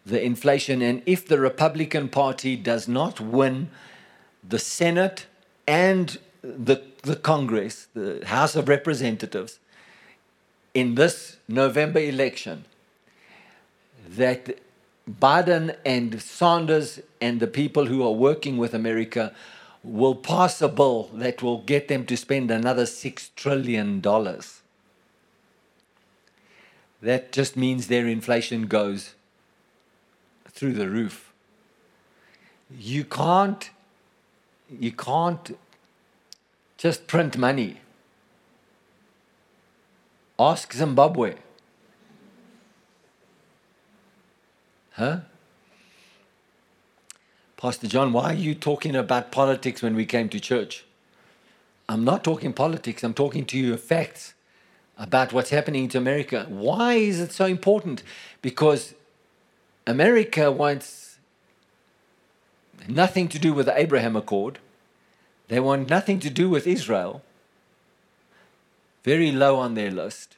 the 0.07 0.23
inflation 0.23 0.83
and 0.83 1.03
if 1.07 1.27
the 1.29 1.39
Republican 1.39 2.09
Party 2.09 2.57
does 2.57 2.89
not 2.89 3.21
win 3.21 3.71
the 4.49 4.59
Senate 4.59 5.27
and 5.67 6.19
the, 6.43 6.83
the 7.03 7.17
Congress, 7.17 7.87
the 7.95 8.23
House 8.27 8.57
of 8.57 8.69
Representatives, 8.69 9.59
in 10.73 10.95
this 10.95 11.37
November 11.49 12.01
election, 12.01 12.65
that 14.09 14.59
Biden 15.19 15.77
and 15.85 16.21
Sanders 16.21 17.01
and 17.21 17.41
the 17.41 17.47
people 17.47 17.87
who 17.87 18.03
are 18.03 18.13
working 18.13 18.59
with 18.59 18.75
America 18.75 19.33
will 19.83 20.15
pass 20.15 20.61
a 20.61 20.69
bill 20.69 21.11
that 21.15 21.43
will 21.43 21.63
get 21.63 21.89
them 21.89 22.05
to 22.07 22.17
spend 22.17 22.51
another 22.51 22.85
$6 22.85 23.31
trillion. 23.35 24.01
That 27.03 27.33
just 27.33 27.57
means 27.57 27.87
their 27.87 28.07
inflation 28.07 28.67
goes 28.67 29.15
through 30.49 30.75
the 30.75 30.89
roof. 30.89 31.33
You 32.79 33.05
can't, 33.05 33.71
you 34.69 34.93
can't 34.93 35.59
just 36.77 37.07
print 37.07 37.39
money. 37.39 37.81
Ask 40.39 40.73
Zimbabwe. 40.73 41.37
Huh? 44.93 45.21
Pastor 47.57 47.87
John, 47.87 48.13
why 48.13 48.31
are 48.31 48.35
you 48.35 48.55
talking 48.55 48.97
about 48.97 49.31
politics 49.31 49.83
when 49.83 49.95
we 49.95 50.07
came 50.07 50.29
to 50.31 50.41
church? 50.41 50.85
I'm 51.89 52.05
not 52.05 52.25
talking 52.25 52.53
politics, 52.53 53.03
I'm 53.03 53.15
talking 53.15 53.45
to 53.47 53.59
you 53.59 53.77
facts 53.77 54.35
about 54.97 55.33
what's 55.33 55.51
happening 55.51 55.89
to 55.89 55.99
America. 55.99 56.47
Why 56.49 56.95
is 56.95 57.21
it 57.21 57.33
so 57.33 57.47
important? 57.47 58.03
Because 58.43 58.95
America 59.87 60.53
wants 60.53 61.19
nothing 62.87 63.29
to 63.29 63.39
do 63.39 63.53
with 63.53 63.67
the 63.67 63.79
Abraham 63.79 64.15
Accord. 64.17 64.59
They 65.49 65.59
want 65.59 65.91
nothing 65.91 66.21
to 66.21 66.31
do 66.31 66.49
with 66.49 66.67
Israel. 66.67 67.23
Very 69.03 69.33
low 69.33 69.57
on 69.57 69.75
their 69.75 69.91
list. 69.91 70.37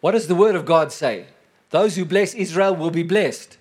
What 0.00 0.12
does 0.12 0.26
the 0.26 0.34
Word 0.34 0.56
of 0.56 0.64
God 0.64 0.90
say? 0.90 1.26
Those 1.72 1.96
who 1.96 2.04
bless 2.04 2.34
Israel 2.34 2.76
will 2.76 2.90
be 2.90 3.02
blessed. 3.02 3.58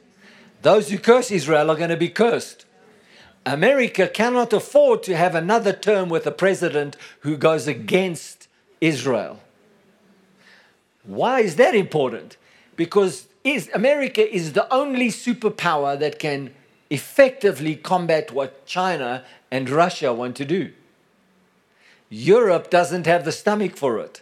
Those 0.62 0.90
who 0.90 1.00
curse 1.00 1.32
Israel 1.32 1.72
are 1.72 1.76
going 1.76 1.90
to 1.90 1.98
be 1.98 2.10
cursed. 2.10 2.66
America 3.46 4.08
cannot 4.08 4.54
afford 4.54 5.02
to 5.04 5.16
have 5.16 5.34
another 5.34 5.74
term 5.74 6.10
with 6.10 6.28
a 6.28 6.32
president 6.32 6.96
who 7.22 7.36
goes 7.36 7.68
against 7.68 8.48
Israel. 8.80 9.40
Why 11.04 11.40
is 11.40 11.56
that 11.56 11.74
important? 11.74 12.38
Because 12.76 13.28
is, 13.44 13.72
America 13.74 14.30
is 14.30 14.54
the 14.54 14.72
only 14.72 15.08
superpower 15.08 15.98
that 15.98 16.20
can 16.20 16.54
effectively 16.90 17.76
combat 17.76 18.32
what 18.32 18.66
China 18.66 19.24
and 19.50 19.70
Russia 19.70 20.14
want 20.14 20.36
to 20.36 20.46
do. 20.46 20.74
Europe 22.10 22.70
doesn't 22.70 23.06
have 23.08 23.24
the 23.24 23.32
stomach 23.32 23.78
for 23.78 23.98
it. 24.00 24.22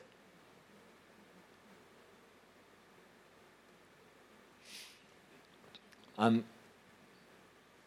I'm 6.20 6.44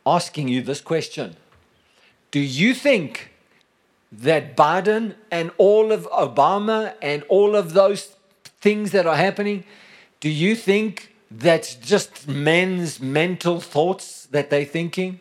asking 0.07 0.49
you 0.49 0.63
this 0.63 0.81
question 0.81 1.37
Do 2.31 2.41
you 2.41 2.75
think 2.75 3.31
that 4.11 4.57
Biden 4.57 5.15
and 5.31 5.51
all 5.59 5.93
of 5.93 6.09
Obama 6.11 6.95
and 7.03 7.23
all 7.29 7.55
of 7.55 7.75
those 7.75 8.17
things 8.61 8.91
that 8.93 9.07
are 9.07 9.17
happening, 9.17 9.65
do 10.21 10.31
you 10.31 10.57
think 10.57 11.15
that's 11.31 11.75
just 11.75 12.27
men's 12.27 13.01
mental 13.01 13.61
thoughts 13.61 14.27
that 14.31 14.49
they're 14.51 14.65
thinking? 14.65 15.21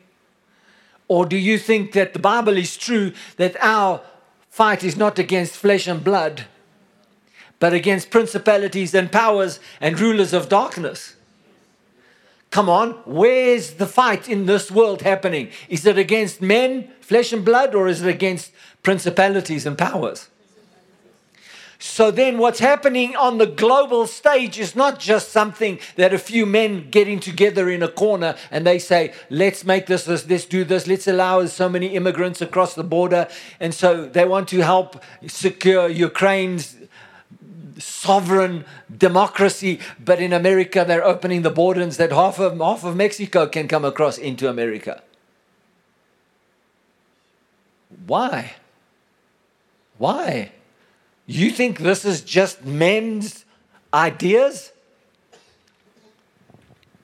Or 1.08 1.26
do 1.26 1.38
you 1.38 1.58
think 1.58 1.92
that 1.92 2.14
the 2.14 2.20
Bible 2.20 2.56
is 2.56 2.78
true 2.78 3.12
that 3.36 3.58
our 3.60 4.02
fight 4.50 4.84
is 4.84 4.96
not 4.96 5.20
against 5.20 5.58
flesh 5.58 5.88
and 5.88 6.02
blood, 6.02 6.46
but 7.60 7.74
against 7.74 8.10
principalities 8.10 8.94
and 8.94 9.12
powers 9.12 9.60
and 9.82 10.00
rulers 10.00 10.32
of 10.32 10.48
darkness? 10.48 11.16
Come 12.52 12.68
on, 12.68 12.92
where's 13.06 13.76
the 13.76 13.88
fight 13.88 14.28
in 14.28 14.46
this 14.46 14.70
world 14.70 15.02
happening? 15.02 15.50
Is 15.70 15.86
it 15.86 15.98
against 15.98 16.42
men, 16.42 16.92
flesh 17.00 17.32
and 17.32 17.46
blood, 17.46 17.74
or 17.74 17.88
is 17.88 18.02
it 18.02 18.10
against 18.10 18.52
principalities 18.84 19.66
and 19.66 19.78
powers? 19.78 20.28
So 21.80 22.12
then, 22.12 22.38
what's 22.38 22.60
happening 22.60 23.16
on 23.16 23.40
the 23.40 23.48
global 23.48 24.06
stage 24.06 24.60
is 24.60 24.76
not 24.76 25.00
just 25.00 25.32
something 25.32 25.80
that 25.96 26.14
a 26.14 26.20
few 26.20 26.46
men 26.46 26.92
getting 26.92 27.20
together 27.20 27.72
in 27.72 27.82
a 27.82 27.88
corner 27.88 28.36
and 28.52 28.68
they 28.68 28.78
say, 28.78 29.14
let's 29.32 29.66
make 29.66 29.88
this, 29.88 30.04
this, 30.04 30.30
let's 30.30 30.46
do 30.46 30.64
this, 30.64 30.86
let's 30.86 31.08
allow 31.08 31.44
so 31.48 31.68
many 31.68 31.88
immigrants 31.88 32.40
across 32.40 32.76
the 32.76 32.84
border. 32.84 33.28
And 33.60 33.74
so 33.74 34.06
they 34.06 34.26
want 34.26 34.50
to 34.50 34.60
help 34.60 35.02
secure 35.26 35.90
Ukraine's 35.90 36.76
sovereign 37.78 38.66
democracy, 38.96 39.80
but 40.04 40.20
in 40.20 40.34
America 40.34 40.86
they're 40.88 41.06
opening 41.06 41.42
the 41.42 41.50
borders 41.50 41.98
that 41.98 42.12
half 42.12 42.40
of, 42.40 42.58
half 42.58 42.84
of 42.84 42.96
Mexico 42.96 43.48
can 43.48 43.68
come 43.68 43.86
across 43.86 44.18
into 44.18 44.50
America. 44.50 45.02
Why? 48.06 48.54
Why? 49.98 50.52
You 51.28 51.52
think 51.52 51.80
this 51.80 52.06
is 52.06 52.22
just 52.22 52.66
men's 52.66 53.46
ideas? 53.94 54.72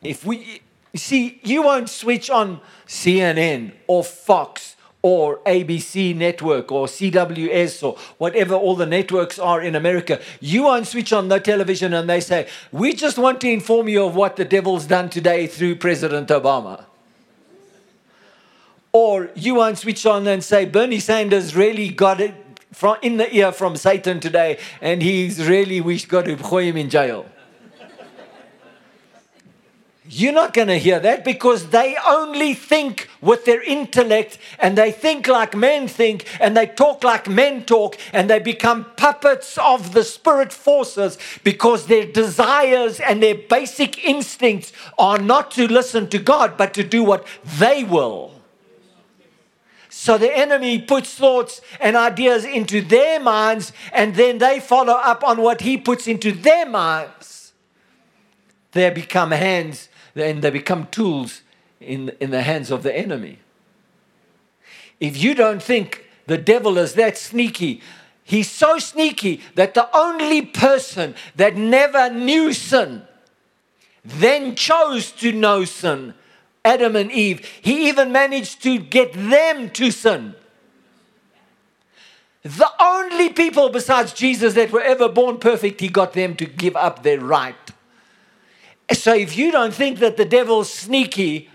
If 0.02 0.26
we 0.26 0.62
see, 0.96 1.40
you 1.44 1.64
won't 1.64 1.90
switch 1.90 2.30
on 2.30 2.62
CNN 2.88 3.74
or 3.88 4.04
Fox 4.04 4.77
or 5.08 5.38
ABC 5.46 6.14
network 6.14 6.70
or 6.70 6.86
CWS 6.86 7.82
or 7.82 7.98
whatever 8.18 8.56
all 8.56 8.76
the 8.76 8.86
networks 8.86 9.40
are 9.40 9.62
in 9.62 9.74
America, 9.74 10.20
you 10.42 10.64
won't 10.64 10.86
switch 10.86 11.14
on 11.14 11.30
the 11.30 11.40
television 11.40 11.94
and 11.94 12.10
they 12.10 12.20
say, 12.20 12.46
We 12.74 12.94
just 12.94 13.18
want 13.18 13.40
to 13.42 13.50
inform 13.50 13.88
you 13.88 14.04
of 14.04 14.16
what 14.18 14.36
the 14.36 14.44
devil's 14.44 14.86
done 14.86 15.10
today 15.10 15.48
through 15.48 15.78
President 15.78 16.28
Obama. 16.28 16.84
Or 18.92 19.30
you 19.34 19.56
won't 19.56 19.78
switch 19.78 20.06
on 20.06 20.28
and 20.28 20.44
say, 20.44 20.66
Bernie 20.66 21.00
Sanders 21.00 21.56
really 21.56 21.88
got 21.88 22.20
it 22.20 22.36
from, 22.74 22.98
in 23.02 23.16
the 23.16 23.34
ear 23.34 23.54
from 23.54 23.78
Satan 23.78 24.20
today 24.20 24.60
and 24.82 25.02
he's 25.02 25.48
really, 25.48 25.80
we've 25.80 26.08
got 26.10 26.26
to 26.26 26.36
put 26.36 26.66
him 26.66 26.76
in 26.76 26.90
jail. 26.90 27.26
You're 30.10 30.34
not 30.34 30.54
going 30.54 30.70
to 30.70 30.80
hear 30.80 31.00
that 31.02 31.26
because 31.26 31.70
they 31.70 31.98
only 32.08 32.54
think 32.54 33.10
with 33.20 33.44
their 33.44 33.62
intellect 33.62 34.38
and 34.58 34.78
they 34.78 34.92
think 34.92 35.28
like 35.28 35.54
men 35.54 35.90
think 35.90 36.26
and 36.40 36.56
they 36.56 36.66
talk 36.66 37.04
like 37.04 37.28
men 37.28 37.66
talk 37.66 37.98
and 38.14 38.30
they 38.30 38.40
become 38.40 38.86
puppets 38.96 39.58
of 39.58 39.94
the 39.94 40.06
spirit 40.06 40.54
forces 40.54 41.18
because 41.44 41.88
their 41.88 42.06
desires 42.06 43.02
and 43.02 43.22
their 43.22 43.36
basic 43.36 44.06
instincts 44.06 44.72
are 44.98 45.18
not 45.18 45.52
to 45.52 45.68
listen 45.68 46.08
to 46.10 46.20
God 46.20 46.56
but 46.56 46.74
to 46.76 46.84
do 46.84 47.04
what 47.04 47.28
they 47.58 47.84
will. 47.84 48.32
So 49.90 50.18
the 50.18 50.36
enemy 50.36 50.80
puts 50.80 51.16
thoughts 51.16 51.60
and 51.82 51.98
ideas 51.98 52.46
into 52.46 52.82
their 52.82 53.20
minds 53.20 53.74
and 53.92 54.16
then 54.16 54.38
they 54.38 54.62
follow 54.62 54.94
up 54.94 55.22
on 55.26 55.42
what 55.42 55.62
he 55.62 55.76
puts 55.78 56.08
into 56.08 56.32
their 56.32 56.66
minds. 56.66 57.52
They 58.72 58.90
become 58.90 59.32
hands 59.32 59.90
then 60.18 60.42
they 60.42 60.50
become 60.50 60.88
tools 60.88 61.42
in, 61.80 62.10
in 62.20 62.32
the 62.32 62.42
hands 62.42 62.72
of 62.72 62.84
the 62.84 62.96
enemy. 62.96 63.40
If 65.00 65.22
you 65.22 65.36
don't 65.36 65.62
think 65.62 66.06
the 66.26 66.38
devil 66.38 66.78
is 66.78 66.96
that 66.96 67.18
sneaky, 67.18 67.82
he's 68.24 68.50
so 68.50 68.80
sneaky 68.80 69.42
that 69.56 69.74
the 69.74 69.88
only 69.96 70.42
person 70.42 71.16
that 71.36 71.56
never 71.56 72.10
knew 72.10 72.52
sin 72.52 73.04
then 74.04 74.56
chose 74.56 75.12
to 75.12 75.34
know 75.34 75.66
sin, 75.66 76.14
Adam 76.64 76.96
and 76.96 77.12
Eve, 77.12 77.46
he 77.62 77.90
even 77.90 78.12
managed 78.12 78.64
to 78.64 78.80
get 78.80 79.12
them 79.14 79.70
to 79.72 79.92
sin. 79.92 80.34
The 82.44 82.70
only 82.80 83.30
people 83.30 83.68
besides 83.68 84.14
Jesus 84.14 84.54
that 84.54 84.72
were 84.72 84.82
ever 84.82 85.10
born 85.10 85.40
perfect, 85.40 85.82
he 85.82 85.90
got 85.90 86.14
them 86.14 86.36
to 86.36 86.46
give 86.46 86.78
up 86.78 87.04
their 87.04 87.20
right 87.20 87.56
so 88.94 89.14
if 89.14 89.38
you 89.38 89.52
don't 89.52 89.74
think 89.74 90.00
that 90.00 90.18
the 90.18 90.26
devil's 90.26 90.72
sneaky, 90.72 91.50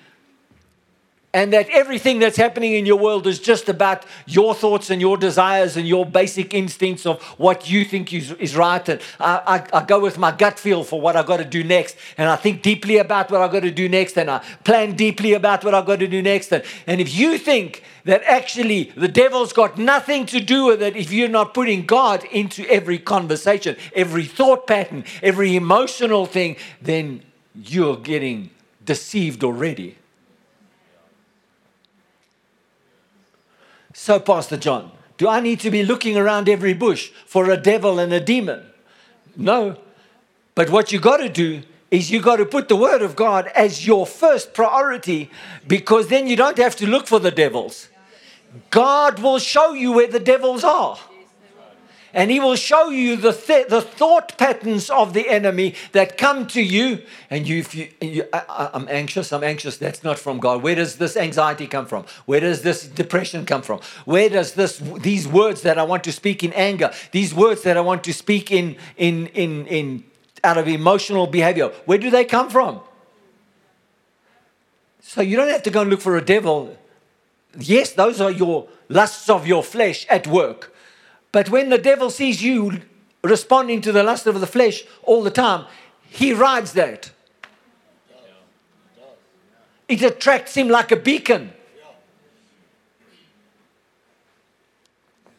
and 1.35 1.53
that 1.53 1.69
everything 1.71 2.19
that's 2.19 2.37
happening 2.37 2.75
in 2.75 2.85
your 2.85 2.99
world 2.99 3.27
is 3.27 3.39
just 3.39 3.71
about 3.71 4.05
your 4.27 4.55
thoughts 4.55 4.91
and 4.91 5.01
your 5.01 5.17
desires 5.17 5.79
and 5.79 5.89
your 5.89 6.05
basic 6.05 6.53
instincts 6.53 7.07
of 7.07 7.23
what 7.39 7.71
you 7.71 7.87
think 7.87 8.13
is, 8.13 8.33
is 8.33 8.55
right. 8.55 8.87
And 8.87 9.01
I, 9.19 9.67
I, 9.73 9.79
I 9.79 9.85
go 9.85 9.99
with 9.99 10.19
my 10.19 10.31
gut 10.31 10.59
feel 10.59 10.85
for 10.85 11.01
what 11.01 11.17
I've 11.17 11.25
got 11.27 11.39
to 11.39 11.45
do 11.45 11.65
next. 11.65 11.97
And 12.19 12.29
I 12.29 12.37
think 12.37 12.63
deeply 12.63 12.99
about 12.99 13.31
what 13.31 13.41
I've 13.41 13.51
got 13.51 13.61
to 13.61 13.71
do 13.71 13.89
next. 13.89 14.19
And 14.19 14.31
I 14.31 14.41
plan 14.65 14.95
deeply 14.95 15.33
about 15.33 15.65
what 15.65 15.73
I've 15.73 15.87
got 15.87 16.01
to 16.01 16.09
do 16.09 16.21
next. 16.21 16.53
And, 16.53 16.65
and 16.87 17.01
if 17.01 17.15
you 17.15 17.39
think 17.39 17.83
that 18.05 18.23
actually 18.25 18.93
the 18.95 19.09
devil's 19.09 19.55
got 19.55 19.79
nothing 19.79 20.27
to 20.27 20.41
do 20.41 20.67
with 20.67 20.83
it 20.83 20.97
if 20.97 21.13
you're 21.13 21.29
not 21.29 21.55
putting 21.55 21.87
God 21.87 22.25
into 22.25 22.67
every 22.69 22.99
conversation, 22.99 23.77
every 23.95 24.25
thought 24.25 24.67
pattern, 24.67 25.05
every 25.23 25.57
emotional 25.57 26.27
thing, 26.27 26.57
then 26.83 27.23
you're 27.55 27.97
getting 27.97 28.51
deceived 28.85 29.45
already. 29.45 29.97
So, 33.93 34.19
Pastor 34.19 34.57
John, 34.57 34.91
do 35.19 35.29
I 35.29 35.41
need 35.41 35.61
to 35.61 35.71
be 35.71 35.85
looking 35.85 36.17
around 36.17 36.49
every 36.49 36.75
bush 36.75 37.11
for 37.27 37.51
a 37.51 37.57
devil 37.57 37.99
and 37.99 38.13
a 38.13 38.21
demon? 38.21 38.65
No. 39.37 39.77
But 40.55 40.71
what 40.71 40.93
you 40.93 41.01
got 41.01 41.19
to 41.19 41.29
do 41.29 41.63
is 41.91 42.11
you 42.11 42.21
got 42.21 42.37
to 42.37 42.47
put 42.47 42.69
the 42.69 42.77
word 42.77 43.03
of 43.03 43.15
God 43.15 43.49
as 43.55 43.87
your 43.87 44.07
first 44.07 44.55
priority 44.55 45.31
because 45.67 46.09
then 46.09 46.27
you 46.27 46.37
don't 46.37 46.59
have 46.59 46.77
to 46.77 46.87
look 46.87 47.07
for 47.07 47.19
the 47.19 47.31
devils. 47.31 47.89
God 48.71 49.19
will 49.19 49.39
show 49.39 49.73
you 49.73 49.93
where 49.93 50.09
the 50.09 50.21
devils 50.21 50.65
are 50.65 50.99
and 52.15 52.31
he 52.31 52.41
will 52.41 52.57
show 52.57 52.91
you 52.91 53.17
the, 53.17 53.33
th- 53.33 53.69
the 53.69 53.81
thought 53.81 54.37
patterns 54.37 54.91
of 54.91 55.15
the 55.15 55.29
enemy 55.29 55.75
that 55.93 56.19
come 56.19 56.47
to 56.49 56.63
you. 56.63 57.03
And 57.31 57.49
you, 57.49 57.59
if 57.59 57.75
you, 57.75 57.89
you 58.01 58.29
I, 58.33 58.71
am 58.75 58.87
anxious, 58.91 59.33
I'm 59.33 59.43
anxious. 59.43 59.79
That's 59.79 60.05
not 60.05 60.19
from 60.19 60.39
God. 60.39 60.63
Where 60.63 60.75
does 60.75 60.97
this 60.97 61.17
anxiety 61.17 61.67
come 61.67 61.87
from? 61.87 62.05
Where 62.27 62.41
does 62.41 62.63
this 62.63 62.87
depression 62.87 63.47
come 63.47 63.63
from? 63.63 63.81
Where 64.05 64.29
does 64.29 64.53
this, 64.53 64.79
these 64.79 65.27
words 65.27 65.63
that 65.63 65.79
I 65.79 65.85
want 65.85 66.05
to 66.05 66.13
speak 66.13 66.45
in 66.45 66.53
anger, 66.53 66.93
these 67.13 67.35
words 67.35 67.63
that 67.63 67.77
I 67.77 67.81
want 67.81 68.05
to 68.05 68.13
speak 68.13 68.51
in, 68.51 68.77
in, 68.97 69.29
in, 69.29 69.67
in 69.67 70.05
out 70.45 70.59
of 70.59 70.69
emotional 70.69 71.27
behavior, 71.27 71.69
where 71.87 71.99
do 71.99 72.11
they 72.11 72.25
come 72.25 72.51
from? 72.51 72.81
So 75.01 75.21
you 75.21 75.37
don't 75.37 75.49
have 75.49 75.63
to 75.65 75.71
go 75.71 75.83
and 75.83 75.91
look 75.91 76.01
for 76.01 76.17
a 76.17 76.25
devil. 76.25 76.77
Yes, 77.59 77.93
those 77.93 78.21
are 78.21 78.31
your 78.31 78.69
lusts 78.89 79.29
of 79.29 79.47
your 79.47 79.63
flesh 79.63 80.07
at 80.09 80.27
work. 80.27 80.75
But 81.33 81.49
when 81.49 81.71
the 81.71 81.79
devil 81.79 82.11
sees 82.11 82.43
you 82.43 82.83
responding 83.25 83.81
to 83.81 83.93
the 83.93 84.03
lust 84.03 84.27
of 84.27 84.41
the 84.41 84.47
flesh 84.47 84.85
all 85.03 85.23
the 85.23 85.31
time, 85.31 85.67
he 86.09 86.33
rides 86.33 86.75
that. 86.75 87.11
It 89.89 90.03
attracts 90.03 90.55
him 90.55 90.69
like 90.69 90.93
a 90.93 90.97
beacon. 90.97 91.53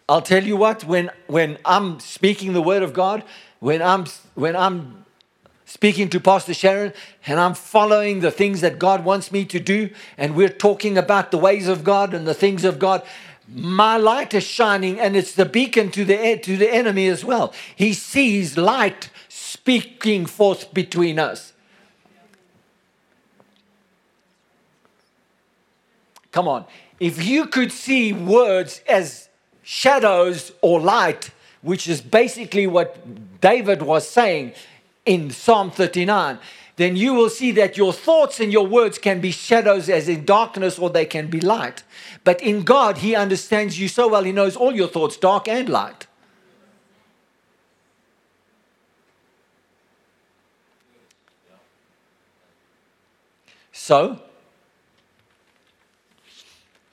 I'll 0.10 0.22
tell 0.22 0.44
you 0.44 0.58
what, 0.58 0.84
when, 0.84 1.12
when 1.28 1.58
I'm 1.64 2.00
speaking 2.00 2.54
the 2.54 2.62
word 2.62 2.84
of 2.84 2.94
God, 2.94 3.24
when 3.60 3.82
I'm, 3.82 4.06
when 4.36 4.56
I'm 4.56 5.06
speaking 5.66 6.10
to 6.10 6.20
Pastor 6.20 6.54
Sharon 6.54 6.94
and 7.26 7.40
I'm 7.40 7.54
following 7.54 8.20
the 8.20 8.30
things 8.30 8.62
that 8.62 8.78
God 8.78 9.06
wants 9.06 9.32
me 9.32 9.46
to 9.46 9.60
do, 9.60 9.90
and 10.18 10.36
we're 10.36 10.50
talking 10.50 10.98
about 10.98 11.32
the 11.32 11.38
ways 11.38 11.68
of 11.68 11.84
God 11.84 12.14
and 12.14 12.28
the 12.28 12.34
things 12.34 12.66
of 12.66 12.80
God, 12.80 13.02
my 13.54 13.98
light 13.98 14.34
is 14.34 14.44
shining 14.44 15.00
and 15.00 15.16
it's 15.16 15.34
the 15.34 15.46
beacon 15.46 15.92
to 15.92 16.04
the 16.04 16.38
to 16.44 16.58
the 16.58 16.74
enemy 16.74 17.08
as 17.08 17.24
well. 17.24 17.54
He 17.76 17.94
sees 17.94 18.58
light 18.58 19.10
speaking 19.30 20.26
forth 20.26 20.74
between 20.74 21.20
us. 21.20 21.54
Come 26.32 26.48
on. 26.48 26.66
If 27.00 27.24
you 27.24 27.46
could 27.46 27.72
see 27.72 28.12
words 28.12 28.82
as 28.88 29.30
shadows 29.64 30.52
or 30.62 30.80
light 30.80 31.32
which 31.62 31.88
is 31.88 32.02
basically 32.02 32.68
what 32.68 32.98
david 33.40 33.82
was 33.82 34.08
saying 34.08 34.52
in 35.06 35.32
psalm 35.32 35.72
39 35.72 36.38
then 36.76 36.96
you 36.96 37.14
will 37.14 37.30
see 37.30 37.52
that 37.52 37.78
your 37.78 37.94
thoughts 37.94 38.40
and 38.40 38.52
your 38.52 38.66
words 38.66 38.98
can 38.98 39.22
be 39.22 39.32
shadows 39.32 39.90
as 39.90 40.10
in 40.10 40.26
darkness 40.26 40.80
or 40.80 40.90
they 40.90 41.06
can 41.06 41.28
be 41.28 41.40
light. 41.40 41.84
But 42.24 42.42
in 42.42 42.64
God, 42.64 43.00
He 43.00 43.16
understands 43.16 43.80
you 43.80 43.88
so 43.88 44.08
well, 44.08 44.24
He 44.24 44.32
knows 44.32 44.56
all 44.56 44.74
your 44.74 44.88
thoughts, 44.88 45.18
dark 45.18 45.48
and 45.48 45.70
light. 45.70 46.08
So, 53.72 54.22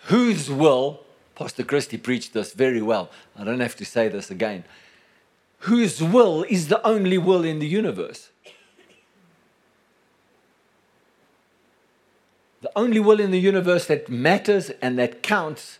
whose 0.07 0.51
will, 0.51 1.05
Pastor 1.37 1.62
Christie 1.62 1.99
preached 1.99 2.33
this 2.35 2.53
very 2.53 2.83
well. 2.83 3.11
I 3.39 3.45
don't 3.45 3.61
have 3.61 3.76
to 3.76 3.85
say 3.85 4.09
this 4.09 4.31
again. 4.31 4.64
Whose 5.61 6.03
will 6.03 6.43
is 6.49 6.68
the 6.68 6.85
only 6.87 7.16
will 7.16 7.45
in 7.45 7.61
the 7.61 7.66
universe? 7.68 8.31
The 12.61 12.70
only 12.76 13.00
will 13.00 13.20
in 13.20 13.30
the 13.30 13.40
universe 13.40 13.86
that 13.86 14.08
matters 14.08 14.70
and 14.82 14.98
that 14.98 15.22
counts 15.22 15.78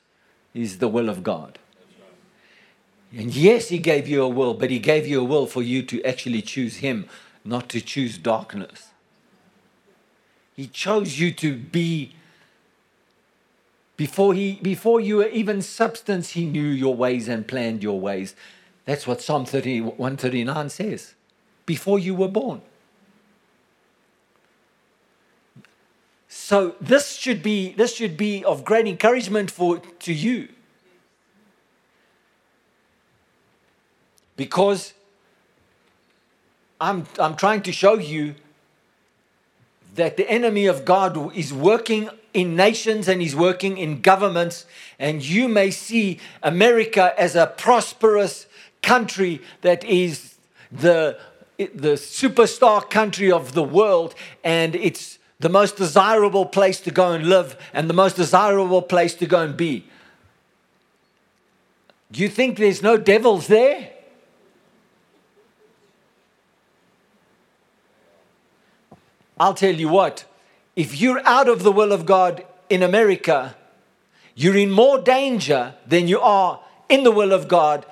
is 0.55 0.79
the 0.79 0.89
will 0.89 1.09
of 1.09 1.23
God. 1.23 1.59
And 3.13 3.35
yes, 3.35 3.69
He 3.69 3.79
gave 3.79 4.09
you 4.09 4.23
a 4.23 4.29
will, 4.29 4.55
but 4.55 4.71
He 4.71 4.79
gave 4.79 5.07
you 5.07 5.21
a 5.21 5.25
will 5.25 5.47
for 5.47 5.63
you 5.63 5.83
to 5.83 6.03
actually 6.05 6.43
choose 6.43 6.77
Him, 6.77 7.07
not 7.45 7.69
to 7.71 7.81
choose 7.81 8.17
darkness. 8.17 8.89
He 10.57 10.67
chose 10.67 11.19
you 11.19 11.33
to 11.33 11.57
be, 11.57 12.15
before, 13.97 14.35
he, 14.35 14.59
before 14.63 15.01
you 15.01 15.17
were 15.17 15.29
even 15.29 15.63
substance, 15.63 16.31
He 16.31 16.47
knew 16.47 16.67
your 16.67 16.95
ways 16.95 17.29
and 17.29 17.47
planned 17.47 17.83
your 17.83 18.01
ways. 18.01 18.35
That's 18.85 19.07
what 19.07 19.21
Psalm 19.21 19.45
30, 19.45 19.81
139 19.81 20.71
says. 20.71 21.15
Before 21.67 21.99
you 21.99 22.15
were 22.15 22.29
born. 22.29 22.63
So 26.51 26.75
this 26.81 27.15
should 27.15 27.45
be 27.45 27.75
this 27.75 27.95
should 27.95 28.17
be 28.17 28.45
of 28.45 28.65
great 28.65 28.89
encouragement 28.89 29.53
for 29.53 29.79
to 29.79 30.13
you. 30.13 30.49
Because 34.35 34.93
I'm 36.81 37.07
I'm 37.21 37.37
trying 37.37 37.63
to 37.63 37.71
show 37.71 37.99
you 37.99 38.35
that 39.95 40.17
the 40.17 40.29
enemy 40.29 40.67
of 40.67 40.85
God 40.85 41.33
is 41.37 41.55
working 41.55 42.11
in 42.35 42.57
nations 42.57 43.07
and 43.07 43.23
he's 43.23 43.37
working 43.37 43.79
in 43.79 44.01
governments 44.01 44.67
and 44.99 45.25
you 45.25 45.47
may 45.47 45.71
see 45.71 46.19
America 46.43 47.15
as 47.17 47.37
a 47.37 47.47
prosperous 47.47 48.49
country 48.83 49.41
that 49.61 49.85
is 49.85 50.35
the 50.73 51.17
the 51.57 51.95
superstar 51.95 52.91
country 52.91 53.31
of 53.31 53.53
the 53.53 53.63
world 53.63 54.17
and 54.43 54.75
it's 54.75 55.20
the 55.41 55.49
most 55.49 55.77
desirable 55.77 56.47
place 56.47 56.81
to 56.81 56.91
go 56.91 57.13
and 57.13 57.27
live 57.27 57.57
and 57.73 57.89
the 57.89 57.95
most 57.95 58.17
desirable 58.17 58.83
place 58.83 59.15
to 59.15 59.27
go 59.27 59.43
and 59.43 59.57
be. 59.57 59.85
Do 62.13 62.21
you 62.21 62.29
think 62.29 62.59
there's 62.59 62.83
no 62.83 62.97
devils 62.97 63.47
there? 63.47 63.91
I'll 69.39 69.55
tell 69.55 69.75
you 69.75 69.89
what, 69.89 70.27
if 70.77 71.01
you're 71.01 71.27
out 71.27 71.49
of 71.49 71.63
the 71.63 71.73
will 71.73 71.93
of 71.93 72.05
God 72.05 72.45
in 72.69 72.83
America, 72.83 73.57
you're 74.35 74.57
in 74.57 74.71
more 74.71 75.01
danger 75.01 75.75
than 75.87 76.09
you 76.09 76.21
are 76.21 76.61
in 76.91 77.05
the 77.05 77.11
will 77.11 77.33
of 77.33 77.49
God, 77.49 77.87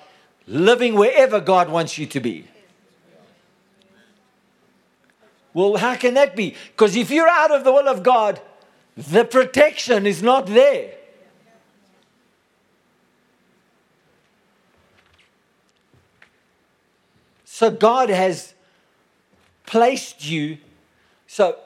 living 0.47 0.95
wherever 0.95 1.41
God 1.41 1.71
wants 1.71 1.97
you 1.97 2.05
to 2.07 2.21
be. 2.21 2.47
Well, 5.55 5.77
how 5.77 5.97
can 5.97 6.15
that 6.15 6.37
be? 6.37 6.55
Because 6.69 6.97
if 6.97 7.11
you're 7.11 7.29
out 7.29 7.51
of 7.51 7.65
the 7.65 7.73
will 7.73 7.89
of 7.89 8.03
God, 8.03 8.41
the 8.97 9.25
protection 9.25 10.07
is 10.07 10.23
not 10.23 10.47
there. 10.47 10.95
So 17.45 17.71
God 17.71 18.09
has 18.09 18.55
placed 19.67 20.25
you. 20.25 20.59
So 21.27 21.59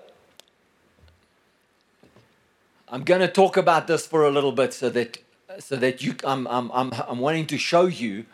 I'm 2.89 3.05
going 3.05 3.21
to 3.21 3.29
talk 3.29 3.57
about 3.57 3.87
this 3.87 4.07
for 4.07 4.25
a 4.25 4.31
little 4.31 4.53
bit 4.53 4.73
so 4.73 4.89
that 4.91 5.19
so 5.59 5.77
that 5.77 6.03
you 6.03 6.15
I'm 6.25 6.47
I'm 6.47 6.71
I'm, 6.73 6.93
I'm 7.09 7.19
wanting 7.19 7.47
to 7.49 7.59
show 7.59 7.87
you 7.87 8.25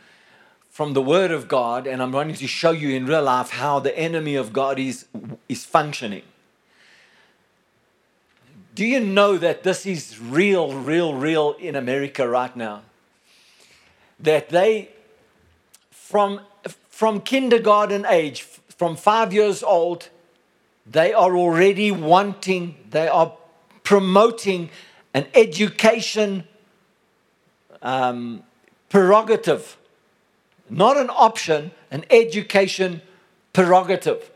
from 0.79 0.93
the 0.93 1.03
Word 1.03 1.33
of 1.33 1.49
God, 1.49 1.89
and 1.89 2.01
I'm 2.01 2.13
wanting 2.13 2.37
to 2.37 2.47
show 2.47 2.71
you 2.71 2.91
in 2.91 3.05
real 3.05 3.25
life 3.25 3.51
how 3.51 3.81
the 3.81 3.99
enemy 3.99 4.37
of 4.37 4.53
God 4.53 4.79
is, 4.79 5.07
is 5.49 5.65
functioning. 5.65 6.23
Do 8.77 8.85
you 8.87 9.01
know 9.01 9.39
that 9.39 9.65
this 9.65 9.87
is 9.87 10.21
real, 10.21 10.73
real, 10.75 11.15
real 11.15 11.57
in 11.59 11.75
America 11.75 12.29
right 12.29 12.55
now? 12.55 12.83
That 14.21 14.51
they, 14.51 14.91
from, 15.91 16.43
from 16.89 17.23
kindergarten 17.23 18.07
age, 18.07 18.43
from 18.43 18.95
five 18.95 19.33
years 19.33 19.65
old, 19.65 20.11
they 20.87 21.13
are 21.13 21.37
already 21.37 21.91
wanting, 21.91 22.77
they 22.91 23.09
are 23.09 23.33
promoting 23.83 24.71
an 25.13 25.27
education 25.35 26.45
um, 27.83 28.45
prerogative, 28.91 29.77
not 30.71 30.97
an 30.97 31.11
option, 31.11 31.71
an 31.91 32.05
education 32.11 33.03
prerogative 33.53 34.31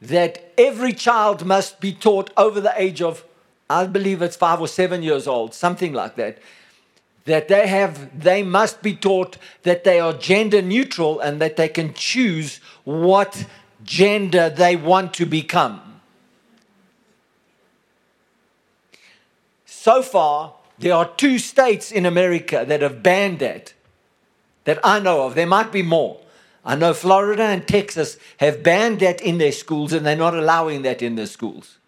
that 0.00 0.52
every 0.58 0.92
child 0.92 1.46
must 1.46 1.80
be 1.80 1.92
taught 1.92 2.30
over 2.36 2.60
the 2.60 2.74
age 2.76 3.00
of, 3.00 3.24
I 3.70 3.86
believe 3.86 4.20
it's 4.20 4.36
five 4.36 4.60
or 4.60 4.68
seven 4.68 5.02
years 5.02 5.26
old, 5.26 5.54
something 5.54 5.92
like 5.92 6.16
that. 6.16 6.38
That 7.24 7.46
they 7.46 7.68
have, 7.68 8.20
they 8.20 8.42
must 8.42 8.82
be 8.82 8.96
taught 8.96 9.38
that 9.62 9.84
they 9.84 10.00
are 10.00 10.12
gender 10.12 10.60
neutral 10.60 11.20
and 11.20 11.40
that 11.40 11.56
they 11.56 11.68
can 11.68 11.94
choose 11.94 12.58
what 12.82 13.46
gender 13.84 14.50
they 14.50 14.74
want 14.74 15.14
to 15.14 15.26
become. 15.26 15.80
So 19.64 20.02
far, 20.02 20.54
there 20.78 20.94
are 20.94 21.08
two 21.16 21.38
states 21.38 21.92
in 21.92 22.06
America 22.06 22.64
that 22.66 22.82
have 22.82 23.02
banned 23.02 23.38
that, 23.38 23.72
that 24.64 24.78
I 24.84 25.00
know 25.00 25.26
of. 25.26 25.34
There 25.34 25.46
might 25.46 25.72
be 25.72 25.82
more. 25.82 26.18
I 26.64 26.76
know 26.76 26.94
Florida 26.94 27.42
and 27.42 27.66
Texas 27.66 28.18
have 28.38 28.62
banned 28.62 29.00
that 29.00 29.20
in 29.20 29.38
their 29.38 29.52
schools 29.52 29.92
and 29.92 30.06
they're 30.06 30.16
not 30.16 30.34
allowing 30.34 30.82
that 30.82 31.02
in 31.02 31.16
their 31.16 31.26
schools. 31.26 31.78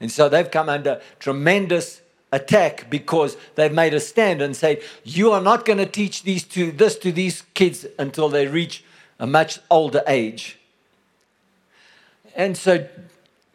And 0.00 0.12
so 0.12 0.28
they've 0.28 0.50
come 0.50 0.68
under 0.68 1.00
tremendous 1.18 2.00
attack 2.30 2.88
because 2.88 3.36
they've 3.56 3.72
made 3.72 3.94
a 3.94 4.00
stand 4.00 4.40
and 4.40 4.56
said, 4.56 4.80
You 5.02 5.32
are 5.32 5.40
not 5.40 5.64
going 5.64 5.78
to 5.78 5.86
teach 5.86 6.22
these 6.22 6.44
this 6.44 6.96
to 6.98 7.10
these 7.10 7.42
kids 7.54 7.86
until 7.98 8.28
they 8.28 8.46
reach 8.46 8.84
a 9.18 9.26
much 9.26 9.58
older 9.70 10.02
age. 10.06 10.58
And 12.36 12.56
so, 12.56 12.86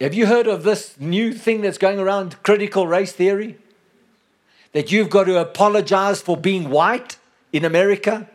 have 0.01 0.14
you 0.14 0.26
heard 0.26 0.47
of 0.47 0.64
this 0.64 0.99
new 0.99 1.34
thing 1.34 1.62
that's 1.62 1.78
going 1.78 1.99
around 1.99 2.43
critical 2.43 2.88
race 2.88 3.14
theory? 3.14 3.58
That 4.74 4.91
you've 4.91 5.10
got 5.10 5.26
to 5.26 5.39
apologize 5.39 6.22
for 6.22 6.36
being 6.36 6.70
white 6.70 7.18
in 7.54 7.64
America? 7.64 8.28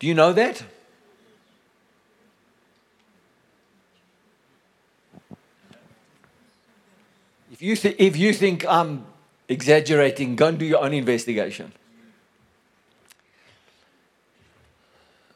Do 0.00 0.06
you 0.06 0.14
know 0.14 0.32
that? 0.32 0.62
If 7.52 7.62
you, 7.62 7.76
th- 7.76 7.96
if 7.98 8.16
you 8.16 8.32
think 8.32 8.66
I'm 8.66 9.06
exaggerating, 9.48 10.34
go 10.36 10.48
and 10.48 10.58
do 10.58 10.64
your 10.64 10.82
own 10.82 10.92
investigation. 10.92 11.72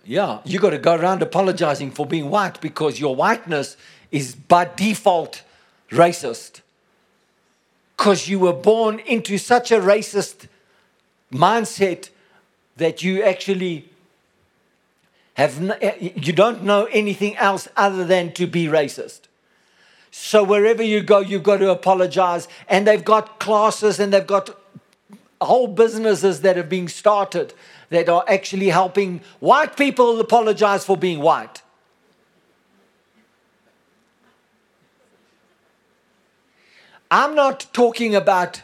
Yeah, 0.07 0.41
you 0.45 0.59
got 0.59 0.70
to 0.70 0.79
go 0.79 0.97
around 0.97 1.22
apologizing 1.22 1.91
for 1.91 2.07
being 2.07 2.29
white 2.29 2.61
because 2.61 3.01
your 3.01 3.14
whiteness 3.14 3.77
is 4.11 4.35
by 4.35 4.70
default 4.77 5.43
racist. 5.91 6.61
Because 7.97 8.29
you 8.29 8.39
were 8.39 8.53
born 8.53 8.99
into 9.01 9.39
such 9.39 9.70
a 9.70 9.79
racist 9.79 10.49
mindset 11.33 12.11
that 12.77 13.03
you 13.03 13.22
actually 13.22 13.89
have 15.35 15.70
eh, 15.81 16.11
you 16.16 16.33
don't 16.33 16.62
know 16.62 16.87
anything 16.87 17.37
else 17.37 17.68
other 17.77 18.05
than 18.05 18.33
to 18.33 18.47
be 18.47 18.66
racist. 18.66 19.22
So 20.11 20.45
wherever 20.45 20.83
you 20.83 21.03
go, 21.03 21.18
you've 21.18 21.43
got 21.43 21.57
to 21.57 21.70
apologize. 21.70 22.47
And 22.68 22.87
they've 22.87 23.05
got 23.05 23.41
classes 23.41 23.99
and 23.99 24.12
they've 24.12 24.25
got 24.27 24.57
whole 25.41 25.66
businesses 25.66 26.41
that 26.43 26.57
are 26.57 26.62
being 26.62 26.89
started 26.89 27.53
that 27.91 28.09
are 28.09 28.25
actually 28.29 28.68
helping 28.68 29.22
white 29.41 29.77
people 29.77 30.20
apologize 30.20 30.85
for 30.85 30.97
being 30.97 31.20
white. 31.20 31.62
I'm 37.11 37.35
not 37.35 37.66
talking 37.72 38.14
about 38.14 38.62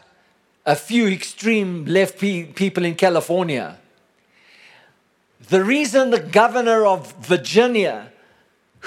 a 0.65 0.75
few 0.75 1.07
extreme 1.07 1.83
left 1.85 2.17
people 2.17 2.85
in 2.85 2.95
California. 2.95 3.77
The 5.51 5.65
reason 5.65 6.11
the 6.11 6.19
governor 6.21 6.85
of 6.85 7.11
Virginia, 7.15 8.07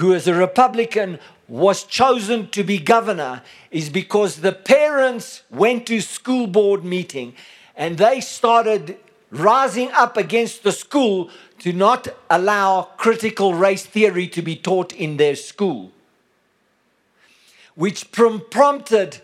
who 0.01 0.15
is 0.15 0.27
a 0.27 0.33
Republican, 0.33 1.19
was 1.47 1.85
chosen 1.85 2.49
to 2.53 2.65
be 2.65 2.79
governor 2.79 3.43
is 3.71 3.91
because 3.91 4.37
the 4.37 4.53
parents 4.53 5.43
went 5.51 5.87
to 5.89 6.01
school 6.01 6.47
board 6.47 6.83
meeting 6.83 7.35
and 7.77 7.99
they 7.99 8.23
started 8.23 8.97
rising 9.31 9.91
up 9.93 10.17
against 10.17 10.63
the 10.63 10.73
school 10.73 11.29
to 11.59 11.75
not 11.75 12.09
allow 12.31 12.89
critical 12.97 13.53
race 13.53 13.85
theory 13.85 14.27
to 14.29 14.41
be 14.41 14.57
taught 14.57 14.95
in 14.95 15.19
their 15.19 15.37
school 15.37 15.93
which 17.75 18.11
prompted 18.11 19.21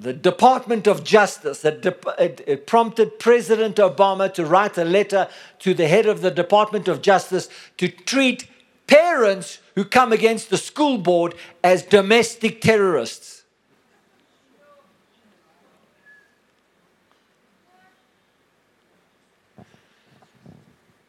the 0.00 0.12
Department 0.12 0.86
of 0.86 1.02
Justice, 1.02 1.64
it, 1.64 1.84
it, 2.18 2.66
prompted 2.66 3.18
President 3.18 3.76
Obama 3.76 4.32
to 4.34 4.46
write 4.46 4.78
a 4.78 4.84
letter 4.84 5.28
to 5.58 5.74
the 5.74 5.88
head 5.88 6.06
of 6.06 6.20
the 6.20 6.30
Department 6.30 6.86
of 6.86 7.02
Justice 7.02 7.48
to 7.78 7.88
treat 7.88 8.46
parents 8.86 9.58
who 9.74 9.84
come 9.84 10.12
against 10.12 10.50
the 10.50 10.56
school 10.56 10.98
board 10.98 11.34
as 11.64 11.82
domestic 11.82 12.60
terrorists. 12.60 13.42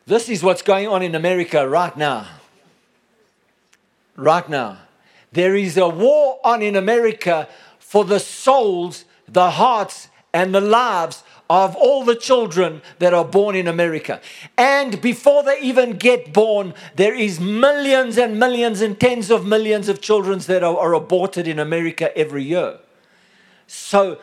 This 0.08 0.28
is 0.30 0.42
what's 0.42 0.64
going 0.64 0.88
on 0.88 1.04
in 1.04 1.14
America 1.14 1.70
right 1.70 1.96
now. 1.96 2.26
Right 4.16 4.50
now. 4.50 4.80
There 5.32 5.56
is 5.56 5.78
a 5.78 5.88
war 5.88 6.40
on 6.44 6.64
in 6.64 6.76
America 6.76 7.48
for 7.90 8.06
the 8.06 8.20
souls, 8.20 9.04
the 9.28 9.50
hearts, 9.50 10.10
and 10.32 10.54
the 10.54 10.62
lives 10.62 11.24
of 11.50 11.76
all 11.76 12.06
the 12.06 12.16
children 12.16 12.84
that 13.00 13.16
are 13.16 13.26
born 13.26 13.56
in 13.56 13.68
America. 13.68 14.22
And 14.60 15.02
before 15.02 15.42
they 15.42 15.60
even 15.62 15.94
get 15.94 16.32
born, 16.32 16.76
there 16.98 17.16
is 17.16 17.40
millions 17.40 18.20
and 18.20 18.40
millions 18.40 18.82
and 18.82 19.00
tens 19.00 19.32
of 19.32 19.44
millions 19.44 19.90
of 19.90 20.02
children 20.02 20.38
that 20.38 20.64
are, 20.64 20.78
are 20.78 20.94
aborted 20.94 21.48
in 21.48 21.58
America 21.58 22.16
every 22.16 22.44
year. 22.44 22.78
So, 23.66 24.20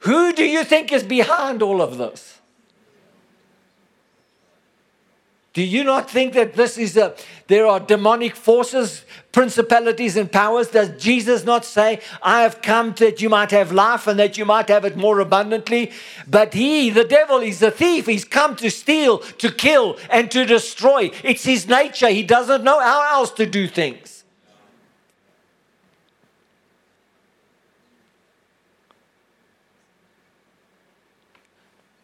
who 0.00 0.34
do 0.34 0.44
you 0.44 0.62
think 0.62 0.92
is 0.92 1.02
behind 1.02 1.62
all 1.62 1.80
of 1.80 1.96
this? 1.96 2.41
Do 5.52 5.62
you 5.62 5.84
not 5.84 6.10
think 6.10 6.32
that 6.32 6.54
this 6.54 6.78
is 6.78 6.96
a 6.96 7.14
there 7.46 7.66
are 7.66 7.78
demonic 7.78 8.34
forces, 8.34 9.04
principalities 9.32 10.16
and 10.16 10.32
powers? 10.32 10.68
Does 10.68 11.02
Jesus 11.02 11.44
not 11.44 11.66
say, 11.66 12.00
I 12.22 12.40
have 12.42 12.62
come 12.62 12.94
that 12.94 13.20
you 13.20 13.28
might 13.28 13.50
have 13.50 13.70
life 13.70 14.06
and 14.06 14.18
that 14.18 14.38
you 14.38 14.46
might 14.46 14.68
have 14.68 14.86
it 14.86 14.96
more 14.96 15.20
abundantly? 15.20 15.92
But 16.26 16.54
he, 16.54 16.88
the 16.88 17.04
devil, 17.04 17.40
is 17.40 17.60
a 17.60 17.70
thief. 17.70 18.06
He's 18.06 18.24
come 18.24 18.56
to 18.56 18.70
steal, 18.70 19.18
to 19.18 19.52
kill, 19.52 19.98
and 20.08 20.30
to 20.30 20.46
destroy. 20.46 21.10
It's 21.22 21.44
his 21.44 21.68
nature. 21.68 22.08
He 22.08 22.22
doesn't 22.22 22.64
know 22.64 22.80
how 22.80 23.18
else 23.18 23.30
to 23.32 23.44
do 23.44 23.68
things. 23.68 24.24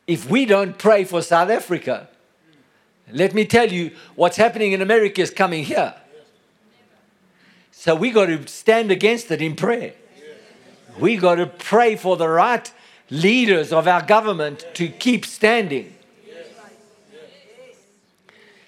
If 0.06 0.28
we 0.28 0.44
don't 0.44 0.76
pray 0.76 1.04
for 1.04 1.22
South 1.22 1.48
Africa, 1.48 2.08
let 3.12 3.34
me 3.34 3.44
tell 3.44 3.72
you, 3.72 3.92
what's 4.14 4.36
happening 4.36 4.72
in 4.72 4.82
America 4.82 5.20
is 5.20 5.30
coming 5.30 5.64
here. 5.64 5.94
So 7.72 7.94
we 7.94 8.10
got 8.10 8.26
to 8.26 8.46
stand 8.46 8.90
against 8.90 9.30
it 9.30 9.40
in 9.40 9.54
prayer. 9.54 9.94
We 10.98 11.16
got 11.16 11.36
to 11.36 11.46
pray 11.46 11.96
for 11.96 12.16
the 12.16 12.28
right 12.28 12.70
leaders 13.08 13.72
of 13.72 13.86
our 13.86 14.02
government 14.02 14.66
to 14.74 14.88
keep 14.88 15.24
standing. 15.24 15.94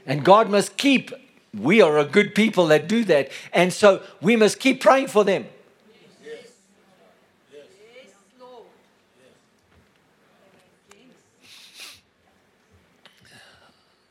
And 0.06 0.24
God 0.24 0.48
must 0.48 0.76
keep, 0.76 1.12
we 1.52 1.80
are 1.80 1.98
a 1.98 2.04
good 2.04 2.34
people 2.34 2.66
that 2.68 2.88
do 2.88 3.04
that. 3.04 3.30
And 3.52 3.72
so 3.72 4.02
we 4.20 4.36
must 4.36 4.60
keep 4.60 4.80
praying 4.80 5.08
for 5.08 5.24
them. 5.24 5.46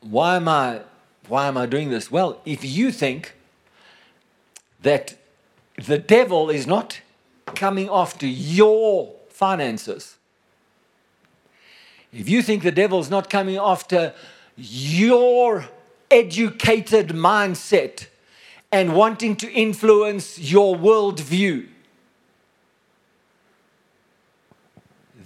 Why 0.09 0.35
am 0.35 0.47
I 0.47 0.81
why 1.27 1.47
am 1.47 1.57
I 1.57 1.67
doing 1.67 1.91
this? 1.91 2.11
Well, 2.11 2.41
if 2.43 2.65
you 2.65 2.91
think 2.91 3.35
that 4.81 5.15
the 5.77 5.99
devil 5.99 6.49
is 6.49 6.65
not 6.65 7.01
coming 7.45 7.87
after 7.91 8.25
your 8.25 9.13
finances, 9.29 10.17
if 12.11 12.27
you 12.27 12.41
think 12.41 12.63
the 12.63 12.71
devil 12.71 12.99
is 12.99 13.11
not 13.11 13.29
coming 13.29 13.57
after 13.57 14.13
your 14.57 15.69
educated 16.09 17.09
mindset 17.09 18.07
and 18.71 18.95
wanting 18.95 19.35
to 19.35 19.51
influence 19.51 20.39
your 20.39 20.75
worldview, 20.75 21.67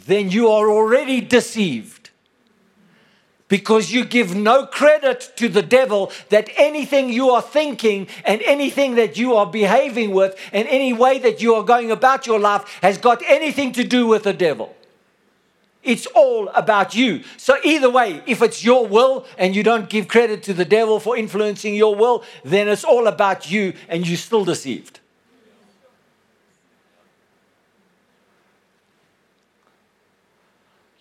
then 0.06 0.30
you 0.30 0.50
are 0.50 0.70
already 0.70 1.22
deceived 1.22 2.03
because 3.54 3.92
you 3.92 4.04
give 4.04 4.34
no 4.34 4.66
credit 4.66 5.32
to 5.36 5.48
the 5.48 5.62
devil 5.62 6.12
that 6.30 6.50
anything 6.58 7.14
you 7.14 7.30
are 7.30 7.40
thinking 7.40 8.08
and 8.26 8.42
anything 8.42 8.96
that 8.96 9.16
you 9.16 9.36
are 9.36 9.46
behaving 9.46 10.10
with 10.10 10.36
and 10.52 10.68
any 10.70 10.92
way 10.92 11.20
that 11.20 11.40
you 11.40 11.54
are 11.54 11.62
going 11.62 11.92
about 11.92 12.26
your 12.26 12.40
life 12.40 12.64
has 12.82 12.98
got 12.98 13.22
anything 13.28 13.72
to 13.72 13.84
do 13.84 14.08
with 14.08 14.24
the 14.24 14.34
devil. 14.34 14.76
It's 15.84 16.08
all 16.16 16.48
about 16.56 16.96
you. 16.96 17.22
So, 17.38 17.58
either 17.64 17.92
way, 17.92 18.24
if 18.26 18.42
it's 18.42 18.64
your 18.64 18.88
will 18.88 19.24
and 19.38 19.56
you 19.56 19.62
don't 19.62 19.88
give 19.88 20.08
credit 20.08 20.42
to 20.46 20.54
the 20.56 20.66
devil 20.66 21.00
for 21.00 21.16
influencing 21.16 21.76
your 21.76 21.94
will, 21.94 22.24
then 22.44 22.68
it's 22.68 22.84
all 22.84 23.06
about 23.06 23.52
you 23.52 23.74
and 23.88 24.08
you're 24.08 24.18
still 24.18 24.46
deceived. 24.46 25.00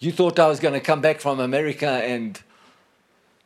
You 0.03 0.11
thought 0.11 0.41
I 0.41 0.49
was 0.49 0.59
going 0.59 0.75
to 0.75 0.81
come 0.81 1.01
back 1.01 1.21
from 1.21 1.39
America 1.39 1.87
and 1.87 2.41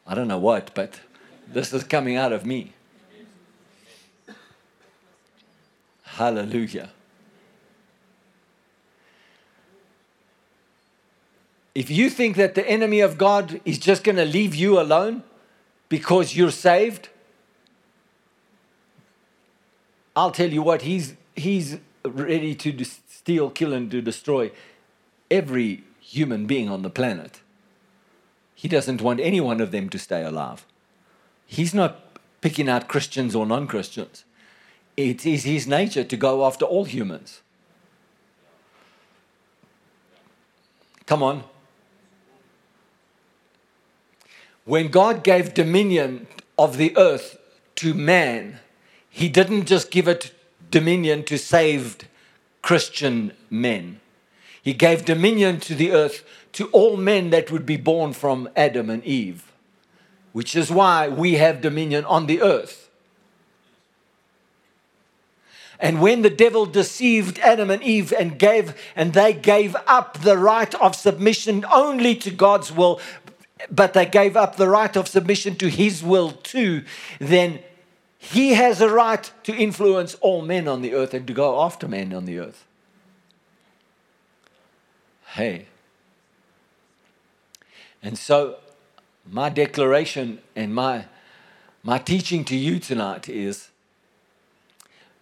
I 0.07 0.15
don't 0.15 0.27
know 0.27 0.39
what, 0.39 0.71
but 0.75 1.01
this 1.47 1.71
is 1.75 1.85
coming 1.85 2.17
out 2.17 2.33
of 2.33 2.47
me. 2.47 2.73
Hallelujah. 6.03 6.89
If 11.75 11.91
you 11.91 12.09
think 12.09 12.37
that 12.37 12.55
the 12.55 12.67
enemy 12.67 13.01
of 13.01 13.19
God 13.19 13.61
is 13.67 13.79
just 13.79 14.03
going 14.03 14.17
to 14.17 14.25
leave 14.25 14.55
you 14.55 14.81
alone 14.81 15.25
because 15.91 16.35
you're 16.35 16.51
saved, 16.51 17.11
I'll 20.17 20.31
tell 20.31 20.51
you 20.51 20.63
what, 20.63 20.81
he's, 20.81 21.17
he's 21.35 21.77
ready 22.03 22.55
to 22.55 22.83
steal, 22.83 23.51
kill, 23.51 23.75
and 23.75 23.91
to 23.91 24.01
destroy 24.01 24.53
every 25.31 25.83
human 26.17 26.47
being 26.47 26.69
on 26.69 26.83
the 26.83 26.91
planet. 26.91 27.41
He 28.55 28.69
doesn't 28.69 29.03
want 29.03 29.21
any 29.21 29.41
one 29.41 29.61
of 29.61 29.71
them 29.71 29.89
to 29.91 29.99
stay 29.99 30.23
alive. 30.25 30.65
He's 31.47 31.75
not 31.75 32.19
picking 32.41 32.69
out 32.69 32.89
Christians 32.89 33.35
or 33.35 33.47
non 33.47 33.67
Christians. 33.67 34.25
It 34.97 35.27
is 35.27 35.45
his 35.45 35.67
nature 35.67 36.05
to 36.05 36.17
go 36.17 36.47
after 36.47 36.65
all 36.65 36.85
humans. 36.85 37.43
Come 41.05 41.23
on. 41.23 41.45
When 44.65 44.89
God 44.89 45.23
gave 45.23 45.55
dominion 45.55 46.27
of 46.59 46.79
the 46.79 46.97
earth 46.97 47.39
to 47.77 47.95
man, 47.95 48.59
he 49.09 49.29
didn't 49.29 49.67
just 49.67 49.91
give 49.91 50.09
it 50.09 50.33
dominion 50.71 51.23
to 51.25 51.39
saved 51.39 52.07
Christian 52.63 53.33
men. 53.51 54.01
He 54.67 54.75
gave 54.75 55.05
dominion 55.05 55.61
to 55.61 55.77
the 55.77 55.93
earth 55.93 56.25
to 56.55 56.67
all 56.71 56.97
men 56.97 57.31
that 57.31 57.53
would 57.53 57.65
be 57.67 57.77
born 57.77 58.13
from 58.13 58.49
Adam 58.57 58.91
and 58.91 59.05
Eve, 59.05 59.53
which 60.33 60.57
is 60.57 60.73
why 60.73 61.07
we 61.07 61.35
have 61.35 61.61
dominion 61.61 62.05
on 62.05 62.27
the 62.27 62.43
earth. 62.43 62.91
And 65.79 66.01
when 66.01 66.23
the 66.23 66.31
devil 66.31 66.67
deceived 66.67 67.39
Adam 67.39 67.71
and 67.71 67.81
Eve 67.81 68.13
and 68.13 68.41
gave 68.41 68.75
and 68.97 69.13
they 69.13 69.33
gave 69.33 69.77
up 69.87 70.23
the 70.23 70.37
right 70.37 70.75
of 70.75 70.97
submission 70.97 71.65
only 71.73 72.17
to 72.17 72.33
God's 72.33 72.73
will, 72.73 73.01
but 73.71 73.93
they 73.93 74.05
gave 74.05 74.37
up 74.37 74.57
the 74.57 74.69
right 74.69 74.97
of 74.97 75.07
submission 75.07 75.55
to 75.59 75.71
his 75.71 76.03
will 76.03 76.33
too, 76.33 76.83
then 77.21 77.61
he 78.19 78.55
has 78.55 78.81
a 78.81 78.91
right 78.91 79.31
to 79.45 79.55
influence 79.55 80.17
all 80.17 80.43
men 80.43 80.67
on 80.67 80.83
the 80.83 80.93
earth 80.93 81.15
and 81.15 81.25
to 81.29 81.33
go 81.33 81.63
after 81.63 81.87
men 81.87 82.13
on 82.13 82.25
the 82.25 82.41
earth 82.41 82.67
hey. 85.37 85.67
And 88.03 88.17
so, 88.17 88.57
my 89.31 89.51
declaration 89.51 90.39
and 90.55 90.75
my, 90.75 91.05
my 91.83 91.99
teaching 91.99 92.43
to 92.47 92.57
you 92.57 92.79
tonight 92.79 93.29
is 93.29 93.69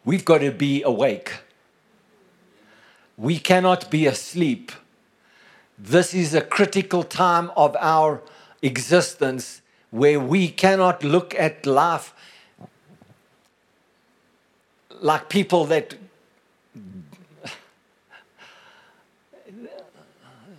we've 0.05 0.25
got 0.25 0.39
to 0.39 0.53
be 0.53 0.85
awake. 0.85 1.41
We 3.17 3.41
cannot 3.41 3.91
be 3.91 4.07
asleep. 4.07 4.71
This 5.77 6.15
is 6.15 6.33
a 6.33 6.41
critical 6.41 7.03
time 7.03 7.51
of 7.57 7.77
our 7.81 8.23
existence 8.63 9.63
where 9.91 10.21
we 10.21 10.49
cannot 10.49 11.03
look 11.03 11.35
at 11.35 11.67
life 11.67 12.15
like 15.01 15.29
people 15.29 15.65
that 15.65 15.97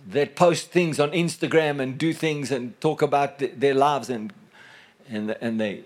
that 0.08 0.36
post 0.36 0.70
things 0.70 1.00
on 1.00 1.10
Instagram 1.10 1.80
and 1.80 1.98
do 1.98 2.12
things 2.12 2.50
and 2.50 2.80
talk 2.80 3.02
about 3.02 3.38
th- 3.38 3.52
their 3.56 3.74
lives 3.74 4.08
and 4.08 4.32
and 5.08 5.36
and 5.40 5.60
they 5.60 5.84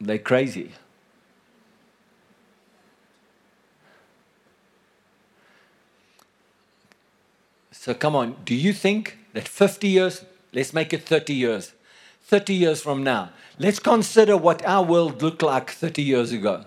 they're 0.00 0.18
crazy. 0.18 0.72
So 7.72 7.94
come 7.94 8.14
on, 8.14 8.36
do 8.44 8.54
you 8.54 8.74
think 8.74 9.16
that 9.32 9.48
50 9.48 9.88
years, 9.88 10.24
let's 10.52 10.74
make 10.74 10.92
it 10.92 11.02
30 11.02 11.32
years, 11.32 11.72
30 12.24 12.52
years 12.52 12.82
from 12.82 13.02
now, 13.02 13.30
let's 13.58 13.78
consider 13.78 14.36
what 14.36 14.62
our 14.66 14.84
world 14.84 15.22
looked 15.22 15.42
like 15.42 15.70
30 15.70 16.02
years 16.02 16.30
ago. 16.30 16.66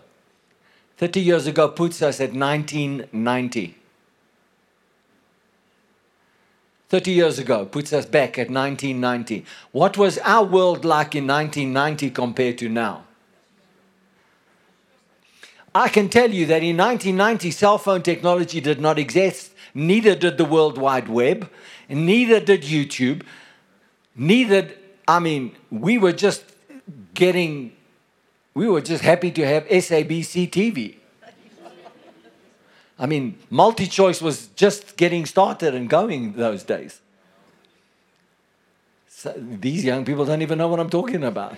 30 0.97 1.19
years 1.21 1.45
ago 1.45 1.67
puts 1.67 2.01
us 2.01 2.19
at 2.19 2.33
1990. 2.33 3.75
30 6.93 7.09
years 7.09 7.39
ago 7.39 7.65
puts 7.65 7.91
us 7.91 8.05
back 8.05 8.37
at 8.37 8.51
1990. 8.51 9.43
What 9.71 9.97
was 9.97 10.19
our 10.19 10.45
world 10.45 10.85
like 10.85 11.15
in 11.15 11.25
1990 11.25 12.11
compared 12.11 12.59
to 12.59 12.69
now? 12.69 13.05
I 15.73 15.89
can 15.89 16.07
tell 16.07 16.29
you 16.29 16.45
that 16.45 16.61
in 16.61 16.77
1990, 16.77 17.49
cell 17.49 17.79
phone 17.79 18.03
technology 18.03 18.61
did 18.61 18.79
not 18.79 18.99
exist, 18.99 19.53
neither 19.73 20.13
did 20.13 20.37
the 20.37 20.45
World 20.45 20.77
Wide 20.77 21.07
Web, 21.07 21.49
neither 21.89 22.39
did 22.39 22.61
YouTube, 22.61 23.23
neither, 24.15 24.69
I 25.07 25.17
mean, 25.17 25.55
we 25.71 25.97
were 25.97 26.13
just 26.13 26.43
getting, 27.15 27.73
we 28.53 28.69
were 28.69 28.81
just 28.81 29.01
happy 29.01 29.31
to 29.31 29.43
have 29.47 29.65
SABC 29.65 30.47
TV. 30.51 30.97
I 33.03 33.05
mean, 33.05 33.37
MultiChoice 33.51 34.21
was 34.21 34.47
just 34.55 34.95
getting 34.95 35.25
started 35.25 35.75
and 35.75 35.89
going 35.89 36.33
those 36.33 36.63
days. 36.63 37.01
So 39.09 39.33
these 39.37 39.83
young 39.83 40.05
people 40.05 40.23
don't 40.23 40.41
even 40.41 40.57
know 40.57 40.69
what 40.69 40.79
I'm 40.79 40.89
talking 40.89 41.21
about. 41.21 41.57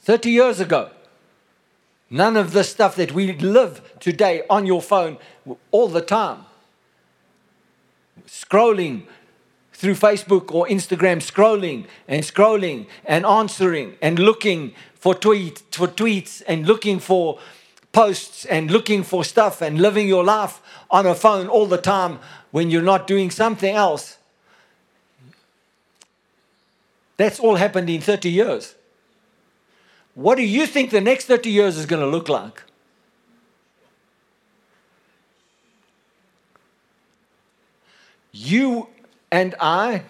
30 0.00 0.30
years 0.30 0.58
ago, 0.58 0.88
none 2.08 2.38
of 2.38 2.52
the 2.52 2.64
stuff 2.64 2.96
that 2.96 3.12
we 3.12 3.34
live 3.34 3.82
today 4.00 4.42
on 4.48 4.64
your 4.64 4.80
phone 4.80 5.18
all 5.70 5.88
the 5.88 6.00
time. 6.00 6.46
Scrolling 8.26 9.02
through 9.74 9.96
Facebook 9.96 10.50
or 10.50 10.66
Instagram, 10.66 11.18
scrolling 11.18 11.84
and 12.08 12.22
scrolling 12.22 12.86
and 13.04 13.26
answering 13.26 13.96
and 14.00 14.18
looking 14.18 14.72
for, 14.94 15.14
tweet, 15.14 15.62
for 15.70 15.88
tweets 15.88 16.42
and 16.48 16.66
looking 16.66 16.98
for 16.98 17.38
posts 17.92 18.44
and 18.46 18.70
looking 18.70 19.02
for 19.02 19.24
stuff 19.24 19.60
and 19.60 19.80
living 19.80 20.08
your 20.08 20.24
life 20.24 20.60
on 20.90 21.06
a 21.06 21.14
phone 21.14 21.46
all 21.46 21.66
the 21.66 21.78
time 21.78 22.18
when 22.50 22.70
you're 22.70 22.82
not 22.82 23.06
doing 23.06 23.30
something 23.30 23.74
else. 23.74 24.18
That's 27.18 27.38
all 27.38 27.56
happened 27.56 27.90
in 27.90 28.00
30 28.00 28.30
years. 28.30 28.74
What 30.14 30.36
do 30.36 30.42
you 30.42 30.66
think 30.66 30.90
the 30.90 31.00
next 31.00 31.26
30 31.26 31.50
years 31.50 31.76
is 31.76 31.86
going 31.86 32.02
to 32.02 32.08
look 32.08 32.28
like? 32.28 32.62
You 38.32 38.88
and 39.30 39.54
I, 39.60 40.04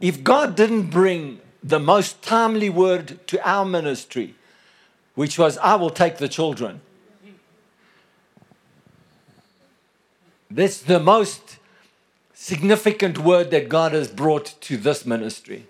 if 0.00 0.24
God 0.24 0.56
didn't 0.56 0.90
bring 0.90 1.40
the 1.62 1.78
most 1.78 2.22
timely 2.22 2.68
word 2.68 3.26
to 3.28 3.48
our 3.48 3.64
ministry, 3.64 4.34
which 5.14 5.38
was, 5.38 5.56
I 5.58 5.76
will 5.76 5.90
take 5.90 6.18
the 6.18 6.28
children. 6.28 6.80
That's 10.54 10.82
the 10.82 11.00
most 11.00 11.58
significant 12.32 13.18
word 13.18 13.50
that 13.50 13.68
God 13.68 13.92
has 13.92 14.06
brought 14.06 14.54
to 14.60 14.76
this 14.76 15.04
ministry. 15.04 15.66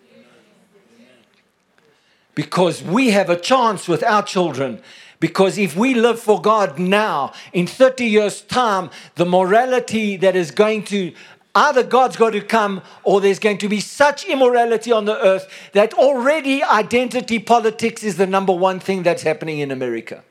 Because 2.34 2.82
we 2.82 3.08
have 3.10 3.30
a 3.30 3.40
chance 3.40 3.88
with 3.88 4.02
our 4.02 4.22
children. 4.22 4.82
Because 5.20 5.56
if 5.56 5.74
we 5.74 5.94
live 5.94 6.20
for 6.20 6.38
God 6.38 6.78
now, 6.78 7.32
in 7.54 7.66
30 7.66 8.04
years' 8.04 8.42
time, 8.42 8.90
the 9.14 9.24
morality 9.24 10.18
that 10.18 10.36
is 10.36 10.50
going 10.50 10.84
to 10.84 11.14
either 11.54 11.82
God's 11.82 12.16
got 12.16 12.34
to 12.34 12.42
come 12.42 12.82
or 13.04 13.22
there's 13.22 13.38
going 13.38 13.58
to 13.58 13.70
be 13.70 13.80
such 13.80 14.26
immorality 14.26 14.92
on 14.92 15.06
the 15.06 15.18
earth 15.24 15.48
that 15.72 15.94
already 15.94 16.62
identity 16.62 17.38
politics 17.38 18.02
is 18.02 18.18
the 18.18 18.26
number 18.26 18.52
one 18.52 18.80
thing 18.80 19.02
that's 19.02 19.22
happening 19.22 19.60
in 19.60 19.70
America. 19.70 20.24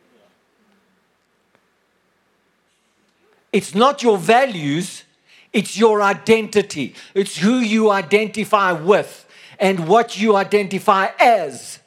It's 3.54 3.74
not 3.74 4.04
your 4.04 4.18
values, 4.18 5.04
It's 5.54 5.78
your 5.78 6.02
identity. 6.02 6.96
It's 7.14 7.38
who 7.38 7.60
you 7.60 7.92
identify 7.92 8.72
with 8.72 9.28
and 9.60 9.88
what 9.88 10.20
you 10.20 10.36
identify 10.36 11.10
as. 11.20 11.80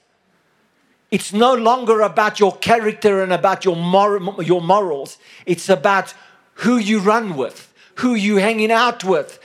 It's 1.11 1.33
no 1.33 1.53
longer 1.53 2.01
about 2.01 2.39
your 2.39 2.57
character 2.59 3.23
and 3.23 3.33
about 3.33 3.65
your, 3.65 3.75
mor- 3.75 4.43
your 4.43 4.63
morals. 4.63 5.19
It's 5.47 5.69
about 5.69 6.15
who 6.63 6.77
you 6.77 7.01
run 7.01 7.37
with, 7.37 7.73
who 7.97 8.15
you 8.15 8.37
hanging 8.37 8.71
out 8.71 9.03
with. 9.03 9.41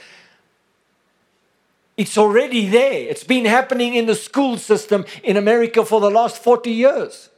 It's 1.96 2.16
already 2.16 2.68
there. 2.68 3.08
It's 3.10 3.24
been 3.24 3.44
happening 3.44 3.94
in 3.94 4.06
the 4.06 4.14
school 4.14 4.56
system 4.56 5.04
in 5.24 5.36
America 5.36 5.84
for 5.84 6.00
the 6.00 6.10
last 6.10 6.42
40 6.42 6.70
years. 6.70 7.28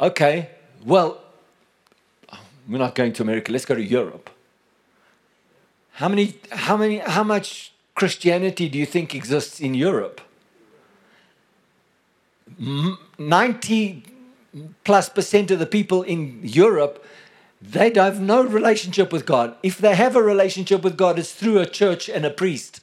Okay, 0.00 0.50
well, 0.84 1.20
we're 2.68 2.78
not 2.78 2.94
going 2.94 3.12
to 3.14 3.22
America. 3.22 3.50
Let's 3.50 3.64
go 3.64 3.74
to 3.74 3.82
Europe. 3.82 4.30
How 5.92 6.08
many, 6.08 6.36
how 6.50 6.76
many, 6.76 6.98
how 6.98 7.24
much 7.24 7.72
Christianity 7.96 8.68
do 8.68 8.78
you 8.78 8.86
think 8.86 9.14
exists 9.14 9.58
in 9.58 9.74
Europe? 9.74 10.20
90 13.18 14.02
plus 14.84 15.08
percent 15.08 15.50
of 15.50 15.58
the 15.58 15.66
people 15.66 16.02
in 16.02 16.40
Europe, 16.44 17.04
they 17.60 17.92
have 17.94 18.20
no 18.20 18.44
relationship 18.44 19.12
with 19.12 19.26
God. 19.26 19.56
If 19.64 19.78
they 19.78 19.96
have 19.96 20.14
a 20.14 20.22
relationship 20.22 20.82
with 20.82 20.96
God, 20.96 21.18
it's 21.18 21.32
through 21.32 21.58
a 21.58 21.66
church 21.66 22.08
and 22.08 22.24
a 22.24 22.30
priest. 22.30 22.80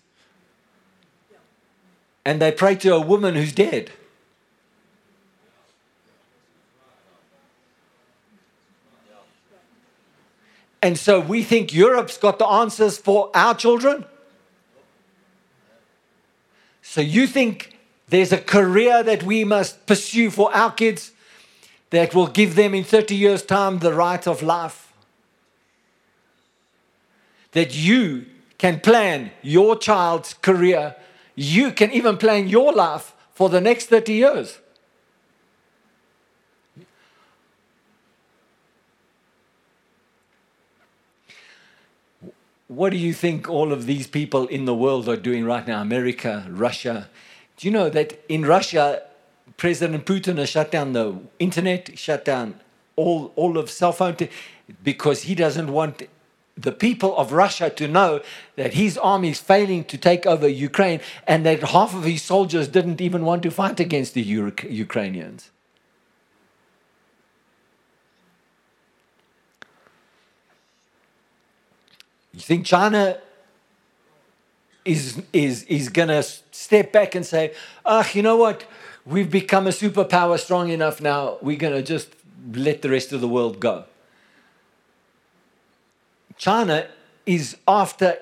And 2.25 2.41
they 2.41 2.51
pray 2.51 2.75
to 2.75 2.93
a 2.95 2.99
woman 2.99 3.35
who's 3.35 3.53
dead. 3.53 3.91
And 10.85 10.99
so 10.99 11.19
we 11.19 11.41
think 11.41 11.73
Europe's 11.73 12.15
got 12.15 12.37
the 12.37 12.45
answers 12.45 12.95
for 12.95 13.31
our 13.33 13.55
children. 13.55 14.05
So 16.83 17.01
you 17.01 17.25
think 17.25 17.75
there's 18.09 18.31
a 18.31 18.37
career 18.37 19.01
that 19.01 19.23
we 19.23 19.43
must 19.45 19.87
pursue 19.87 20.29
for 20.29 20.55
our 20.55 20.71
kids 20.71 21.11
that 21.89 22.13
will 22.13 22.27
give 22.27 22.53
them 22.53 22.75
in 22.75 22.83
30 22.83 23.15
years' 23.15 23.41
time 23.41 23.79
the 23.79 23.95
right 23.95 24.27
of 24.27 24.43
life? 24.43 24.93
That 27.53 27.75
you 27.75 28.27
can 28.59 28.79
plan 28.79 29.31
your 29.41 29.75
child's 29.79 30.35
career, 30.35 30.95
you 31.33 31.71
can 31.71 31.91
even 31.93 32.15
plan 32.17 32.47
your 32.47 32.71
life 32.71 33.15
for 33.33 33.49
the 33.49 33.59
next 33.59 33.87
30 33.87 34.13
years. 34.13 34.59
What 42.75 42.91
do 42.91 42.97
you 42.97 43.13
think 43.13 43.49
all 43.49 43.71
of 43.71 43.85
these 43.85 44.07
people 44.07 44.47
in 44.47 44.65
the 44.65 44.75
world 44.75 45.07
are 45.07 45.15
doing 45.15 45.45
right 45.45 45.65
now? 45.65 45.81
America, 45.81 46.45
Russia. 46.49 47.09
Do 47.57 47.67
you 47.67 47.71
know 47.71 47.89
that 47.89 48.19
in 48.27 48.45
Russia, 48.45 49.01
President 49.55 50.05
Putin 50.05 50.37
has 50.37 50.49
shut 50.49 50.71
down 50.71 50.93
the 50.93 51.17
internet, 51.39 51.97
shut 51.97 52.25
down 52.25 52.59
all, 52.95 53.31
all 53.35 53.57
of 53.57 53.69
cell 53.69 53.93
phone 53.93 54.15
t- 54.15 54.29
because 54.83 55.23
he 55.23 55.35
doesn't 55.35 55.71
want 55.71 56.07
the 56.57 56.71
people 56.71 57.15
of 57.17 57.31
Russia 57.31 57.69
to 57.69 57.87
know 57.87 58.21
that 58.55 58.73
his 58.73 58.97
army 58.97 59.29
is 59.29 59.39
failing 59.39 59.83
to 59.85 59.97
take 59.97 60.25
over 60.25 60.47
Ukraine 60.47 61.01
and 61.27 61.45
that 61.45 61.61
half 61.61 61.93
of 61.93 62.03
his 62.03 62.23
soldiers 62.23 62.67
didn't 62.67 63.01
even 63.01 63.25
want 63.25 63.43
to 63.43 63.51
fight 63.51 63.79
against 63.79 64.13
the 64.13 64.21
Ukrainians. 64.21 65.51
You 72.35 72.41
think 72.41 72.65
China 72.65 73.17
is, 74.83 75.23
is, 75.31 75.63
is 75.63 75.87
going 75.89 76.09
to 76.09 76.21
step 76.21 76.91
back 76.91 77.15
and 77.15 77.25
say, 77.25 77.53
ah, 77.85 78.07
you 78.13 78.21
know 78.21 78.35
what? 78.35 78.65
We've 79.05 79.31
become 79.31 79.67
a 79.67 79.71
superpower 79.71 80.37
strong 80.37 80.69
enough 80.69 80.99
now. 80.99 81.37
We're 81.41 81.57
going 81.57 81.73
to 81.73 81.81
just 81.81 82.09
let 82.53 82.81
the 82.81 82.89
rest 82.89 83.13
of 83.13 83.21
the 83.21 83.27
world 83.27 83.59
go. 83.61 83.85
China 86.37 86.87
is 87.25 87.55
after 87.67 88.17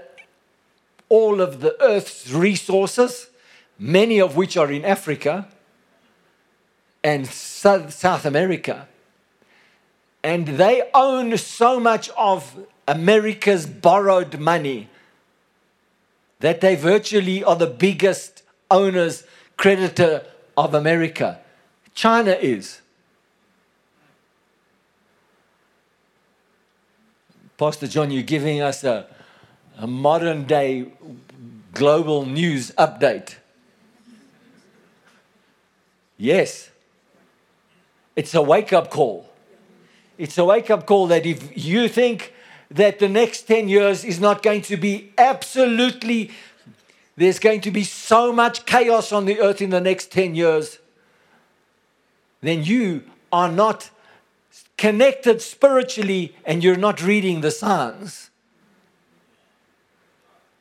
all 1.09 1.41
of 1.41 1.61
the 1.61 1.75
earth's 1.81 2.31
resources, 2.31 3.27
many 3.79 4.19
of 4.19 4.35
which 4.35 4.55
are 4.55 4.71
in 4.71 4.85
Africa 4.85 5.47
and 7.03 7.25
South 7.27 8.25
America. 8.25 8.87
And 10.23 10.47
they 10.47 10.89
own 10.93 11.35
so 11.37 11.79
much 11.79 12.09
of 12.11 12.67
America's 12.87 13.65
borrowed 13.65 14.39
money 14.39 14.89
that 16.39 16.59
they 16.61 16.75
virtually 16.75 17.43
are 17.43 17.55
the 17.55 17.67
biggest 17.67 18.43
owners, 18.69 19.23
creditor 19.55 20.25
of 20.57 20.73
America. 20.73 21.39
China 21.93 22.31
is. 22.31 22.81
Pastor 27.57 27.87
John, 27.87 28.11
you're 28.11 28.23
giving 28.23 28.61
us 28.61 28.83
a, 28.83 29.07
a 29.77 29.87
modern 29.87 30.43
day 30.43 30.87
global 31.73 32.25
news 32.25 32.71
update. 32.71 33.35
Yes. 36.17 36.71
It's 38.15 38.35
a 38.35 38.41
wake 38.41 38.73
up 38.73 38.89
call. 38.89 39.29
It's 40.17 40.37
a 40.37 40.45
wake 40.45 40.69
up 40.69 40.85
call 40.85 41.07
that 41.07 41.25
if 41.25 41.51
you 41.55 41.87
think 41.87 42.32
that 42.73 42.99
the 42.99 43.07
next 43.07 43.43
10 43.43 43.69
years 43.69 44.03
is 44.03 44.19
not 44.19 44.41
going 44.41 44.61
to 44.63 44.77
be 44.77 45.13
absolutely, 45.17 46.31
there's 47.15 47.39
going 47.39 47.61
to 47.61 47.71
be 47.71 47.83
so 47.83 48.33
much 48.33 48.65
chaos 48.65 49.11
on 49.11 49.25
the 49.25 49.39
earth 49.39 49.61
in 49.61 49.69
the 49.69 49.81
next 49.81 50.11
10 50.11 50.35
years, 50.35 50.79
then 52.41 52.63
you 52.63 53.03
are 53.31 53.51
not 53.51 53.89
connected 54.77 55.41
spiritually 55.41 56.35
and 56.45 56.63
you're 56.63 56.75
not 56.75 57.01
reading 57.01 57.41
the 57.41 57.51
signs. 57.51 58.31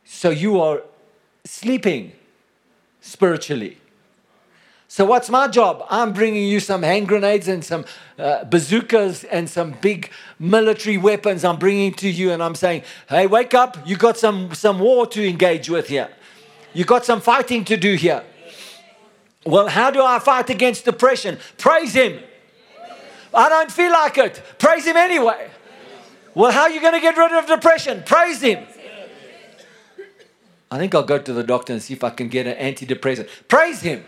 So 0.04 0.30
you 0.30 0.60
are 0.60 0.82
sleeping 1.44 2.12
spiritually. 3.00 3.78
So, 4.94 5.06
what's 5.06 5.30
my 5.30 5.48
job? 5.48 5.86
I'm 5.88 6.12
bringing 6.12 6.46
you 6.46 6.60
some 6.60 6.82
hand 6.82 7.08
grenades 7.08 7.48
and 7.48 7.64
some 7.64 7.86
uh, 8.18 8.44
bazookas 8.44 9.24
and 9.24 9.48
some 9.48 9.70
big 9.80 10.10
military 10.38 10.98
weapons. 10.98 11.46
I'm 11.46 11.58
bringing 11.58 11.94
to 11.94 12.10
you, 12.10 12.30
and 12.30 12.42
I'm 12.42 12.54
saying, 12.54 12.82
hey, 13.08 13.26
wake 13.26 13.54
up. 13.54 13.78
You 13.88 13.96
got 13.96 14.18
some, 14.18 14.52
some 14.52 14.80
war 14.80 15.06
to 15.06 15.26
engage 15.26 15.70
with 15.70 15.88
here. 15.88 16.10
You 16.74 16.84
got 16.84 17.06
some 17.06 17.22
fighting 17.22 17.64
to 17.64 17.78
do 17.78 17.94
here. 17.94 18.22
Well, 19.46 19.68
how 19.68 19.90
do 19.90 20.04
I 20.04 20.18
fight 20.18 20.50
against 20.50 20.84
depression? 20.84 21.38
Praise 21.56 21.94
Him. 21.94 22.22
I 23.32 23.48
don't 23.48 23.72
feel 23.72 23.92
like 23.92 24.18
it. 24.18 24.42
Praise 24.58 24.84
Him 24.84 24.98
anyway. 24.98 25.50
Well, 26.34 26.52
how 26.52 26.64
are 26.64 26.70
you 26.70 26.82
going 26.82 26.92
to 26.92 27.00
get 27.00 27.16
rid 27.16 27.32
of 27.32 27.46
depression? 27.46 28.02
Praise 28.04 28.42
Him. 28.42 28.66
I 30.70 30.76
think 30.76 30.94
I'll 30.94 31.02
go 31.02 31.18
to 31.18 31.32
the 31.32 31.44
doctor 31.44 31.72
and 31.72 31.82
see 31.82 31.94
if 31.94 32.04
I 32.04 32.10
can 32.10 32.28
get 32.28 32.46
an 32.46 32.58
antidepressant. 32.74 33.30
Praise 33.48 33.80
Him. 33.80 34.04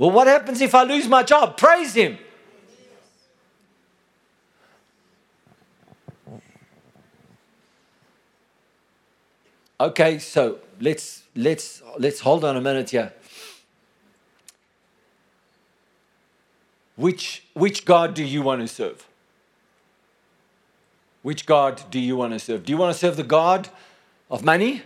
Well, 0.00 0.10
what 0.10 0.26
happens 0.28 0.62
if 0.62 0.74
I 0.74 0.84
lose 0.84 1.06
my 1.06 1.22
job? 1.22 1.58
Praise 1.58 1.92
Him. 1.92 2.16
Okay, 9.78 10.18
so 10.18 10.60
let's 10.80 11.24
let's 11.36 11.82
let's 11.98 12.20
hold 12.20 12.46
on 12.46 12.56
a 12.56 12.62
minute 12.62 12.88
here. 12.88 13.12
Which 16.96 17.44
which 17.52 17.84
God 17.84 18.14
do 18.14 18.24
you 18.24 18.40
want 18.40 18.62
to 18.62 18.68
serve? 18.68 19.06
Which 21.20 21.44
God 21.44 21.82
do 21.90 22.00
you 22.00 22.16
want 22.16 22.32
to 22.32 22.38
serve? 22.38 22.64
Do 22.64 22.72
you 22.72 22.78
want 22.78 22.94
to 22.94 22.98
serve 22.98 23.18
the 23.18 23.22
God 23.22 23.68
of 24.30 24.42
money? 24.42 24.80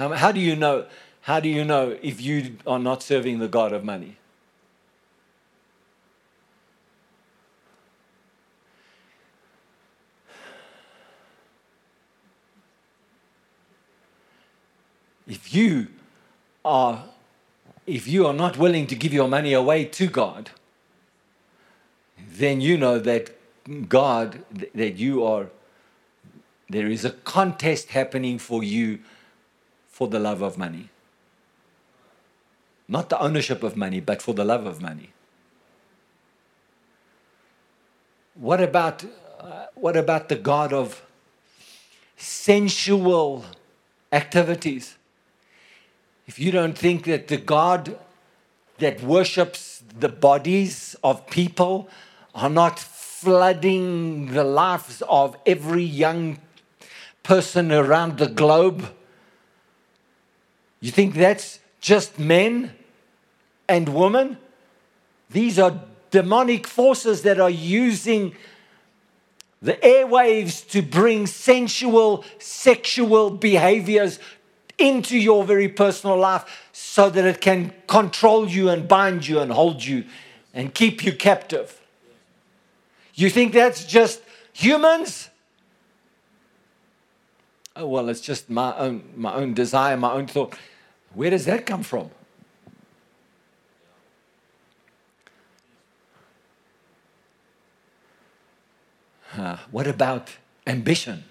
How, 0.00 0.08
how 0.14 0.32
do 0.32 0.40
you 0.40 0.56
know? 0.56 0.86
How 1.20 1.40
do 1.40 1.48
you 1.50 1.62
know 1.62 1.98
if 2.00 2.22
you 2.22 2.56
are 2.66 2.78
not 2.78 3.02
serving 3.02 3.38
the 3.38 3.48
God 3.48 3.74
of 3.74 3.84
money? 3.84 4.16
If 15.28 15.54
you 15.54 15.88
are 16.64 17.04
if 17.86 18.08
you 18.08 18.26
are 18.26 18.32
not 18.32 18.56
willing 18.56 18.86
to 18.86 18.94
give 18.94 19.12
your 19.12 19.28
money 19.28 19.52
away 19.52 19.84
to 19.84 20.06
God, 20.06 20.48
then 22.16 22.62
you 22.62 22.78
know 22.78 22.98
that 22.98 23.36
God, 23.90 24.44
that 24.74 24.96
you 24.96 25.24
are, 25.24 25.48
there 26.70 26.86
is 26.86 27.04
a 27.04 27.10
contest 27.10 27.90
happening 27.90 28.38
for 28.38 28.64
you 28.64 29.00
for 30.00 30.08
the 30.08 30.18
love 30.18 30.40
of 30.40 30.56
money. 30.56 30.88
Not 32.88 33.10
the 33.10 33.20
ownership 33.20 33.62
of 33.62 33.76
money, 33.76 34.00
but 34.00 34.22
for 34.22 34.32
the 34.32 34.46
love 34.46 34.64
of 34.64 34.80
money. 34.80 35.10
What 38.34 38.62
about, 38.62 39.04
uh, 39.38 39.66
what 39.74 39.98
about 39.98 40.30
the 40.30 40.36
God 40.36 40.72
of 40.72 41.02
sensual 42.16 43.44
activities? 44.10 44.96
If 46.26 46.38
you 46.38 46.50
don't 46.50 46.78
think 46.78 47.04
that 47.04 47.28
the 47.28 47.36
God 47.36 47.98
that 48.78 49.02
worships 49.02 49.82
the 49.98 50.08
bodies 50.08 50.96
of 51.04 51.26
people 51.26 51.90
are 52.34 52.48
not 52.48 52.78
flooding 52.78 54.32
the 54.32 54.44
lives 54.44 55.02
of 55.10 55.36
every 55.44 55.84
young 55.84 56.38
person 57.22 57.70
around 57.70 58.16
the 58.16 58.28
globe, 58.28 58.94
you 60.80 60.90
think 60.90 61.14
that's 61.14 61.60
just 61.80 62.18
men 62.18 62.72
and 63.68 63.94
women? 63.94 64.38
These 65.30 65.58
are 65.58 65.80
demonic 66.10 66.66
forces 66.66 67.22
that 67.22 67.38
are 67.38 67.50
using 67.50 68.34
the 69.62 69.74
airwaves 69.74 70.68
to 70.70 70.82
bring 70.82 71.26
sensual, 71.26 72.24
sexual 72.38 73.30
behaviors 73.30 74.18
into 74.78 75.18
your 75.18 75.44
very 75.44 75.68
personal 75.68 76.16
life 76.16 76.68
so 76.72 77.10
that 77.10 77.24
it 77.24 77.40
can 77.40 77.72
control 77.86 78.48
you 78.48 78.70
and 78.70 78.88
bind 78.88 79.28
you 79.28 79.38
and 79.38 79.52
hold 79.52 79.84
you 79.84 80.04
and 80.54 80.74
keep 80.74 81.04
you 81.04 81.12
captive. 81.12 81.80
You 83.14 83.28
think 83.28 83.52
that's 83.52 83.84
just 83.84 84.22
humans? 84.52 85.28
Oh 87.76 87.86
well, 87.86 88.08
it's 88.08 88.20
just 88.20 88.48
my 88.50 88.76
own 88.76 89.04
my 89.14 89.34
own 89.34 89.54
desire, 89.54 89.96
my 89.96 90.12
own 90.12 90.26
thought. 90.26 90.54
Where 91.14 91.30
does 91.30 91.44
that 91.46 91.66
come 91.66 91.82
from? 91.82 92.10
Uh, 99.36 99.58
what 99.70 99.86
about 99.86 100.36
ambition? 100.66 101.24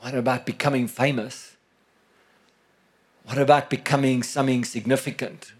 What 0.00 0.14
about 0.14 0.44
becoming 0.44 0.86
famous? 0.86 1.56
What 3.24 3.38
about 3.38 3.70
becoming 3.70 4.22
something 4.22 4.64
significant? 4.64 5.52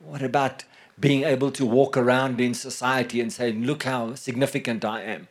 What 0.00 0.22
about 0.22 0.64
being 0.98 1.24
able 1.24 1.50
to 1.52 1.66
walk 1.66 1.96
around 1.96 2.40
in 2.40 2.54
society 2.54 3.20
and 3.20 3.32
say, 3.32 3.52
Look 3.52 3.82
how 3.84 4.14
significant 4.14 4.84
I 4.84 5.02
am? 5.02 5.28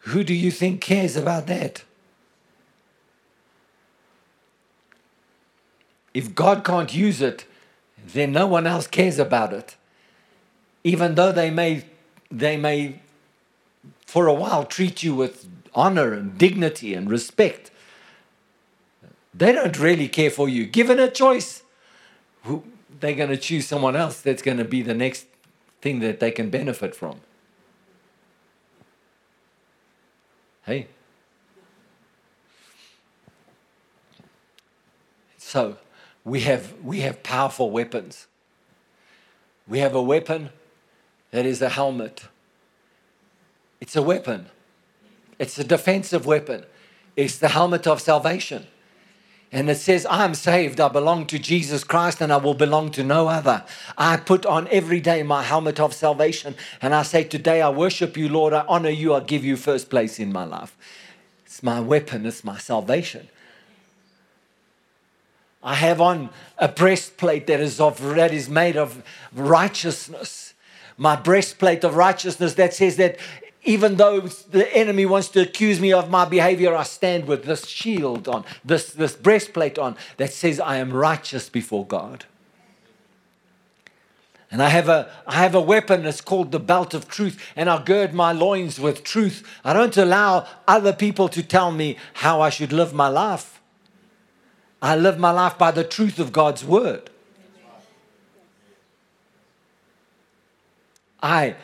Who 0.00 0.24
do 0.24 0.34
you 0.34 0.50
think 0.50 0.80
cares 0.80 1.16
about 1.16 1.46
that? 1.46 1.84
If 6.14 6.34
God 6.34 6.64
can't 6.64 6.92
use 6.94 7.20
it, 7.20 7.46
then 8.04 8.32
no 8.32 8.46
one 8.46 8.66
else 8.66 8.86
cares 8.86 9.18
about 9.18 9.52
it. 9.52 9.76
Even 10.84 11.14
though 11.14 11.32
they 11.32 11.50
may, 11.50 11.84
they 12.30 12.56
may 12.56 13.00
for 14.06 14.26
a 14.26 14.34
while 14.34 14.64
treat 14.64 15.02
you 15.02 15.14
with 15.14 15.48
honor 15.74 16.12
and 16.12 16.36
dignity 16.36 16.94
and 16.94 17.10
respect. 17.10 17.70
They 19.34 19.52
don't 19.52 19.78
really 19.78 20.08
care 20.08 20.30
for 20.30 20.48
you. 20.48 20.66
Given 20.66 20.98
a 20.98 21.10
choice, 21.10 21.62
they're 23.00 23.14
going 23.14 23.30
to 23.30 23.36
choose 23.36 23.66
someone 23.66 23.96
else 23.96 24.20
that's 24.20 24.42
going 24.42 24.58
to 24.58 24.64
be 24.64 24.82
the 24.82 24.94
next 24.94 25.26
thing 25.80 26.00
that 26.00 26.20
they 26.20 26.30
can 26.30 26.50
benefit 26.50 26.94
from. 26.94 27.20
Hey? 30.64 30.88
So, 35.38 35.76
we 36.24 36.40
have, 36.40 36.74
we 36.82 37.00
have 37.00 37.22
powerful 37.22 37.70
weapons. 37.70 38.26
We 39.66 39.78
have 39.80 39.94
a 39.94 40.02
weapon 40.02 40.50
that 41.30 41.46
is 41.46 41.62
a 41.62 41.68
helmet. 41.68 42.24
It's 43.80 43.96
a 43.96 44.02
weapon. 44.02 44.46
It's 45.38 45.58
a 45.58 45.64
defensive 45.64 46.26
weapon. 46.26 46.64
It's 47.16 47.38
the 47.38 47.48
helmet 47.48 47.86
of 47.86 48.00
salvation. 48.00 48.66
And 49.50 49.68
it 49.68 49.76
says, 49.76 50.06
I 50.06 50.24
am 50.24 50.34
saved. 50.34 50.80
I 50.80 50.88
belong 50.88 51.26
to 51.26 51.38
Jesus 51.38 51.84
Christ 51.84 52.22
and 52.22 52.32
I 52.32 52.38
will 52.38 52.54
belong 52.54 52.90
to 52.92 53.04
no 53.04 53.28
other. 53.28 53.64
I 53.98 54.16
put 54.16 54.46
on 54.46 54.66
every 54.68 55.00
day 55.00 55.22
my 55.22 55.42
helmet 55.42 55.78
of 55.78 55.92
salvation. 55.92 56.54
And 56.80 56.94
I 56.94 57.02
say, 57.02 57.24
Today 57.24 57.60
I 57.60 57.68
worship 57.68 58.16
you, 58.16 58.30
Lord. 58.30 58.54
I 58.54 58.64
honor 58.66 58.88
you. 58.88 59.14
I 59.14 59.20
give 59.20 59.44
you 59.44 59.56
first 59.56 59.90
place 59.90 60.18
in 60.18 60.32
my 60.32 60.44
life. 60.44 60.74
It's 61.44 61.62
my 61.62 61.80
weapon. 61.80 62.24
It's 62.24 62.44
my 62.44 62.56
salvation. 62.56 63.28
I 65.62 65.74
have 65.74 66.00
on 66.00 66.30
a 66.58 66.68
breastplate 66.68 67.46
that 67.46 67.60
is, 67.60 67.80
of, 67.80 68.02
that 68.14 68.32
is 68.32 68.48
made 68.48 68.76
of 68.76 69.02
righteousness. 69.32 70.54
My 70.96 71.16
breastplate 71.16 71.84
of 71.84 71.96
righteousness 71.96 72.54
that 72.54 72.74
says 72.74 72.96
that 72.96 73.18
even 73.64 73.94
though 73.94 74.20
the 74.20 74.74
enemy 74.76 75.06
wants 75.06 75.28
to 75.28 75.40
accuse 75.42 75.80
me 75.80 75.92
of 75.92 76.10
my 76.10 76.24
behavior, 76.24 76.74
I 76.74 76.82
stand 76.82 77.26
with 77.26 77.44
this 77.44 77.66
shield 77.66 78.26
on, 78.26 78.44
this, 78.64 78.92
this 78.92 79.14
breastplate 79.14 79.78
on 79.78 79.96
that 80.16 80.32
says 80.32 80.58
I 80.58 80.78
am 80.78 80.92
righteous 80.92 81.48
before 81.48 81.86
God. 81.86 82.24
And 84.50 84.62
I 84.62 84.68
have, 84.68 84.88
a, 84.88 85.10
I 85.26 85.36
have 85.36 85.54
a 85.54 85.60
weapon 85.60 86.02
that's 86.02 86.20
called 86.20 86.52
the 86.52 86.60
belt 86.60 86.92
of 86.92 87.08
truth, 87.08 87.42
and 87.56 87.70
I 87.70 87.82
gird 87.82 88.12
my 88.12 88.32
loins 88.32 88.78
with 88.78 89.02
truth. 89.02 89.48
I 89.64 89.72
don't 89.72 89.96
allow 89.96 90.46
other 90.68 90.92
people 90.92 91.28
to 91.30 91.42
tell 91.42 91.70
me 91.70 91.96
how 92.14 92.42
I 92.42 92.50
should 92.50 92.72
live 92.72 92.92
my 92.92 93.08
life. 93.08 93.61
I 94.82 94.96
live 94.96 95.18
my 95.18 95.30
life 95.30 95.56
by 95.56 95.70
the 95.70 95.84
truth 95.84 96.18
of 96.18 96.32
God's 96.32 96.64
word. 96.64 97.08
I 101.22 101.54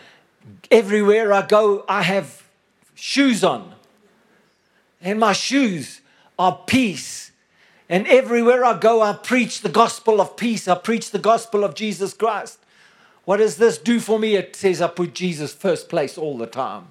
Everywhere 0.70 1.32
I 1.32 1.46
go, 1.46 1.84
I 1.88 2.02
have 2.02 2.42
shoes 2.94 3.44
on. 3.44 3.74
And 5.00 5.18
my 5.18 5.32
shoes 5.32 6.00
are 6.38 6.60
peace. 6.66 7.32
And 7.88 8.06
everywhere 8.06 8.64
I 8.64 8.78
go, 8.78 9.00
I 9.02 9.14
preach 9.14 9.62
the 9.62 9.68
gospel 9.68 10.20
of 10.20 10.36
peace. 10.36 10.68
I 10.68 10.76
preach 10.76 11.10
the 11.10 11.18
gospel 11.18 11.64
of 11.64 11.74
Jesus 11.74 12.12
Christ. 12.12 12.58
What 13.24 13.38
does 13.38 13.56
this 13.56 13.78
do 13.78 14.00
for 14.00 14.18
me? 14.18 14.36
It 14.36 14.56
says 14.56 14.80
I 14.80 14.88
put 14.88 15.14
Jesus 15.14 15.54
first 15.54 15.88
place 15.88 16.18
all 16.18 16.36
the 16.36 16.46
time. 16.46 16.88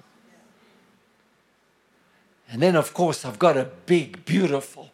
And 2.50 2.62
then, 2.62 2.76
of 2.76 2.94
course, 2.94 3.24
I've 3.24 3.38
got 3.38 3.56
a 3.56 3.70
big, 3.86 4.24
beautiful 4.24 4.90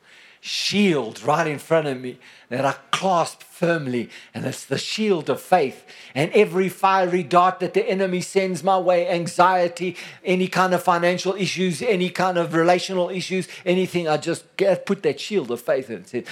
shield 0.46 1.22
right 1.22 1.46
in 1.46 1.58
front 1.58 1.86
of 1.86 1.98
me 1.98 2.18
that 2.50 2.66
I 2.66 2.72
clasp 2.90 3.42
firmly, 3.42 4.10
and 4.34 4.44
it's 4.44 4.66
the 4.66 4.76
shield 4.76 5.30
of 5.30 5.40
faith. 5.40 5.86
And 6.14 6.30
every 6.32 6.68
fiery 6.68 7.22
dart 7.22 7.60
that 7.60 7.72
the 7.72 7.88
enemy 7.88 8.20
sends 8.20 8.62
my 8.62 8.76
way, 8.76 9.08
anxiety, 9.08 9.96
any 10.22 10.48
kind 10.48 10.74
of 10.74 10.82
financial 10.82 11.32
issues, 11.32 11.80
any 11.80 12.10
kind 12.10 12.36
of 12.36 12.52
relational 12.52 13.08
issues, 13.08 13.48
anything, 13.64 14.06
I 14.06 14.18
just 14.18 14.44
put 14.84 15.02
that 15.02 15.18
shield 15.18 15.50
of 15.50 15.62
faith 15.62 15.88
and 15.88 16.06
say, 16.06 16.24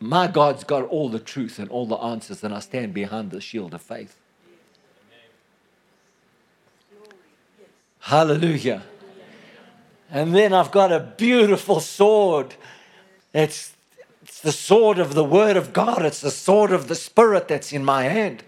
My 0.00 0.26
God's 0.26 0.64
got 0.64 0.82
all 0.88 1.08
the 1.08 1.20
truth 1.20 1.60
and 1.60 1.70
all 1.70 1.86
the 1.86 1.94
answers, 1.94 2.42
and 2.42 2.52
I 2.52 2.58
stand 2.58 2.92
behind 2.92 3.30
the 3.30 3.40
shield 3.40 3.72
of 3.72 3.82
faith. 3.82 4.16
Hallelujah. 8.00 8.82
And 10.10 10.34
then 10.34 10.52
I've 10.52 10.72
got 10.72 10.90
a 10.90 10.98
beautiful 10.98 11.78
sword 11.78 12.56
it's, 13.32 13.74
it's 14.22 14.40
the 14.40 14.52
sword 14.52 14.98
of 14.98 15.14
the 15.14 15.24
Word 15.24 15.56
of 15.56 15.72
God, 15.72 16.04
it's 16.04 16.20
the 16.20 16.30
sword 16.30 16.72
of 16.72 16.88
the 16.88 16.94
Spirit 16.94 17.48
that's 17.48 17.72
in 17.72 17.84
my 17.84 18.04
hand. 18.04 18.42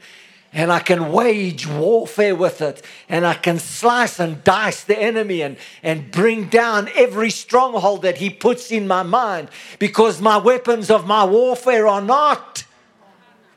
And 0.55 0.71
I 0.71 0.81
can 0.81 1.13
wage 1.13 1.67
warfare 1.67 2.37
with 2.37 2.61
it, 2.61 2.85
and 3.09 3.27
I 3.27 3.33
can 3.35 3.59
slice 3.59 4.21
and 4.21 4.45
dice 4.45 4.85
the 4.85 4.99
enemy 4.99 5.41
and, 5.41 5.57
and 5.83 6.11
bring 6.11 6.49
down 6.49 6.91
every 6.95 7.31
stronghold 7.31 8.03
that 8.03 8.19
he 8.19 8.29
puts 8.29 8.71
in 8.71 8.87
my 8.87 9.03
mind. 9.03 9.49
Because 9.79 10.21
my 10.21 10.37
weapons 10.37 10.91
of 10.91 11.07
my 11.07 11.25
warfare 11.25 11.87
are 11.87 12.03
not 12.03 12.65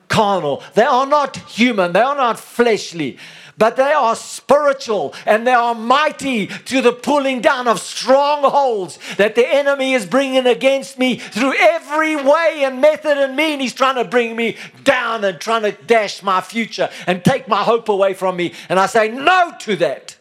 carnal, 0.07 0.63
they 0.73 0.83
are 0.83 1.05
not 1.05 1.35
human, 1.35 1.91
they 1.91 1.99
are 1.99 2.15
not 2.15 2.39
fleshly 2.39 3.17
but 3.57 3.75
they 3.77 3.93
are 3.93 4.15
spiritual 4.15 5.13
and 5.25 5.47
they 5.47 5.53
are 5.53 5.75
mighty 5.75 6.47
to 6.47 6.81
the 6.81 6.91
pulling 6.91 7.41
down 7.41 7.67
of 7.67 7.79
strongholds 7.79 8.99
that 9.17 9.35
the 9.35 9.47
enemy 9.47 9.93
is 9.93 10.05
bringing 10.05 10.45
against 10.45 10.99
me 10.99 11.17
through 11.17 11.53
every 11.57 12.15
way 12.15 12.61
and 12.63 12.81
method 12.81 13.17
and 13.17 13.35
mean. 13.35 13.59
He's 13.59 13.73
trying 13.73 13.95
to 13.95 14.03
bring 14.03 14.35
me 14.35 14.57
down 14.83 15.23
and 15.23 15.39
trying 15.39 15.63
to 15.63 15.71
dash 15.71 16.21
my 16.21 16.41
future 16.41 16.89
and 17.07 17.23
take 17.23 17.47
my 17.47 17.63
hope 17.63 17.89
away 17.89 18.13
from 18.13 18.35
me. 18.35 18.53
And 18.69 18.79
I 18.79 18.87
say 18.87 19.09
no 19.09 19.53
to 19.61 19.75
that. 19.77 20.17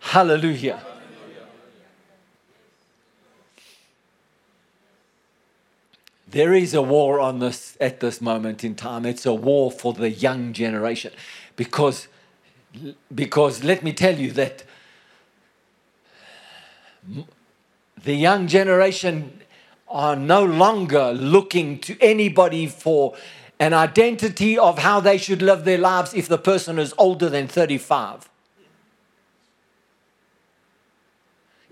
Hallelujah. 0.00 0.80
There 6.32 6.52
is 6.52 6.74
a 6.74 6.82
war 6.82 7.20
on 7.20 7.38
this 7.38 7.76
at 7.80 8.00
this 8.00 8.20
moment 8.20 8.64
in 8.64 8.74
time. 8.74 9.06
It's 9.06 9.24
a 9.24 9.34
war 9.34 9.70
for 9.70 9.92
the 9.92 10.10
young 10.10 10.52
generation. 10.52 11.12
Because, 11.56 12.08
because 13.14 13.62
let 13.64 13.82
me 13.82 13.92
tell 13.92 14.18
you 14.18 14.32
that 14.32 14.64
The 18.04 18.14
young 18.14 18.48
generation 18.48 19.42
are 19.88 20.16
no 20.16 20.44
longer 20.44 21.12
looking 21.12 21.78
to 21.80 21.96
anybody 22.00 22.66
for 22.66 23.14
an 23.60 23.72
identity 23.72 24.58
of 24.58 24.78
how 24.78 24.98
they 24.98 25.18
should 25.18 25.40
live 25.40 25.64
their 25.64 25.78
lives 25.78 26.12
if 26.12 26.26
the 26.26 26.38
person 26.38 26.78
is 26.78 26.92
older 26.98 27.28
than 27.28 27.46
35. 27.46 28.28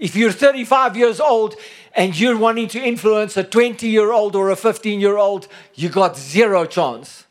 If 0.01 0.17
you're 0.17 0.33
35 0.33 0.97
years 0.97 1.21
old 1.21 1.57
and 1.95 2.19
you're 2.19 2.39
wanting 2.39 2.69
to 2.69 2.81
influence 2.81 3.37
a 3.37 3.45
20 3.45 3.87
year 3.87 4.11
old 4.11 4.35
or 4.35 4.49
a 4.49 4.57
15 4.57 4.99
year 4.99 5.19
old, 5.19 5.47
you 5.75 5.91
got 5.91 6.17
zero 6.17 6.65
chance 6.65 7.27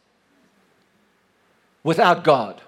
without 1.83 2.23
God. 2.23 2.61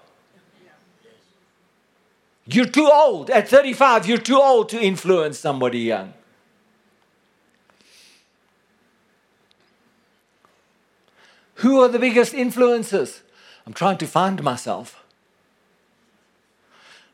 You're 2.48 2.66
too 2.66 2.90
old. 2.92 3.30
At 3.30 3.48
35, 3.48 4.08
you're 4.08 4.18
too 4.18 4.42
old 4.42 4.70
to 4.70 4.80
influence 4.82 5.38
somebody 5.38 5.80
young. 5.80 6.14
Who 11.56 11.80
are 11.80 11.88
the 11.88 12.00
biggest 12.00 12.34
influencers? 12.34 13.20
I'm 13.68 13.74
trying 13.74 14.00
to 14.00 14.08
find 14.08 14.42
myself. 14.42 15.04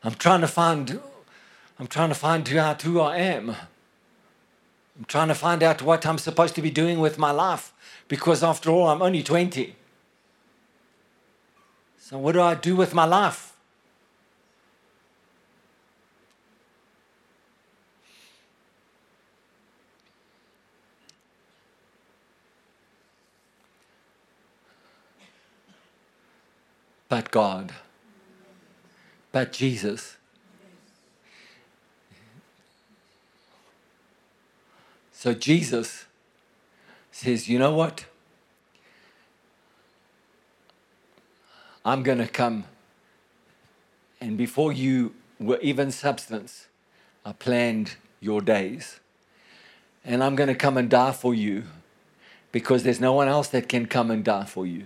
I'm 0.02 0.14
trying 0.14 0.40
to 0.40 0.48
find 0.48 1.00
I'm 1.78 1.86
trying 1.86 2.08
to 2.08 2.14
find 2.14 2.52
out 2.56 2.82
who 2.82 3.00
I 3.00 3.18
am. 3.18 3.50
I'm 3.50 5.04
trying 5.06 5.28
to 5.28 5.34
find 5.34 5.62
out 5.62 5.80
what 5.80 6.04
I'm 6.04 6.18
supposed 6.18 6.56
to 6.56 6.62
be 6.62 6.70
doing 6.70 6.98
with 6.98 7.18
my 7.18 7.30
life 7.30 7.72
because, 8.08 8.42
after 8.42 8.70
all, 8.70 8.88
I'm 8.88 9.00
only 9.00 9.22
20. 9.22 9.76
So, 12.00 12.18
what 12.18 12.32
do 12.32 12.40
I 12.40 12.54
do 12.56 12.74
with 12.74 12.94
my 12.94 13.04
life? 13.04 13.54
But 27.08 27.30
God, 27.30 27.72
but 29.32 29.52
Jesus 29.52 30.17
So 35.18 35.34
Jesus 35.34 36.06
says, 37.10 37.48
You 37.48 37.58
know 37.58 37.74
what? 37.74 38.04
I'm 41.84 42.04
going 42.04 42.18
to 42.18 42.28
come. 42.28 42.66
And 44.20 44.38
before 44.38 44.72
you 44.72 45.16
were 45.40 45.58
even 45.58 45.90
substance, 45.90 46.68
I 47.26 47.32
planned 47.32 47.96
your 48.20 48.40
days. 48.40 49.00
And 50.04 50.22
I'm 50.22 50.36
going 50.36 50.50
to 50.50 50.54
come 50.54 50.76
and 50.76 50.88
die 50.88 51.10
for 51.10 51.34
you 51.34 51.64
because 52.52 52.84
there's 52.84 53.00
no 53.00 53.12
one 53.12 53.26
else 53.26 53.48
that 53.48 53.68
can 53.68 53.86
come 53.86 54.12
and 54.12 54.24
die 54.24 54.44
for 54.44 54.68
you. 54.68 54.84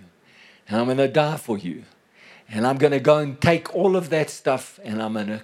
And 0.67 0.79
I'm 0.79 0.85
going 0.85 0.97
to 0.97 1.07
die 1.07 1.37
for 1.37 1.59
you. 1.59 1.83
And 2.49 2.65
I'm 2.65 2.79
going 2.79 2.89
to 2.89 2.99
go 2.99 3.19
and 3.19 3.39
take 3.39 3.75
all 3.75 3.95
of 3.95 4.09
that 4.09 4.31
stuff 4.31 4.79
and 4.83 4.99
I'm 4.99 5.13
going 5.13 5.27
to 5.27 5.43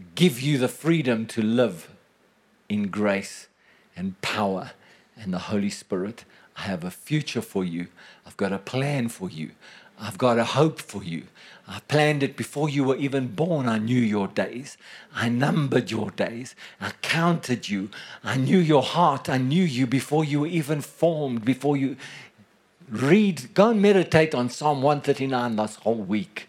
give 0.00 0.40
you 0.40 0.58
the 0.58 0.68
freedom 0.68 1.26
to 1.26 1.42
live 1.42 1.90
in 2.68 2.88
grace 2.88 3.48
and 3.96 4.20
power 4.20 4.72
and 5.16 5.32
the 5.32 5.38
Holy 5.38 5.70
Spirit. 5.70 6.24
I 6.56 6.62
have 6.62 6.84
a 6.84 6.90
future 6.90 7.42
for 7.42 7.64
you. 7.64 7.88
I've 8.26 8.36
got 8.36 8.52
a 8.52 8.58
plan 8.58 9.08
for 9.08 9.28
you. 9.30 9.50
I've 9.98 10.18
got 10.18 10.38
a 10.38 10.44
hope 10.44 10.80
for 10.80 11.04
you. 11.04 11.24
I 11.66 11.80
planned 11.88 12.22
it 12.22 12.36
before 12.36 12.68
you 12.68 12.84
were 12.84 12.96
even 12.96 13.28
born. 13.28 13.68
I 13.68 13.78
knew 13.78 14.00
your 14.00 14.28
days. 14.28 14.76
I 15.14 15.28
numbered 15.28 15.90
your 15.90 16.10
days. 16.10 16.54
I 16.80 16.90
counted 17.00 17.68
you. 17.68 17.90
I 18.22 18.36
knew 18.36 18.58
your 18.58 18.82
heart. 18.82 19.28
I 19.28 19.38
knew 19.38 19.62
you 19.62 19.86
before 19.86 20.24
you 20.24 20.40
were 20.40 20.46
even 20.46 20.80
formed, 20.80 21.44
before 21.44 21.76
you 21.76 21.96
read, 22.90 23.54
go 23.54 23.70
and 23.70 23.80
meditate 23.80 24.34
on 24.34 24.50
Psalm 24.50 24.82
139 24.82 25.56
this 25.56 25.76
whole 25.76 25.94
week. 25.94 26.48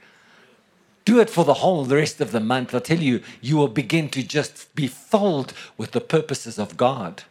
Do 1.05 1.19
it 1.19 1.29
for 1.29 1.45
the 1.45 1.55
whole 1.55 1.85
rest 1.85 2.19
of 2.19 2.31
the 2.31 2.39
month. 2.39 2.73
I 2.73 2.79
tell 2.79 2.99
you, 2.99 3.21
you 3.39 3.57
will 3.57 3.67
begin 3.67 4.09
to 4.09 4.23
just 4.23 4.73
be 4.75 4.87
filled 4.87 5.53
with 5.77 5.91
the 5.91 6.01
purposes 6.01 6.57
of 6.57 6.77
God 6.77 7.23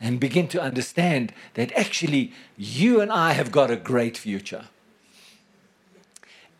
and 0.00 0.18
begin 0.18 0.48
to 0.48 0.60
understand 0.60 1.32
that 1.54 1.72
actually 1.72 2.32
you 2.56 3.00
and 3.00 3.12
I 3.12 3.32
have 3.32 3.52
got 3.52 3.70
a 3.70 3.76
great 3.76 4.16
future. 4.16 4.66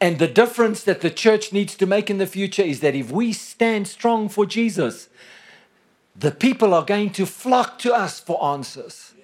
And 0.01 0.19
the 0.19 0.29
difference 0.29 0.85
that 0.85 1.01
the 1.01 1.11
church 1.11 1.53
needs 1.53 1.75
to 1.77 1.87
make 1.87 2.11
in 2.11 2.19
the 2.19 2.27
future 2.27 2.63
is 2.63 2.81
that 2.81 2.95
if 2.95 3.11
we 3.11 3.33
stand 3.33 3.89
strong 3.89 4.29
for 4.29 4.45
Jesus, 4.45 5.09
the 6.15 6.31
people 6.31 6.75
are 6.75 6.85
going 6.85 7.11
to 7.11 7.25
flock 7.25 7.79
to 7.79 7.95
us 7.95 8.21
for 8.21 8.45
answers. 8.45 9.15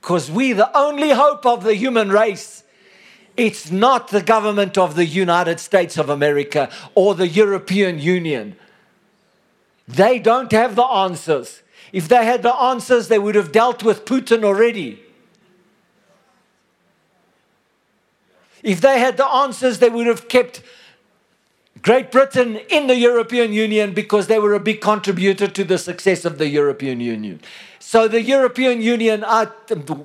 Because 0.00 0.30
we're 0.30 0.56
the 0.56 0.76
only 0.76 1.10
hope 1.10 1.46
of 1.46 1.62
the 1.62 1.74
human 1.74 2.10
race. 2.10 2.63
It's 3.36 3.70
not 3.70 4.08
the 4.08 4.22
government 4.22 4.78
of 4.78 4.94
the 4.94 5.06
United 5.06 5.58
States 5.58 5.98
of 5.98 6.08
America 6.08 6.70
or 6.94 7.14
the 7.14 7.26
European 7.26 7.98
Union. 7.98 8.56
They 9.88 10.18
don't 10.18 10.52
have 10.52 10.76
the 10.76 10.84
answers. 10.84 11.62
If 11.92 12.08
they 12.08 12.24
had 12.24 12.42
the 12.42 12.54
answers, 12.54 13.08
they 13.08 13.18
would 13.18 13.34
have 13.34 13.52
dealt 13.52 13.82
with 13.82 14.04
Putin 14.04 14.44
already. 14.44 15.00
If 18.62 18.80
they 18.80 18.98
had 18.98 19.16
the 19.16 19.26
answers, 19.26 19.78
they 19.78 19.90
would 19.90 20.06
have 20.06 20.28
kept 20.28 20.62
Great 21.82 22.10
Britain 22.10 22.56
in 22.70 22.86
the 22.86 22.96
European 22.96 23.52
Union 23.52 23.92
because 23.92 24.26
they 24.26 24.38
were 24.38 24.54
a 24.54 24.60
big 24.60 24.80
contributor 24.80 25.46
to 25.48 25.64
the 25.64 25.76
success 25.76 26.24
of 26.24 26.38
the 26.38 26.48
European 26.48 26.98
Union. 27.00 27.40
So 27.78 28.08
the 28.08 28.22
European 28.22 28.80
Union, 28.80 29.22
I, 29.22 29.48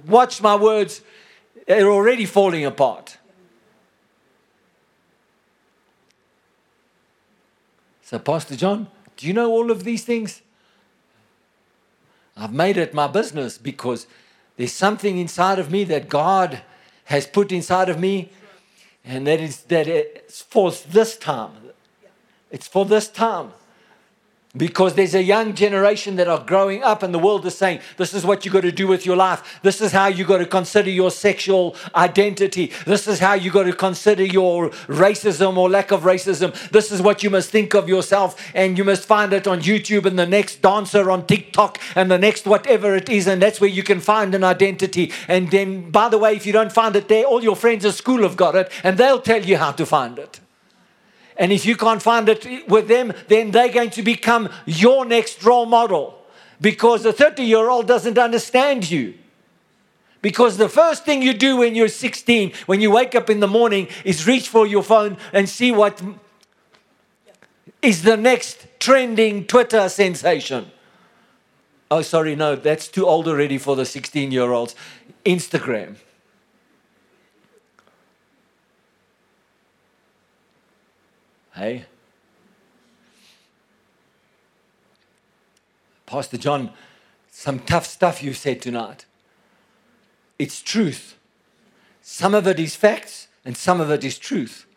watch 0.06 0.42
my 0.42 0.56
words, 0.56 1.02
they're 1.68 1.90
already 1.90 2.26
falling 2.26 2.66
apart. 2.66 3.19
So, 8.10 8.18
Pastor 8.18 8.56
John, 8.56 8.88
do 9.18 9.28
you 9.28 9.34
know 9.34 9.52
all 9.52 9.70
of 9.70 9.84
these 9.84 10.04
things? 10.04 10.42
I've 12.36 12.52
made 12.52 12.76
it 12.76 12.92
my 12.92 13.06
business 13.06 13.60
because 13.60 14.08
there's 14.58 14.72
something 14.72 15.20
inside 15.20 15.60
of 15.60 15.70
me 15.70 15.84
that 15.84 16.10
God 16.10 16.64
has 17.04 17.28
put 17.28 17.52
inside 17.52 17.88
of 17.88 18.00
me, 18.00 18.32
and 19.06 19.28
that 19.28 19.40
is 19.40 19.62
that 19.66 19.86
it's 19.86 20.42
for 20.42 20.72
this 20.72 21.18
time. 21.18 21.52
It's 22.50 22.68
for 22.68 22.84
this 22.84 23.08
time. 23.08 23.52
Because 24.58 24.96
there's 24.96 25.14
a 25.14 25.22
young 25.22 25.54
generation 25.54 26.16
that 26.16 26.28
are 26.28 26.44
growing 26.44 26.82
up, 26.82 27.04
and 27.04 27.14
the 27.14 27.20
world 27.20 27.46
is 27.46 27.56
saying, 27.56 27.82
This 27.98 28.16
is 28.16 28.26
what 28.26 28.46
you 28.46 28.52
got 28.52 28.62
to 28.62 28.72
do 28.72 28.88
with 28.88 29.06
your 29.06 29.16
life. 29.16 29.60
This 29.62 29.80
is 29.80 29.92
how 29.92 30.08
you 30.08 30.26
got 30.26 30.40
to 30.40 30.46
consider 30.48 30.90
your 30.90 31.12
sexual 31.12 31.76
identity. 31.96 32.72
This 32.88 33.08
is 33.08 33.20
how 33.20 33.36
you 33.36 33.52
got 33.52 33.64
to 33.64 33.74
consider 33.74 34.24
your 34.24 34.72
racism 34.88 35.56
or 35.56 35.70
lack 35.70 35.92
of 35.92 36.02
racism. 36.02 36.52
This 36.72 36.92
is 36.92 37.00
what 37.00 37.22
you 37.22 37.30
must 37.30 37.52
think 37.52 37.76
of 37.76 37.88
yourself, 37.88 38.44
and 38.56 38.76
you 38.76 38.84
must 38.84 39.06
find 39.06 39.34
it 39.34 39.46
on 39.46 39.62
YouTube 39.62 40.06
and 40.06 40.18
the 40.18 40.26
next 40.26 40.64
dancer 40.64 41.12
on 41.12 41.28
TikTok 41.28 41.80
and 41.96 42.10
the 42.10 42.18
next 42.18 42.48
whatever 42.48 42.96
it 42.96 43.08
is, 43.08 43.28
and 43.28 43.40
that's 43.40 43.62
where 43.62 43.70
you 43.70 43.84
can 43.84 44.00
find 44.00 44.34
an 44.34 44.44
identity. 44.44 45.14
And 45.28 45.52
then, 45.52 45.92
by 45.92 46.10
the 46.10 46.18
way, 46.18 46.36
if 46.36 46.48
you 46.48 46.54
don't 46.54 46.72
find 46.72 46.96
it 46.96 47.08
there, 47.08 47.24
all 47.24 47.44
your 47.44 47.56
friends 47.56 47.86
at 47.86 47.94
school 47.94 48.24
have 48.24 48.36
got 48.36 48.56
it, 48.56 48.72
and 48.84 48.98
they'll 48.98 49.22
tell 49.22 49.46
you 49.46 49.58
how 49.58 49.74
to 49.74 49.86
find 49.86 50.18
it. 50.18 50.40
And 51.40 51.54
if 51.54 51.66
you 51.66 51.78
can't 51.78 52.02
find 52.02 52.28
it 52.28 52.68
with 52.68 52.90
them, 52.90 53.14
then 53.30 53.52
they're 53.52 53.72
going 53.72 53.92
to 53.92 54.04
become 54.04 54.50
your 54.66 55.06
next 55.06 55.42
role 55.42 55.66
model 55.66 56.22
because 56.60 57.04
the 57.04 57.14
30 57.14 57.44
year 57.44 57.70
old 57.70 57.88
doesn't 57.88 58.18
understand 58.18 58.92
you. 58.92 59.14
Because 60.22 60.58
the 60.58 60.68
first 60.68 61.06
thing 61.06 61.22
you 61.22 61.34
do 61.34 61.56
when 61.56 61.76
you're 61.76 61.88
16, 61.88 62.52
when 62.66 62.82
you 62.82 62.92
wake 62.92 63.16
up 63.16 63.30
in 63.30 63.40
the 63.40 63.48
morning, 63.48 63.88
is 64.04 64.28
reach 64.28 64.50
for 64.50 64.68
your 64.68 64.84
phone 64.84 65.18
and 65.32 65.48
see 65.48 65.72
what 65.72 66.02
is 67.82 68.04
the 68.04 68.18
next 68.18 68.68
trending 68.80 69.46
Twitter 69.46 69.88
sensation. 69.88 70.70
Oh, 71.90 72.02
sorry, 72.02 72.36
no, 72.36 72.58
that's 72.58 72.90
too 72.90 73.06
old 73.08 73.30
already 73.30 73.58
for 73.58 73.78
the 73.78 73.86
16 73.86 74.34
year 74.34 74.52
olds. 74.52 74.76
Instagram. 75.26 75.96
Hey? 81.60 81.84
Pastor 86.06 86.38
John, 86.38 86.72
some 87.30 87.60
tough 87.60 87.86
stuff 87.86 88.24
you 88.24 88.34
said 88.34 88.62
tonight. 88.62 89.04
It's 90.40 90.62
truth. 90.62 91.18
Some 92.02 92.34
of 92.34 92.48
it 92.48 92.60
is 92.62 92.78
facts 92.78 93.28
and 93.44 93.58
some 93.58 93.82
of 93.82 93.92
it 93.92 94.06
is 94.06 94.18
truth. 94.18 94.68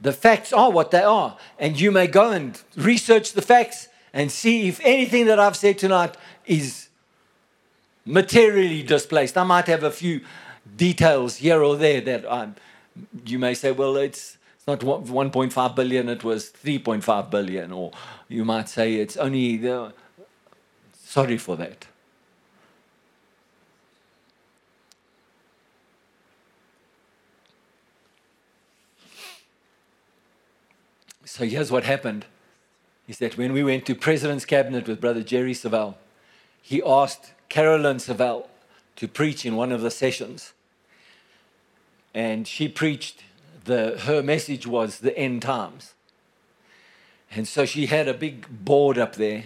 The 0.00 0.12
facts 0.12 0.52
are 0.52 0.70
what 0.70 0.92
they 0.92 1.02
are. 1.02 1.36
And 1.58 1.80
you 1.80 1.90
may 1.90 2.06
go 2.06 2.30
and 2.30 2.62
research 2.76 3.32
the 3.32 3.42
facts 3.42 3.88
and 4.12 4.30
see 4.30 4.68
if 4.68 4.80
anything 4.84 5.26
that 5.26 5.40
I've 5.40 5.56
said 5.56 5.78
tonight 5.78 6.16
is 6.46 6.90
materially 8.04 8.84
displaced. 8.84 9.36
I 9.36 9.42
might 9.42 9.66
have 9.66 9.82
a 9.82 9.90
few 9.90 10.20
details 10.76 11.38
here 11.38 11.60
or 11.60 11.74
there 11.76 12.00
that 12.02 12.24
I'm, 12.30 12.54
you 13.26 13.40
may 13.40 13.54
say, 13.54 13.72
well, 13.72 13.96
it's 13.96 14.38
It's 14.66 14.82
not 14.82 15.04
1.5 15.04 15.76
billion, 15.76 16.08
it 16.08 16.24
was 16.24 16.50
3.5 16.50 17.30
billion. 17.30 17.70
Or 17.70 17.92
you 18.28 18.46
might 18.46 18.70
say 18.70 18.94
it's 18.94 19.18
only 19.18 19.58
the. 19.58 19.92
Sorry 20.94 21.36
for 21.36 21.54
that. 21.56 21.86
So 31.26 31.44
here's 31.44 31.70
what 31.70 31.84
happened 31.84 32.24
is 33.06 33.18
that 33.18 33.36
when 33.36 33.52
we 33.52 33.62
went 33.62 33.84
to 33.84 33.94
President's 33.94 34.46
Cabinet 34.46 34.88
with 34.88 34.98
Brother 34.98 35.22
Jerry 35.22 35.52
Savelle, 35.52 35.96
he 36.62 36.82
asked 36.82 37.32
Carolyn 37.50 37.98
Savelle 37.98 38.46
to 38.96 39.08
preach 39.08 39.44
in 39.44 39.56
one 39.56 39.72
of 39.72 39.82
the 39.82 39.90
sessions. 39.90 40.54
And 42.14 42.48
she 42.48 42.68
preached, 42.68 43.24
the, 43.64 43.98
her 44.00 44.22
message 44.22 44.66
was 44.66 44.98
the 45.00 45.16
end 45.16 45.42
times. 45.42 45.94
And 47.30 47.48
so 47.48 47.64
she 47.64 47.86
had 47.86 48.06
a 48.06 48.14
big 48.14 48.46
board 48.64 48.98
up 48.98 49.16
there, 49.16 49.44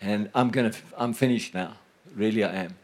and 0.00 0.30
I'm 0.34 0.50
gonna, 0.50 0.72
I'm 0.96 1.12
finished 1.12 1.54
now. 1.54 1.74
Really, 2.14 2.44
I 2.44 2.54
am. 2.54 2.76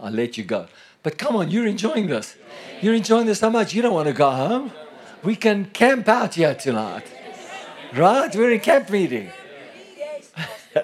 I'll 0.00 0.12
let 0.12 0.38
you 0.38 0.44
go. 0.44 0.66
But 1.02 1.18
come 1.18 1.36
on, 1.36 1.50
you're 1.50 1.66
enjoying 1.66 2.06
this. 2.06 2.36
You're 2.80 2.94
enjoying 2.94 3.26
this 3.26 3.40
so 3.40 3.50
much, 3.50 3.74
you 3.74 3.82
don't 3.82 3.92
want 3.94 4.08
to 4.08 4.14
go 4.14 4.30
home. 4.30 4.72
We 5.22 5.36
can 5.36 5.66
camp 5.66 6.08
out 6.08 6.34
here 6.34 6.54
tonight. 6.54 7.04
Right? 7.94 8.34
We're 8.34 8.52
in 8.52 8.60
camp 8.60 8.88
meeting. 8.90 9.30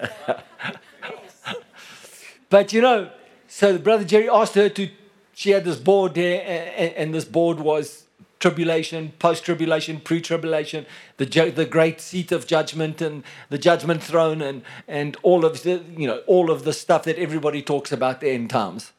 but 2.49 2.73
you 2.73 2.81
know, 2.81 3.09
so 3.47 3.77
Brother 3.77 4.03
Jerry 4.03 4.29
asked 4.29 4.55
her 4.55 4.69
to, 4.69 4.89
she 5.33 5.51
had 5.51 5.63
this 5.63 5.77
board 5.77 6.13
there, 6.15 6.43
and, 6.77 6.93
and 6.93 7.13
this 7.13 7.25
board 7.25 7.59
was 7.59 8.06
tribulation, 8.39 9.13
post 9.19 9.43
tribulation, 9.45 9.99
pre 9.99 10.21
tribulation, 10.21 10.85
the, 11.17 11.25
the 11.25 11.65
great 11.65 11.99
seat 12.01 12.31
of 12.31 12.47
judgment 12.47 13.01
and 13.01 13.23
the 13.49 13.57
judgment 13.57 14.03
throne, 14.03 14.41
and, 14.41 14.61
and 14.87 15.17
all, 15.23 15.45
of 15.45 15.63
the, 15.63 15.83
you 15.95 16.07
know, 16.07 16.19
all 16.27 16.51
of 16.51 16.63
the 16.63 16.73
stuff 16.73 17.03
that 17.03 17.17
everybody 17.17 17.61
talks 17.61 17.91
about 17.91 18.21
the 18.21 18.29
end 18.29 18.49
times. 18.49 18.91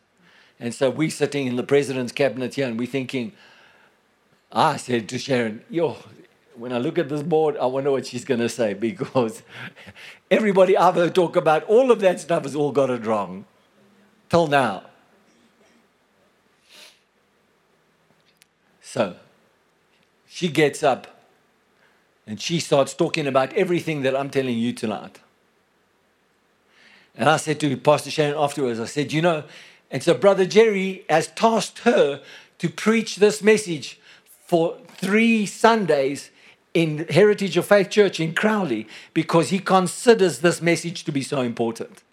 And 0.61 0.75
so 0.75 0.91
we're 0.91 1.11
sitting 1.11 1.47
in 1.47 1.57
the 1.57 1.63
president's 1.63 2.13
cabinet 2.13 2.55
here 2.55 2.67
and 2.67 2.79
we're 2.79 2.89
thinking, 2.89 3.33
I 4.51 4.77
said 4.77 5.09
to 5.11 5.19
Sharon, 5.19 5.63
yo, 5.71 5.97
when 6.57 6.73
I 6.73 6.79
look 6.79 6.99
at 6.99 7.09
this 7.09 7.23
board, 7.23 7.57
I 7.59 7.67
wonder 7.67 7.93
what 7.93 8.07
she's 8.07 8.25
going 8.25 8.41
to 8.41 8.49
say 8.49 8.75
because 8.75 9.43
everybody 10.31 10.77
I've 10.77 10.97
heard 10.97 11.15
talk 11.15 11.37
about 11.37 11.63
all 11.65 11.91
of 11.91 12.01
that 12.01 12.21
stuff 12.21 12.43
has 12.43 12.57
all 12.57 12.73
got 12.73 12.91
it 12.91 13.07
wrong 13.07 13.45
till 14.29 14.49
now. 14.49 14.85
So 18.81 19.17
she 20.39 20.47
gets 20.47 20.85
up 20.85 21.09
and 22.25 22.41
she 22.41 22.61
starts 22.61 22.95
talking 22.95 23.27
about 23.27 23.53
everything 23.55 24.03
that 24.03 24.15
I'm 24.15 24.31
telling 24.31 24.57
you 24.57 24.73
tonight. 24.73 25.19
And 27.17 27.29
I 27.29 27.39
said 27.39 27.59
to 27.59 27.77
Pastor 27.77 28.13
Sharon 28.13 28.39
afterwards, 28.39 28.79
I 28.79 28.85
said, 28.85 29.13
you 29.13 29.21
know, 29.21 29.43
and 29.91 30.01
so 30.01 30.15
Brother 30.15 30.47
Jerry 30.47 31.05
has 31.11 31.27
tasked 31.27 31.81
her 31.81 32.23
to 32.59 32.69
preach 32.69 33.17
this 33.17 33.43
message 33.43 33.99
for 34.47 34.79
three 34.87 35.45
Sundays 35.45 36.31
in 36.73 37.09
Heritage 37.11 37.57
of 37.57 37.67
Faith 37.67 37.91
Church 37.91 38.21
in 38.21 38.33
Crowley 38.33 38.87
because 39.15 39.49
he 39.49 39.59
considers 39.59 40.39
this 40.39 40.63
message 40.63 41.03
to 41.03 41.11
be 41.11 41.23
so 41.23 41.41
important. 41.41 42.05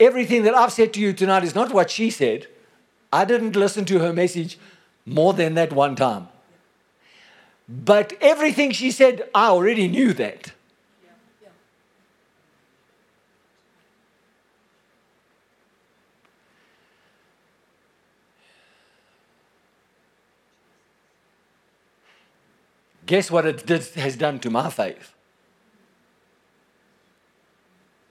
Everything 0.00 0.42
that 0.42 0.56
I've 0.56 0.72
said 0.72 0.92
to 0.94 1.00
you 1.00 1.12
tonight 1.12 1.44
is 1.44 1.54
not 1.54 1.72
what 1.72 1.88
she 1.88 2.10
said. 2.10 2.48
I 3.12 3.24
didn't 3.24 3.54
listen 3.54 3.84
to 3.84 4.00
her 4.00 4.12
message 4.12 4.58
more 5.06 5.32
than 5.32 5.54
that 5.54 5.72
one 5.72 5.94
time. 5.94 6.26
But 7.72 8.14
everything 8.20 8.72
she 8.72 8.90
said, 8.90 9.28
I 9.32 9.46
already 9.46 9.86
knew 9.86 10.12
that. 10.14 10.52
Guess 23.06 23.30
what 23.30 23.46
it 23.46 23.66
did, 23.66 23.84
has 23.94 24.16
done 24.16 24.40
to 24.40 24.50
my 24.50 24.68
faith? 24.68 25.14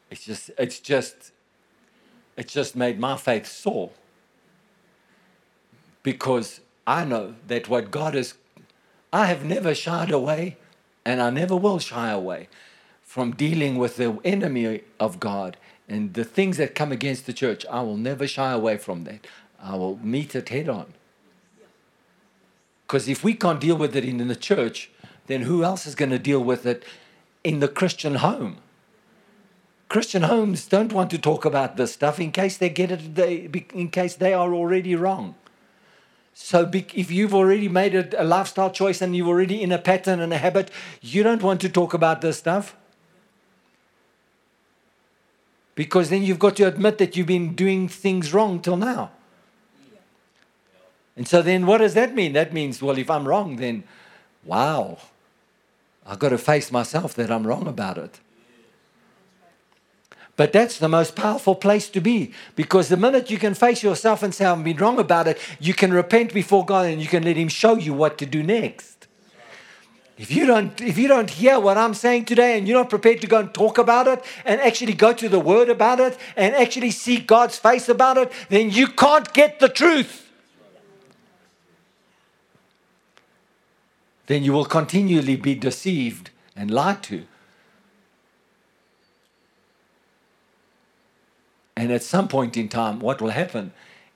It's 0.10 0.26
just, 0.26 0.52
it's 0.58 0.80
just, 0.80 1.32
it's 2.38 2.54
just 2.54 2.78
made 2.78 2.98
my 2.98 3.18
faith 3.18 3.46
soar. 3.46 3.92
Because 6.02 6.62
I 6.88 7.04
know 7.04 7.36
that 7.48 7.68
what 7.68 7.92
God 7.92 8.14
has, 8.14 8.36
I 9.12 9.26
have 9.26 9.44
never 9.44 9.74
shied 9.74 10.12
away, 10.12 10.58
and 11.04 11.22
I 11.22 11.30
never 11.30 11.56
will 11.56 11.80
shy 11.80 12.10
away 12.10 12.48
from 13.02 13.32
dealing 13.32 13.78
with 13.78 13.98
the 13.98 14.20
enemy 14.24 14.82
of 15.00 15.20
God 15.20 15.58
and 15.88 16.14
the 16.14 16.24
things 16.24 16.58
that 16.58 16.76
come 16.76 16.92
against 16.92 17.26
the 17.26 17.34
church. 17.34 17.66
I 17.72 17.82
will 17.82 17.98
never 17.98 18.28
shy 18.28 18.52
away 18.52 18.78
from 18.78 19.06
that. 19.06 19.26
I 19.62 19.76
will 19.76 19.98
meet 19.98 20.36
it 20.36 20.50
head 20.50 20.70
on. 20.70 20.94
Because 22.86 23.08
if 23.08 23.24
we 23.24 23.34
can't 23.34 23.60
deal 23.60 23.78
with 23.78 23.96
it 23.96 24.06
in 24.06 24.28
the 24.28 24.36
church, 24.36 24.92
then 25.28 25.44
who 25.44 25.64
else 25.64 25.88
is 25.88 25.96
going 25.96 26.12
to 26.12 26.20
deal 26.20 26.44
with 26.44 26.66
it 26.66 26.84
in 27.44 27.60
the 27.60 27.68
Christian 27.68 28.16
home? 28.16 28.58
Christian 29.90 30.24
homes 30.24 30.68
don't 30.68 30.94
want 30.94 31.10
to 31.10 31.18
talk 31.18 31.46
about 31.46 31.78
this 31.78 31.94
stuff 31.94 32.20
in 32.20 32.32
case 32.32 32.58
they 32.58 32.70
get 32.70 32.92
it, 32.92 33.16
they, 33.16 33.50
in 33.74 33.90
case 33.90 34.16
they 34.16 34.34
are 34.34 34.54
already 34.54 34.96
wrong. 34.96 35.34
So 36.42 36.68
if 36.74 37.12
you've 37.12 37.36
already 37.36 37.68
made 37.68 37.94
a, 37.94 38.24
lifestyle 38.24 38.72
choice 38.72 39.02
and 39.02 39.16
you're 39.16 39.28
already 39.28 39.62
in 39.62 39.72
a 39.72 39.78
pattern 39.78 40.20
and 40.20 40.34
a 40.34 40.38
habit, 40.38 40.72
you 41.00 41.22
don't 41.22 41.44
want 41.44 41.62
to 41.62 41.70
talk 41.70 41.94
about 41.94 42.22
this 42.22 42.38
stuff. 42.38 42.76
Because 45.76 46.10
then 46.10 46.24
you've 46.24 46.40
got 46.40 46.56
to 46.56 46.64
admit 46.64 46.98
that 46.98 47.16
you've 47.16 47.28
been 47.28 47.54
doing 47.56 47.88
things 47.88 48.34
wrong 48.34 48.62
till 48.62 48.78
now. 48.78 49.12
And 51.16 51.28
so 51.28 51.42
then 51.44 51.68
what 51.68 51.80
does 51.80 51.94
that 51.94 52.16
mean? 52.16 52.34
That 52.34 52.52
means, 52.52 52.82
well, 52.82 52.98
if 52.98 53.12
I'm 53.12 53.28
wrong, 53.28 53.58
then 53.58 53.84
wow, 54.44 54.98
I've 56.04 56.20
got 56.20 56.30
to 56.30 56.38
face 56.38 56.72
myself 56.72 57.14
that 57.16 57.30
I'm 57.30 57.46
wrong 57.46 57.68
about 57.68 57.98
it. 57.98 58.22
But 60.40 60.54
that's 60.54 60.80
the 60.80 60.88
most 60.88 61.18
powerful 61.18 61.54
place 61.54 61.90
to 61.90 62.00
be 62.00 62.32
because 62.56 62.88
the 62.88 62.96
minute 62.96 63.30
you 63.30 63.38
can 63.38 63.54
face 63.54 63.84
yourself 63.84 64.24
and 64.24 64.34
say, 64.34 64.46
I've 64.46 64.64
been 64.64 64.78
wrong 64.78 64.98
about 64.98 65.28
it, 65.28 65.38
you 65.60 65.74
can 65.74 65.92
repent 65.92 66.34
before 66.34 66.64
God 66.66 66.86
and 66.86 67.02
you 67.02 67.10
can 67.10 67.24
let 67.24 67.36
Him 67.36 67.50
show 67.50 67.76
you 67.76 67.94
what 67.94 68.18
to 68.20 68.26
do 68.26 68.42
next. 68.42 69.08
If 70.18 70.32
you 70.32 70.46
don't, 70.46 70.80
if 70.80 70.98
you 70.98 71.10
don't 71.10 71.30
hear 71.30 71.60
what 71.60 71.78
I'm 71.78 71.94
saying 71.94 72.24
today 72.24 72.58
and 72.58 72.66
you're 72.70 72.80
not 72.80 72.90
prepared 72.90 73.20
to 73.20 73.28
go 73.28 73.40
and 73.40 73.54
talk 73.54 73.78
about 73.78 74.08
it 74.08 74.24
and 74.46 74.62
actually 74.62 74.94
go 74.94 75.12
to 75.12 75.28
the 75.28 75.42
Word 75.42 75.68
about 75.68 76.00
it 76.00 76.18
and 76.38 76.56
actually 76.56 76.92
see 76.92 77.20
God's 77.20 77.60
face 77.60 77.90
about 77.90 78.18
it, 78.18 78.32
then 78.48 78.70
you 78.70 78.88
can't 78.88 79.34
get 79.34 79.60
the 79.60 79.68
truth. 79.68 80.26
then 84.28 84.44
you 84.44 84.54
will 84.54 84.64
continually 84.64 85.36
be 85.36 85.54
deceived 85.56 86.30
and 86.56 86.72
lied 86.72 87.04
to. 87.04 87.26
And 91.80 91.94
at 91.94 92.04
some 92.04 92.28
point 92.28 92.58
in 92.58 92.68
time, 92.68 93.00
what 93.00 93.22
will 93.22 93.30
happen 93.30 93.72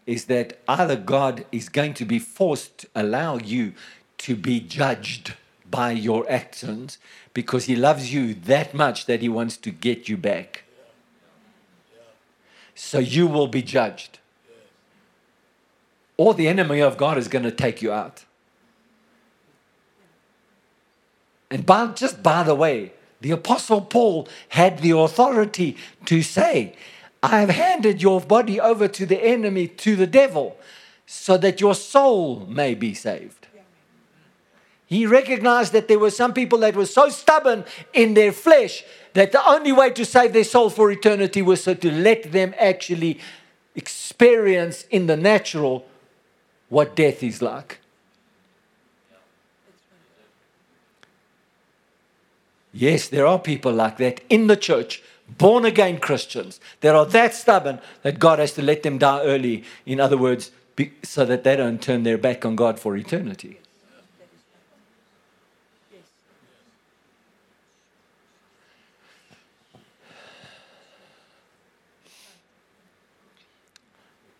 is 0.05 0.25
that 0.25 0.59
either 0.67 0.97
God 0.97 1.45
is 1.49 1.69
going 1.69 1.93
to 1.93 2.03
be 2.03 2.19
forced 2.19 2.79
to 2.79 2.87
allow 2.93 3.37
you 3.37 3.71
to 4.17 4.35
be 4.35 4.59
judged 4.59 5.35
by 5.71 5.91
your 5.91 6.29
actions 6.29 6.97
because 7.33 7.63
He 7.63 7.77
loves 7.77 8.13
you 8.13 8.33
that 8.33 8.73
much 8.73 9.05
that 9.05 9.21
He 9.21 9.29
wants 9.29 9.55
to 9.55 9.71
get 9.71 10.09
you 10.09 10.17
back. 10.17 10.65
So 12.75 12.99
you 12.99 13.27
will 13.27 13.47
be 13.47 13.61
judged. 13.61 14.19
Or 16.17 16.33
the 16.33 16.49
enemy 16.49 16.81
of 16.81 16.97
God 16.97 17.17
is 17.17 17.29
going 17.29 17.45
to 17.45 17.51
take 17.51 17.81
you 17.81 17.93
out. 17.93 18.25
And 21.49 21.65
by, 21.65 21.87
just 21.93 22.21
by 22.21 22.43
the 22.43 22.55
way, 22.55 22.91
the 23.21 23.31
Apostle 23.31 23.79
Paul 23.79 24.27
had 24.49 24.79
the 24.79 24.91
authority 24.91 25.77
to 26.07 26.21
say, 26.21 26.75
I 27.23 27.39
have 27.39 27.49
handed 27.49 28.01
your 28.01 28.19
body 28.19 28.59
over 28.59 28.89
to 28.89 29.05
the 29.05 29.23
enemy, 29.23 29.67
to 29.67 29.95
the 29.95 30.05
devil, 30.05 30.57
so 31.05 31.37
that 31.37 31.61
your 31.61 31.73
soul 31.73 32.45
may 32.47 32.75
be 32.75 32.93
saved. 32.93 33.47
He 34.85 35.05
recognized 35.05 35.71
that 35.71 35.87
there 35.87 35.97
were 35.97 36.11
some 36.11 36.33
people 36.33 36.59
that 36.59 36.75
were 36.75 36.85
so 36.85 37.07
stubborn 37.07 37.63
in 37.93 38.13
their 38.13 38.33
flesh 38.33 38.83
that 39.13 39.31
the 39.31 39.49
only 39.49 39.71
way 39.71 39.89
to 39.91 40.03
save 40.03 40.33
their 40.33 40.43
soul 40.43 40.69
for 40.69 40.91
eternity 40.91 41.41
was 41.41 41.63
so 41.63 41.73
to 41.73 41.91
let 41.91 42.31
them 42.33 42.53
actually 42.59 43.21
experience 43.73 44.83
in 44.91 45.07
the 45.07 45.17
natural 45.17 45.85
what 46.67 46.93
death 46.93 47.23
is 47.23 47.41
like. 47.41 47.79
Yes, 52.73 53.07
there 53.07 53.25
are 53.25 53.39
people 53.39 53.71
like 53.71 53.97
that 53.97 54.19
in 54.29 54.47
the 54.47 54.57
church, 54.57 55.01
born 55.27 55.65
again 55.65 55.99
Christians 55.99 56.59
that 56.81 56.95
are 56.95 57.05
that 57.07 57.33
stubborn 57.33 57.79
that 58.01 58.19
God 58.19 58.39
has 58.39 58.53
to 58.53 58.61
let 58.61 58.83
them 58.83 58.97
die 58.97 59.21
early. 59.23 59.63
In 59.85 59.99
other 59.99 60.17
words, 60.17 60.51
so 61.03 61.25
that 61.25 61.43
they 61.43 61.55
don't 61.55 61.81
turn 61.81 62.03
their 62.03 62.17
back 62.17 62.45
on 62.45 62.55
God 62.55 62.79
for 62.79 62.95
eternity. 62.95 63.59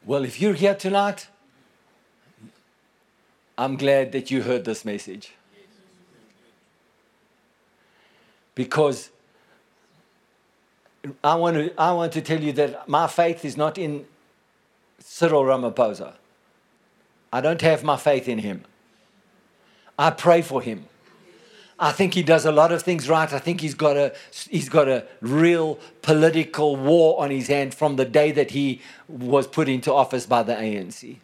Well, 0.06 0.26
if 0.26 0.42
you're 0.42 0.54
here 0.54 0.76
tonight, 0.76 1.28
I'm 3.58 3.78
glad 3.78 4.12
that 4.12 4.30
you 4.32 4.42
heard 4.42 4.66
this 4.66 4.84
message. 4.84 5.34
Because 8.54 9.10
I 11.24 11.36
want 11.36 11.56
to, 11.58 11.74
I 11.80 11.92
want 11.94 12.14
to 12.14 12.22
tell 12.22 12.42
you 12.42 12.54
that 12.54 12.88
my 12.88 13.08
faith 13.08 13.44
is 13.44 13.58
not 13.58 13.78
in 13.78 14.06
Cyril 15.00 15.44
Ramaphosa. 15.44 16.14
I 17.32 17.42
don't 17.42 17.62
have 17.62 17.84
my 17.84 17.98
faith 17.98 18.30
in 18.30 18.40
him. 18.40 18.64
I 19.98 20.12
pray 20.12 20.42
for 20.42 20.62
him. 20.62 20.86
I 21.80 21.92
think 21.92 22.14
he 22.14 22.24
does 22.24 22.46
a 22.46 22.52
lot 22.52 22.72
of 22.72 22.84
things 22.84 23.10
right. 23.10 23.32
I 23.34 23.40
think 23.40 23.60
he's 23.60 23.74
got 23.74 23.98
a 23.98 24.14
he's 24.50 24.70
got 24.70 24.88
a 24.88 25.06
real 25.22 25.80
political 26.02 26.76
war 26.76 27.22
on 27.22 27.32
his 27.32 27.48
hand 27.48 27.74
from 27.74 27.96
the 27.96 28.06
day 28.06 28.32
that 28.32 28.52
he 28.52 28.80
was 29.08 29.48
put 29.48 29.68
into 29.68 29.92
office 29.92 30.26
by 30.26 30.44
the 30.44 30.54
ANC. 30.54 31.18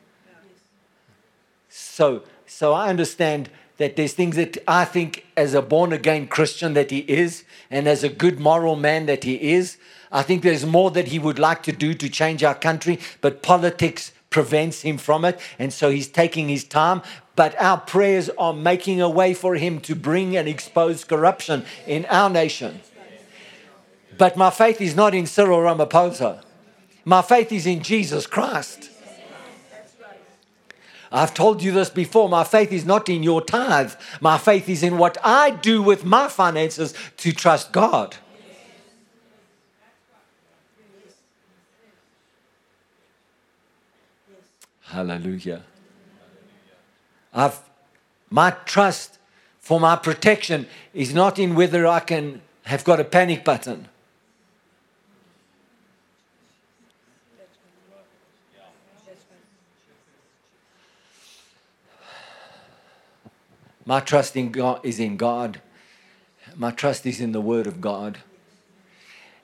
So 1.70 2.24
so 2.46 2.74
I 2.74 2.90
understand 2.90 3.50
that 3.80 3.96
there's 3.96 4.14
things 4.14 4.36
that 4.36 4.58
I 4.68 4.86
think 4.86 5.26
as 5.36 5.54
a 5.54 5.62
born 5.62 5.92
again 5.92 6.28
Christian 6.28 6.74
that 6.76 6.92
he 6.92 7.00
is 7.00 7.44
and 7.72 7.88
as 7.88 8.04
a 8.04 8.10
good 8.10 8.40
moral 8.40 8.76
man 8.76 9.08
that 9.08 9.24
he 9.24 9.54
is, 9.54 9.78
I 10.12 10.22
think 10.22 10.44
there's 10.44 10.66
more 10.66 10.92
that 10.92 11.08
he 11.08 11.18
would 11.18 11.40
like 11.40 11.64
to 11.64 11.72
do 11.72 11.94
to 11.94 12.10
change 12.10 12.44
our 12.44 12.56
country, 12.56 13.00
but 13.22 13.42
politics 13.42 14.12
prevents 14.30 14.82
him 14.82 14.98
from 14.98 15.26
it. 15.26 15.40
And 15.58 15.72
so 15.74 15.90
he's 15.90 16.08
taking 16.08 16.50
his 16.50 16.64
time. 16.64 17.02
But 17.36 17.60
our 17.60 17.80
prayers 17.80 18.30
are 18.38 18.54
making 18.54 19.02
a 19.02 19.10
way 19.10 19.34
for 19.34 19.56
him 19.56 19.80
to 19.82 19.96
bring 19.96 20.36
and 20.36 20.48
expose 20.48 21.04
corruption 21.04 21.66
in 21.88 22.06
our 22.06 22.30
nation. 22.30 22.82
But 24.18 24.36
my 24.36 24.50
faith 24.50 24.82
is 24.82 24.96
not 24.96 25.16
in 25.16 25.26
Cyril 25.26 25.60
Ramaphosa. 25.60 26.44
My 27.06 27.22
faith 27.22 27.52
is 27.52 27.66
in 27.66 27.82
Jesus 27.82 28.28
Christ. 28.28 28.89
I've 31.12 31.34
told 31.34 31.64
you 31.64 31.72
this 31.72 31.90
before. 31.90 32.30
My 32.30 32.44
faith 32.44 32.72
is 32.72 32.86
not 32.86 33.10
in 33.10 33.24
your 33.24 33.42
tithe. 33.42 33.94
My 34.22 34.38
faith 34.38 34.70
is 34.70 34.84
in 34.84 34.98
what 34.98 35.18
I 35.24 35.50
do 35.50 35.82
with 35.82 36.06
my 36.06 36.28
finances 36.28 36.94
to 37.18 37.32
trust 37.32 37.72
God. 37.72 38.18
Hallelujah. 44.82 45.64
I've, 47.34 47.60
my 48.30 48.52
trust 48.66 49.20
for 49.60 49.80
my 49.80 49.96
protection 49.96 50.68
is 50.96 51.14
not 51.14 51.38
in 51.38 51.54
whether 51.54 51.86
I 51.86 52.00
can 52.00 52.42
have 52.64 52.84
got 52.84 53.00
a 53.00 53.04
panic 53.04 53.44
button. 53.44 53.88
My 63.90 64.02
trust 64.02 64.36
in 64.36 64.52
God 64.52 64.82
is 64.84 65.00
in 65.00 65.18
God. 65.18 65.62
My 66.56 66.70
trust 66.70 67.08
is 67.08 67.20
in 67.20 67.32
the 67.32 67.42
Word 67.42 67.66
of 67.66 67.82
God. 67.82 68.20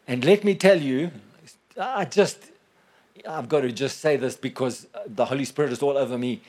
And 0.07 0.23
let 0.23 0.43
me 0.43 0.53
tell 0.53 0.79
you, 0.79 1.09
I 1.81 2.05
just 2.05 2.51
I've 3.27 3.49
got 3.49 3.61
to 3.61 3.71
just 3.71 4.01
say 4.01 4.17
this 4.17 4.35
because 4.35 4.85
the 5.07 5.25
Holy 5.25 5.45
Spirit 5.45 5.71
is 5.71 5.81
all 5.81 5.97
over 5.97 6.15
me. 6.15 6.43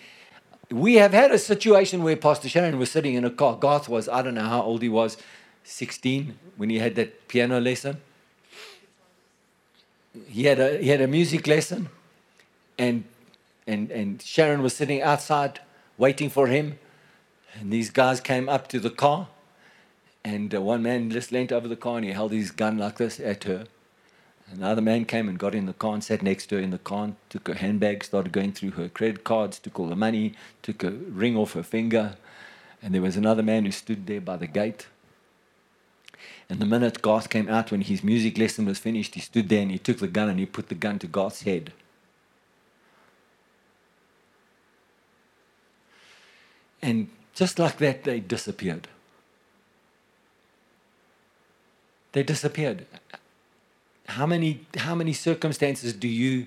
We 0.71 0.97
have 0.97 1.15
had 1.15 1.31
a 1.31 1.39
situation 1.39 2.03
where 2.03 2.17
Pastor 2.17 2.51
Sharon 2.51 2.79
was 2.79 2.91
sitting 2.91 3.15
in 3.15 3.25
a 3.25 3.31
car. 3.31 3.57
Garth 3.57 3.89
was, 3.89 4.11
I 4.11 4.21
don't 4.21 4.35
know 4.35 4.45
how 4.45 4.61
old 4.61 4.83
he 4.83 4.91
was, 4.91 5.17
16, 5.65 6.39
when 6.59 6.69
he 6.69 6.81
had 6.81 6.97
that 6.97 7.29
piano 7.29 7.61
lesson. 7.63 8.03
He 10.27 10.45
had 10.45 10.61
a, 10.61 10.77
he 10.83 10.91
had 10.91 11.01
a 11.01 11.09
music 11.09 11.47
lesson, 11.47 11.89
and, 12.79 13.05
and, 13.67 13.91
and 13.91 14.21
Sharon 14.21 14.63
was 14.63 14.77
sitting 14.77 15.01
outside 15.01 15.61
waiting 15.97 16.29
for 16.29 16.47
him. 16.47 16.79
And 17.55 17.73
these 17.73 17.91
guys 17.91 18.21
came 18.21 18.49
up 18.49 18.69
to 18.69 18.81
the 18.81 18.91
car, 18.91 19.29
and 20.27 20.55
uh, 20.55 20.61
one 20.61 20.83
man 20.83 21.11
just 21.11 21.33
leaned 21.33 21.53
over 21.53 21.69
the 21.69 21.77
car 21.77 21.97
and 21.97 22.05
he 22.05 22.13
held 22.13 22.33
his 22.33 22.51
gun 22.51 22.79
like 22.79 22.97
this 22.99 23.21
at 23.21 23.45
her. 23.45 23.67
Another 24.53 24.83
man 24.83 25.05
came 25.05 25.29
and 25.29 25.39
got 25.39 25.55
in 25.55 25.67
the 25.67 25.73
car 25.73 25.95
and 25.95 26.05
sat 26.05 26.23
next 26.23 26.47
to 26.47 26.57
her 26.57 26.61
in 26.61 26.71
the 26.71 26.79
car, 26.79 27.13
took 27.29 27.49
her 27.49 27.55
handbag, 27.55 28.05
started 28.05 28.33
going 28.33 28.53
through 28.53 28.73
her 28.73 28.89
credit 28.89 29.25
cards, 29.25 29.59
took 29.59 29.79
all 29.79 29.89
the 29.89 29.97
money, 29.97 30.35
took 30.63 30.85
a 30.85 30.91
ring 30.91 31.37
off 31.37 31.55
her 31.55 31.63
finger. 31.63 32.17
And 32.83 32.95
there 32.95 33.03
was 33.03 33.17
another 33.17 33.43
man 33.43 33.65
who 33.65 33.73
stood 33.73 34.07
there 34.07 34.21
by 34.21 34.37
the 34.37 34.47
gate. 34.47 34.87
And 36.49 36.61
the 36.61 36.67
minute 36.67 37.03
Garth 37.03 37.29
came 37.29 37.49
out 37.49 37.71
when 37.71 37.81
his 37.81 38.05
music 38.05 38.39
lesson 38.39 38.67
was 38.67 38.79
finished, 38.79 39.15
he 39.15 39.21
stood 39.21 39.49
there 39.49 39.63
and 39.63 39.71
he 39.71 39.79
took 39.79 39.99
the 39.99 40.07
gun 40.07 40.29
and 40.29 40.39
he 40.39 40.47
put 40.47 40.69
the 40.69 40.75
gun 40.75 40.99
to 41.01 41.07
Garth's 41.07 41.43
head. 41.43 41.73
And 46.81 47.09
just 47.37 47.59
like 47.61 47.77
that, 47.79 48.03
they 48.03 48.19
disappeared. 48.19 48.89
They 52.13 52.23
disappeared 52.23 52.87
how 54.09 54.27
many, 54.27 54.67
how 54.79 54.95
many 54.95 55.13
circumstances 55.13 55.93
do 55.93 56.09
you 56.09 56.47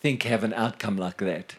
think 0.00 0.22
have 0.24 0.44
an 0.44 0.54
outcome 0.54 0.96
like 0.96 1.18
that? 1.18 1.56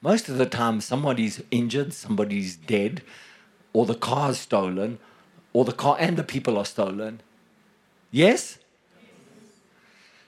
Most 0.00 0.28
of 0.28 0.36
the 0.38 0.46
time, 0.46 0.80
somebody's 0.80 1.42
injured, 1.50 1.92
somebody's 1.92 2.56
dead, 2.56 3.02
or 3.72 3.86
the 3.86 3.94
car's 3.94 4.38
stolen, 4.38 4.98
or 5.52 5.64
the 5.64 5.72
car 5.72 5.96
and 6.00 6.16
the 6.16 6.24
people 6.24 6.58
are 6.58 6.64
stolen. 6.64 7.20
Yes? 8.10 8.58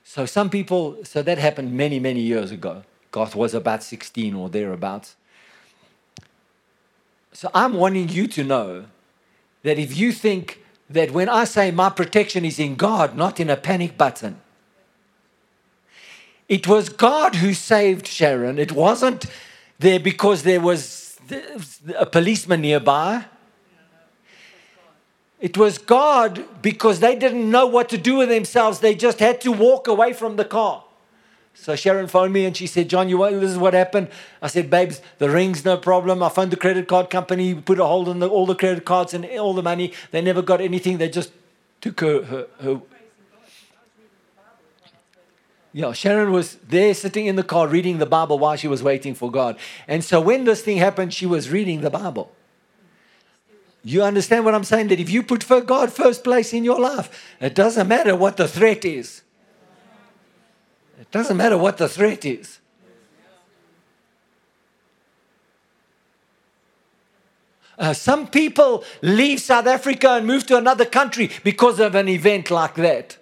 So, 0.05 0.27
some 0.27 0.48
people, 0.48 1.05
so 1.05 1.23
that 1.23 1.39
happened 1.39 1.73
many, 1.73 1.98
many 1.98 2.20
years 2.20 2.52
ago. 2.52 2.85
Garth 3.11 3.35
was 3.35 3.55
about 3.55 3.82
16 3.82 4.35
or 4.35 4.48
thereabouts. 4.48 5.16
So, 7.35 7.51
I'm 7.52 7.74
wanting 7.74 8.09
you 8.09 8.28
to 8.28 8.44
know 8.44 8.85
that 9.65 9.77
if 9.77 9.97
you 9.97 10.12
think 10.12 10.62
that 10.89 11.11
when 11.11 11.28
I 11.28 11.44
say 11.44 11.73
my 11.73 11.90
protection 11.90 12.44
is 12.44 12.61
in 12.61 12.77
God, 12.77 13.16
not 13.16 13.40
in 13.40 13.51
a 13.51 13.56
panic 13.56 13.98
button, 13.98 14.40
it 16.48 16.69
was 16.69 16.89
God 16.89 17.35
who 17.36 17.52
saved 17.52 18.06
Sharon. 18.06 18.59
It 18.59 18.70
wasn't 18.70 19.27
there 19.81 19.98
because 19.98 20.44
there 20.44 20.61
was 20.61 21.19
a 21.97 22.06
policeman 22.06 22.61
nearby. 22.61 23.24
It 25.40 25.59
was 25.59 25.77
God 25.78 26.44
because 26.62 27.01
they 27.01 27.16
didn't 27.16 27.51
know 27.51 27.66
what 27.66 27.89
to 27.89 27.98
do 27.98 28.16
with 28.19 28.28
themselves. 28.28 28.78
They 28.78 28.94
just 28.94 29.19
had 29.19 29.40
to 29.40 29.51
walk 29.51 29.89
away 29.89 30.12
from 30.12 30.36
the 30.36 30.44
car. 30.44 30.84
So 31.55 31.76
Sharon 31.76 32.09
phoned 32.09 32.32
me 32.32 32.44
and 32.44 32.56
she 32.56 32.66
said, 32.66 32.90
John, 32.90 33.09
you 33.09 33.18
this 33.31 33.51
is 33.51 33.59
what 33.59 33.74
happened. 33.74 34.09
I 34.43 34.48
said, 34.48 34.68
babes, 34.68 35.01
the 35.18 35.31
ring's 35.31 35.64
no 35.64 35.76
problem. 35.76 36.22
I 36.22 36.28
phoned 36.28 36.51
the 36.51 36.56
credit 36.56 36.89
card 36.89 37.09
company, 37.09 37.55
put 37.55 37.78
a 37.78 37.85
hold 37.85 38.09
on 38.09 38.18
the, 38.18 38.28
all 38.28 38.44
the 38.44 38.55
credit 38.55 38.85
cards 38.85 39.14
and 39.14 39.24
all 39.24 39.55
the 39.55 39.62
money. 39.62 39.93
They 40.10 40.20
never 40.20 40.43
got 40.43 40.60
anything. 40.60 40.98
They 40.98 41.09
just 41.09 41.32
took 41.81 42.01
her, 42.01 42.22
her, 42.24 42.47
her. 42.60 42.82
Yeah, 45.72 45.93
Sharon 45.93 46.32
was 46.32 46.56
there 46.68 46.93
sitting 46.93 47.26
in 47.26 47.36
the 47.36 47.43
car 47.43 47.66
reading 47.66 47.98
the 47.98 48.06
Bible 48.06 48.39
while 48.39 48.56
she 48.56 48.68
was 48.68 48.82
waiting 48.82 49.14
for 49.14 49.31
God. 49.31 49.56
And 49.89 50.05
so 50.05 50.20
when 50.20 50.44
this 50.44 50.62
thing 50.62 50.76
happened, 50.76 51.14
she 51.14 51.26
was 51.26 51.51
reading 51.51 51.81
the 51.81 51.90
Bible. 51.90 52.31
You 53.82 54.02
understand 54.02 54.44
what 54.44 54.55
I'm 54.55 54.64
saying? 54.64 54.89
That 54.89 55.01
if 55.01 55.10
you 55.10 55.22
put 55.22 55.47
God 55.66 55.93
first 55.93 56.24
place 56.24 56.52
in 56.52 56.64
your 56.64 56.81
life, 56.81 57.36
it 57.40 57.55
doesn't 57.55 57.89
matter 57.89 58.16
what 58.16 58.36
the 58.36 58.48
threat 58.48 58.85
is. 58.85 59.22
It 61.05 61.10
doesn't 61.10 61.36
matter 61.36 61.59
what 61.59 61.76
the 61.76 61.86
threat 61.86 62.24
is. 62.24 62.60
Uh, 67.78 67.93
some 67.93 68.26
people 68.26 68.82
leave 69.02 69.39
South 69.39 69.66
Africa 69.66 70.12
and 70.12 70.26
move 70.26 70.47
to 70.47 70.56
another 70.56 70.86
country 70.86 71.31
because 71.43 71.78
of 71.78 71.94
an 71.94 72.09
event 72.09 72.51
like 72.51 72.74
that. 72.76 73.18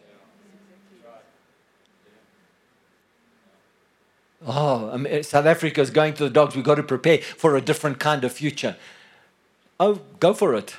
Oh, 4.46 4.90
um, 4.92 5.06
uh, 5.10 5.22
South 5.22 5.46
Africa 5.46 5.80
is 5.80 5.90
going 5.90 6.14
to 6.14 6.24
the 6.24 6.30
dogs. 6.30 6.54
We've 6.54 6.64
got 6.64 6.76
to 6.76 6.82
prepare 6.84 7.18
for 7.18 7.56
a 7.56 7.60
different 7.60 7.98
kind 7.98 8.22
of 8.22 8.32
future. 8.32 8.76
Oh, 9.80 10.00
go 10.20 10.34
for 10.34 10.54
it. 10.54 10.76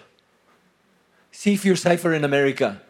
See 1.32 1.54
if 1.54 1.66
you're 1.66 1.76
safer 1.76 2.14
in 2.14 2.24
America. 2.24 2.82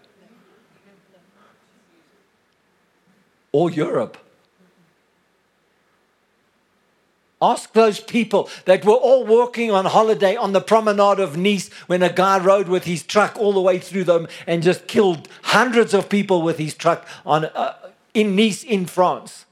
Or 3.54 3.70
Europe. 3.70 4.18
Ask 7.42 7.74
those 7.74 8.00
people 8.00 8.50
that 8.66 8.86
were 8.86 8.94
all 8.94 9.26
walking 9.26 9.70
on 9.70 9.84
holiday 9.86 10.36
on 10.36 10.54
the 10.54 10.62
promenade 10.62 11.20
of 11.20 11.36
Nice 11.36 11.68
when 11.88 12.02
a 12.02 12.12
guy 12.12 12.40
rode 12.40 12.70
with 12.70 12.86
his 12.86 13.04
truck 13.04 13.38
all 13.38 13.52
the 13.52 13.62
way 13.62 13.80
through 13.80 14.06
them 14.06 14.28
and 14.48 14.64
just 14.64 14.88
killed 14.88 15.28
hundreds 15.44 15.94
of 15.94 16.08
people 16.08 16.42
with 16.42 16.58
his 16.58 16.74
truck 16.74 17.06
on, 17.26 17.46
uh, 17.46 17.76
in 18.14 18.36
Nice 18.36 18.64
in 18.64 18.86
France. 18.86 19.46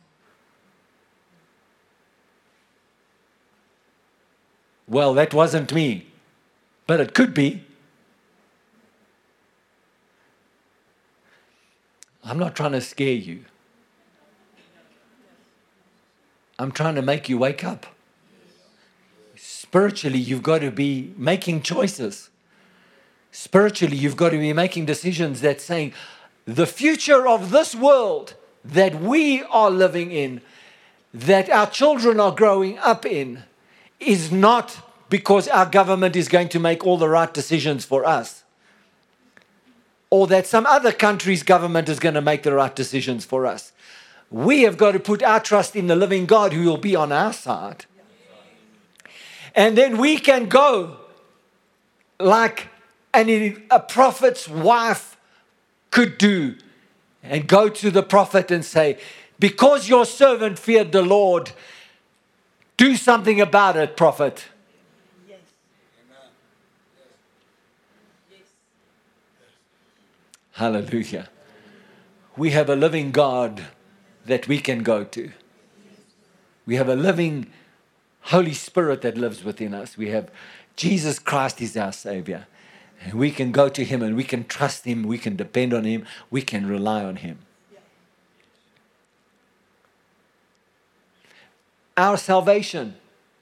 Well, 4.88 5.14
that 5.14 5.34
wasn't 5.34 5.74
me, 5.74 6.08
but 6.88 7.02
it 7.02 7.14
could 7.14 7.34
be. 7.34 7.64
I'm 12.24 12.40
not 12.40 12.56
trying 12.56 12.72
to 12.74 12.82
scare 12.82 13.14
you. 13.14 13.46
I'm 16.62 16.72
trying 16.72 16.94
to 16.94 17.02
make 17.02 17.28
you 17.28 17.40
wake 17.40 17.64
up. 17.64 17.88
Spiritually, 19.36 20.20
you've 20.20 20.44
got 20.44 20.60
to 20.60 20.70
be 20.70 21.12
making 21.18 21.64
choices. 21.64 22.30
Spiritually, 23.32 23.98
you've 23.98 24.16
got 24.16 24.30
to 24.30 24.38
be 24.38 24.54
making 24.54 24.86
decisions 24.86 25.42
that 25.42 25.60
saying, 25.60 25.94
the 26.46 26.68
future 26.68 27.28
of 27.28 27.50
this 27.50 27.74
world 27.74 28.36
that 28.64 29.02
we 29.02 29.42
are 29.46 29.72
living 29.72 30.12
in, 30.12 30.42
that 31.12 31.50
our 31.50 31.66
children 31.66 32.20
are 32.20 32.32
growing 32.32 32.78
up 32.78 33.08
in, 33.08 33.42
is 34.00 34.32
not 34.32 34.88
because 35.10 35.48
our 35.48 35.66
government 35.66 36.16
is 36.16 36.28
going 36.28 36.50
to 36.50 36.60
make 36.60 36.86
all 36.86 36.98
the 36.98 37.10
right 37.10 37.34
decisions 37.34 37.86
for 37.86 38.06
us, 38.06 38.44
or 40.12 40.28
that 40.28 40.46
some 40.46 40.68
other 40.68 40.92
country's 40.92 41.42
government 41.42 41.90
is 41.90 42.00
going 42.00 42.16
to 42.16 42.22
make 42.22 42.44
the 42.44 42.54
right 42.54 42.76
decisions 42.76 43.26
for 43.26 43.48
us. 43.48 43.72
We 44.32 44.62
have 44.62 44.78
got 44.78 44.94
to 44.94 45.00
put 45.00 45.22
our 45.22 45.42
trust 45.42 45.76
in 45.76 45.88
the 45.88 45.96
living 45.96 46.26
God 46.26 46.54
who 46.54 46.64
will 46.64 46.78
be 46.78 46.96
on 46.96 47.12
our 47.12 47.34
side. 47.34 47.86
And 49.54 49.78
then 49.78 49.98
we 49.98 50.18
can 50.18 50.48
go 50.48 50.96
like 52.18 52.70
an, 53.14 53.62
a 53.70 53.80
prophet's 53.82 54.48
wife 54.48 55.18
could 55.92 56.18
do 56.18 56.56
and 57.22 57.46
go 57.46 57.68
to 57.68 57.92
the 57.92 58.04
prophet 58.04 58.50
and 58.52 58.64
say, 58.64 58.98
Because 59.38 59.90
your 59.90 60.06
servant 60.06 60.58
feared 60.58 60.94
the 60.94 61.02
Lord, 61.02 61.52
do 62.78 62.96
something 62.96 63.42
about 63.42 63.76
it, 63.76 63.98
prophet. 63.98 64.46
Yes. 65.28 65.40
Hallelujah. 70.54 71.28
We 72.38 72.52
have 72.52 72.70
a 72.70 72.78
living 72.78 73.12
God 73.12 73.66
that 74.26 74.48
we 74.48 74.60
can 74.60 74.84
go 74.84 75.04
to. 75.04 75.32
We 76.66 76.76
have 76.76 76.90
a 76.90 76.96
living 76.96 77.48
Holy 78.26 78.54
Spirit 78.54 79.02
that 79.02 79.18
lives 79.18 79.44
within 79.44 79.74
us. 79.74 79.98
We 79.98 80.10
have 80.10 80.30
Jesus 80.76 81.20
Christ 81.20 81.62
is 81.62 81.76
our 81.76 81.92
Savior. 81.92 82.48
And 83.04 83.16
we 83.16 83.32
can 83.32 83.52
go 83.52 83.68
to 83.70 83.84
Him 83.84 84.02
and 84.02 84.16
we 84.16 84.24
can 84.24 84.46
trust 84.46 84.86
Him, 84.86 85.04
we 85.04 85.18
can 85.18 85.36
depend 85.36 85.74
on 85.74 85.86
Him, 85.86 86.06
we 86.30 86.42
can 86.42 86.68
rely 86.68 87.04
on 87.04 87.18
Him. 87.18 87.40
Our 91.98 92.18
salvation, 92.18 92.96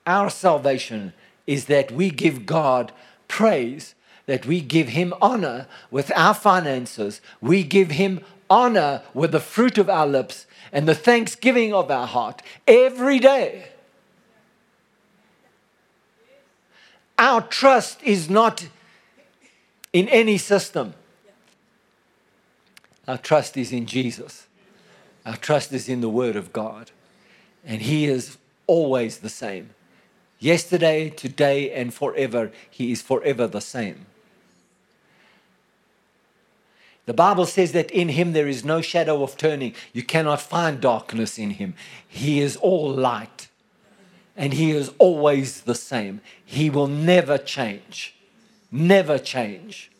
our 0.08 0.30
salvation 0.30 1.14
is 1.46 1.66
that 1.66 1.92
we 1.92 2.10
give 2.10 2.46
God 2.46 2.92
praise, 3.28 3.96
that 4.30 4.46
we 4.46 4.62
give 4.62 4.90
Him 4.90 5.12
honor 5.24 5.66
with 5.90 6.12
our 6.16 6.36
finances, 6.36 7.20
we 7.42 7.64
give 7.64 7.90
Him 7.90 8.22
honor 8.48 9.02
with 9.16 9.32
the 9.32 9.40
fruit 9.40 9.80
of 9.80 9.90
our 9.90 10.06
lips 10.06 10.46
and 10.72 10.88
the 10.88 10.94
thanksgiving 10.94 11.74
of 11.74 11.90
our 11.90 12.06
heart 12.06 12.44
every 12.68 13.18
day. 13.18 13.70
Our 17.18 17.42
trust 17.42 18.04
is 18.04 18.30
not 18.30 18.68
in 19.92 20.08
any 20.10 20.38
system. 20.38 20.94
Our 23.08 23.18
trust 23.18 23.58
is 23.58 23.72
in 23.72 23.88
Jesus. 23.88 24.46
Our 25.26 25.38
trust 25.38 25.74
is 25.74 25.90
in 25.90 26.02
the 26.02 26.10
Word 26.10 26.36
of 26.36 26.54
God. 26.54 26.92
And 27.66 27.82
He 27.82 28.06
is 28.06 28.38
always 28.68 29.18
the 29.18 29.30
same. 29.30 29.72
Yesterday, 30.38 31.10
today, 31.10 31.72
and 31.72 31.92
forever, 31.92 32.52
He 32.70 32.92
is 32.92 33.02
forever 33.02 33.48
the 33.48 33.60
same. 33.60 34.06
The 37.10 37.14
Bible 37.16 37.48
says 37.48 37.72
that 37.72 37.90
in 37.90 38.10
Him 38.10 38.34
there 38.34 38.48
is 38.48 38.64
no 38.64 38.82
shadow 38.82 39.24
of 39.24 39.36
turning. 39.36 39.74
You 39.94 40.04
cannot 40.04 40.40
find 40.40 40.80
darkness 40.80 41.40
in 41.40 41.50
Him. 41.50 41.74
He 42.08 42.40
is 42.40 42.56
all 42.58 42.92
light. 42.92 43.48
And 44.38 44.54
He 44.54 44.70
is 44.70 44.92
always 45.00 45.62
the 45.62 45.74
same. 45.74 46.22
He 46.46 46.70
will 46.70 46.88
never 46.88 47.40
change 47.40 48.16
never 48.72 49.18
change. 49.18 49.92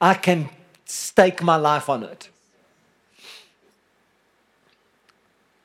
I 0.00 0.14
can 0.14 0.48
stake 0.84 1.42
my 1.42 1.56
life 1.56 1.88
on 1.88 2.02
it. 2.02 2.30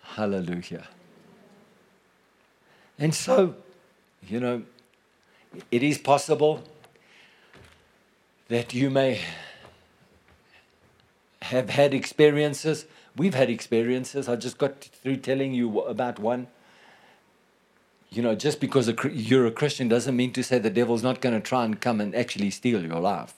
Hallelujah. 0.02 0.88
And 3.00 3.16
so, 3.16 3.56
you 4.28 4.40
know, 4.40 4.64
it 5.72 5.84
is 5.84 5.98
possible 5.98 6.64
that 8.48 8.74
you 8.74 8.90
may 8.90 9.22
have 11.44 11.70
had 11.70 11.94
experiences. 11.94 12.86
We've 13.16 13.36
had 13.36 13.50
experiences. 13.50 14.28
I 14.28 14.36
just 14.36 14.58
got 14.58 14.82
through 14.82 15.18
telling 15.18 15.54
you 15.54 15.82
about 15.82 16.20
one 16.20 16.48
you 18.14 18.22
know, 18.22 18.36
just 18.36 18.60
because 18.60 18.88
you're 19.12 19.48
a 19.48 19.52
Christian 19.52 19.88
doesn't 19.88 20.16
mean 20.16 20.32
to 20.34 20.44
say 20.44 20.60
the 20.60 20.70
devil's 20.70 21.02
not 21.02 21.20
going 21.20 21.34
to 21.34 21.42
try 21.42 21.66
and 21.66 21.82
come 21.82 22.00
and 22.00 22.14
actually 22.16 22.52
steal 22.52 22.86
your 22.86 23.00
life. 23.00 23.34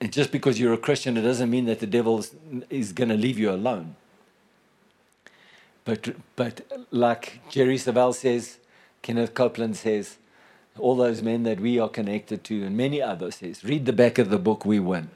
And 0.00 0.12
just 0.12 0.30
because 0.30 0.60
you're 0.60 0.74
a 0.74 0.78
Christian, 0.78 1.16
it 1.16 1.22
doesn't 1.22 1.48
mean 1.48 1.64
that 1.64 1.80
the 1.80 1.86
devil 1.86 2.22
is 2.68 2.92
going 2.92 3.08
to 3.08 3.16
leave 3.16 3.38
you 3.38 3.50
alone. 3.50 3.96
But, 5.86 6.14
but 6.36 6.60
like 6.90 7.40
Jerry 7.48 7.76
Savelle 7.76 8.14
says, 8.14 8.58
Kenneth 9.00 9.32
Copeland 9.32 9.76
says, 9.76 10.18
all 10.78 10.96
those 10.96 11.22
men 11.22 11.44
that 11.44 11.60
we 11.60 11.78
are 11.78 11.88
connected 11.88 12.44
to, 12.44 12.64
and 12.64 12.76
many 12.76 13.00
others 13.00 13.36
says, 13.36 13.64
read 13.64 13.86
the 13.86 13.92
back 13.92 14.18
of 14.18 14.28
the 14.28 14.38
book, 14.38 14.66
we 14.66 14.78
win. 14.78 15.10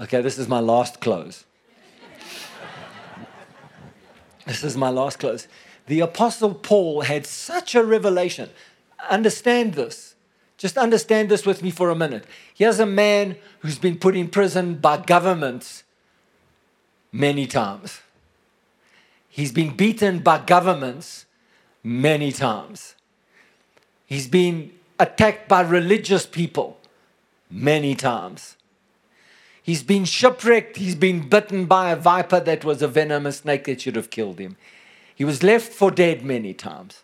Okay, 0.00 0.20
this 0.20 0.38
is 0.38 0.48
my 0.48 0.60
last 0.60 1.00
close. 1.00 1.44
this 4.46 4.64
is 4.64 4.76
my 4.76 4.88
last 4.88 5.18
close. 5.18 5.46
The 5.86 6.00
Apostle 6.00 6.54
Paul 6.54 7.02
had 7.02 7.26
such 7.26 7.74
a 7.74 7.84
revelation. 7.84 8.50
Understand 9.10 9.74
this. 9.74 10.14
Just 10.56 10.78
understand 10.78 11.28
this 11.28 11.44
with 11.44 11.62
me 11.62 11.70
for 11.70 11.90
a 11.90 11.94
minute. 11.94 12.24
Here's 12.54 12.78
a 12.78 12.86
man 12.86 13.36
who's 13.60 13.78
been 13.78 13.98
put 13.98 14.16
in 14.16 14.28
prison 14.28 14.76
by 14.76 14.98
governments 14.98 15.82
many 17.10 17.46
times. 17.46 18.00
He's 19.28 19.52
been 19.52 19.74
beaten 19.74 20.20
by 20.20 20.38
governments 20.38 21.26
many 21.82 22.32
times. 22.32 22.94
He's 24.06 24.28
been 24.28 24.72
attacked 24.98 25.48
by 25.48 25.62
religious 25.62 26.26
people 26.26 26.78
many 27.50 27.94
times. 27.94 28.56
He's 29.62 29.82
been 29.82 30.04
shipwrecked. 30.04 30.76
He's 30.76 30.96
been 30.96 31.28
bitten 31.28 31.66
by 31.66 31.90
a 31.90 31.96
viper 31.96 32.40
that 32.40 32.64
was 32.64 32.82
a 32.82 32.88
venomous 32.88 33.38
snake 33.38 33.64
that 33.64 33.80
should 33.80 33.96
have 33.96 34.10
killed 34.10 34.38
him. 34.38 34.56
He 35.14 35.24
was 35.24 35.42
left 35.42 35.72
for 35.72 35.90
dead 35.90 36.24
many 36.24 36.52
times. 36.52 37.02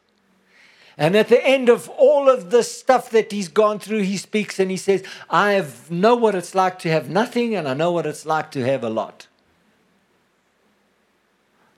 And 0.96 1.14
at 1.14 1.28
the 1.28 1.44
end 1.46 1.68
of 1.68 1.88
all 1.90 2.28
of 2.28 2.50
the 2.50 2.64
stuff 2.64 3.10
that 3.10 3.30
he's 3.30 3.46
gone 3.46 3.78
through, 3.78 4.02
he 4.02 4.16
speaks 4.16 4.58
and 4.58 4.68
he 4.68 4.76
says, 4.76 5.04
I 5.30 5.64
know 5.88 6.16
what 6.16 6.34
it's 6.34 6.56
like 6.56 6.80
to 6.80 6.90
have 6.90 7.08
nothing, 7.08 7.54
and 7.54 7.68
I 7.68 7.74
know 7.74 7.92
what 7.92 8.04
it's 8.04 8.26
like 8.26 8.50
to 8.50 8.64
have 8.64 8.82
a 8.82 8.90
lot. 8.90 9.28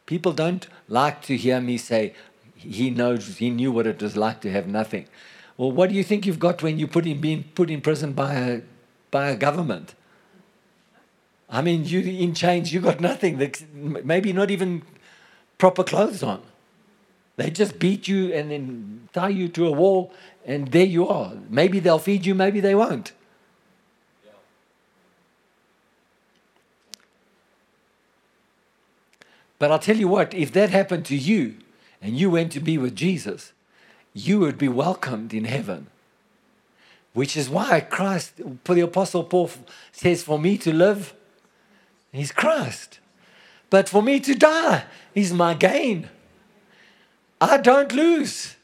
People 0.07 0.33
don't 0.33 0.67
like 0.89 1.21
to 1.23 1.37
hear 1.37 1.61
me 1.61 1.77
say, 1.77 2.15
he 2.57 2.89
knows, 2.89 3.37
he 3.37 3.51
knew 3.51 3.71
what 3.71 3.87
it 3.87 4.01
was 4.01 4.17
like 4.17 4.41
to 4.41 4.51
have 4.51 4.67
nothing. 4.67 5.07
Well, 5.59 5.71
what 5.71 5.91
do 5.91 5.95
you 5.95 6.03
think 6.03 6.25
you've 6.25 6.39
got 6.39 6.63
when 6.63 6.79
you're 6.79 6.89
put 6.89 7.07
in, 7.07 7.21
being 7.21 7.45
put 7.55 7.69
in 7.71 7.83
prison 7.83 8.15
by 8.15 8.35
a, 8.35 8.63
by 9.11 9.29
a 9.29 9.37
government? 9.37 9.95
I 11.51 11.63
mean, 11.63 11.85
you 11.85 12.01
in 12.01 12.35
chains, 12.35 12.73
you 12.73 12.81
got 12.81 13.01
nothing. 13.01 13.39
Maybe 14.05 14.33
not 14.33 14.51
even 14.51 14.83
proper 15.59 15.83
clothes 15.83 16.23
on. 16.23 16.43
They 17.37 17.51
just 17.51 17.79
beat 17.79 18.07
you 18.07 18.33
and 18.33 18.51
then 18.51 19.09
tie 19.13 19.31
you 19.31 19.49
to 19.49 19.67
a 19.67 19.73
wall, 19.73 20.13
and 20.45 20.69
there 20.69 20.85
you 20.85 21.09
are. 21.09 21.33
Maybe 21.49 21.81
they'll 21.81 21.99
feed 21.99 22.25
you, 22.25 22.35
maybe 22.35 22.61
they 22.61 22.75
won't. 22.75 23.13
But 29.59 29.71
I'll 29.71 29.79
tell 29.79 29.97
you 29.97 30.09
what, 30.09 30.33
if 30.33 30.53
that 30.53 30.71
happened 30.71 31.05
to 31.07 31.17
you 31.17 31.57
and 32.01 32.17
you 32.17 32.31
went 32.31 32.51
to 32.53 32.61
be 32.61 32.79
with 32.79 32.97
Jesus, 32.97 33.53
you 34.15 34.39
would 34.41 34.57
be 34.57 34.69
welcomed 34.69 35.35
in 35.35 35.45
heaven. 35.45 35.89
Which 37.13 37.37
is 37.37 37.51
why 37.51 37.81
Christ, 37.81 38.35
the 38.65 38.81
Apostle 38.81 39.25
Paul 39.25 39.51
says, 39.93 40.23
For 40.23 40.39
me 40.39 40.57
to 40.59 40.73
live 40.73 41.13
He's 42.13 42.33
Christ. 42.33 42.99
But 43.69 43.89
for 43.89 44.03
me 44.03 44.21
to 44.21 44.35
die 44.35 44.85
is 45.15 45.33
my 45.33 45.55
gain. 45.55 46.09
I 47.41 47.57
don't 47.57 47.93
lose. 47.93 48.57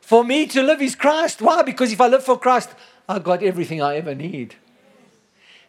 For 0.00 0.24
me 0.24 0.46
to 0.48 0.62
live 0.62 0.82
is 0.82 0.96
Christ. 0.96 1.40
Why? 1.40 1.62
Because 1.62 1.92
if 1.92 2.00
I 2.00 2.08
live 2.08 2.24
for 2.24 2.38
Christ, 2.38 2.70
I've 3.08 3.24
got 3.24 3.42
everything 3.42 3.80
I 3.80 3.96
ever 3.96 4.14
need. 4.14 4.56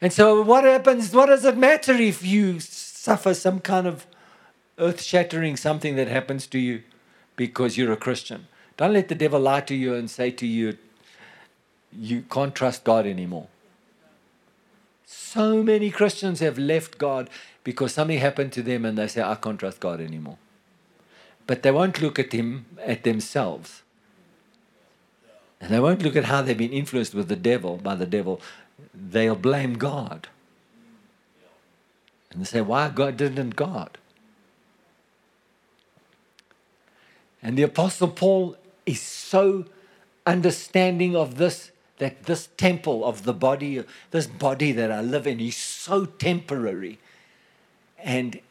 And 0.01 0.11
so, 0.11 0.41
what 0.41 0.63
happens? 0.63 1.13
What 1.13 1.27
does 1.27 1.45
it 1.45 1.57
matter 1.57 1.93
if 1.93 2.25
you 2.25 2.59
suffer 2.59 3.33
some 3.33 3.59
kind 3.59 3.87
of 3.87 4.05
earth 4.77 5.01
shattering 5.01 5.55
something 5.55 5.95
that 5.95 6.07
happens 6.07 6.47
to 6.47 6.59
you 6.59 6.83
because 7.35 7.77
you're 7.77 7.91
a 7.91 7.97
Christian? 7.97 8.47
Don't 8.75 8.93
let 8.93 9.07
the 9.07 9.15
devil 9.15 9.39
lie 9.39 9.61
to 9.61 9.75
you 9.75 9.93
and 9.93 10.09
say 10.09 10.31
to 10.31 10.47
you, 10.47 10.77
you 11.91 12.23
can't 12.23 12.55
trust 12.55 12.83
God 12.83 13.05
anymore. 13.05 13.47
So 15.15 15.61
many 15.61 15.91
Christians 15.91 16.39
have 16.39 16.57
left 16.57 16.97
God 16.97 17.29
because 17.63 17.93
something 17.93 18.17
happened 18.17 18.51
to 18.53 18.63
them 18.63 18.83
and 18.83 18.97
they 18.97 19.07
say, 19.07 19.21
I 19.21 19.35
can't 19.35 19.59
trust 19.59 19.79
God 19.79 20.01
anymore. 20.01 20.37
But 21.45 21.61
they 21.61 21.71
won't 21.71 22.01
look 22.01 22.17
at 22.17 22.33
Him, 22.33 22.65
at 22.83 23.03
themselves. 23.03 23.83
And 25.61 25.71
they 25.71 25.79
won't 25.79 26.01
look 26.01 26.15
at 26.15 26.25
how 26.25 26.41
they've 26.41 26.57
been 26.57 26.73
influenced 26.73 27.13
with 27.13 27.29
the 27.29 27.35
devil, 27.35 27.77
by 27.77 27.95
the 27.95 28.07
devil. 28.07 28.41
They'll 28.93 29.35
blame 29.35 29.75
God. 29.75 30.27
And 32.31 32.41
they 32.41 32.45
say, 32.45 32.61
Why 32.61 32.89
God 32.89 33.15
didn't 33.17 33.55
God? 33.55 33.97
And 37.41 37.57
the 37.57 37.63
Apostle 37.63 38.07
Paul 38.07 38.57
is 38.85 39.01
so 39.01 39.65
understanding 40.25 41.15
of 41.15 41.37
this 41.37 41.71
that 42.03 42.23
this 42.23 42.49
temple 42.57 43.05
of 43.05 43.23
the 43.23 43.31
body, 43.31 43.81
this 44.11 44.27
body 44.27 44.73
that 44.73 44.91
I 44.91 44.99
live 44.99 45.25
in, 45.25 45.39
is 45.39 45.55
so 45.55 46.03
temporary. 46.03 46.99
And, 47.97 48.41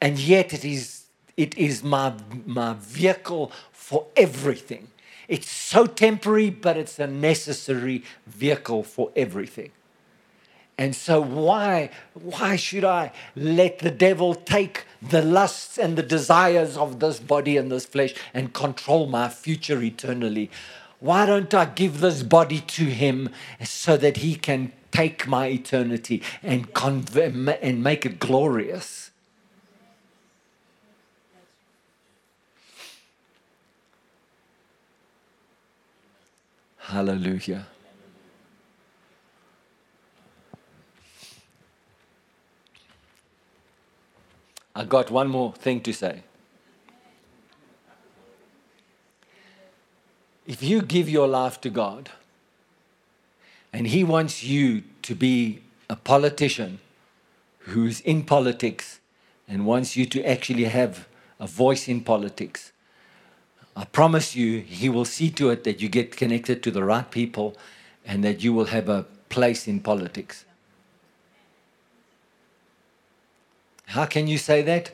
and 0.00 0.18
yet 0.18 0.54
it 0.54 0.64
is, 0.64 1.04
it 1.36 1.54
is 1.58 1.84
my, 1.84 2.14
my 2.46 2.72
vehicle 2.78 3.52
for 3.70 4.06
everything. 4.16 4.88
It's 5.28 5.50
so 5.50 5.84
temporary, 5.84 6.48
but 6.48 6.78
it's 6.78 6.98
a 6.98 7.06
necessary 7.06 8.02
vehicle 8.26 8.82
for 8.82 9.12
everything. 9.14 9.72
And 10.78 10.96
so 10.96 11.20
why 11.20 11.90
why 12.14 12.56
should 12.56 12.82
I 12.82 13.12
let 13.36 13.80
the 13.80 13.90
devil 13.90 14.34
take 14.34 14.86
the 15.02 15.20
lusts 15.20 15.76
and 15.76 15.96
the 15.98 16.02
desires 16.02 16.78
of 16.78 16.98
this 16.98 17.20
body 17.20 17.58
and 17.58 17.70
this 17.70 17.84
flesh 17.84 18.14
and 18.32 18.54
control 18.54 19.06
my 19.06 19.28
future 19.28 19.82
eternally? 19.82 20.50
Why 21.02 21.26
don't 21.26 21.52
I 21.52 21.64
give 21.64 21.98
this 21.98 22.22
body 22.22 22.60
to 22.60 22.84
him 22.84 23.30
so 23.60 23.96
that 23.96 24.18
he 24.18 24.36
can 24.36 24.72
take 24.92 25.26
my 25.26 25.48
eternity 25.48 26.22
and 26.44 26.72
convert 26.74 27.34
and 27.60 27.82
make 27.82 28.06
it 28.06 28.20
glorious? 28.20 29.10
Hallelujah. 36.76 37.66
I 44.76 44.84
got 44.84 45.10
one 45.10 45.26
more 45.26 45.52
thing 45.54 45.80
to 45.80 45.92
say. 45.92 46.22
If 50.46 50.62
you 50.62 50.82
give 50.82 51.08
your 51.08 51.28
life 51.28 51.60
to 51.60 51.70
God 51.70 52.10
and 53.72 53.86
He 53.86 54.02
wants 54.02 54.42
you 54.42 54.82
to 55.02 55.14
be 55.14 55.62
a 55.88 55.96
politician 55.96 56.80
who's 57.58 58.00
in 58.00 58.24
politics 58.24 59.00
and 59.46 59.66
wants 59.66 59.96
you 59.96 60.04
to 60.06 60.24
actually 60.24 60.64
have 60.64 61.06
a 61.38 61.46
voice 61.46 61.88
in 61.88 62.00
politics, 62.00 62.72
I 63.76 63.84
promise 63.84 64.34
you, 64.34 64.60
He 64.60 64.88
will 64.88 65.04
see 65.04 65.30
to 65.30 65.50
it 65.50 65.64
that 65.64 65.80
you 65.80 65.88
get 65.88 66.16
connected 66.16 66.62
to 66.64 66.70
the 66.70 66.84
right 66.84 67.08
people 67.10 67.56
and 68.04 68.24
that 68.24 68.42
you 68.42 68.52
will 68.52 68.66
have 68.66 68.88
a 68.88 69.06
place 69.28 69.68
in 69.68 69.80
politics. 69.80 70.44
How 73.86 74.06
can 74.06 74.26
you 74.26 74.38
say 74.38 74.62
that? 74.62 74.92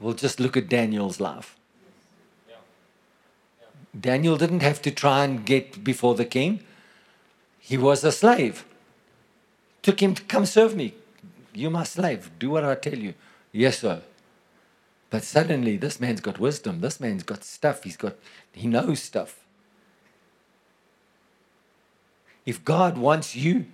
Well, 0.00 0.14
just 0.14 0.40
look 0.40 0.56
at 0.56 0.68
Daniel's 0.68 1.20
life. 1.20 1.57
Daniel 3.98 4.36
didn't 4.36 4.62
have 4.62 4.80
to 4.82 4.90
try 4.90 5.24
and 5.24 5.44
get 5.44 5.82
before 5.82 6.14
the 6.14 6.24
king. 6.24 6.60
He 7.58 7.76
was 7.76 8.04
a 8.04 8.12
slave. 8.12 8.64
Took 9.82 10.00
him 10.00 10.14
to 10.14 10.22
come 10.22 10.46
serve 10.46 10.76
me. 10.76 10.94
You're 11.54 11.70
my 11.70 11.84
slave. 11.84 12.30
Do 12.38 12.50
what 12.50 12.64
I 12.64 12.74
tell 12.74 12.98
you. 12.98 13.14
Yes, 13.52 13.80
sir. 13.80 14.02
But 15.10 15.24
suddenly, 15.24 15.76
this 15.76 16.00
man's 16.00 16.20
got 16.20 16.38
wisdom. 16.38 16.80
This 16.80 17.00
man's 17.00 17.22
got 17.22 17.42
stuff. 17.42 17.84
He's 17.84 17.96
got, 17.96 18.16
he 18.52 18.68
knows 18.68 19.00
stuff. 19.00 19.40
If 22.44 22.64
God 22.64 22.98
wants 22.98 23.34
you 23.34 23.66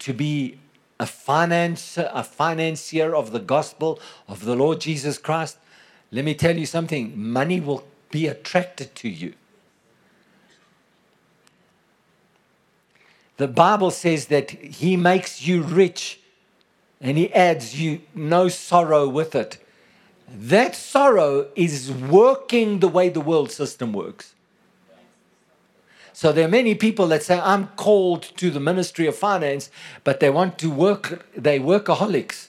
to 0.00 0.12
be 0.12 0.58
a, 0.98 1.06
finance, 1.06 1.96
a 1.96 2.22
financier 2.22 3.14
of 3.14 3.32
the 3.32 3.38
gospel 3.38 4.00
of 4.28 4.44
the 4.44 4.56
Lord 4.56 4.80
Jesus 4.80 5.18
Christ, 5.18 5.58
let 6.10 6.24
me 6.24 6.34
tell 6.34 6.56
you 6.56 6.66
something 6.66 7.12
money 7.16 7.60
will 7.60 7.84
be 8.10 8.26
attracted 8.26 8.94
to 8.96 9.08
you. 9.08 9.34
The 13.40 13.48
Bible 13.48 13.90
says 13.90 14.26
that 14.26 14.50
He 14.50 14.98
makes 14.98 15.46
you 15.46 15.62
rich 15.62 16.20
and 17.00 17.16
He 17.16 17.32
adds 17.32 17.80
you 17.80 18.02
no 18.14 18.48
sorrow 18.48 19.08
with 19.08 19.34
it. 19.34 19.56
That 20.28 20.76
sorrow 20.76 21.48
is 21.56 21.90
working 21.90 22.80
the 22.80 22.88
way 22.88 23.08
the 23.08 23.22
world 23.22 23.50
system 23.50 23.94
works. 23.94 24.34
So 26.12 26.32
there 26.32 26.44
are 26.44 26.50
many 26.50 26.74
people 26.74 27.06
that 27.06 27.22
say, 27.22 27.40
I'm 27.40 27.68
called 27.76 28.24
to 28.36 28.50
the 28.50 28.60
ministry 28.60 29.06
of 29.06 29.16
finance, 29.16 29.70
but 30.04 30.20
they 30.20 30.28
want 30.28 30.58
to 30.58 30.70
work, 30.70 31.26
they 31.34 31.58
workaholics. 31.58 32.48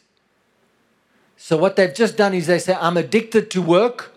So 1.37 1.55
what 1.55 1.77
they've 1.77 1.95
just 1.95 2.17
done 2.17 2.33
is 2.33 2.47
they 2.47 2.59
say, 2.59 2.73
I'm 2.77 2.97
addicted 2.97 3.49
to 3.51 3.61
work, 3.61 4.11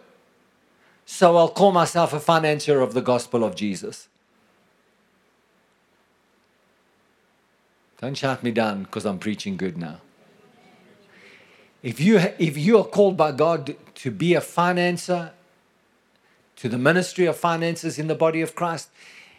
so 1.06 1.36
I'll 1.36 1.51
call 1.51 1.70
myself 1.70 2.12
a 2.12 2.18
financier 2.18 2.80
of 2.80 2.94
the 2.94 3.01
gospel 3.01 3.44
of 3.44 3.55
Jesus. 3.55 4.09
Don't 8.05 8.14
shut 8.14 8.43
me 8.43 8.51
down 8.51 8.82
because 8.82 9.06
I'm 9.06 9.18
preaching 9.18 9.56
good 9.56 9.78
now. 9.78 10.02
If 11.82 12.01
you, 12.01 12.18
if 12.39 12.55
you 12.59 12.76
are 12.76 12.85
called 12.85 13.16
by 13.16 13.32
God 13.32 13.76
to 13.94 14.10
be 14.10 14.35
a 14.35 14.43
financer, 14.43 15.31
to 16.56 16.68
the 16.68 16.76
ministry 16.76 17.24
of 17.24 17.39
finances 17.39 17.98
in 17.98 18.06
the 18.06 18.14
body 18.14 18.43
of 18.43 18.55
Christ, 18.55 18.90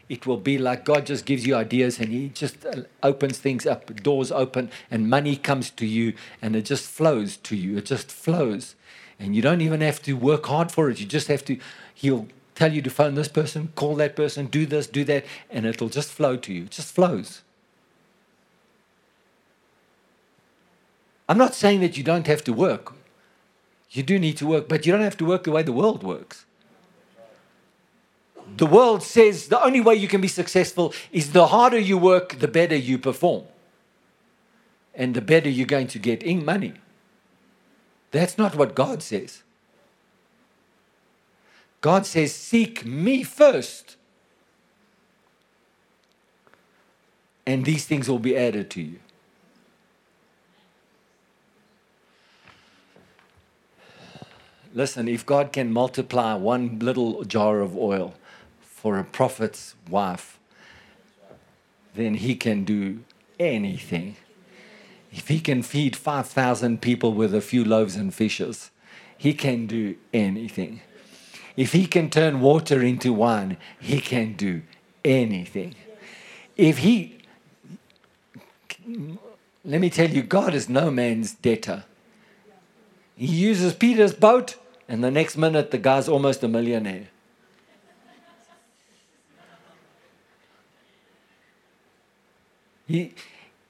it 0.09 0.25
will 0.25 0.37
be 0.37 0.57
like 0.57 0.83
God 0.83 1.05
just 1.05 1.27
gives 1.27 1.45
you 1.45 1.53
ideas 1.53 1.99
and 1.99 2.09
He 2.09 2.29
just 2.29 2.65
uh, 2.65 2.85
opens 3.03 3.37
things 3.37 3.67
up, 3.67 3.95
doors 4.01 4.31
open, 4.31 4.71
and 4.89 5.11
money 5.11 5.35
comes 5.35 5.69
to 5.69 5.85
you 5.85 6.15
and 6.41 6.55
it 6.55 6.65
just 6.65 6.89
flows 6.89 7.37
to 7.37 7.55
you. 7.55 7.77
It 7.77 7.85
just 7.85 8.11
flows. 8.11 8.73
And 9.19 9.35
you 9.35 9.43
don't 9.43 9.61
even 9.61 9.81
have 9.81 10.01
to 10.01 10.13
work 10.13 10.47
hard 10.47 10.71
for 10.71 10.89
it. 10.89 10.99
You 10.99 11.05
just 11.05 11.27
have 11.27 11.45
to, 11.45 11.59
He'll 11.93 12.27
tell 12.55 12.73
you 12.73 12.81
to 12.81 12.89
phone 12.89 13.13
this 13.13 13.27
person, 13.27 13.73
call 13.75 13.93
that 13.97 14.15
person, 14.15 14.47
do 14.47 14.65
this, 14.65 14.87
do 14.87 15.03
that, 15.03 15.23
and 15.51 15.67
it'll 15.67 15.87
just 15.89 16.11
flow 16.11 16.35
to 16.37 16.51
you. 16.51 16.63
It 16.63 16.71
just 16.71 16.91
flows. 16.91 17.43
I'm 21.27 21.37
not 21.37 21.55
saying 21.55 21.81
that 21.81 21.97
you 21.97 22.03
don't 22.03 22.27
have 22.27 22.43
to 22.45 22.53
work. 22.53 22.93
You 23.91 24.03
do 24.03 24.19
need 24.19 24.37
to 24.37 24.47
work, 24.47 24.67
but 24.67 24.85
you 24.85 24.91
don't 24.91 25.01
have 25.01 25.17
to 25.17 25.25
work 25.25 25.43
the 25.45 25.51
way 25.51 25.63
the 25.63 25.71
world 25.71 26.03
works 26.03 26.45
the 28.57 28.65
world 28.65 29.03
says 29.03 29.47
the 29.47 29.61
only 29.63 29.81
way 29.81 29.95
you 29.95 30.07
can 30.07 30.21
be 30.21 30.27
successful 30.27 30.93
is 31.11 31.31
the 31.31 31.47
harder 31.47 31.79
you 31.79 31.97
work, 31.97 32.39
the 32.39 32.47
better 32.47 32.75
you 32.75 32.97
perform. 32.97 33.43
And 34.93 35.13
the 35.13 35.21
better 35.21 35.49
you're 35.49 35.67
going 35.67 35.87
to 35.87 35.99
get 35.99 36.23
in 36.23 36.45
money. 36.45 36.73
That's 38.11 38.37
not 38.37 38.55
what 38.55 38.75
God 38.75 39.03
says. 39.03 39.43
God 41.81 42.05
says, 42.05 42.33
Seek 42.33 42.85
me 42.85 43.23
first. 43.23 43.97
And 47.45 47.65
these 47.65 47.85
things 47.85 48.09
will 48.09 48.19
be 48.19 48.37
added 48.37 48.69
to 48.71 48.81
you. 48.81 48.99
Listen, 54.75 55.07
if 55.07 55.25
God 55.25 55.51
can 55.51 55.73
multiply 55.73 56.35
one 56.35 56.77
little 56.79 57.23
jar 57.23 57.61
of 57.61 57.75
oil, 57.75 58.13
for 58.85 58.99
a 58.99 59.03
prophet's 59.03 59.73
wife, 59.89 60.37
then 61.95 62.13
he 62.13 62.35
can 62.35 62.63
do 62.63 62.99
anything. 63.39 64.15
If 65.11 65.27
he 65.27 65.39
can 65.39 65.63
feed 65.63 65.95
5,000 65.95 66.83
people 66.83 67.13
with 67.13 67.33
a 67.33 67.41
few 67.41 67.65
loaves 67.65 67.95
and 67.95 68.13
fishes, 68.13 68.69
he 69.17 69.33
can 69.33 69.65
do 69.65 69.95
anything. 70.13 70.81
If 71.57 71.71
he 71.71 71.87
can 71.87 72.11
turn 72.11 72.41
water 72.41 72.83
into 72.83 73.11
wine, 73.11 73.57
he 73.79 73.99
can 73.99 74.33
do 74.33 74.61
anything. 75.03 75.73
If 76.57 76.77
he, 76.77 77.17
let 79.63 79.81
me 79.81 79.89
tell 79.89 80.11
you, 80.11 80.21
God 80.21 80.53
is 80.53 80.69
no 80.69 80.91
man's 80.91 81.33
debtor. 81.33 81.85
He 83.15 83.25
uses 83.25 83.73
Peter's 83.73 84.13
boat, 84.13 84.57
and 84.87 85.03
the 85.03 85.11
next 85.11 85.37
minute, 85.37 85.71
the 85.71 85.77
guy's 85.77 86.07
almost 86.07 86.43
a 86.43 86.47
millionaire. 86.47 87.07
He, 92.87 93.13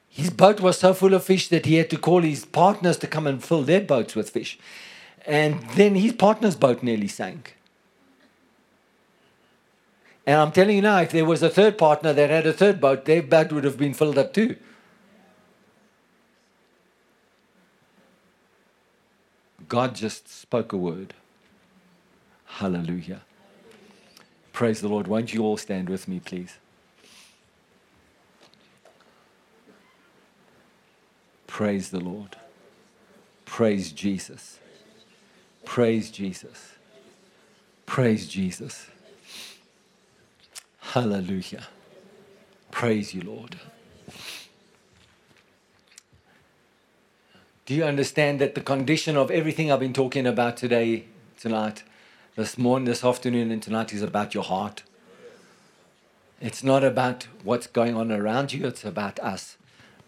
his 0.10 0.30
boat 0.30 0.60
was 0.60 0.78
so 0.78 0.94
full 0.94 1.14
of 1.14 1.24
fish 1.24 1.48
that 1.48 1.66
he 1.66 1.76
had 1.76 1.90
to 1.90 1.98
call 1.98 2.22
his 2.22 2.46
partners 2.46 2.98
to 2.98 3.08
come 3.08 3.28
and 3.28 3.44
fill 3.44 3.64
their 3.64 3.82
boats 3.82 4.16
with 4.16 4.30
fish. 4.30 4.60
And 5.26 5.62
then 5.72 5.96
his 5.96 6.14
partner's 6.14 6.56
boat 6.56 6.84
nearly 6.84 7.08
sank. 7.08 7.56
And 10.26 10.38
I'm 10.38 10.52
telling 10.52 10.76
you 10.76 10.82
now, 10.82 11.02
if 11.02 11.12
there 11.12 11.26
was 11.26 11.44
a 11.44 11.50
third 11.50 11.78
partner 11.78 12.12
that 12.12 12.30
had 12.30 12.48
a 12.48 12.54
third 12.54 12.82
boat, 12.82 13.06
their 13.06 13.22
boat 13.22 13.52
would 13.52 13.64
have 13.64 13.78
been 13.78 13.94
filled 13.94 14.18
up 14.18 14.34
too. 14.34 14.58
God 19.68 19.96
just 19.96 20.28
spoke 20.28 20.74
a 20.74 20.78
word. 20.78 21.14
Hallelujah. 22.46 23.22
Praise 24.54 24.82
the 24.82 24.88
Lord. 24.88 25.08
Won't 25.08 25.34
you 25.34 25.44
all 25.44 25.58
stand 25.58 25.90
with 25.90 26.08
me, 26.08 26.20
please? 26.20 26.58
Praise 31.48 31.90
the 31.90 32.00
Lord. 32.00 32.36
Praise 33.46 33.92
Jesus. 33.92 34.60
Praise 35.66 36.12
Jesus. 36.12 36.74
Praise 37.86 38.28
Jesus. 38.28 38.88
Hallelujah. 40.80 41.68
Praise 42.72 43.14
you, 43.14 43.22
Lord. 43.22 43.58
Do 47.66 47.74
you 47.74 47.84
understand 47.84 48.40
that 48.42 48.54
the 48.54 48.62
condition 48.62 49.18
of 49.18 49.32
everything 49.32 49.72
I've 49.72 49.80
been 49.80 49.92
talking 49.92 50.28
about 50.28 50.56
today, 50.56 51.06
tonight, 51.40 51.82
this 52.36 52.60
morning, 52.60 52.86
this 52.86 53.04
afternoon, 53.04 53.50
and 53.50 53.62
tonight 53.62 53.92
is 53.92 54.04
about 54.04 54.36
your 54.36 54.44
heart? 54.44 54.84
It's 56.40 56.64
not 56.64 56.84
about 56.84 57.28
what's 57.44 57.66
going 57.66 57.96
on 57.96 58.12
around 58.12 58.54
you, 58.54 58.68
it's 58.68 58.86
about 58.86 59.20
us. 59.20 59.58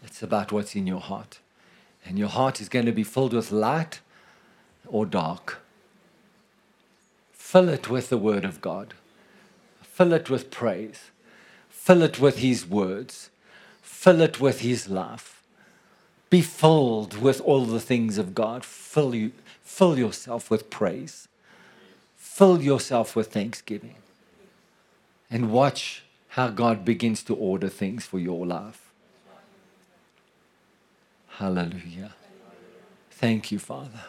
It's 0.04 0.22
about 0.22 0.52
what's 0.52 0.76
in 0.76 0.86
your 0.86 1.00
heart. 1.00 1.40
And 2.06 2.20
your 2.20 2.28
heart 2.28 2.62
is 2.62 2.70
going 2.70 2.86
to 2.86 2.92
be 2.92 3.04
filled 3.04 3.34
with 3.34 3.52
light 3.52 4.02
or 4.86 5.08
dark. 5.08 5.58
Fill 7.32 7.70
it 7.70 7.90
with 7.90 8.10
the 8.10 8.20
Word 8.20 8.46
of 8.46 8.62
God, 8.62 8.94
fill 9.82 10.14
it 10.14 10.30
with 10.30 10.52
praise, 10.52 11.10
fill 11.70 12.04
it 12.04 12.20
with 12.20 12.38
His 12.38 12.68
words, 12.68 13.32
fill 13.82 14.22
it 14.22 14.40
with 14.40 14.60
His 14.60 14.88
love 14.88 15.37
be 16.30 16.42
filled 16.42 17.18
with 17.18 17.40
all 17.42 17.66
the 17.66 17.80
things 17.80 18.18
of 18.18 18.36
God. 18.36 18.66
Fill, 18.66 19.16
you, 19.16 19.32
fill 19.62 19.98
yourself 19.98 20.50
with 20.52 20.70
praise. 20.70 21.28
Fill 22.16 22.62
yourself 22.62 23.16
with 23.16 23.32
thanksgiving. 23.32 23.96
And 25.32 25.52
watch 25.52 26.04
how 26.30 26.50
God 26.50 26.86
begins 26.86 27.24
to 27.24 27.36
order 27.36 27.70
things 27.70 28.06
for 28.06 28.20
your 28.20 28.46
life. 28.46 28.92
Hallelujah. 31.38 32.14
Thank 33.12 33.52
you, 33.52 33.60
Father. 33.60 34.06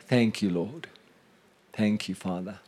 Thank 0.00 0.42
you, 0.42 0.50
Lord. 0.50 0.86
Thank 1.72 2.08
you, 2.08 2.14
Father. 2.14 2.58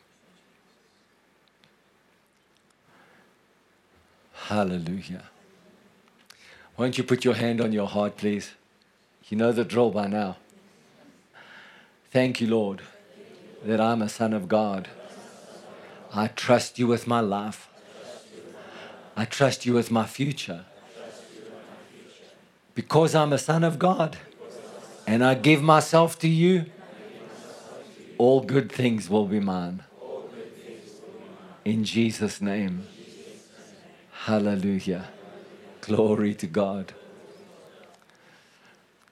Hallelujah. 4.32 5.24
Won't 6.76 6.98
you 6.98 7.04
put 7.04 7.24
your 7.24 7.34
hand 7.34 7.60
on 7.60 7.72
your 7.72 7.86
heart, 7.86 8.16
please? 8.16 8.52
You 9.28 9.36
know 9.36 9.51
the 9.51 9.65
drill 9.65 9.90
by 9.90 10.07
now. 10.07 10.36
Thank 12.12 12.40
you, 12.40 12.47
Lord, 12.47 12.82
that 13.65 13.81
I'm 13.81 14.01
a 14.01 14.09
son 14.09 14.32
of 14.32 14.48
God. 14.48 14.89
I 16.15 16.28
trust 16.28 16.78
you 16.78 16.86
with 16.86 17.07
my 17.07 17.20
life. 17.20 17.69
I 19.16 19.24
trust 19.24 19.66
you 19.66 19.73
with 19.73 19.90
my 19.90 20.07
future. 20.07 20.65
Because 22.74 23.15
I'm 23.15 23.32
a 23.32 23.39
son 23.39 23.65
of 23.65 23.78
God 23.78 24.16
and 25.07 25.24
I 25.24 25.35
give 25.35 25.62
myself 25.62 26.19
to 26.20 26.28
you, 26.28 26.66
all 28.19 28.43
good 28.43 28.70
things 28.70 29.11
will 29.11 29.27
be 29.27 29.40
mine. 29.40 29.82
In 31.65 31.85
Jesus' 31.85 32.40
name. 32.40 32.86
Hallelujah. 34.27 35.09
Glory 35.81 36.35
to 36.35 36.47
God. 36.47 36.94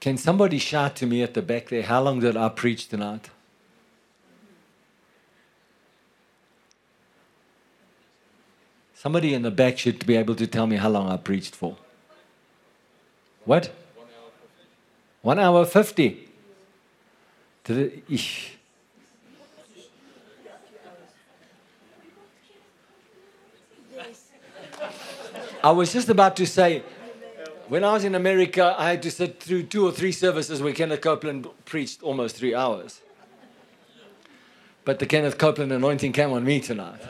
Can 0.05 0.17
somebody 0.17 0.59
shout 0.59 0.95
to 0.97 1.07
me 1.07 1.23
at 1.23 1.33
the 1.33 1.41
back 1.41 1.69
there, 1.69 1.81
how 1.81 1.99
long 1.99 2.19
did 2.19 2.37
I 2.37 2.49
preach 2.49 2.87
tonight? 2.87 3.31
Somebody 8.93 9.33
in 9.33 9.41
the 9.41 9.49
back 9.49 9.79
should 9.79 10.05
be 10.05 10.15
able 10.15 10.35
to 10.35 10.45
tell 10.45 10.67
me 10.67 10.75
how 10.75 10.89
long 10.89 11.09
I 11.09 11.17
preached 11.17 11.55
for. 11.55 11.75
What? 13.45 13.71
One 15.23 15.39
hour 15.39 15.65
50. 15.65 16.29
Did 17.63 17.77
it. 18.07 18.51
I 25.63 25.71
was 25.71 25.91
just 25.91 26.09
about 26.09 26.35
to 26.35 26.45
say, 26.45 26.83
when 27.67 27.83
I 27.83 27.93
was 27.93 28.03
in 28.03 28.15
America, 28.15 28.75
I 28.77 28.89
had 28.91 29.01
to 29.03 29.11
sit 29.11 29.41
through 29.41 29.63
two 29.63 29.87
or 29.87 29.91
three 29.91 30.11
services 30.11 30.61
where 30.61 30.73
Kenneth 30.73 31.01
Copeland 31.01 31.47
preached 31.65 32.03
almost 32.03 32.35
three 32.35 32.53
hours. 32.53 33.01
But 34.83 34.99
the 34.99 35.05
Kenneth 35.05 35.37
Copeland 35.37 35.71
anointing 35.71 36.11
came 36.11 36.31
on 36.31 36.43
me 36.43 36.59
tonight. 36.59 37.01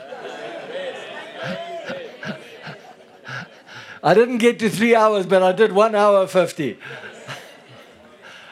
I 4.02 4.14
didn't 4.14 4.38
get 4.38 4.58
to 4.60 4.70
three 4.70 4.94
hours, 4.94 5.26
but 5.26 5.42
I 5.42 5.52
did 5.52 5.72
one 5.72 5.94
hour 5.94 6.26
50. 6.26 6.78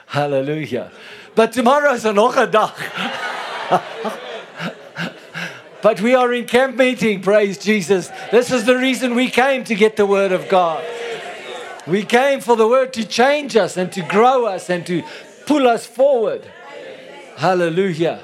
Hallelujah. 0.07 0.91
But 1.35 1.53
tomorrow 1.53 1.93
is 1.93 2.05
'n 2.05 2.17
dag. 2.17 2.73
but 5.83 6.01
we 6.01 6.15
are 6.15 6.33
in 6.33 6.47
camp 6.47 6.77
meeting, 6.77 7.21
praise 7.23 7.57
Jesus. 7.59 8.11
This 8.31 8.51
is 8.51 8.65
the 8.65 8.77
reason 8.77 9.15
we 9.15 9.31
came 9.31 9.65
to 9.65 9.75
get 9.75 9.97
the 9.97 10.07
word 10.07 10.33
of 10.33 10.49
God. 10.49 10.85
We 11.86 12.05
came 12.05 12.40
for 12.40 12.56
the 12.56 12.66
word 12.66 12.93
to 12.94 13.05
change 13.06 13.56
us 13.56 13.77
and 13.77 13.93
to 13.93 14.02
grow 14.02 14.47
us 14.47 14.70
and 14.70 14.86
to 14.86 15.02
pull 15.47 15.69
us 15.69 15.86
forward. 15.86 16.47
Hallelujah. 17.36 18.20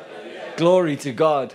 Glory 0.56 0.96
to 0.96 1.12
God. 1.12 1.54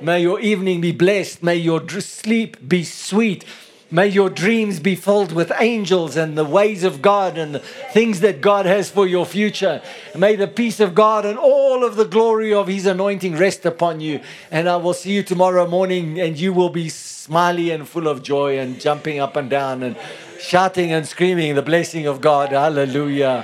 May 0.00 0.22
your 0.22 0.40
evening 0.40 0.80
be 0.80 0.92
blessed. 0.92 1.42
May 1.42 1.56
your 1.56 1.86
sleep 1.88 2.56
be 2.66 2.84
sweet. 2.84 3.44
May 3.90 4.08
your 4.08 4.30
dreams 4.30 4.80
be 4.80 4.96
filled 4.96 5.30
with 5.30 5.52
angels 5.60 6.16
and 6.16 6.36
the 6.36 6.44
ways 6.44 6.82
of 6.82 7.00
God 7.00 7.38
and 7.38 7.54
the 7.54 7.60
things 7.60 8.20
that 8.20 8.40
God 8.40 8.66
has 8.66 8.90
for 8.90 9.06
your 9.06 9.24
future. 9.24 9.80
May 10.16 10.34
the 10.34 10.48
peace 10.48 10.80
of 10.80 10.94
God 10.94 11.24
and 11.24 11.38
all 11.38 11.84
of 11.84 11.94
the 11.94 12.04
glory 12.04 12.52
of 12.52 12.66
His 12.66 12.84
anointing 12.84 13.36
rest 13.36 13.64
upon 13.64 14.00
you. 14.00 14.20
And 14.50 14.68
I 14.68 14.76
will 14.76 14.92
see 14.92 15.12
you 15.12 15.22
tomorrow 15.22 15.68
morning, 15.68 16.18
and 16.18 16.36
you 16.36 16.52
will 16.52 16.68
be 16.68 16.88
smiley 16.88 17.70
and 17.70 17.88
full 17.88 18.08
of 18.08 18.24
joy 18.24 18.58
and 18.58 18.80
jumping 18.80 19.20
up 19.20 19.36
and 19.36 19.48
down 19.48 19.84
and 19.84 19.96
shouting 20.38 20.92
and 20.92 21.06
screaming 21.06 21.54
the 21.54 21.62
blessing 21.62 22.06
of 22.06 22.20
God. 22.20 22.50
Hallelujah. 22.50 23.42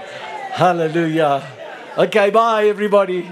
Hallelujah. 0.53 1.43
Okay, 1.99 2.31
bye, 2.31 2.67
everybody. 2.67 3.31